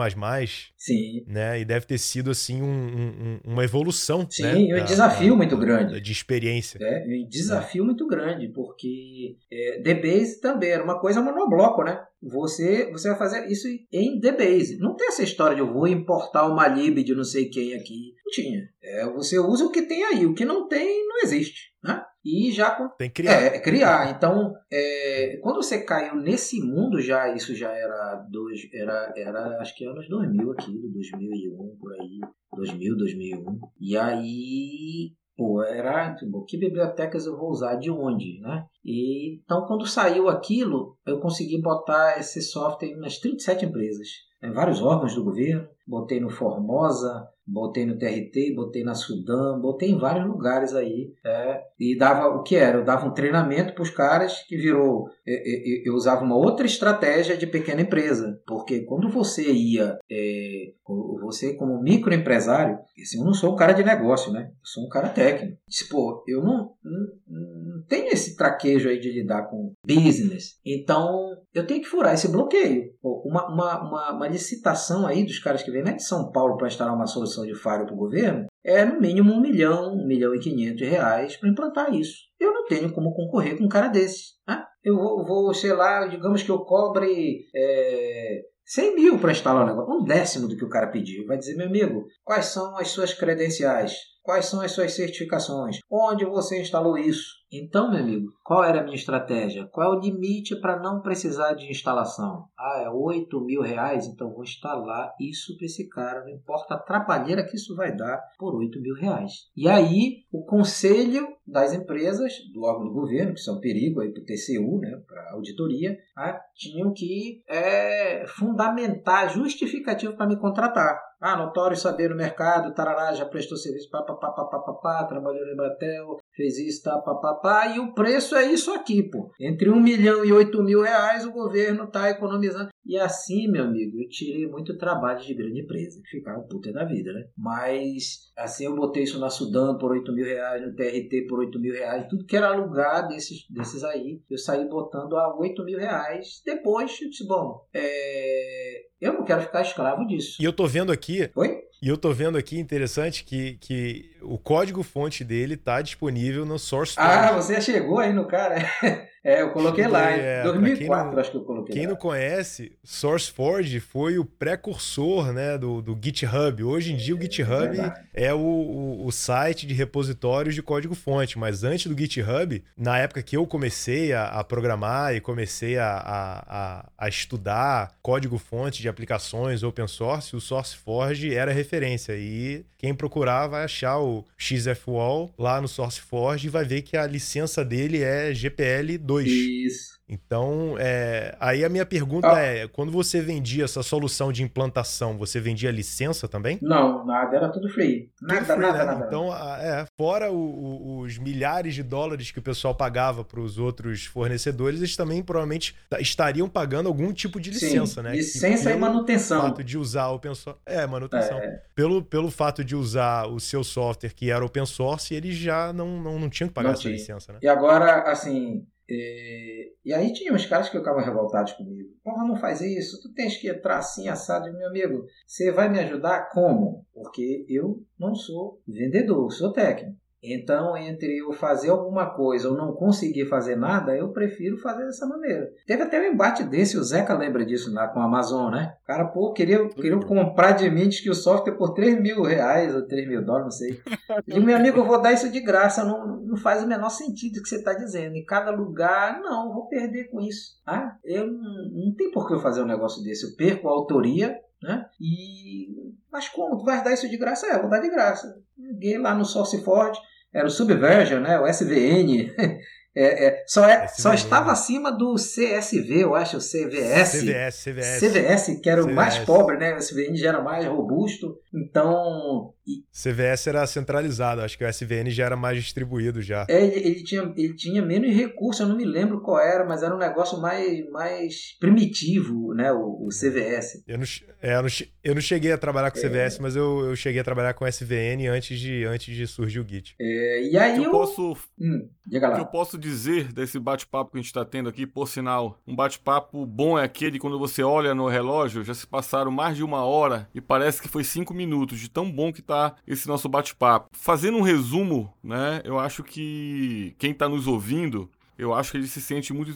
Sim. 0.76 1.24
Né, 1.26 1.60
e 1.60 1.64
deve 1.64 1.86
ter 1.86 1.98
sido, 1.98 2.30
assim, 2.30 2.62
um, 2.62 2.66
um, 2.66 3.40
uma 3.44 3.64
evolução, 3.64 4.26
Sim, 4.28 4.42
né, 4.42 4.54
um 4.54 4.78
da, 4.78 4.84
desafio 4.84 5.30
da, 5.30 5.36
muito 5.36 5.56
grande. 5.56 6.00
De 6.00 6.12
experiência. 6.12 6.78
É, 6.80 7.04
um 7.06 7.28
desafio 7.28 7.82
é. 7.82 7.86
muito 7.86 8.06
grande, 8.06 8.48
porque 8.48 9.36
é, 9.50 9.80
DBase 9.80 10.40
também 10.40 10.70
era 10.70 10.82
uma 10.84 10.98
coisa 10.98 11.20
monobloco, 11.20 11.82
né? 11.82 12.00
Você, 12.22 12.90
você 12.90 13.08
vai 13.08 13.18
fazer 13.18 13.46
isso 13.50 13.68
em 13.92 14.18
DBase. 14.18 14.78
Não 14.78 14.96
tem 14.96 15.08
essa 15.08 15.22
história 15.22 15.54
de 15.54 15.60
eu 15.60 15.72
vou 15.72 15.86
importar 15.86 16.46
uma 16.46 16.66
lib 16.66 17.04
de 17.04 17.14
não 17.14 17.24
sei 17.24 17.50
quem 17.50 17.74
aqui. 17.74 18.14
Não 18.24 18.32
tinha. 18.32 18.68
É, 18.82 19.06
você 19.10 19.38
usa 19.38 19.64
o 19.64 19.70
que 19.70 19.82
tem 19.82 20.02
aí. 20.04 20.24
O 20.24 20.34
que 20.34 20.44
não 20.44 20.66
tem, 20.66 21.06
não 21.06 21.18
existe. 21.22 21.72
Né? 21.82 22.02
E 22.24 22.50
já 22.50 22.70
tem 22.96 23.08
que 23.08 23.22
criar. 23.22 23.32
É, 23.32 23.60
criar. 23.60 24.10
Então, 24.16 24.54
é, 24.72 25.38
quando 25.42 25.56
você 25.56 25.84
caiu 25.84 26.16
nesse 26.16 26.60
mundo 26.60 27.00
já, 27.00 27.34
isso 27.34 27.54
já 27.54 27.70
era 27.70 28.26
dois, 28.30 28.60
era, 28.72 29.12
era 29.14 29.60
acho 29.60 29.76
que 29.76 29.84
anos 29.84 30.08
2000 30.08 30.50
aqui, 30.52 30.72
2001 30.90 31.76
por 31.78 31.92
aí, 31.92 32.20
2000, 32.54 32.96
2001. 32.96 33.58
E 33.78 33.96
aí, 33.96 35.12
pô, 35.36 35.62
era 35.62 36.14
tipo, 36.14 36.44
que 36.46 36.56
bibliotecas 36.56 37.26
eu 37.26 37.36
vou 37.36 37.50
usar 37.50 37.74
de 37.74 37.90
onde, 37.90 38.40
né? 38.40 38.64
E 38.82 39.40
então 39.44 39.66
quando 39.66 39.86
saiu 39.86 40.28
aquilo, 40.28 40.96
eu 41.06 41.20
consegui 41.20 41.60
botar 41.60 42.18
esse 42.18 42.40
software 42.40 42.96
nas 42.96 43.18
37 43.18 43.66
empresas, 43.66 44.08
em 44.42 44.50
vários 44.50 44.80
órgãos 44.80 45.14
do 45.14 45.24
governo, 45.24 45.68
botei 45.86 46.20
no 46.20 46.30
Formosa, 46.30 47.28
botei 47.46 47.84
no 47.84 47.98
TRT, 47.98 48.54
botei 48.54 48.82
na 48.82 48.94
Sudam, 48.94 49.60
botei 49.60 49.90
em 49.90 49.98
vários 49.98 50.26
lugares 50.26 50.74
aí. 50.74 51.12
É, 51.24 51.60
e 51.78 51.96
dava 51.96 52.28
o 52.28 52.42
que 52.42 52.56
era? 52.56 52.78
Eu 52.78 52.84
dava 52.84 53.06
um 53.06 53.12
treinamento 53.12 53.74
para 53.74 53.82
os 53.82 53.90
caras 53.90 54.42
que 54.42 54.56
virou. 54.56 55.08
Eu, 55.26 55.36
eu, 55.36 55.82
eu, 55.86 55.94
usava 55.94 56.24
uma 56.24 56.36
outra 56.36 56.66
estratégia 56.66 57.36
de 57.36 57.46
pequena 57.46 57.82
empresa, 57.82 58.40
porque 58.46 58.80
quando 58.80 59.10
você 59.10 59.50
ia, 59.50 59.98
é, 60.10 60.72
você 61.20 61.54
como 61.54 61.82
microempresário, 61.82 62.78
assim, 63.00 63.18
eu 63.18 63.24
não 63.24 63.34
sou 63.34 63.52
um 63.52 63.56
cara 63.56 63.72
de 63.72 63.82
negócio, 63.82 64.32
né? 64.32 64.50
Eu 64.50 64.66
sou 64.66 64.84
um 64.84 64.88
cara 64.88 65.08
técnico. 65.08 65.58
Disse, 65.68 65.88
pô, 65.88 66.24
eu 66.26 66.42
não, 66.42 66.72
não, 66.82 67.06
não 67.26 67.82
tenho 67.88 68.08
esse 68.08 68.36
traquejo 68.36 68.88
aí 68.88 68.98
de 68.98 69.10
lidar 69.10 69.44
com 69.44 69.72
business, 69.86 70.58
então 70.64 71.34
eu 71.54 71.66
tenho 71.66 71.80
que 71.80 71.88
furar 71.88 72.14
esse 72.14 72.28
bloqueio. 72.28 72.92
Pô, 73.00 73.22
uma, 73.24 73.46
uma, 73.48 73.82
uma, 73.82 74.12
uma 74.12 74.28
licitação 74.28 75.06
aí 75.06 75.24
dos 75.24 75.38
caras 75.38 75.62
que 75.62 75.70
vêm 75.70 75.82
né, 75.82 75.92
de 75.92 76.04
São 76.04 76.30
Paulo 76.30 76.56
para 76.56 76.68
instalar 76.68 76.94
uma 76.94 77.06
solução 77.06 77.33
de 77.42 77.54
Faro 77.54 77.86
para 77.86 77.94
o 77.94 77.98
governo 77.98 78.46
é 78.64 78.84
no 78.84 79.00
mínimo 79.00 79.32
um 79.32 79.40
milhão, 79.40 79.94
um 79.94 80.06
milhão 80.06 80.34
e 80.34 80.40
quinhentos 80.40 80.86
reais 80.86 81.36
para 81.36 81.48
implantar 81.48 81.94
isso. 81.94 82.16
Eu 82.40 82.52
não 82.52 82.64
tenho 82.66 82.92
como 82.92 83.14
concorrer 83.14 83.58
com 83.58 83.64
um 83.64 83.68
cara 83.68 83.88
desse. 83.88 84.34
Né? 84.48 84.62
Eu 84.82 84.96
vou, 84.96 85.24
vou, 85.24 85.54
sei 85.54 85.72
lá, 85.72 86.06
digamos 86.06 86.42
que 86.42 86.50
eu 86.50 86.60
cobre 86.60 87.46
é, 87.54 88.42
100 88.66 88.94
mil 88.94 89.18
para 89.18 89.32
instalar 89.32 89.64
um 89.64 89.68
negócio, 89.68 89.94
um 89.94 90.04
décimo 90.04 90.48
do 90.48 90.56
que 90.56 90.64
o 90.64 90.68
cara 90.68 90.90
pediu. 90.90 91.26
Vai 91.26 91.36
dizer, 91.36 91.56
meu 91.56 91.66
amigo, 91.66 92.06
quais 92.22 92.46
são 92.46 92.76
as 92.78 92.88
suas 92.88 93.12
credenciais? 93.12 93.92
Quais 94.22 94.46
são 94.46 94.62
as 94.62 94.72
suas 94.72 94.94
certificações? 94.94 95.76
Onde 95.90 96.24
você 96.24 96.60
instalou 96.60 96.96
isso? 96.96 97.26
Então, 97.56 97.88
meu 97.88 98.00
amigo, 98.00 98.32
qual 98.42 98.64
era 98.64 98.80
a 98.80 98.82
minha 98.82 98.96
estratégia? 98.96 99.68
Qual 99.70 99.94
é 99.94 99.96
o 99.96 100.00
limite 100.00 100.56
para 100.60 100.80
não 100.80 101.00
precisar 101.00 101.54
de 101.54 101.70
instalação? 101.70 102.48
Ah, 102.58 102.82
é 102.84 102.90
8 102.90 103.40
mil 103.42 103.62
reais? 103.62 104.08
Então 104.08 104.32
vou 104.32 104.42
instalar 104.42 105.14
isso 105.20 105.56
para 105.56 105.66
esse 105.66 105.88
cara, 105.88 106.24
não 106.24 106.30
importa 106.30 106.74
a 106.74 106.78
trabalheira 106.80 107.44
que 107.44 107.54
isso 107.54 107.76
vai 107.76 107.94
dar 107.94 108.20
por 108.38 108.56
8 108.56 108.80
mil 108.80 108.96
reais. 108.96 109.32
E 109.56 109.68
aí, 109.68 110.24
o 110.32 110.44
conselho 110.44 111.28
das 111.46 111.72
empresas, 111.72 112.32
do 112.52 112.62
órgão 112.62 112.86
do 112.86 112.92
governo, 112.92 113.34
que 113.34 113.40
são 113.40 113.60
perigo 113.60 114.00
aí 114.00 114.12
para 114.12 114.22
o 114.22 114.24
TCU, 114.24 114.80
né, 114.80 115.00
para 115.06 115.32
auditoria, 115.34 115.96
ah, 116.16 116.40
tinham 116.56 116.92
que 116.92 117.42
é, 117.48 118.26
fundamentar 118.26 119.28
justificativo 119.28 120.16
para 120.16 120.26
me 120.26 120.38
contratar. 120.38 120.98
Ah, 121.20 121.36
notório 121.36 121.76
saber 121.76 122.10
no 122.10 122.16
mercado, 122.16 122.74
tarará, 122.74 123.12
já 123.12 123.24
prestou 123.24 123.56
serviço, 123.56 123.90
papapá, 123.90 125.04
trabalhou 125.04 125.46
no 125.46 125.52
Embratel, 125.52 126.18
fez 126.34 126.58
isso, 126.58 126.82
tá, 126.82 126.98
papapá, 126.98 127.66
e 127.74 127.78
o 127.78 127.94
preço 127.94 128.34
é 128.34 128.52
isso 128.52 128.72
aqui, 128.72 129.02
pô. 129.02 129.30
Entre 129.40 129.70
um 129.70 129.80
milhão 129.80 130.24
e 130.24 130.32
oito 130.32 130.62
mil 130.62 130.82
reais 130.82 131.24
o 131.24 131.32
governo 131.32 131.86
tá 131.86 132.10
economizando. 132.10 132.68
E 132.86 132.98
assim, 132.98 133.48
meu 133.48 133.64
amigo, 133.64 133.98
eu 133.98 134.08
tirei 134.08 134.46
muito 134.46 134.76
trabalho 134.76 135.20
de 135.20 135.34
grande 135.34 135.62
empresa, 135.62 136.00
que 136.02 136.18
ficava 136.18 136.42
puta 136.42 136.70
da 136.72 136.84
vida, 136.84 137.12
né? 137.12 137.26
Mas, 137.36 138.30
assim, 138.36 138.66
eu 138.66 138.74
botei 138.74 139.04
isso 139.04 139.18
na 139.18 139.30
Sudam 139.30 139.78
por 139.78 139.92
oito 139.92 140.12
mil 140.12 140.26
reais, 140.26 140.62
no 140.62 140.74
TRT 140.74 141.26
por 141.28 141.38
oito 141.38 141.58
mil 141.58 141.72
reais, 141.72 142.06
tudo 142.08 142.26
que 142.26 142.36
era 142.36 142.54
lugar 142.54 143.08
desses, 143.08 143.46
desses 143.48 143.82
aí, 143.84 144.20
eu 144.28 144.36
saí 144.36 144.68
botando 144.68 145.16
a 145.16 145.34
oito 145.38 145.64
mil 145.64 145.78
reais. 145.78 146.42
Depois, 146.44 147.00
eu 147.00 147.08
disse, 147.08 147.26
bom, 147.26 147.66
é... 147.72 148.82
eu 149.00 149.14
não 149.14 149.24
quero 149.24 149.42
ficar 149.42 149.62
escravo 149.62 150.06
disso. 150.06 150.36
E 150.40 150.44
eu 150.44 150.52
tô 150.52 150.66
vendo 150.66 150.92
aqui... 150.92 151.30
Oi? 151.34 151.64
E 151.82 151.88
eu 151.88 151.98
tô 151.98 152.14
vendo 152.14 152.38
aqui, 152.38 152.58
interessante, 152.58 153.24
que, 153.24 153.58
que 153.58 154.13
o 154.24 154.38
código-fonte 154.38 155.24
dele 155.24 155.56
tá 155.56 155.80
disponível 155.82 156.44
no 156.44 156.58
Source 156.58 156.94
Ah, 156.96 157.32
você 157.32 157.60
chegou 157.60 157.98
aí 157.98 158.12
no 158.12 158.26
cara. 158.26 158.56
É, 159.24 159.40
eu 159.40 159.52
coloquei 159.52 159.86
lá, 159.86 160.14
em 160.14 160.20
é, 160.20 160.42
2004 160.42 161.12
não, 161.12 161.18
acho 161.18 161.30
que 161.30 161.36
eu 161.38 161.44
coloquei 161.44 161.74
Quem 161.74 161.84
lá. 161.86 161.92
não 161.92 161.96
conhece, 161.96 162.72
SourceForge 162.84 163.80
foi 163.80 164.18
o 164.18 164.24
precursor 164.24 165.32
né, 165.32 165.56
do, 165.56 165.80
do 165.80 165.98
GitHub. 165.98 166.62
Hoje 166.62 166.92
em 166.92 166.96
dia 166.96 167.16
o 167.16 167.20
GitHub 167.20 167.80
é, 167.80 168.26
é 168.26 168.34
o, 168.34 168.38
o, 168.38 169.06
o, 169.06 169.10
site 169.10 169.66
de 169.66 169.72
repositórios 169.72 170.54
de 170.54 170.62
código-fonte, 170.62 171.38
mas 171.38 171.64
antes 171.64 171.86
do 171.86 171.98
GitHub, 171.98 172.62
na 172.76 172.98
época 172.98 173.22
que 173.22 173.34
eu 173.34 173.46
comecei 173.46 174.12
a, 174.12 174.26
a 174.26 174.44
programar 174.44 175.14
e 175.14 175.22
comecei 175.22 175.78
a, 175.78 175.88
a, 175.88 176.88
a 176.98 177.08
estudar 177.08 177.94
código-fonte 178.02 178.82
de 178.82 178.90
aplicações 178.90 179.62
open 179.62 179.88
source, 179.88 180.36
o 180.36 180.40
SourceForge 180.40 181.34
era 181.34 181.50
referência. 181.50 182.12
E 182.14 182.66
quem 182.76 182.94
procurar 182.94 183.46
vai 183.46 183.64
achar 183.64 183.96
o 183.96 184.13
XFWall 184.36 185.32
lá 185.38 185.60
no 185.60 185.68
SourceForge 185.68 186.46
e 186.46 186.50
vai 186.50 186.64
ver 186.64 186.82
que 186.82 186.96
a 186.96 187.06
licença 187.06 187.64
dele 187.64 188.02
é 188.02 188.34
GPL 188.34 188.98
2 188.98 189.14
2. 189.14 189.28
Isso. 189.28 189.93
Então, 190.14 190.76
é, 190.78 191.34
aí 191.40 191.64
a 191.64 191.68
minha 191.68 191.84
pergunta 191.84 192.32
ah. 192.32 192.38
é: 192.38 192.68
quando 192.68 192.92
você 192.92 193.20
vendia 193.20 193.64
essa 193.64 193.82
solução 193.82 194.32
de 194.32 194.42
implantação, 194.42 195.18
você 195.18 195.40
vendia 195.40 195.70
licença 195.70 196.28
também? 196.28 196.58
Não, 196.62 197.04
nada, 197.04 197.36
era 197.36 197.48
tudo 197.48 197.68
free. 197.68 198.10
Nada, 198.22 198.44
free, 198.44 198.58
nada, 198.58 198.78
né? 198.78 198.84
nada, 198.84 199.06
Então, 199.06 199.34
é, 199.34 199.86
fora 199.96 200.30
o, 200.30 200.36
o, 200.36 200.98
os 201.00 201.18
milhares 201.18 201.74
de 201.74 201.82
dólares 201.82 202.30
que 202.30 202.38
o 202.38 202.42
pessoal 202.42 202.74
pagava 202.74 203.24
para 203.24 203.40
os 203.40 203.58
outros 203.58 204.06
fornecedores, 204.06 204.78
eles 204.80 204.96
também 204.96 205.22
provavelmente 205.22 205.74
estariam 205.98 206.48
pagando 206.48 206.88
algum 206.88 207.12
tipo 207.12 207.40
de 207.40 207.50
licença, 207.50 208.00
Sim, 208.00 208.08
né? 208.08 208.12
Licença 208.14 208.70
e 208.70 208.76
manutenção. 208.76 209.40
Pelo 209.40 209.50
fato 209.50 209.64
de 209.64 209.78
usar 209.78 210.08
o 210.08 210.14
open 210.14 210.34
source. 210.34 210.60
É, 210.64 210.86
manutenção. 210.86 211.38
É. 211.38 211.62
Pelo, 211.74 212.02
pelo 212.02 212.30
fato 212.30 212.64
de 212.64 212.76
usar 212.76 213.26
o 213.26 213.40
seu 213.40 213.64
software 213.64 214.10
que 214.14 214.30
era 214.30 214.44
open 214.44 214.64
source, 214.66 215.14
eles 215.14 215.34
já 215.34 215.72
não, 215.72 216.00
não, 216.00 216.18
não 216.18 216.30
tinham 216.30 216.48
que 216.48 216.54
pagar 216.54 216.68
não 216.68 216.72
essa 216.74 216.82
tinha. 216.82 216.94
licença, 216.94 217.32
né? 217.32 217.38
E 217.42 217.48
agora, 217.48 218.02
assim, 218.10 218.66
e, 218.88 219.72
e 219.84 219.94
aí 219.94 220.12
tinha 220.12 220.32
uns 220.32 220.46
caras 220.46 220.68
que 220.68 220.78
ficavam 220.78 221.02
revoltados 221.02 221.52
comigo. 221.52 221.90
Porra, 222.02 222.26
não 222.26 222.36
faz 222.36 222.60
isso, 222.60 223.00
tu 223.00 223.12
tens 223.14 223.36
que 223.36 223.48
entrar 223.48 223.78
assim, 223.78 224.08
assado. 224.08 224.52
Meu 224.52 224.68
amigo, 224.68 225.06
você 225.26 225.50
vai 225.50 225.68
me 225.68 225.78
ajudar 225.80 226.28
como? 226.30 226.84
Porque 226.92 227.46
eu 227.48 227.82
não 227.98 228.14
sou 228.14 228.60
vendedor, 228.66 229.30
sou 229.32 229.52
técnico. 229.52 229.96
Então, 230.24 230.76
entre 230.76 231.18
eu 231.18 231.32
fazer 231.32 231.70
alguma 231.70 232.06
coisa 232.06 232.48
ou 232.48 232.56
não 232.56 232.72
conseguir 232.72 233.26
fazer 233.26 233.56
nada, 233.56 233.94
eu 233.96 234.08
prefiro 234.08 234.56
fazer 234.58 234.84
dessa 234.86 235.06
maneira. 235.06 235.50
Teve 235.66 235.82
até 235.82 236.00
um 236.00 236.12
embate 236.12 236.42
desse, 236.44 236.78
o 236.78 236.82
Zeca 236.82 237.16
lembra 237.16 237.44
disso 237.44 237.72
lá 237.72 237.88
com 237.88 238.00
a 238.00 238.04
Amazon, 238.04 238.52
né? 238.52 238.74
O 238.82 238.86
cara, 238.86 239.04
pô, 239.06 239.32
queria, 239.32 239.68
queria 239.68 239.98
comprar 240.00 240.52
de 240.52 240.70
mim 240.70 240.88
que 240.88 241.10
o 241.10 241.14
software 241.14 241.54
por 241.54 241.74
3 241.74 242.00
mil 242.00 242.22
reais 242.22 242.74
ou 242.74 242.86
3 242.86 243.08
mil 243.08 243.24
dólares, 243.24 243.44
não 243.44 243.50
sei. 243.50 243.80
E 244.26 244.40
meu 244.40 244.56
amigo, 244.56 244.78
eu 244.78 244.86
vou 244.86 245.00
dar 245.00 245.12
isso 245.12 245.30
de 245.30 245.40
graça, 245.40 245.84
não, 245.84 246.18
não 246.18 246.36
faz 246.36 246.62
o 246.62 246.66
menor 246.66 246.88
sentido 246.88 247.38
o 247.38 247.42
que 247.42 247.48
você 247.48 247.56
está 247.56 247.74
dizendo. 247.74 248.16
Em 248.16 248.24
cada 248.24 248.50
lugar, 248.50 249.20
não, 249.20 249.52
vou 249.52 249.68
perder 249.68 250.04
com 250.04 250.20
isso. 250.20 250.60
Ah, 250.66 250.96
eu 251.04 251.26
não, 251.26 251.70
não 251.70 251.94
tem 251.94 252.10
por 252.10 252.26
que 252.26 252.34
eu 252.34 252.40
fazer 252.40 252.62
um 252.62 252.66
negócio 252.66 253.02
desse. 253.02 253.26
Eu 253.26 253.36
perco 253.36 253.68
a 253.68 253.72
autoria, 253.72 254.38
né? 254.62 254.86
E 255.00 255.68
mas 256.14 256.28
como? 256.28 256.56
Tu 256.56 256.64
vai 256.64 256.80
dar 256.84 256.92
isso 256.92 257.08
de 257.08 257.16
graça? 257.16 257.44
É, 257.48 257.58
vou 257.58 257.68
dar 257.68 257.80
de 257.80 257.90
graça. 257.90 258.40
Liguei 258.56 258.96
lá 258.98 259.16
no 259.16 259.24
SourceForge, 259.24 260.00
era 260.34 260.46
o 260.46 260.50
Subversion, 260.50 261.20
né? 261.20 261.38
O 261.38 261.46
SVN. 261.46 262.34
É, 262.96 263.26
é, 263.26 263.44
só, 263.46 263.68
é, 263.68 263.88
só 263.88 264.14
estava 264.14 264.52
acima 264.52 264.92
do 264.92 265.14
CSV, 265.16 266.04
eu 266.04 266.14
acho, 266.14 266.36
o 266.36 266.40
CVS. 266.40 267.20
CVS, 267.20 267.64
CVS. 267.64 268.00
CVS, 268.00 268.60
que 268.60 268.70
era 268.70 268.82
CVS. 268.82 268.92
o 268.92 268.94
mais 268.94 269.18
pobre, 269.18 269.56
né? 269.56 269.74
O 269.74 269.78
SVN 269.78 270.14
já 270.14 270.28
era 270.28 270.40
mais 270.40 270.64
robusto. 270.64 271.36
Então. 271.52 272.52
CVS 272.92 273.46
era 273.48 273.66
centralizado, 273.66 274.40
acho 274.40 274.56
que 274.56 274.64
o 274.64 274.68
SVN 274.68 275.10
já 275.10 275.26
era 275.26 275.36
mais 275.36 275.62
distribuído 275.62 276.22
já. 276.22 276.46
É, 276.48 276.64
ele, 276.64 276.88
ele, 276.88 277.02
tinha, 277.02 277.34
ele 277.36 277.54
tinha 277.54 277.82
menos 277.82 278.14
recurso, 278.14 278.62
eu 278.62 278.68
não 278.68 278.76
me 278.76 278.84
lembro 278.84 279.20
qual 279.20 279.38
era, 279.38 279.66
mas 279.66 279.82
era 279.82 279.94
um 279.94 279.98
negócio 279.98 280.40
mais, 280.40 280.88
mais 280.90 281.58
primitivo, 281.58 282.54
né? 282.54 282.72
O, 282.72 283.06
o 283.06 283.08
CVS. 283.08 283.82
Eu 283.86 283.98
não, 283.98 284.04
é, 284.40 284.56
eu, 284.56 284.62
não, 284.62 284.68
eu 285.02 285.14
não 285.14 285.20
cheguei 285.20 285.52
a 285.52 285.58
trabalhar 285.58 285.90
com 285.90 285.98
CVS, 285.98 286.38
é. 286.38 286.42
mas 286.42 286.56
eu, 286.56 286.86
eu 286.86 286.96
cheguei 286.96 287.20
a 287.20 287.24
trabalhar 287.24 287.54
com 287.54 287.66
SVN 287.66 288.28
antes 288.30 288.58
de, 288.58 288.84
antes 288.84 289.14
de 289.14 289.26
surgir 289.26 289.60
o 289.60 289.68
Git. 289.68 289.94
É, 290.00 290.48
e 290.48 290.56
aí 290.56 290.76
eu, 290.76 290.84
eu 290.84 290.90
posso. 290.90 291.36
Hum, 291.60 291.88
diga 292.06 292.28
lá. 292.28 292.38
eu 292.38 292.46
posso 292.46 292.78
dizer 292.84 293.32
desse 293.32 293.58
bate-papo 293.58 294.12
que 294.12 294.18
a 294.18 294.20
gente 294.20 294.26
está 294.26 294.44
tendo 294.44 294.68
aqui, 294.68 294.86
por 294.86 295.08
sinal, 295.08 295.58
um 295.66 295.74
bate-papo 295.74 296.44
bom 296.44 296.78
é 296.78 296.84
aquele 296.84 297.18
quando 297.18 297.38
você 297.38 297.62
olha 297.62 297.94
no 297.94 298.06
relógio, 298.06 298.62
já 298.62 298.74
se 298.74 298.86
passaram 298.86 299.30
mais 299.30 299.56
de 299.56 299.64
uma 299.64 299.84
hora 299.84 300.28
e 300.34 300.40
parece 300.40 300.82
que 300.82 300.88
foi 300.88 301.02
cinco 301.02 301.32
minutos, 301.32 301.80
de 301.80 301.88
tão 301.88 302.10
bom 302.10 302.32
que 302.32 302.42
tá 302.42 302.74
esse 302.86 303.08
nosso 303.08 303.28
bate-papo. 303.28 303.88
Fazendo 303.92 304.36
um 304.36 304.42
resumo, 304.42 305.12
né, 305.22 305.62
eu 305.64 305.78
acho 305.78 306.04
que 306.04 306.94
quem 306.98 307.12
está 307.12 307.28
nos 307.28 307.46
ouvindo 307.46 308.10
eu 308.38 308.54
acho 308.54 308.72
que 308.72 308.78
ele 308.78 308.86
se 308.86 309.00
sente 309.00 309.32
muito 309.32 309.52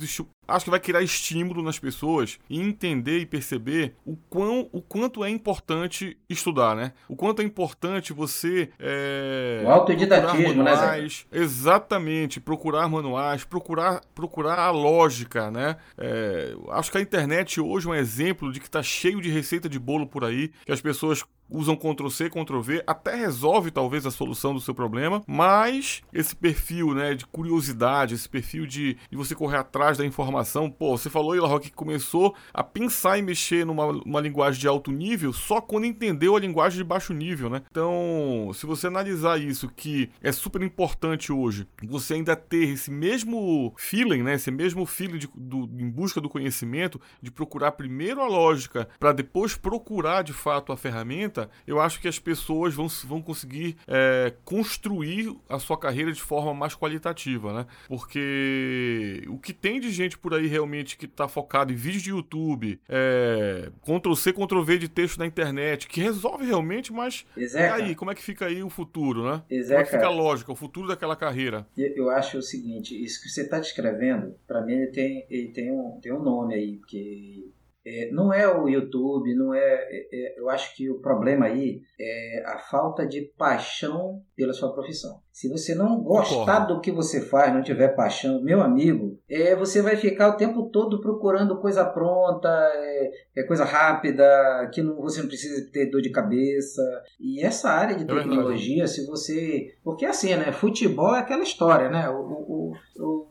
acho 0.47 0.65
que 0.65 0.71
vai 0.71 0.81
criar 0.81 1.03
estímulo 1.03 1.63
nas 1.63 1.79
pessoas 1.79 2.39
e 2.49 2.61
entender 2.61 3.19
e 3.19 3.27
perceber 3.27 3.95
o, 4.05 4.17
quão, 4.17 4.69
o 4.73 4.81
quanto 4.81 5.23
é 5.25 5.29
importante 5.29 6.17
estudar, 6.29 6.75
né? 6.75 6.93
O 7.09 7.15
quanto 7.15 7.43
é 7.43 7.45
importante 7.45 8.13
você 8.13 8.71
é, 8.79 9.63
o 9.65 9.71
autodidatismo, 9.71 10.63
né, 10.63 10.73
manuais, 10.73 11.27
né? 11.31 11.41
Exatamente, 11.41 12.41
procurar 12.41 12.89
manuais, 12.89 13.45
procurar, 13.45 14.01
procurar 14.15 14.59
a 14.59 14.71
lógica, 14.71 15.51
né? 15.51 15.77
É, 15.99 16.55
acho 16.71 16.91
que 16.91 16.99
a 16.99 17.03
internet 17.03 17.61
hoje 17.61 17.87
é 17.87 17.91
um 17.91 17.95
exemplo 17.95 18.51
de 18.51 18.61
que 18.61 18.67
está 18.67 18.83
cheio 18.83 19.21
de 19.21 19.31
receita 19.31 19.69
de 19.69 19.79
bolo 19.79 20.07
por 20.07 20.25
aí, 20.25 20.51
que 20.65 20.73
as 20.73 20.81
pessoas 20.81 21.25
usam 21.51 21.77
Ctrl 21.77 22.09
C, 22.09 22.29
Ctrl 22.29 22.61
V, 22.61 22.83
até 22.87 23.15
resolve 23.15 23.71
talvez 23.71 24.07
a 24.07 24.11
solução 24.11 24.55
do 24.55 24.61
seu 24.61 24.75
problema, 24.75 25.23
mas 25.27 26.03
esse 26.13 26.35
perfil, 26.35 26.95
né, 26.95 27.15
de 27.15 27.27
curiosidade, 27.27 28.15
esse 28.15 28.29
perfil 28.29 28.67
de, 28.67 28.97
de 29.11 29.17
você 29.17 29.35
correr 29.35 29.59
atrás 29.59 29.99
da 29.99 30.05
informação, 30.05 30.71
pô, 30.71 30.97
você 30.97 31.11
falou, 31.11 31.35
Ila 31.35 31.59
que 31.61 31.73
começou 31.73 32.35
a 32.53 32.63
pensar 32.63 33.19
e 33.19 33.23
mexer 33.23 33.65
numa 33.65 33.87
uma 33.87 34.21
linguagem 34.21 34.61
de 34.61 34.69
alto 34.69 34.93
nível 34.93 35.33
só 35.33 35.61
quando 35.61 35.87
entendeu 35.87 36.37
a 36.37 36.41
linguagem 36.41 36.79
de 36.79 36.85
baixo 36.85 37.13
nível, 37.13 37.49
né? 37.49 37.63
Então, 37.71 38.51
se 38.55 38.67
você 38.67 38.87
analisar 38.87 39.41
isso, 39.41 39.69
que 39.69 40.11
é 40.23 40.31
super 40.31 40.63
importante 40.63 41.33
hoje, 41.33 41.67
você 41.83 42.15
ainda 42.15 42.37
ter 42.37 42.69
esse 42.69 42.91
mesmo 42.91 43.73
feeling, 43.77 44.23
né, 44.23 44.35
esse 44.35 44.51
mesmo 44.51 44.85
feeling 44.85 45.19
de, 45.19 45.29
do, 45.35 45.69
em 45.79 45.89
busca 45.89 46.21
do 46.21 46.29
conhecimento, 46.29 47.01
de 47.23 47.31
procurar 47.31 47.73
primeiro 47.73 48.21
a 48.21 48.27
lógica, 48.27 48.89
para 48.99 49.13
depois 49.13 49.57
procurar 49.57 50.23
de 50.23 50.33
fato 50.33 50.73
a 50.73 50.77
ferramenta, 50.77 51.38
eu 51.67 51.81
acho 51.81 52.01
que 52.01 52.09
as 52.09 52.19
pessoas 52.19 52.75
vão, 52.75 52.89
vão 53.05 53.21
conseguir 53.21 53.77
é, 53.87 54.33
construir 54.45 55.37
a 55.49 55.59
sua 55.59 55.79
carreira 55.79 56.13
de 56.13 56.23
forma 56.23 56.55
mais 56.55 56.75
qualitativa, 56.75 57.53
né? 57.53 57.67
Porque 57.87 59.23
o 59.29 59.39
que 59.39 59.53
tem 59.53 59.81
de 59.81 59.91
gente 59.91 60.17
por 60.17 60.35
aí 60.35 60.47
realmente 60.47 60.97
que 60.97 61.07
está 61.07 61.29
focado 61.29 61.73
em 61.73 61.77
vídeos 61.77 62.03
de 62.03 62.11
YouTube, 62.11 62.81
é, 62.89 63.71
Ctrl 63.83 64.15
C, 64.15 64.33
Ctrl 64.33 64.63
V 64.63 64.79
de 64.79 64.89
texto 64.89 65.19
na 65.19 65.27
internet, 65.27 65.87
que 65.87 66.01
resolve 66.01 66.45
realmente, 66.45 66.93
mas 66.93 67.27
e 67.37 67.57
aí, 67.57 67.95
como 67.95 68.11
é 68.11 68.15
que 68.15 68.23
fica 68.23 68.47
aí 68.47 68.63
o 68.63 68.71
futuro, 68.71 69.25
né? 69.25 69.43
Exato, 69.51 69.75
como 69.75 69.81
é 69.81 69.85
que 69.85 69.91
fica 69.91 70.07
a 70.07 70.11
lógica, 70.11 70.53
o 70.53 70.57
futuro 70.57 70.89
daquela 70.89 71.17
carreira? 71.17 71.67
Eu 71.77 72.11
acho 72.11 72.39
o 72.39 72.43
seguinte, 72.43 73.01
isso 73.03 73.23
que 73.23 73.29
você 73.29 73.43
está 73.43 73.59
descrevendo, 73.59 74.35
para 74.47 74.61
mim 74.63 74.75
ele 74.75 74.87
tem, 74.89 75.27
ele 75.29 75.49
tem, 75.49 75.71
um, 75.71 75.99
tem 76.01 76.13
um 76.13 76.23
nome 76.23 76.55
aí, 76.55 76.77
porque 76.77 77.49
é, 77.89 78.11
não 78.13 78.33
é 78.33 78.47
o 78.47 78.69
YouTube, 78.69 79.35
não 79.35 79.55
é, 79.55 79.61
é, 79.61 80.09
é, 80.13 80.39
Eu 80.39 80.51
acho 80.51 80.77
que 80.77 80.91
o 80.91 81.01
problema 81.01 81.47
aí 81.47 81.81
é 81.99 82.43
a 82.45 82.59
falta 82.59 83.07
de 83.07 83.23
paixão 83.39 84.21
pela 84.37 84.53
sua 84.53 84.75
profissão. 84.75 85.21
Se 85.33 85.49
você 85.49 85.75
não 85.75 86.03
gostar 86.03 86.67
do 86.67 86.81
que 86.81 86.93
você 86.93 87.23
faz, 87.23 87.55
não 87.55 87.63
tiver 87.63 87.95
paixão, 87.95 88.43
meu 88.43 88.61
amigo, 88.61 89.19
é, 89.29 89.57
você 89.57 89.81
vai 89.81 89.97
ficar 89.97 90.29
o 90.29 90.37
tempo 90.37 90.69
todo 90.71 91.01
procurando 91.01 91.61
coisa 91.61 91.85
pronta, 91.85 92.49
é, 92.75 93.11
é 93.37 93.43
coisa 93.45 93.65
rápida, 93.65 94.69
que 94.73 94.83
não, 94.83 94.97
você 94.97 95.21
não 95.21 95.29
precisa 95.29 95.71
ter 95.73 95.87
dor 95.87 96.03
de 96.03 96.11
cabeça. 96.11 96.83
E 97.19 97.43
essa 97.43 97.71
área 97.71 97.97
de 97.97 98.05
é 98.05 98.07
tecnologia, 98.07 98.87
se 98.87 99.07
você. 99.07 99.75
Porque 99.83 100.05
assim, 100.05 100.35
né? 100.35 100.53
Futebol 100.53 101.15
é 101.15 101.21
aquela 101.21 101.43
história, 101.43 101.89
né? 101.89 102.09
o, 102.11 102.21
o, 102.21 102.73
o 102.73 102.99
o 102.99 103.28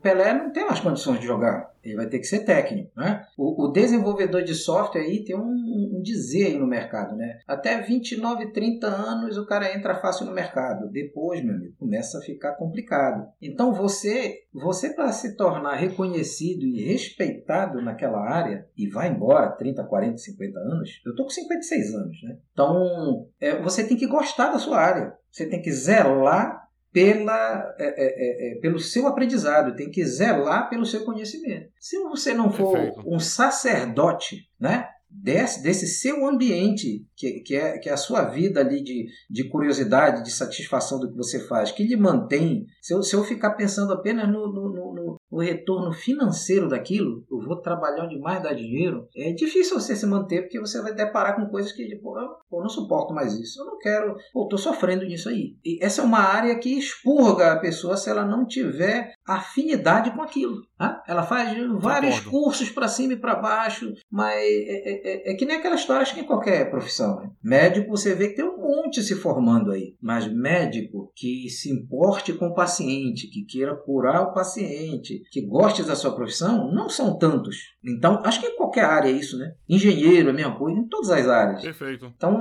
Pelé 0.00 0.32
não 0.32 0.52
tem 0.52 0.66
mais 0.66 0.80
condições 0.80 1.20
de 1.20 1.26
jogar. 1.26 1.70
Ele 1.82 1.96
vai 1.96 2.06
ter 2.06 2.18
que 2.18 2.26
ser 2.26 2.40
técnico. 2.40 2.90
Né? 2.96 3.24
O, 3.36 3.64
o 3.64 3.72
desenvolvedor 3.72 4.42
de 4.42 4.54
software 4.54 5.02
aí 5.02 5.24
tem 5.24 5.36
um, 5.36 5.96
um, 5.96 6.00
dizer 6.02 6.46
aí 6.46 6.58
no 6.58 6.66
mercado. 6.66 7.16
Né? 7.16 7.38
Até 7.46 7.80
29, 7.80 8.52
30 8.52 8.86
anos 8.86 9.38
o 9.38 9.46
cara 9.46 9.74
entra 9.74 9.94
fácil 9.94 10.26
no 10.26 10.32
mercado. 10.32 10.90
Depois, 10.90 11.42
meu 11.42 11.54
amigo, 11.54 11.74
começa 11.78 12.18
a 12.18 12.22
ficar 12.22 12.52
complicado. 12.52 13.26
Então 13.40 13.72
você, 13.72 14.40
você 14.52 14.90
para 14.90 15.10
se 15.12 15.36
tornar 15.36 15.76
reconhecido 15.76 16.66
e 16.66 16.84
respeitado 16.84 17.80
naquela 17.80 18.20
área 18.20 18.66
e 18.76 18.88
vai 18.88 19.08
embora 19.08 19.50
30, 19.52 19.82
40, 19.84 20.18
50 20.18 20.58
anos, 20.58 21.00
eu 21.06 21.14
tô 21.14 21.24
com 21.24 21.30
56 21.30 21.94
anos. 21.94 22.22
Né? 22.22 22.36
Então 22.52 23.26
é, 23.40 23.60
você 23.62 23.84
tem 23.84 23.96
que 23.96 24.06
gostar 24.06 24.52
da 24.52 24.58
sua 24.58 24.78
área. 24.78 25.14
Você 25.30 25.46
tem 25.46 25.62
que 25.62 25.70
zelar 25.70 26.59
pela, 26.92 27.74
é, 27.78 27.84
é, 27.84 27.92
é, 27.96 28.52
é, 28.52 28.60
pelo 28.60 28.78
seu 28.78 29.06
aprendizado, 29.06 29.76
tem 29.76 29.90
que 29.90 30.04
zelar 30.04 30.68
pelo 30.68 30.84
seu 30.84 31.04
conhecimento. 31.04 31.70
Se 31.78 31.98
você 32.02 32.34
não 32.34 32.50
for 32.50 32.72
Perfeito. 32.72 33.02
um 33.06 33.18
sacerdote, 33.18 34.48
né? 34.58 34.88
Desse, 35.12 35.60
desse 35.60 35.88
seu 35.88 36.24
ambiente, 36.24 37.04
que, 37.16 37.40
que, 37.40 37.56
é, 37.56 37.78
que 37.78 37.88
é 37.88 37.92
a 37.92 37.96
sua 37.96 38.22
vida 38.22 38.60
ali 38.60 38.80
de, 38.80 39.08
de 39.28 39.48
curiosidade, 39.48 40.22
de 40.22 40.30
satisfação 40.30 41.00
do 41.00 41.10
que 41.10 41.16
você 41.16 41.40
faz, 41.48 41.72
que 41.72 41.82
lhe 41.82 41.96
mantém. 41.96 42.64
Se 42.80 42.94
eu, 42.94 43.02
se 43.02 43.16
eu 43.16 43.24
ficar 43.24 43.54
pensando 43.54 43.92
apenas 43.92 44.28
no, 44.28 44.52
no, 44.52 44.72
no, 44.72 44.94
o 45.30 45.40
retorno 45.40 45.92
financeiro 45.92 46.68
daquilo, 46.68 47.24
eu 47.30 47.40
vou 47.40 47.56
trabalhar 47.56 48.04
onde 48.04 48.18
mais 48.18 48.42
dá 48.42 48.52
dinheiro, 48.52 49.08
é 49.14 49.32
difícil 49.32 49.78
você 49.78 49.94
se 49.94 50.06
manter 50.06 50.42
porque 50.42 50.58
você 50.58 50.82
vai 50.82 50.92
deparar 50.92 51.36
com 51.36 51.46
coisas 51.46 51.72
que, 51.72 51.86
tipo, 51.86 52.18
eu 52.18 52.60
não 52.60 52.68
suporto 52.68 53.14
mais 53.14 53.34
isso, 53.38 53.60
eu 53.60 53.66
não 53.66 53.78
quero, 53.78 54.16
pô, 54.32 54.48
tô 54.48 54.58
sofrendo 54.58 55.04
nisso 55.04 55.28
aí. 55.28 55.56
E 55.64 55.82
essa 55.82 56.02
é 56.02 56.04
uma 56.04 56.20
área 56.20 56.58
que 56.58 56.76
expurga 56.76 57.52
a 57.52 57.60
pessoa 57.60 57.96
se 57.96 58.10
ela 58.10 58.24
não 58.24 58.46
tiver 58.46 59.12
afinidade 59.26 60.10
com 60.12 60.22
aquilo. 60.22 60.62
Ela 61.06 61.22
faz 61.22 61.50
vários 61.78 62.20
Concordo. 62.20 62.30
cursos 62.30 62.70
para 62.70 62.88
cima 62.88 63.12
e 63.12 63.16
para 63.16 63.34
baixo, 63.34 63.92
mas 64.10 64.36
é, 64.36 64.40
é, 64.40 65.30
é, 65.30 65.32
é, 65.32 65.34
que 65.34 65.44
nem 65.44 65.56
aquela 65.56 65.74
história, 65.74 66.00
acho 66.00 66.14
que 66.14 66.20
em 66.20 66.26
qualquer 66.26 66.70
profissão. 66.70 67.16
Né? 67.20 67.30
Médico, 67.42 67.90
você 67.90 68.14
vê 68.14 68.28
que 68.28 68.36
tem 68.36 68.44
um 68.44 68.56
monte 68.56 69.02
se 69.02 69.14
formando 69.14 69.72
aí, 69.72 69.94
mas 70.00 70.26
médico 70.32 71.12
que 71.14 71.50
se 71.50 71.70
importe 71.70 72.32
com 72.32 72.46
o 72.46 72.54
paciente, 72.54 73.28
que 73.28 73.44
queira 73.44 73.76
curar 73.76 74.22
o 74.22 74.32
paciente, 74.32 75.22
que 75.30 75.42
goste 75.42 75.82
da 75.82 75.94
sua 75.94 76.14
profissão, 76.14 76.72
não 76.72 76.88
são 76.88 77.18
tantos. 77.18 77.56
Então, 77.84 78.22
acho 78.24 78.40
que 78.40 78.46
em 78.46 78.56
qualquer 78.56 78.84
área 78.84 79.08
é 79.08 79.12
isso, 79.12 79.36
né? 79.36 79.52
Engenheiro 79.68 80.28
é 80.28 80.30
a 80.30 80.34
mesma 80.34 80.56
coisa, 80.56 80.78
em 80.78 80.88
todas 80.88 81.10
as 81.10 81.28
áreas. 81.28 81.62
Perfeito. 81.62 82.12
Então, 82.16 82.40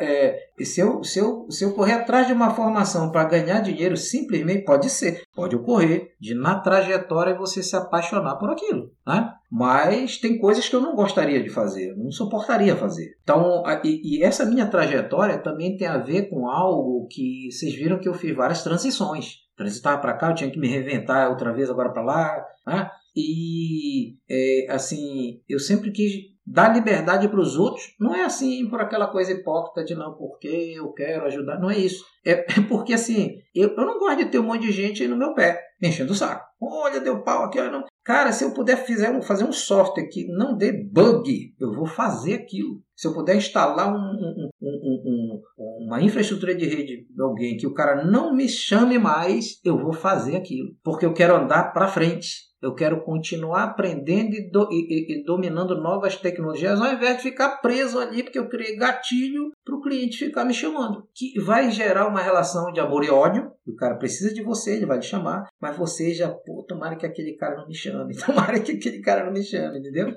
é, 0.00 0.38
se, 0.60 0.80
eu, 0.80 1.02
se, 1.02 1.18
eu, 1.18 1.46
se 1.50 1.64
eu 1.64 1.72
correr 1.72 1.92
atrás 1.92 2.26
de 2.26 2.32
uma 2.32 2.50
formação 2.50 3.10
para 3.10 3.24
ganhar 3.24 3.60
dinheiro, 3.60 3.96
simplesmente 3.96 4.64
pode 4.64 4.90
ser, 4.90 5.22
pode 5.34 5.56
ocorrer, 5.56 6.14
de 6.20 6.34
na 6.34 6.58
trajetória 6.58 7.05
você 7.36 7.62
se 7.62 7.76
apaixonar 7.76 8.36
por 8.36 8.50
aquilo, 8.50 8.90
né? 9.06 9.32
Mas 9.50 10.18
tem 10.18 10.38
coisas 10.38 10.68
que 10.68 10.74
eu 10.74 10.80
não 10.80 10.94
gostaria 10.94 11.42
de 11.42 11.48
fazer, 11.48 11.94
não 11.96 12.10
suportaria 12.10 12.76
fazer. 12.76 13.16
Então, 13.22 13.62
e, 13.84 14.18
e 14.18 14.22
essa 14.22 14.44
minha 14.44 14.66
trajetória 14.66 15.38
também 15.38 15.76
tem 15.76 15.86
a 15.86 15.98
ver 15.98 16.28
com 16.28 16.48
algo 16.48 17.06
que 17.10 17.48
vocês 17.50 17.74
viram 17.74 18.00
que 18.00 18.08
eu 18.08 18.14
fiz 18.14 18.34
várias 18.34 18.62
transições 18.62 19.46
transitava 19.56 20.00
para 20.00 20.12
cá, 20.12 20.28
eu 20.28 20.34
tinha 20.34 20.50
que 20.50 20.58
me 20.58 20.68
reinventar 20.68 21.30
outra 21.30 21.52
vez 21.52 21.70
agora 21.70 21.90
para 21.90 22.02
lá, 22.02 22.44
né? 22.66 22.90
E, 23.16 24.14
é, 24.28 24.66
assim, 24.70 25.40
eu 25.48 25.58
sempre 25.58 25.90
quis 25.90 26.35
dar 26.46 26.72
liberdade 26.72 27.28
para 27.28 27.40
os 27.40 27.56
outros 27.56 27.94
não 27.98 28.14
é 28.14 28.24
assim 28.24 28.68
por 28.68 28.80
aquela 28.80 29.08
coisa 29.08 29.32
hipócrita 29.32 29.84
de 29.84 29.94
não, 29.94 30.14
porque 30.14 30.74
eu 30.76 30.92
quero 30.92 31.26
ajudar. 31.26 31.58
Não 31.58 31.70
é 31.70 31.78
isso. 31.78 32.04
É, 32.24 32.46
é 32.58 32.60
porque 32.68 32.92
assim, 32.92 33.38
eu, 33.54 33.70
eu 33.70 33.84
não 33.84 33.98
gosto 33.98 34.18
de 34.18 34.26
ter 34.26 34.38
um 34.38 34.44
monte 34.44 34.62
de 34.62 34.72
gente 34.72 35.06
no 35.08 35.16
meu 35.16 35.34
pé, 35.34 35.60
me 35.80 35.88
enchendo 35.88 36.12
o 36.12 36.16
saco. 36.16 36.46
Olha, 36.60 37.00
deu 37.00 37.22
pau 37.22 37.44
aqui. 37.44 37.58
Olha, 37.58 37.70
não. 37.70 37.84
Cara, 38.04 38.32
se 38.32 38.44
eu 38.44 38.54
puder 38.54 38.76
fazer, 38.76 39.22
fazer 39.22 39.44
um 39.44 39.52
software 39.52 40.08
que 40.08 40.26
não 40.28 40.56
dê 40.56 40.72
bug, 40.72 41.54
eu 41.60 41.72
vou 41.72 41.86
fazer 41.86 42.34
aquilo. 42.34 42.80
Se 42.94 43.08
eu 43.08 43.12
puder 43.12 43.36
instalar 43.36 43.92
um, 43.92 43.98
um, 43.98 44.50
um, 44.62 45.42
uma 45.84 46.00
infraestrutura 46.00 46.54
de 46.54 46.64
rede 46.64 47.06
de 47.08 47.22
alguém 47.22 47.56
que 47.56 47.66
o 47.66 47.74
cara 47.74 48.04
não 48.04 48.34
me 48.34 48.48
chame 48.48 48.98
mais, 48.98 49.60
eu 49.64 49.76
vou 49.76 49.92
fazer 49.92 50.36
aquilo. 50.36 50.70
Porque 50.82 51.04
eu 51.04 51.12
quero 51.12 51.36
andar 51.36 51.72
para 51.72 51.88
frente. 51.88 52.46
Eu 52.62 52.74
quero 52.74 53.02
continuar 53.02 53.64
aprendendo 53.64 54.34
e, 54.34 54.50
do, 54.50 54.68
e, 54.72 55.20
e, 55.20 55.24
dominando 55.24 55.80
novas 55.80 56.16
tecnologias, 56.16 56.80
ao 56.80 56.92
invés 56.92 57.16
de 57.16 57.22
ficar 57.22 57.58
preso 57.58 57.98
ali, 57.98 58.22
porque 58.22 58.38
eu 58.38 58.48
criei 58.48 58.76
gatilho 58.76 59.52
para 59.64 59.74
o 59.74 59.82
cliente 59.82 60.24
ficar 60.24 60.44
me 60.44 60.54
chamando. 60.54 61.06
Que 61.14 61.38
vai 61.40 61.70
gerar 61.70 62.08
uma 62.08 62.22
relação 62.22 62.72
de 62.72 62.80
amor 62.80 63.04
e 63.04 63.10
ódio. 63.10 63.50
O 63.66 63.74
cara 63.74 63.96
precisa 63.96 64.32
de 64.32 64.42
você, 64.42 64.74
ele 64.74 64.86
vai 64.86 64.98
te 64.98 65.06
chamar, 65.06 65.48
mas 65.60 65.76
você 65.76 66.14
já, 66.14 66.28
pô, 66.30 66.64
tomara 66.66 66.96
que 66.96 67.04
aquele 67.04 67.34
cara 67.36 67.56
não 67.56 67.66
me 67.66 67.74
chame, 67.74 68.16
tomara 68.24 68.60
que 68.60 68.72
aquele 68.72 69.00
cara 69.00 69.24
não 69.24 69.32
me 69.32 69.42
chame, 69.42 69.78
entendeu? 69.78 70.16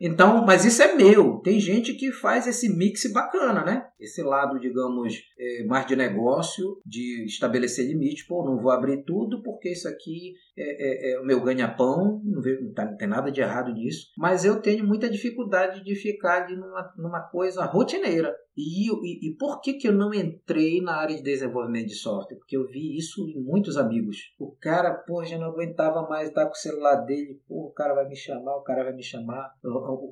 Então, 0.00 0.44
mas 0.44 0.64
isso 0.64 0.82
é 0.82 0.94
meu. 0.94 1.40
Tem 1.40 1.58
gente 1.58 1.94
que 1.94 2.12
faz 2.12 2.46
esse 2.46 2.68
mix 2.68 3.10
bacana, 3.12 3.64
né? 3.64 3.86
Esse 3.98 4.22
lado, 4.22 4.60
digamos, 4.60 5.14
é, 5.38 5.64
mais 5.64 5.86
de 5.86 5.96
negócio, 5.96 6.80
de 6.84 7.24
estabelecer 7.24 7.86
limite. 7.86 8.26
Pô, 8.26 8.44
não 8.44 8.60
vou 8.60 8.70
abrir 8.70 9.04
tudo 9.04 9.42
porque 9.42 9.70
isso 9.70 9.88
aqui 9.88 10.34
é, 10.56 11.12
é, 11.12 11.12
é 11.12 11.25
meu 11.26 11.42
ganha-pão, 11.42 12.22
não, 12.24 12.40
tá, 12.72 12.84
não, 12.84 12.96
tem 12.96 13.08
nada 13.08 13.30
de 13.30 13.40
errado 13.40 13.72
nisso. 13.72 14.12
Mas 14.16 14.44
eu 14.44 14.60
tenho 14.60 14.86
muita 14.86 15.10
dificuldade 15.10 15.82
de 15.82 15.94
ficar 15.96 16.48
numa, 16.48 16.94
numa 16.96 17.20
coisa 17.20 17.64
rotineira. 17.64 18.32
E, 18.56 18.88
e, 18.88 19.28
e, 19.28 19.36
por 19.36 19.60
que, 19.60 19.74
que 19.74 19.86
eu 19.86 19.92
não 19.92 20.14
entrei 20.14 20.80
na 20.80 20.96
área 20.96 21.14
de 21.14 21.22
desenvolvimento 21.22 21.88
de 21.88 21.94
software? 21.94 22.38
Porque 22.38 22.56
eu 22.56 22.66
vi 22.66 22.96
isso 22.96 23.28
em 23.28 23.42
muitos 23.42 23.76
amigos. 23.76 24.16
O 24.38 24.50
cara, 24.58 24.94
pô, 24.94 25.22
já 25.22 25.36
não 25.36 25.48
aguentava 25.48 26.08
mais 26.08 26.28
estar 26.28 26.46
com 26.46 26.52
o 26.52 26.56
celular 26.56 26.96
dele. 27.04 27.38
Pô, 27.46 27.66
o 27.66 27.72
cara 27.72 27.94
vai 27.94 28.08
me 28.08 28.16
chamar, 28.16 28.56
o 28.56 28.62
cara 28.62 28.84
vai 28.84 28.94
me 28.94 29.02
chamar. 29.02 29.52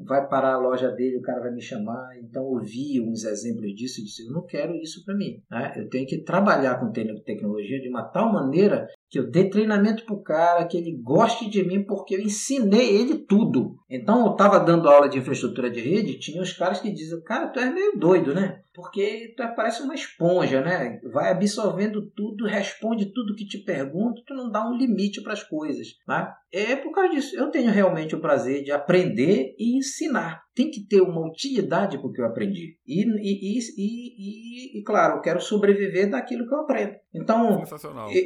Vai 0.04 0.28
parar 0.28 0.54
a 0.54 0.58
loja 0.58 0.90
dele, 0.90 1.16
o 1.16 1.22
cara 1.22 1.40
vai 1.40 1.52
me 1.52 1.62
chamar. 1.62 2.18
Então 2.18 2.44
eu 2.54 2.62
vi 2.62 3.00
uns 3.00 3.24
exemplos 3.24 3.74
disso 3.74 4.02
e 4.02 4.04
disse, 4.04 4.26
eu 4.26 4.32
não 4.32 4.44
quero 4.44 4.74
isso 4.74 5.02
para 5.06 5.16
mim. 5.16 5.42
Né? 5.50 5.72
Eu 5.76 5.88
tenho 5.88 6.06
que 6.06 6.22
trabalhar 6.22 6.78
com 6.78 6.92
tecnologia 6.92 7.80
de 7.80 7.88
uma 7.88 8.04
tal 8.04 8.30
maneira 8.30 8.86
que 9.14 9.20
eu 9.20 9.30
dê 9.30 9.48
treinamento 9.48 10.04
para 10.04 10.14
o 10.16 10.22
cara, 10.24 10.66
que 10.66 10.76
ele 10.76 10.90
goste 10.90 11.48
de 11.48 11.62
mim, 11.62 11.84
porque 11.84 12.16
eu 12.16 12.20
ensinei 12.20 12.96
ele 12.96 13.14
tudo. 13.14 13.76
Então 13.94 14.26
eu 14.26 14.32
estava 14.32 14.58
dando 14.58 14.88
aula 14.88 15.08
de 15.08 15.18
infraestrutura 15.18 15.70
de 15.70 15.80
rede, 15.80 16.18
tinha 16.18 16.42
os 16.42 16.52
caras 16.52 16.80
que 16.80 16.90
dizem, 16.90 17.22
cara, 17.22 17.48
tu 17.48 17.60
é 17.60 17.70
meio 17.70 17.96
doido, 17.96 18.34
né? 18.34 18.60
Porque 18.74 19.32
tu 19.36 19.42
é, 19.44 19.46
parece 19.46 19.82
uma 19.82 19.94
esponja, 19.94 20.60
né? 20.60 21.00
Vai 21.12 21.30
absorvendo 21.30 22.10
tudo, 22.10 22.44
responde 22.44 23.06
tudo 23.06 23.36
que 23.36 23.46
te 23.46 23.58
pergunto, 23.58 24.24
tu 24.26 24.34
não 24.34 24.50
dá 24.50 24.68
um 24.68 24.76
limite 24.76 25.22
para 25.22 25.32
as 25.32 25.44
coisas, 25.44 25.86
tá? 26.04 26.36
É 26.52 26.74
por 26.74 26.92
causa 26.92 27.10
disso. 27.10 27.36
Eu 27.36 27.50
tenho 27.50 27.70
realmente 27.70 28.16
o 28.16 28.20
prazer 28.20 28.64
de 28.64 28.72
aprender 28.72 29.54
e 29.58 29.78
ensinar. 29.78 30.42
Tem 30.54 30.70
que 30.70 30.86
ter 30.86 31.00
uma 31.00 31.26
utilidade 31.26 31.98
para 31.98 32.06
o 32.06 32.12
que 32.12 32.20
eu 32.20 32.26
aprendi. 32.26 32.76
E, 32.86 33.02
e, 33.02 33.58
e, 33.58 34.78
e, 34.78 34.82
claro, 34.84 35.16
eu 35.16 35.20
quero 35.20 35.40
sobreviver 35.40 36.10
daquilo 36.10 36.46
que 36.46 36.54
eu 36.54 36.60
aprendo. 36.60 36.94
Então, 37.12 37.64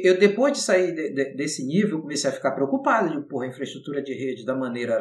eu 0.03 0.19
depois 0.19 0.53
de 0.53 0.59
sair 0.59 0.93
de, 0.93 1.09
de, 1.11 1.35
desse 1.35 1.65
nível, 1.65 2.01
comecei 2.01 2.29
a 2.29 2.33
ficar 2.33 2.51
preocupado 2.51 3.19
porra, 3.23 3.45
a 3.45 3.49
infraestrutura 3.49 4.01
de 4.01 4.13
rede 4.13 4.45
da 4.45 4.55
maneira 4.55 4.99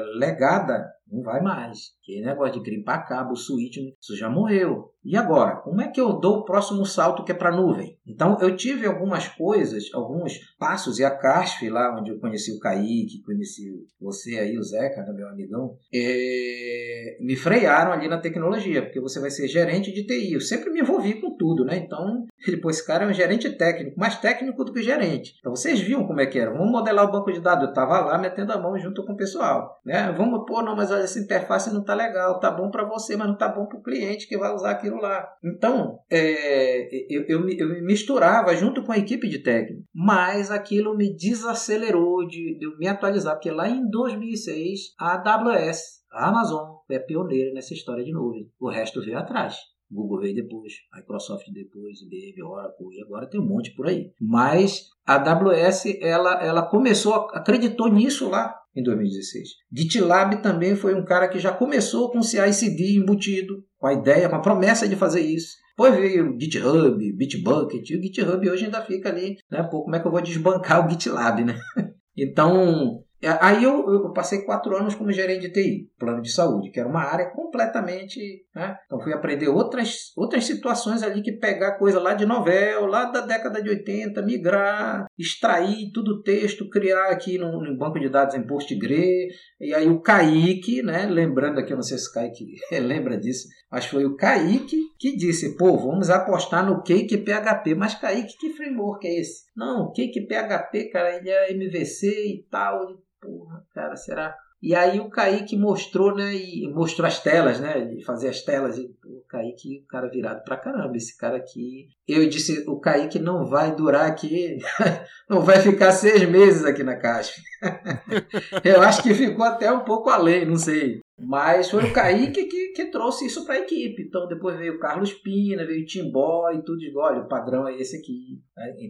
legada 0.58 0.98
não 1.10 1.22
vai 1.22 1.40
mais. 1.40 1.78
Que 2.02 2.20
negócio 2.20 2.54
de 2.54 2.70
grimpar 2.70 3.06
cabo, 3.08 3.34
switch, 3.34 3.76
isso 4.00 4.16
já 4.16 4.28
morreu. 4.28 4.92
E 5.04 5.16
agora? 5.16 5.56
Como 5.56 5.80
é 5.80 5.88
que 5.88 6.00
eu 6.00 6.18
dou 6.18 6.38
o 6.38 6.44
próximo 6.44 6.84
salto 6.84 7.24
que 7.24 7.32
é 7.32 7.34
para 7.34 7.56
nuvem? 7.56 7.96
Então, 8.06 8.36
eu 8.40 8.54
tive 8.54 8.86
algumas 8.86 9.26
coisas, 9.26 9.84
alguns 9.94 10.38
passos, 10.58 10.98
e 10.98 11.04
a 11.04 11.10
CASF, 11.10 11.70
lá 11.70 11.98
onde 11.98 12.10
eu 12.10 12.18
conheci 12.18 12.52
o 12.52 12.58
Kaique, 12.58 13.22
conheci 13.22 13.72
você 14.00 14.38
aí, 14.38 14.58
o 14.58 14.62
Zeca, 14.62 15.02
né, 15.02 15.12
meu 15.14 15.28
amigão, 15.28 15.76
é... 15.94 17.16
me 17.20 17.36
frearam 17.36 17.92
ali 17.92 18.06
na 18.06 18.20
tecnologia, 18.20 18.82
porque 18.82 19.00
você 19.00 19.18
vai 19.18 19.30
ser 19.30 19.48
gerente 19.48 19.92
de 19.92 20.04
TI. 20.04 20.32
Eu 20.32 20.40
sempre 20.40 20.70
me 20.70 20.80
envolvi 20.80 21.20
com 21.20 21.27
tudo, 21.38 21.64
né? 21.64 21.76
Então, 21.78 22.26
depois 22.46 22.76
esse 22.76 22.86
cara 22.86 23.04
é 23.04 23.08
um 23.08 23.12
gerente 23.12 23.48
técnico, 23.50 23.98
mais 23.98 24.18
técnico 24.18 24.64
do 24.64 24.72
que 24.72 24.82
gerente. 24.82 25.34
Então, 25.38 25.54
vocês 25.54 25.80
viam 25.80 26.06
como 26.06 26.20
é 26.20 26.26
que 26.26 26.38
era. 26.38 26.52
Vamos 26.52 26.70
modelar 26.70 27.06
o 27.06 27.12
banco 27.12 27.32
de 27.32 27.40
dados. 27.40 27.64
Eu 27.64 27.70
estava 27.70 28.00
lá 28.00 28.18
metendo 28.18 28.52
a 28.52 28.58
mão 28.58 28.78
junto 28.78 29.04
com 29.04 29.12
o 29.12 29.16
pessoal. 29.16 29.80
Né? 29.84 30.12
Vamos, 30.12 30.44
pô, 30.46 30.62
não, 30.62 30.76
mas 30.76 30.90
essa 30.90 31.18
interface 31.18 31.72
não 31.72 31.84
tá 31.84 31.94
legal, 31.94 32.40
tá 32.40 32.50
bom 32.50 32.70
para 32.70 32.84
você, 32.84 33.16
mas 33.16 33.28
não 33.28 33.36
tá 33.36 33.48
bom 33.48 33.66
para 33.66 33.78
o 33.78 33.82
cliente 33.82 34.28
que 34.28 34.36
vai 34.36 34.52
usar 34.52 34.72
aquilo 34.72 34.96
lá. 34.96 35.28
Então, 35.42 35.98
é, 36.10 36.88
eu, 37.08 37.24
eu, 37.28 37.48
eu, 37.48 37.68
me 37.68 37.82
misturava 37.82 38.54
junto 38.56 38.82
com 38.82 38.92
a 38.92 38.98
equipe 38.98 39.28
de 39.28 39.38
técnico, 39.38 39.84
mas 39.94 40.50
aquilo 40.50 40.96
me 40.96 41.14
desacelerou 41.14 42.26
de, 42.26 42.58
de 42.58 42.64
eu 42.66 42.76
me 42.78 42.88
atualizar, 42.88 43.34
porque 43.34 43.50
lá 43.50 43.68
em 43.68 43.88
2006 43.88 44.94
a 44.98 45.14
AWS, 45.14 46.04
a 46.12 46.28
Amazon, 46.28 46.78
é 46.90 46.98
pioneira 46.98 47.52
nessa 47.52 47.74
história 47.74 48.04
de 48.04 48.12
nuvem. 48.12 48.50
O 48.58 48.70
resto 48.70 49.00
veio 49.00 49.18
atrás. 49.18 49.56
Google 49.90 50.20
veio 50.20 50.34
depois, 50.34 50.72
Microsoft 50.94 51.46
depois, 51.52 52.00
IBM, 52.02 52.42
Oracle, 52.42 52.96
e 52.96 53.02
agora 53.02 53.28
tem 53.28 53.40
um 53.40 53.46
monte 53.46 53.74
por 53.74 53.86
aí. 53.86 54.12
Mas 54.20 54.90
a 55.06 55.14
AWS, 55.14 55.84
ela, 56.00 56.44
ela 56.44 56.62
começou, 56.62 57.14
acreditou 57.32 57.88
nisso 57.88 58.28
lá 58.28 58.54
em 58.76 58.82
2016. 58.82 59.48
GitLab 59.72 60.42
também 60.42 60.76
foi 60.76 60.94
um 60.94 61.04
cara 61.04 61.28
que 61.28 61.38
já 61.38 61.52
começou 61.52 62.10
com 62.10 62.22
CI/CD 62.22 62.96
embutido, 62.96 63.64
com 63.78 63.86
a 63.86 63.94
ideia, 63.94 64.28
com 64.28 64.36
a 64.36 64.42
promessa 64.42 64.86
de 64.86 64.96
fazer 64.96 65.20
isso. 65.20 65.56
Depois 65.70 65.94
veio 65.94 66.34
o 66.34 66.40
GitHub, 66.40 67.12
Bitbucket, 67.12 67.88
e 67.88 67.96
o 67.96 68.02
GitHub 68.02 68.50
hoje 68.50 68.64
ainda 68.64 68.82
fica 68.82 69.08
ali, 69.08 69.36
né? 69.50 69.62
Pô, 69.62 69.84
como 69.84 69.94
é 69.96 70.00
que 70.00 70.06
eu 70.06 70.10
vou 70.10 70.20
desbancar 70.20 70.86
o 70.86 70.90
GitLab, 70.90 71.44
né? 71.44 71.58
Então, 72.20 73.04
aí 73.26 73.64
eu, 73.64 73.84
eu, 73.90 74.12
passei 74.12 74.42
quatro 74.42 74.76
anos 74.76 74.94
como 74.94 75.10
gerente 75.10 75.48
de 75.48 75.52
TI, 75.52 75.90
plano 75.98 76.22
de 76.22 76.30
saúde, 76.30 76.70
que 76.70 76.78
era 76.78 76.88
uma 76.88 77.02
área 77.02 77.30
completamente. 77.30 78.44
Né? 78.54 78.76
Então 78.86 79.00
fui 79.00 79.12
aprender 79.12 79.48
outras, 79.48 80.12
outras 80.16 80.44
situações 80.44 81.02
ali 81.02 81.20
que 81.20 81.32
pegar 81.32 81.78
coisa 81.78 81.98
lá 81.98 82.14
de 82.14 82.24
novela, 82.24 82.86
lá 82.86 83.04
da 83.06 83.20
década 83.20 83.60
de 83.60 83.70
80, 83.70 84.22
migrar, 84.22 85.06
extrair 85.18 85.90
tudo 85.92 86.12
o 86.12 86.22
texto, 86.22 86.68
criar 86.70 87.08
aqui 87.08 87.38
no, 87.38 87.60
no, 87.60 87.76
banco 87.76 87.98
de 87.98 88.08
dados 88.08 88.36
em 88.36 88.46
Postgre. 88.46 89.28
E 89.60 89.74
aí 89.74 89.88
o 89.88 90.00
Kaique, 90.00 90.82
né? 90.82 91.06
lembrando 91.06 91.58
aqui, 91.58 91.72
eu 91.72 91.76
não 91.76 91.82
sei 91.82 91.98
se 91.98 92.08
o 92.10 92.12
Kaique 92.12 92.44
lembra 92.78 93.18
disso, 93.18 93.48
mas 93.70 93.86
foi 93.86 94.04
o 94.04 94.14
Kaique 94.14 94.78
que 94.96 95.16
disse: 95.16 95.56
pô, 95.56 95.76
vamos 95.76 96.08
apostar 96.08 96.64
no 96.64 96.82
Cake 96.82 97.18
PHP. 97.18 97.74
Mas 97.74 97.96
Kaique, 97.96 98.36
que 98.38 98.50
framework 98.50 99.04
é 99.06 99.20
esse? 99.20 99.42
Não, 99.56 99.92
Cake 99.92 100.26
PHP, 100.26 100.90
cara, 100.90 101.16
ele 101.16 101.30
é 101.30 101.52
MVC 101.52 102.06
e 102.06 102.46
tal 102.48 102.78
porra, 103.20 103.64
cara, 103.74 103.96
será? 103.96 104.36
E 104.60 104.74
aí 104.74 104.98
o 104.98 105.08
Kaique 105.08 105.56
mostrou, 105.56 106.14
né? 106.14 106.34
E 106.34 106.68
mostrou 106.72 107.06
as 107.06 107.22
telas, 107.22 107.60
né? 107.60 107.80
De 107.84 108.04
fazer 108.04 108.28
as 108.28 108.42
telas. 108.42 108.76
E 108.76 108.86
o 109.04 109.22
Kaique, 109.28 109.82
o 109.84 109.86
cara 109.86 110.08
virado 110.08 110.42
pra 110.42 110.56
caramba. 110.56 110.96
Esse 110.96 111.16
cara 111.16 111.36
aqui. 111.36 111.88
Eu 112.06 112.28
disse, 112.28 112.64
o 112.68 112.80
Kaique 112.80 113.20
não 113.20 113.46
vai 113.46 113.74
durar 113.74 114.06
aqui. 114.06 114.58
não 115.30 115.42
vai 115.42 115.60
ficar 115.60 115.92
seis 115.92 116.28
meses 116.28 116.64
aqui 116.64 116.82
na 116.82 116.96
caixa. 116.96 117.40
Eu 118.64 118.82
acho 118.82 119.02
que 119.02 119.14
ficou 119.14 119.44
até 119.44 119.70
um 119.70 119.84
pouco 119.84 120.10
além, 120.10 120.44
não 120.44 120.56
sei. 120.56 121.00
Mas 121.20 121.70
foi 121.70 121.84
o 121.84 121.92
Kaique 121.92 122.46
que, 122.46 122.72
que 122.72 122.86
trouxe 122.86 123.26
isso 123.26 123.44
para 123.44 123.54
a 123.54 123.60
equipe. 123.60 124.02
Então 124.02 124.26
depois 124.26 124.56
veio 124.56 124.74
o 124.74 124.78
Carlos 124.80 125.12
Pina, 125.12 125.66
veio 125.66 125.82
o 125.82 125.86
Timbó 125.86 126.50
e 126.50 126.62
tudo. 126.62 126.80
Olha, 126.96 127.20
o 127.20 127.28
padrão 127.28 127.68
é 127.68 127.76
esse 127.76 127.96
aqui. 127.96 128.40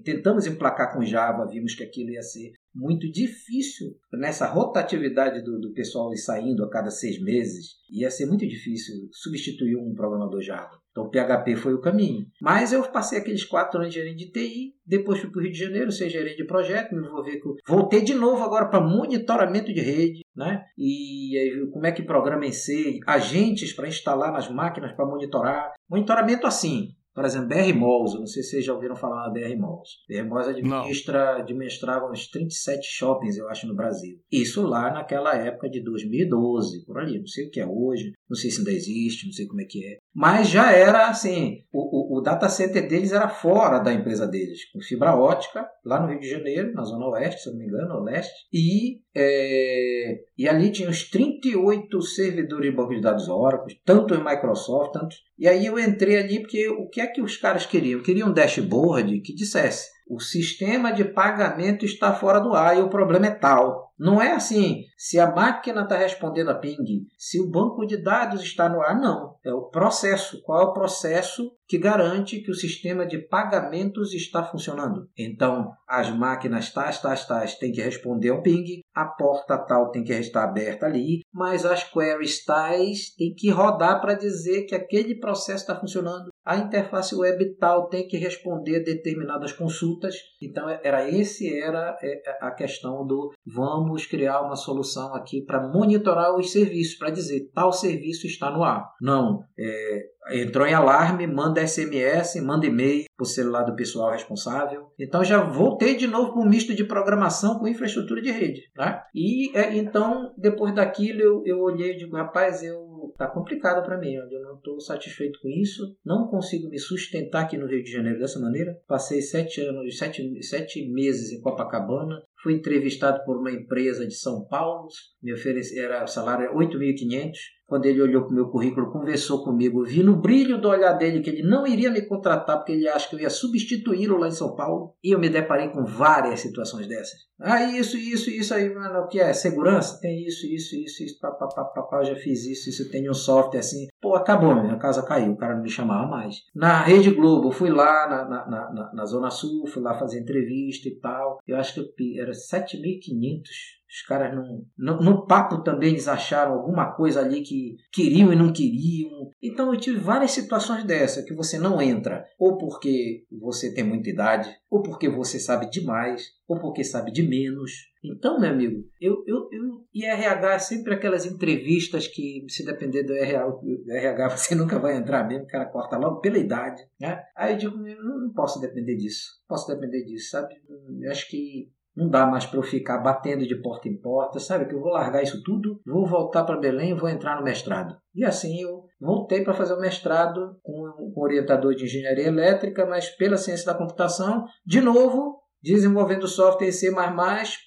Tentamos 0.02 0.46
emplacar 0.46 0.94
com 0.94 1.04
Java, 1.04 1.46
vimos 1.46 1.74
que 1.74 1.82
aquilo 1.82 2.10
ia 2.10 2.22
ser 2.22 2.52
muito 2.78 3.10
difícil 3.10 3.96
nessa 4.12 4.46
rotatividade 4.46 5.42
do, 5.42 5.58
do 5.58 5.72
pessoal 5.72 6.12
ir 6.12 6.18
saindo 6.18 6.64
a 6.64 6.70
cada 6.70 6.90
seis 6.90 7.20
meses. 7.20 7.76
Ia 7.90 8.08
ser 8.08 8.26
muito 8.26 8.46
difícil 8.46 9.08
substituir 9.12 9.76
um 9.76 9.94
programador 9.94 10.40
Java. 10.40 10.78
Então 10.92 11.04
o 11.04 11.10
PHP 11.10 11.56
foi 11.56 11.74
o 11.74 11.80
caminho. 11.80 12.26
Mas 12.40 12.72
eu 12.72 12.82
passei 12.90 13.18
aqueles 13.18 13.44
quatro 13.44 13.80
anos 13.80 13.92
de 13.92 14.00
gerente 14.00 14.24
de 14.24 14.32
TI, 14.32 14.74
depois 14.86 15.20
fui 15.20 15.30
para 15.30 15.40
o 15.40 15.42
Rio 15.42 15.52
de 15.52 15.58
Janeiro 15.58 15.92
ser 15.92 16.08
gerente 16.08 16.36
de 16.36 16.46
projeto, 16.46 16.94
me 16.94 17.06
envolvi 17.06 17.40
com. 17.40 17.54
Voltei 17.66 18.02
de 18.02 18.14
novo 18.14 18.42
agora 18.42 18.66
para 18.66 18.80
monitoramento 18.80 19.72
de 19.72 19.80
rede, 19.80 20.24
né? 20.34 20.64
E 20.76 21.36
aí, 21.36 21.70
como 21.70 21.86
é 21.86 21.92
que 21.92 22.02
programa 22.02 22.46
em 22.46 22.52
C, 22.52 22.98
agentes 23.06 23.72
para 23.72 23.88
instalar 23.88 24.32
nas 24.32 24.50
máquinas 24.50 24.92
para 24.92 25.06
monitorar. 25.06 25.72
Monitoramento 25.88 26.46
assim, 26.46 26.88
por 27.18 27.24
exemplo, 27.24 27.48
BR 27.48 27.74
Malls, 27.76 28.14
eu 28.14 28.20
não 28.20 28.28
sei 28.28 28.44
se 28.44 28.50
vocês 28.50 28.64
já 28.64 28.72
ouviram 28.72 28.94
falar 28.94 29.26
da 29.26 29.32
BR 29.32 29.58
Malls. 29.58 29.88
BR 30.08 30.24
Malls 30.28 30.50
administra, 30.50 31.38
administrava 31.38 32.08
uns 32.08 32.28
37 32.28 32.86
shoppings, 32.86 33.36
eu 33.36 33.48
acho, 33.48 33.66
no 33.66 33.74
Brasil. 33.74 34.20
Isso 34.30 34.62
lá 34.62 34.92
naquela 34.92 35.34
época 35.34 35.68
de 35.68 35.82
2012, 35.82 36.86
por 36.86 36.96
ali. 36.96 37.18
Não 37.18 37.26
sei 37.26 37.48
o 37.48 37.50
que 37.50 37.58
é 37.58 37.66
hoje, 37.66 38.12
não 38.30 38.36
sei 38.36 38.52
se 38.52 38.58
ainda 38.58 38.70
existe, 38.70 39.26
não 39.26 39.32
sei 39.32 39.48
como 39.48 39.60
é 39.60 39.64
que 39.64 39.84
é. 39.84 39.96
Mas 40.14 40.48
já 40.48 40.70
era 40.70 41.08
assim, 41.08 41.64
o, 41.72 42.16
o, 42.16 42.18
o 42.18 42.20
data 42.20 42.48
center 42.48 42.86
deles 42.88 43.10
era 43.10 43.28
fora 43.28 43.80
da 43.80 43.92
empresa 43.92 44.24
deles, 44.24 44.70
com 44.70 44.80
fibra 44.80 45.16
ótica, 45.16 45.68
lá 45.84 46.00
no 46.00 46.10
Rio 46.10 46.20
de 46.20 46.30
Janeiro, 46.30 46.72
na 46.72 46.84
Zona 46.84 47.08
Oeste, 47.08 47.42
se 47.42 47.50
não 47.50 47.58
me 47.58 47.64
engano, 47.64 47.96
ou 47.96 48.04
Leste, 48.04 48.46
e 48.52 49.00
é, 49.20 50.20
e 50.38 50.48
ali 50.48 50.70
tinha 50.70 50.88
uns 50.88 51.10
38 51.10 52.00
servidores 52.02 52.70
de 52.70 52.76
banco 52.76 52.94
de 52.94 53.00
dados 53.00 53.28
Oracle, 53.28 53.80
tanto 53.84 54.14
em 54.14 54.22
Microsoft, 54.22 54.92
tanto. 54.92 55.16
E 55.36 55.48
aí 55.48 55.66
eu 55.66 55.78
entrei 55.78 56.16
ali 56.16 56.40
porque 56.40 56.68
o 56.68 56.88
que 56.88 57.00
é 57.00 57.06
que 57.06 57.20
os 57.20 57.36
caras 57.36 57.66
queriam? 57.66 58.00
Queriam 58.00 58.28
um 58.28 58.32
dashboard 58.32 59.20
que 59.20 59.34
dissesse 59.34 59.88
o 60.08 60.18
sistema 60.18 60.90
de 60.90 61.04
pagamento 61.04 61.84
está 61.84 62.14
fora 62.14 62.40
do 62.40 62.54
ar 62.54 62.76
e 62.76 62.80
o 62.80 62.88
problema 62.88 63.26
é 63.26 63.30
tal. 63.30 63.88
Não 63.98 64.22
é 64.22 64.32
assim, 64.32 64.84
se 64.96 65.18
a 65.18 65.28
máquina 65.28 65.82
está 65.82 65.96
respondendo 65.96 66.50
a 66.50 66.54
ping, 66.54 67.06
se 67.18 67.40
o 67.40 67.50
banco 67.50 67.84
de 67.84 67.96
dados 67.96 68.42
está 68.42 68.68
no 68.68 68.80
ar, 68.80 68.98
não. 68.98 69.34
É 69.44 69.52
o 69.52 69.68
processo. 69.70 70.40
Qual 70.42 70.60
é 70.60 70.64
o 70.64 70.72
processo 70.72 71.50
que 71.66 71.78
garante 71.78 72.40
que 72.40 72.50
o 72.50 72.54
sistema 72.54 73.04
de 73.04 73.18
pagamentos 73.18 74.14
está 74.14 74.44
funcionando? 74.44 75.08
Então, 75.18 75.72
as 75.86 76.10
máquinas 76.10 76.72
tais, 76.72 77.00
tais, 77.00 77.26
tais 77.26 77.58
têm 77.58 77.72
que 77.72 77.82
responder 77.82 78.30
ao 78.30 78.40
ping, 78.40 78.80
a 78.94 79.04
porta 79.04 79.58
tal 79.58 79.90
tem 79.90 80.04
que 80.04 80.12
estar 80.12 80.44
aberta 80.44 80.86
ali, 80.86 81.22
mas 81.32 81.66
as 81.66 81.82
queries 81.82 82.44
tais 82.44 83.14
têm 83.16 83.34
que 83.34 83.50
rodar 83.50 84.00
para 84.00 84.14
dizer 84.14 84.62
que 84.62 84.76
aquele 84.76 85.18
processo 85.18 85.62
está 85.62 85.74
funcionando 85.78 86.30
a 86.48 86.56
interface 86.56 87.14
web 87.14 87.56
tal 87.56 87.88
tem 87.88 88.08
que 88.08 88.16
responder 88.16 88.80
determinadas 88.80 89.52
consultas. 89.52 90.14
Então 90.40 90.66
era 90.82 91.06
esse 91.06 91.60
era 91.60 91.94
é, 92.00 92.22
é, 92.26 92.38
a 92.40 92.50
questão 92.52 93.06
do 93.06 93.30
vamos 93.46 94.06
criar 94.06 94.40
uma 94.40 94.56
solução 94.56 95.14
aqui 95.14 95.42
para 95.42 95.68
monitorar 95.68 96.34
os 96.34 96.50
serviços, 96.50 96.96
para 96.96 97.10
dizer 97.10 97.50
tal 97.54 97.70
serviço 97.70 98.26
está 98.26 98.50
no 98.50 98.64
ar. 98.64 98.94
Não, 98.98 99.44
é, 99.58 100.06
entrou 100.30 100.66
em 100.66 100.72
alarme, 100.72 101.26
manda 101.26 101.66
SMS, 101.66 102.40
manda 102.42 102.64
e-mail 102.64 103.04
para 103.14 103.24
o 103.24 103.28
celular 103.28 103.64
do 103.64 103.76
pessoal 103.76 104.12
responsável. 104.12 104.90
Então 104.98 105.22
já 105.22 105.42
voltei 105.42 105.96
de 105.96 106.06
novo 106.06 106.32
para 106.32 106.40
um 106.40 106.48
misto 106.48 106.74
de 106.74 106.84
programação 106.84 107.58
com 107.58 107.68
infraestrutura 107.68 108.22
de 108.22 108.30
rede. 108.30 108.62
Né? 108.74 108.98
E 109.14 109.54
é, 109.54 109.76
então, 109.76 110.32
depois 110.38 110.74
daquilo, 110.74 111.20
eu, 111.20 111.42
eu 111.44 111.60
olhei 111.60 111.92
e 111.92 111.96
digo, 111.98 112.16
rapaz, 112.16 112.62
eu 112.62 112.87
tá 113.18 113.26
complicado 113.26 113.84
para 113.84 113.98
mim, 113.98 114.12
eu 114.12 114.40
não 114.40 114.56
estou 114.56 114.80
satisfeito 114.80 115.40
com 115.42 115.48
isso, 115.48 115.82
não 116.04 116.28
consigo 116.28 116.68
me 116.68 116.78
sustentar 116.78 117.42
aqui 117.42 117.58
no 117.58 117.66
Rio 117.66 117.82
de 117.82 117.90
Janeiro 117.90 118.20
dessa 118.20 118.38
maneira. 118.38 118.78
Passei 118.86 119.20
sete 119.20 119.60
anos, 119.60 119.98
sete, 119.98 120.22
sete 120.44 120.88
meses 120.88 121.32
em 121.32 121.40
Copacabana, 121.40 122.22
fui 122.40 122.54
entrevistado 122.54 123.24
por 123.24 123.38
uma 123.38 123.50
empresa 123.50 124.06
de 124.06 124.14
São 124.14 124.46
Paulo, 124.46 124.86
me 125.20 125.34
oferecia, 125.34 125.82
era 125.82 126.04
o 126.04 126.06
salário 126.06 126.44
era 126.44 126.54
8.500, 126.54 127.32
quando 127.68 127.84
ele 127.84 128.00
olhou 128.00 128.22
para 128.22 128.32
o 128.32 128.34
meu 128.34 128.48
currículo, 128.48 128.90
conversou 128.90 129.44
comigo, 129.44 129.84
vi 129.84 130.02
no 130.02 130.16
brilho 130.16 130.58
do 130.58 130.70
olhar 130.70 130.94
dele 130.94 131.20
que 131.20 131.28
ele 131.28 131.42
não 131.42 131.66
iria 131.66 131.90
me 131.90 132.00
contratar 132.00 132.56
porque 132.56 132.72
ele 132.72 132.88
acha 132.88 133.06
que 133.06 133.14
eu 133.14 133.20
ia 133.20 133.28
substituí-lo 133.28 134.16
lá 134.16 134.26
em 134.26 134.32
São 134.32 134.56
Paulo. 134.56 134.94
E 135.04 135.10
eu 135.12 135.18
me 135.18 135.28
deparei 135.28 135.68
com 135.68 135.84
várias 135.84 136.40
situações 136.40 136.86
dessas. 136.86 137.28
Ah, 137.38 137.62
isso, 137.62 137.98
isso, 137.98 138.30
isso 138.30 138.54
aí, 138.54 138.74
mano, 138.74 139.00
o 139.00 139.06
que 139.06 139.20
é? 139.20 139.34
Segurança? 139.34 140.00
Tem 140.00 140.26
isso, 140.26 140.46
isso, 140.46 140.74
isso, 140.76 141.04
isso, 141.04 141.20
papapá, 141.20 141.62
papá, 141.64 142.02
já 142.02 142.16
fiz 142.16 142.46
isso, 142.46 142.70
isso, 142.70 142.90
tem 142.90 143.08
um 143.08 143.14
software 143.14 143.60
assim. 143.60 143.86
Pô, 144.00 144.14
acabou, 144.14 144.54
minha 144.54 144.78
casa 144.78 145.04
caiu, 145.04 145.32
o 145.32 145.36
cara 145.36 145.54
não 145.54 145.62
me 145.62 145.68
chamava 145.68 146.08
mais. 146.08 146.36
Na 146.54 146.80
Rede 146.80 147.10
Globo, 147.10 147.52
fui 147.52 147.70
lá 147.70 148.08
na, 148.08 148.24
na, 148.24 148.72
na, 148.72 148.92
na 148.94 149.04
Zona 149.04 149.30
Sul, 149.30 149.66
fui 149.66 149.82
lá 149.82 149.94
fazer 149.98 150.20
entrevista 150.20 150.88
e 150.88 150.96
tal. 150.98 151.38
Eu 151.46 151.58
acho 151.58 151.84
que 151.94 152.18
era 152.18 152.32
7.500 152.32 153.77
os 153.88 154.02
caras 154.02 154.34
não, 154.34 154.66
no, 154.76 155.00
no, 155.02 155.26
papo 155.26 155.62
também 155.62 155.90
eles 155.90 156.08
acharam 156.08 156.52
alguma 156.52 156.92
coisa 156.94 157.20
ali 157.20 157.40
que 157.40 157.76
queriam 157.90 158.30
e 158.30 158.36
não 158.36 158.52
queriam. 158.52 159.30
Então 159.42 159.72
eu 159.72 159.80
tive 159.80 159.98
várias 159.98 160.32
situações 160.32 160.84
dessa 160.84 161.24
que 161.24 161.34
você 161.34 161.58
não 161.58 161.80
entra, 161.80 162.22
ou 162.38 162.58
porque 162.58 163.24
você 163.32 163.72
tem 163.72 163.84
muita 163.84 164.10
idade, 164.10 164.54
ou 164.70 164.82
porque 164.82 165.08
você 165.08 165.38
sabe 165.38 165.70
demais, 165.70 166.26
ou 166.46 166.58
porque 166.60 166.84
sabe 166.84 167.10
de 167.10 167.22
menos. 167.22 167.72
Então, 168.04 168.38
meu 168.38 168.50
amigo, 168.50 168.84
eu, 169.00 169.24
eu, 169.26 169.48
eu 169.50 169.84
e 169.92 170.04
RH 170.04 170.54
é 170.54 170.58
sempre 170.58 170.94
aquelas 170.94 171.24
entrevistas 171.24 172.06
que, 172.06 172.44
se 172.48 172.64
depender 172.64 173.04
do 173.04 173.14
RH, 173.14 174.28
você 174.36 174.54
nunca 174.54 174.78
vai 174.78 174.96
entrar 174.96 175.26
mesmo, 175.26 175.44
o 175.44 175.48
cara 175.48 175.66
corta 175.66 175.96
logo 175.96 176.20
pela 176.20 176.38
idade. 176.38 176.82
Né? 177.00 177.22
Aí 177.34 177.54
eu 177.54 177.58
digo, 177.58 177.86
eu 177.86 178.04
não 178.04 178.32
posso 178.34 178.60
depender 178.60 178.96
disso, 178.96 179.24
posso 179.48 179.66
depender 179.66 180.04
disso, 180.04 180.30
sabe? 180.30 180.54
Eu 181.00 181.10
acho 181.10 181.28
que 181.28 181.70
não 181.98 182.08
dá 182.08 182.24
mais 182.24 182.46
para 182.46 182.60
eu 182.60 182.62
ficar 182.62 182.98
batendo 182.98 183.44
de 183.44 183.60
porta 183.60 183.88
em 183.88 184.00
porta, 184.00 184.38
sabe? 184.38 184.66
Que 184.66 184.74
eu 184.74 184.80
vou 184.80 184.92
largar 184.92 185.20
isso 185.20 185.42
tudo, 185.42 185.80
vou 185.84 186.06
voltar 186.06 186.44
para 186.44 186.56
Belém 186.56 186.90
e 186.90 186.94
vou 186.94 187.08
entrar 187.08 187.36
no 187.36 187.42
mestrado. 187.42 187.96
E 188.14 188.24
assim 188.24 188.62
eu 188.62 188.84
voltei 189.00 189.42
para 189.42 189.52
fazer 189.52 189.74
o 189.74 189.80
mestrado 189.80 190.56
com 190.62 190.72
um 190.72 191.12
orientador 191.20 191.74
de 191.74 191.84
engenharia 191.84 192.28
elétrica, 192.28 192.86
mas 192.86 193.10
pela 193.10 193.36
ciência 193.36 193.66
da 193.66 193.74
computação, 193.76 194.44
de 194.64 194.80
novo, 194.80 195.40
desenvolvendo 195.60 196.28
software 196.28 196.68
em 196.68 196.72
C++ 196.72 196.94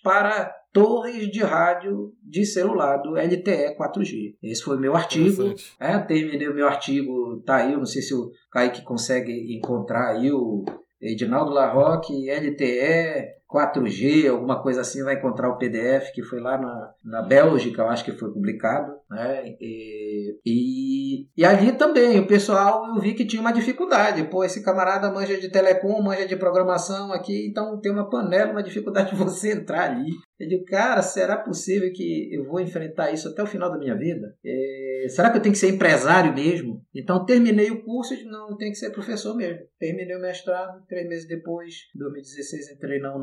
para 0.02 0.50
torres 0.72 1.30
de 1.30 1.42
rádio 1.42 2.14
de 2.24 2.46
celular 2.46 3.00
do 3.00 3.16
LTE 3.16 3.76
4G. 3.78 4.36
Esse 4.42 4.64
foi 4.64 4.80
meu 4.80 4.96
artigo. 4.96 5.54
É, 5.78 6.00
terminei 6.00 6.48
o 6.48 6.56
meu 6.56 6.68
artigo, 6.68 7.42
tá 7.46 7.58
aí, 7.58 7.74
eu 7.74 7.80
não 7.80 7.86
sei 7.86 8.02
se 8.02 8.14
o 8.14 8.32
Kaique 8.50 8.82
consegue 8.86 9.58
encontrar 9.58 10.12
aí 10.12 10.32
o 10.32 10.64
Edinaldo 11.02 11.52
Larroque, 11.52 12.30
LTE 12.30 13.41
4G, 13.52 14.30
alguma 14.30 14.62
coisa 14.62 14.82
assim, 14.82 15.04
vai 15.04 15.16
encontrar 15.16 15.50
o 15.50 15.58
PDF 15.58 16.12
que 16.14 16.24
foi 16.24 16.40
lá 16.40 16.58
na, 16.58 16.94
na 17.04 17.22
Bélgica, 17.22 17.82
eu 17.82 17.90
acho 17.90 18.06
que 18.06 18.14
foi 18.14 18.32
publicado. 18.32 18.94
Né? 19.10 19.56
E, 19.60 20.40
e, 20.46 21.28
e, 21.36 21.46
ali 21.46 21.74
também, 21.74 22.18
o 22.20 22.28
pessoal, 22.28 22.96
eu 22.96 23.02
vi 23.02 23.14
que 23.14 23.26
tinha 23.26 23.42
uma 23.42 23.52
dificuldade. 23.52 24.24
Pô, 24.30 24.44
esse 24.44 24.64
camarada 24.64 25.12
manja 25.12 25.38
de 25.38 25.50
telecom, 25.50 26.02
manja 26.02 26.26
de 26.26 26.38
programação 26.38 27.12
aqui, 27.12 27.48
então 27.48 27.80
tem 27.82 27.92
uma 27.92 28.10
panela, 28.10 28.54
uma 28.54 28.64
dificuldade 28.64 29.10
de 29.12 29.18
você 29.22 29.52
entrar 29.52 29.92
ali. 29.92 30.12
Eu 30.40 30.48
digo, 30.48 30.66
cara, 30.66 31.02
será 31.02 31.38
possível 31.38 31.92
que 31.94 32.34
eu 32.34 32.46
vou 32.46 32.62
enfrentar 32.62 33.12
isso 33.12 33.28
até 33.28 33.44
o 33.44 33.48
final 33.48 33.70
da 33.70 33.78
minha 33.78 33.96
vida? 33.96 34.34
É, 34.44 35.06
será 35.10 35.30
que 35.30 35.38
eu 35.38 35.42
tenho 35.42 35.54
que 35.54 35.60
ser 35.60 35.70
empresário 35.70 36.34
mesmo? 36.34 36.82
Então 36.96 37.26
terminei 37.26 37.70
o 37.70 37.84
curso 37.84 38.14
e 38.14 38.24
não, 38.24 38.58
tenho 38.58 38.72
que 38.72 38.78
ser 38.78 38.92
professor 38.92 39.36
mesmo. 39.36 39.60
Terminei 39.78 40.16
o 40.16 40.22
mestrado, 40.22 40.84
três 40.88 41.08
meses 41.08 41.28
depois, 41.28 41.74
em 41.96 42.00
2016, 42.00 42.72
entrei 42.72 43.00
na 43.00 43.14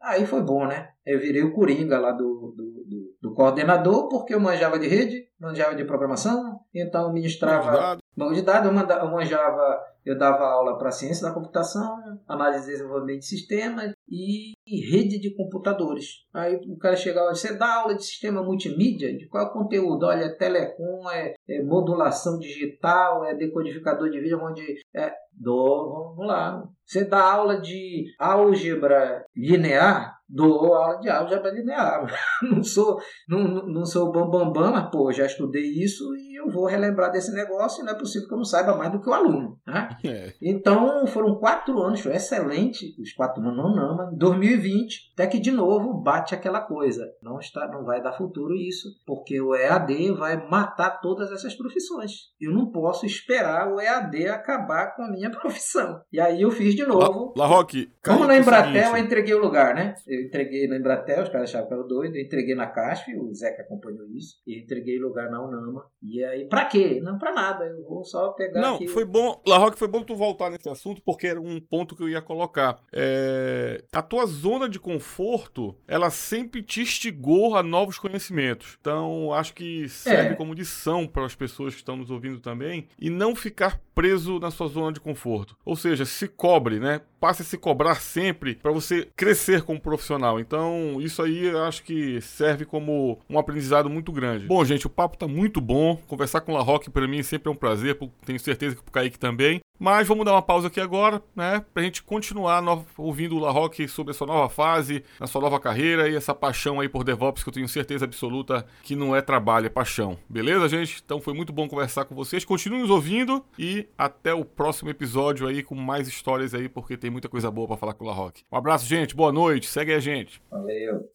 Aí 0.00 0.26
foi 0.26 0.42
bom, 0.42 0.66
né? 0.66 0.88
Eu 1.04 1.18
virei 1.18 1.42
o 1.42 1.52
Coringa 1.52 1.98
lá 1.98 2.12
do, 2.12 2.54
do, 2.56 2.84
do, 2.86 3.16
do 3.20 3.34
coordenador, 3.34 4.08
porque 4.08 4.34
eu 4.34 4.40
manjava 4.40 4.78
de 4.78 4.86
rede, 4.86 5.28
manjava 5.40 5.74
de 5.74 5.84
programação, 5.84 6.60
então 6.74 7.12
ministrava 7.12 7.98
banco 8.16 8.34
de 8.34 8.42
dados, 8.42 8.68
eu, 8.68 9.10
manjava, 9.10 9.80
eu 10.04 10.16
dava 10.16 10.44
aula 10.44 10.78
para 10.78 10.90
ciência 10.90 11.26
da 11.26 11.34
computação, 11.34 11.98
análise 12.26 12.68
e 12.68 12.72
desenvolvimento 12.72 13.20
de 13.20 13.26
sistemas 13.26 13.92
e 14.08 14.54
rede 14.90 15.18
de 15.18 15.34
computadores. 15.34 16.06
Aí 16.32 16.56
o 16.66 16.76
cara 16.76 16.96
chegava, 16.96 17.34
você 17.34 17.56
dá 17.56 17.80
aula 17.80 17.94
de 17.94 18.04
sistema 18.04 18.42
multimídia? 18.42 19.16
De 19.16 19.28
qual 19.28 19.46
é 19.46 19.52
conteúdo? 19.52 20.06
Olha, 20.06 20.24
é 20.24 20.34
telecom, 20.36 21.10
é, 21.10 21.34
é 21.48 21.62
modulação 21.62 22.38
digital, 22.38 23.24
é 23.24 23.34
decodificador 23.34 24.10
de 24.10 24.20
vídeo, 24.20 24.40
onde 24.42 24.62
é, 24.94 25.12
dou, 25.32 26.14
vamos 26.16 26.26
lá. 26.26 26.62
Você 26.84 27.04
dá 27.04 27.22
aula 27.32 27.60
de 27.60 28.06
álgebra 28.18 29.24
linear? 29.36 30.18
Dou 30.28 30.74
aula 30.74 30.98
de 31.00 31.08
álgebra 31.08 31.50
linear. 31.50 32.06
não 32.42 32.62
sou, 32.62 32.98
não, 33.28 33.66
não 33.66 33.84
sou 33.84 34.12
bambambam, 34.12 34.52
bam, 34.52 34.62
bam, 34.62 34.72
mas 34.72 34.90
pô, 34.90 35.12
já 35.12 35.26
estudei 35.26 35.62
isso 35.62 36.04
e 36.16 36.38
eu 36.38 36.48
vou 36.50 36.66
relembrar 36.66 37.12
desse 37.12 37.32
negócio 37.32 37.82
e 37.82 37.84
não 37.84 37.92
é 37.92 37.98
possível 37.98 38.26
que 38.26 38.34
eu 38.34 38.38
não 38.38 38.44
saiba 38.44 38.76
mais 38.76 38.90
do 38.90 39.00
que 39.00 39.08
o 39.08 39.12
aluno. 39.12 39.58
Né? 39.66 39.88
É. 40.10 40.32
Então 40.40 41.06
foram 41.06 41.36
quatro 41.36 41.78
anos, 41.80 42.00
foi 42.00 42.14
excelente, 42.14 42.94
os 43.00 43.12
quatro 43.12 43.42
anos 43.42 43.56
não, 43.56 43.74
não, 43.74 43.96
mas 43.96 44.16
2020, 44.16 45.12
até 45.12 45.26
que 45.26 45.38
de 45.38 45.50
novo 45.50 45.92
bate 45.94 46.34
aquela 46.34 46.60
coisa. 46.60 47.06
Não, 47.22 47.38
está, 47.38 47.68
não 47.68 47.84
vai 47.84 48.02
dar 48.02 48.12
futuro 48.12 48.54
isso, 48.54 48.88
porque 49.06 49.40
o 49.40 49.54
EAD 49.54 50.12
vai 50.12 50.48
matar 50.48 51.00
todas 51.00 51.30
essas 51.30 51.54
profissões. 51.54 52.30
Eu 52.40 52.52
não 52.52 52.70
posso 52.70 53.04
esperar 53.04 53.72
o 53.72 53.80
EAD 53.80 54.28
acabar 54.28 54.96
com 54.96 55.02
a 55.02 55.10
minha 55.10 55.30
profissão. 55.38 56.00
E 56.12 56.20
aí 56.20 56.42
eu 56.42 56.50
fiz 56.50 56.74
de 56.74 56.84
novo. 56.84 57.34
La, 57.36 57.44
La 57.44 57.46
Roque, 57.46 57.90
Como 58.04 58.26
na 58.26 58.36
Embratel, 58.36 58.96
eu 58.96 58.96
entreguei 58.96 59.34
o 59.34 59.40
lugar, 59.40 59.74
né? 59.74 59.94
Eu 60.06 60.22
entreguei 60.22 60.66
na 60.66 60.76
Embratel, 60.76 61.22
os 61.22 61.28
caras 61.28 61.50
achavam 61.50 61.68
que 61.68 61.74
eu 61.74 61.78
era 61.78 61.88
doido, 61.88 62.16
eu 62.16 62.22
entreguei 62.22 62.54
na 62.54 62.66
CASF, 62.66 63.14
o 63.16 63.32
Zeca 63.34 63.62
acompanhou 63.62 64.06
isso, 64.08 64.36
e 64.46 64.62
entreguei 64.62 64.98
lugar 64.98 65.30
na 65.30 65.42
Unama. 65.42 65.84
E 66.02 66.24
aí, 66.24 66.48
pra 66.48 66.66
quê? 66.66 67.00
Não 67.02 67.18
pra 67.18 67.32
nada, 67.32 67.64
eu 67.64 67.82
vou 67.84 68.04
só 68.04 68.30
pegar. 68.32 68.60
Não, 68.60 68.76
aqui... 68.76 68.88
foi 68.88 69.04
bom, 69.04 69.40
La 69.46 69.58
Roque, 69.58 69.78
foi 69.80 69.88
bom 69.88 70.02
tu 70.02 70.14
voltar 70.14 70.50
nesse 70.50 70.68
assunto, 70.68 71.00
porque 71.02 71.26
era 71.26 71.40
um 71.40 71.58
ponto 71.58 71.96
que 71.96 72.02
eu 72.02 72.08
ia 72.08 72.20
colocar. 72.20 72.78
É... 72.92 73.82
A 73.92 74.02
tua 74.02 74.26
zona 74.26 74.68
de 74.68 74.78
conforto, 74.78 75.74
ela 75.88 76.10
sempre 76.10 76.62
te 76.62 76.82
instigou 76.82 77.56
a 77.56 77.62
novos 77.62 77.98
conhecimentos. 77.98 78.76
Então, 78.78 79.32
acho 79.32 79.54
que 79.54 79.88
serve 79.88 80.34
é. 80.34 80.34
como 80.34 80.52
lição 80.52 81.06
para 81.06 81.24
as 81.24 81.34
pessoas 81.34 81.72
que 81.72 81.80
estão 81.80 81.96
nos 81.96 82.10
ouvindo 82.10 82.40
também, 82.40 82.88
e 82.98 83.08
não 83.08 83.34
ficar 83.34 83.80
preso 83.94 84.38
na 84.38 84.50
sua 84.50 84.68
zona 84.68 84.92
de 84.92 85.00
conforto. 85.00 85.56
Ou 85.64 85.76
seja, 85.76 86.04
se 86.04 86.28
cobre, 86.28 86.78
né? 86.78 87.00
Passe 87.18 87.42
a 87.42 87.44
se 87.44 87.58
cobrar 87.58 87.96
sempre 87.96 88.54
para 88.54 88.72
você 88.72 89.08
crescer 89.16 89.62
como 89.62 89.80
profissional. 89.80 90.40
Então, 90.40 90.96
isso 91.00 91.22
aí 91.22 91.46
eu 91.46 91.64
acho 91.64 91.82
que 91.82 92.20
serve 92.20 92.64
como 92.64 93.18
um 93.28 93.38
aprendizado 93.38 93.90
muito 93.90 94.12
grande. 94.12 94.46
Bom, 94.46 94.64
gente, 94.64 94.86
o 94.86 94.90
papo 94.90 95.18
tá 95.18 95.28
muito 95.28 95.60
bom. 95.60 95.96
Conversar 96.06 96.40
com 96.40 96.52
o 96.52 96.54
La 96.54 96.62
Roque 96.62 96.90
para 96.90 97.06
mim 97.06 97.22
sempre 97.22 97.48
é 97.48 97.52
um 97.52 97.56
prazer, 97.56 97.98
tenho 98.24 98.40
certeza 98.40 98.76
que 98.76 98.82
pro 98.82 98.92
Kaique 98.92 99.18
também. 99.18 99.60
Mas 99.80 100.06
vamos 100.06 100.26
dar 100.26 100.32
uma 100.32 100.42
pausa 100.42 100.66
aqui 100.66 100.78
agora, 100.78 101.22
né? 101.34 101.64
Pra 101.72 101.82
gente 101.82 102.02
continuar 102.02 102.60
no... 102.60 102.84
ouvindo 102.98 103.34
o 103.34 103.38
La 103.38 103.50
Rock 103.50 103.88
sobre 103.88 104.10
a 104.10 104.14
sua 104.14 104.26
nova 104.26 104.50
fase, 104.50 105.02
a 105.18 105.26
sua 105.26 105.40
nova 105.40 105.58
carreira 105.58 106.06
e 106.06 106.14
essa 106.14 106.34
paixão 106.34 106.80
aí 106.80 106.88
por 106.88 107.02
DevOps 107.02 107.42
que 107.42 107.48
eu 107.48 107.54
tenho 107.54 107.66
certeza 107.66 108.04
absoluta 108.04 108.66
que 108.82 108.94
não 108.94 109.16
é 109.16 109.22
trabalho, 109.22 109.64
é 109.64 109.70
paixão. 109.70 110.18
Beleza, 110.28 110.68
gente? 110.68 111.00
Então 111.02 111.18
foi 111.18 111.32
muito 111.32 111.50
bom 111.50 111.66
conversar 111.66 112.04
com 112.04 112.14
vocês. 112.14 112.44
Continuem 112.44 112.82
nos 112.82 112.90
ouvindo 112.90 113.42
e 113.58 113.88
até 113.96 114.34
o 114.34 114.44
próximo 114.44 114.90
episódio 114.90 115.48
aí 115.48 115.62
com 115.62 115.74
mais 115.74 116.06
histórias 116.06 116.52
aí, 116.52 116.68
porque 116.68 116.94
tem 116.94 117.10
muita 117.10 117.30
coisa 117.30 117.50
boa 117.50 117.66
para 117.66 117.78
falar 117.78 117.94
com 117.94 118.04
o 118.04 118.06
La 118.06 118.12
Rock. 118.12 118.42
Um 118.52 118.58
abraço, 118.58 118.84
gente. 118.84 119.16
Boa 119.16 119.32
noite. 119.32 119.66
Segue 119.66 119.94
a 119.94 119.98
gente. 119.98 120.42
Valeu. 120.50 121.10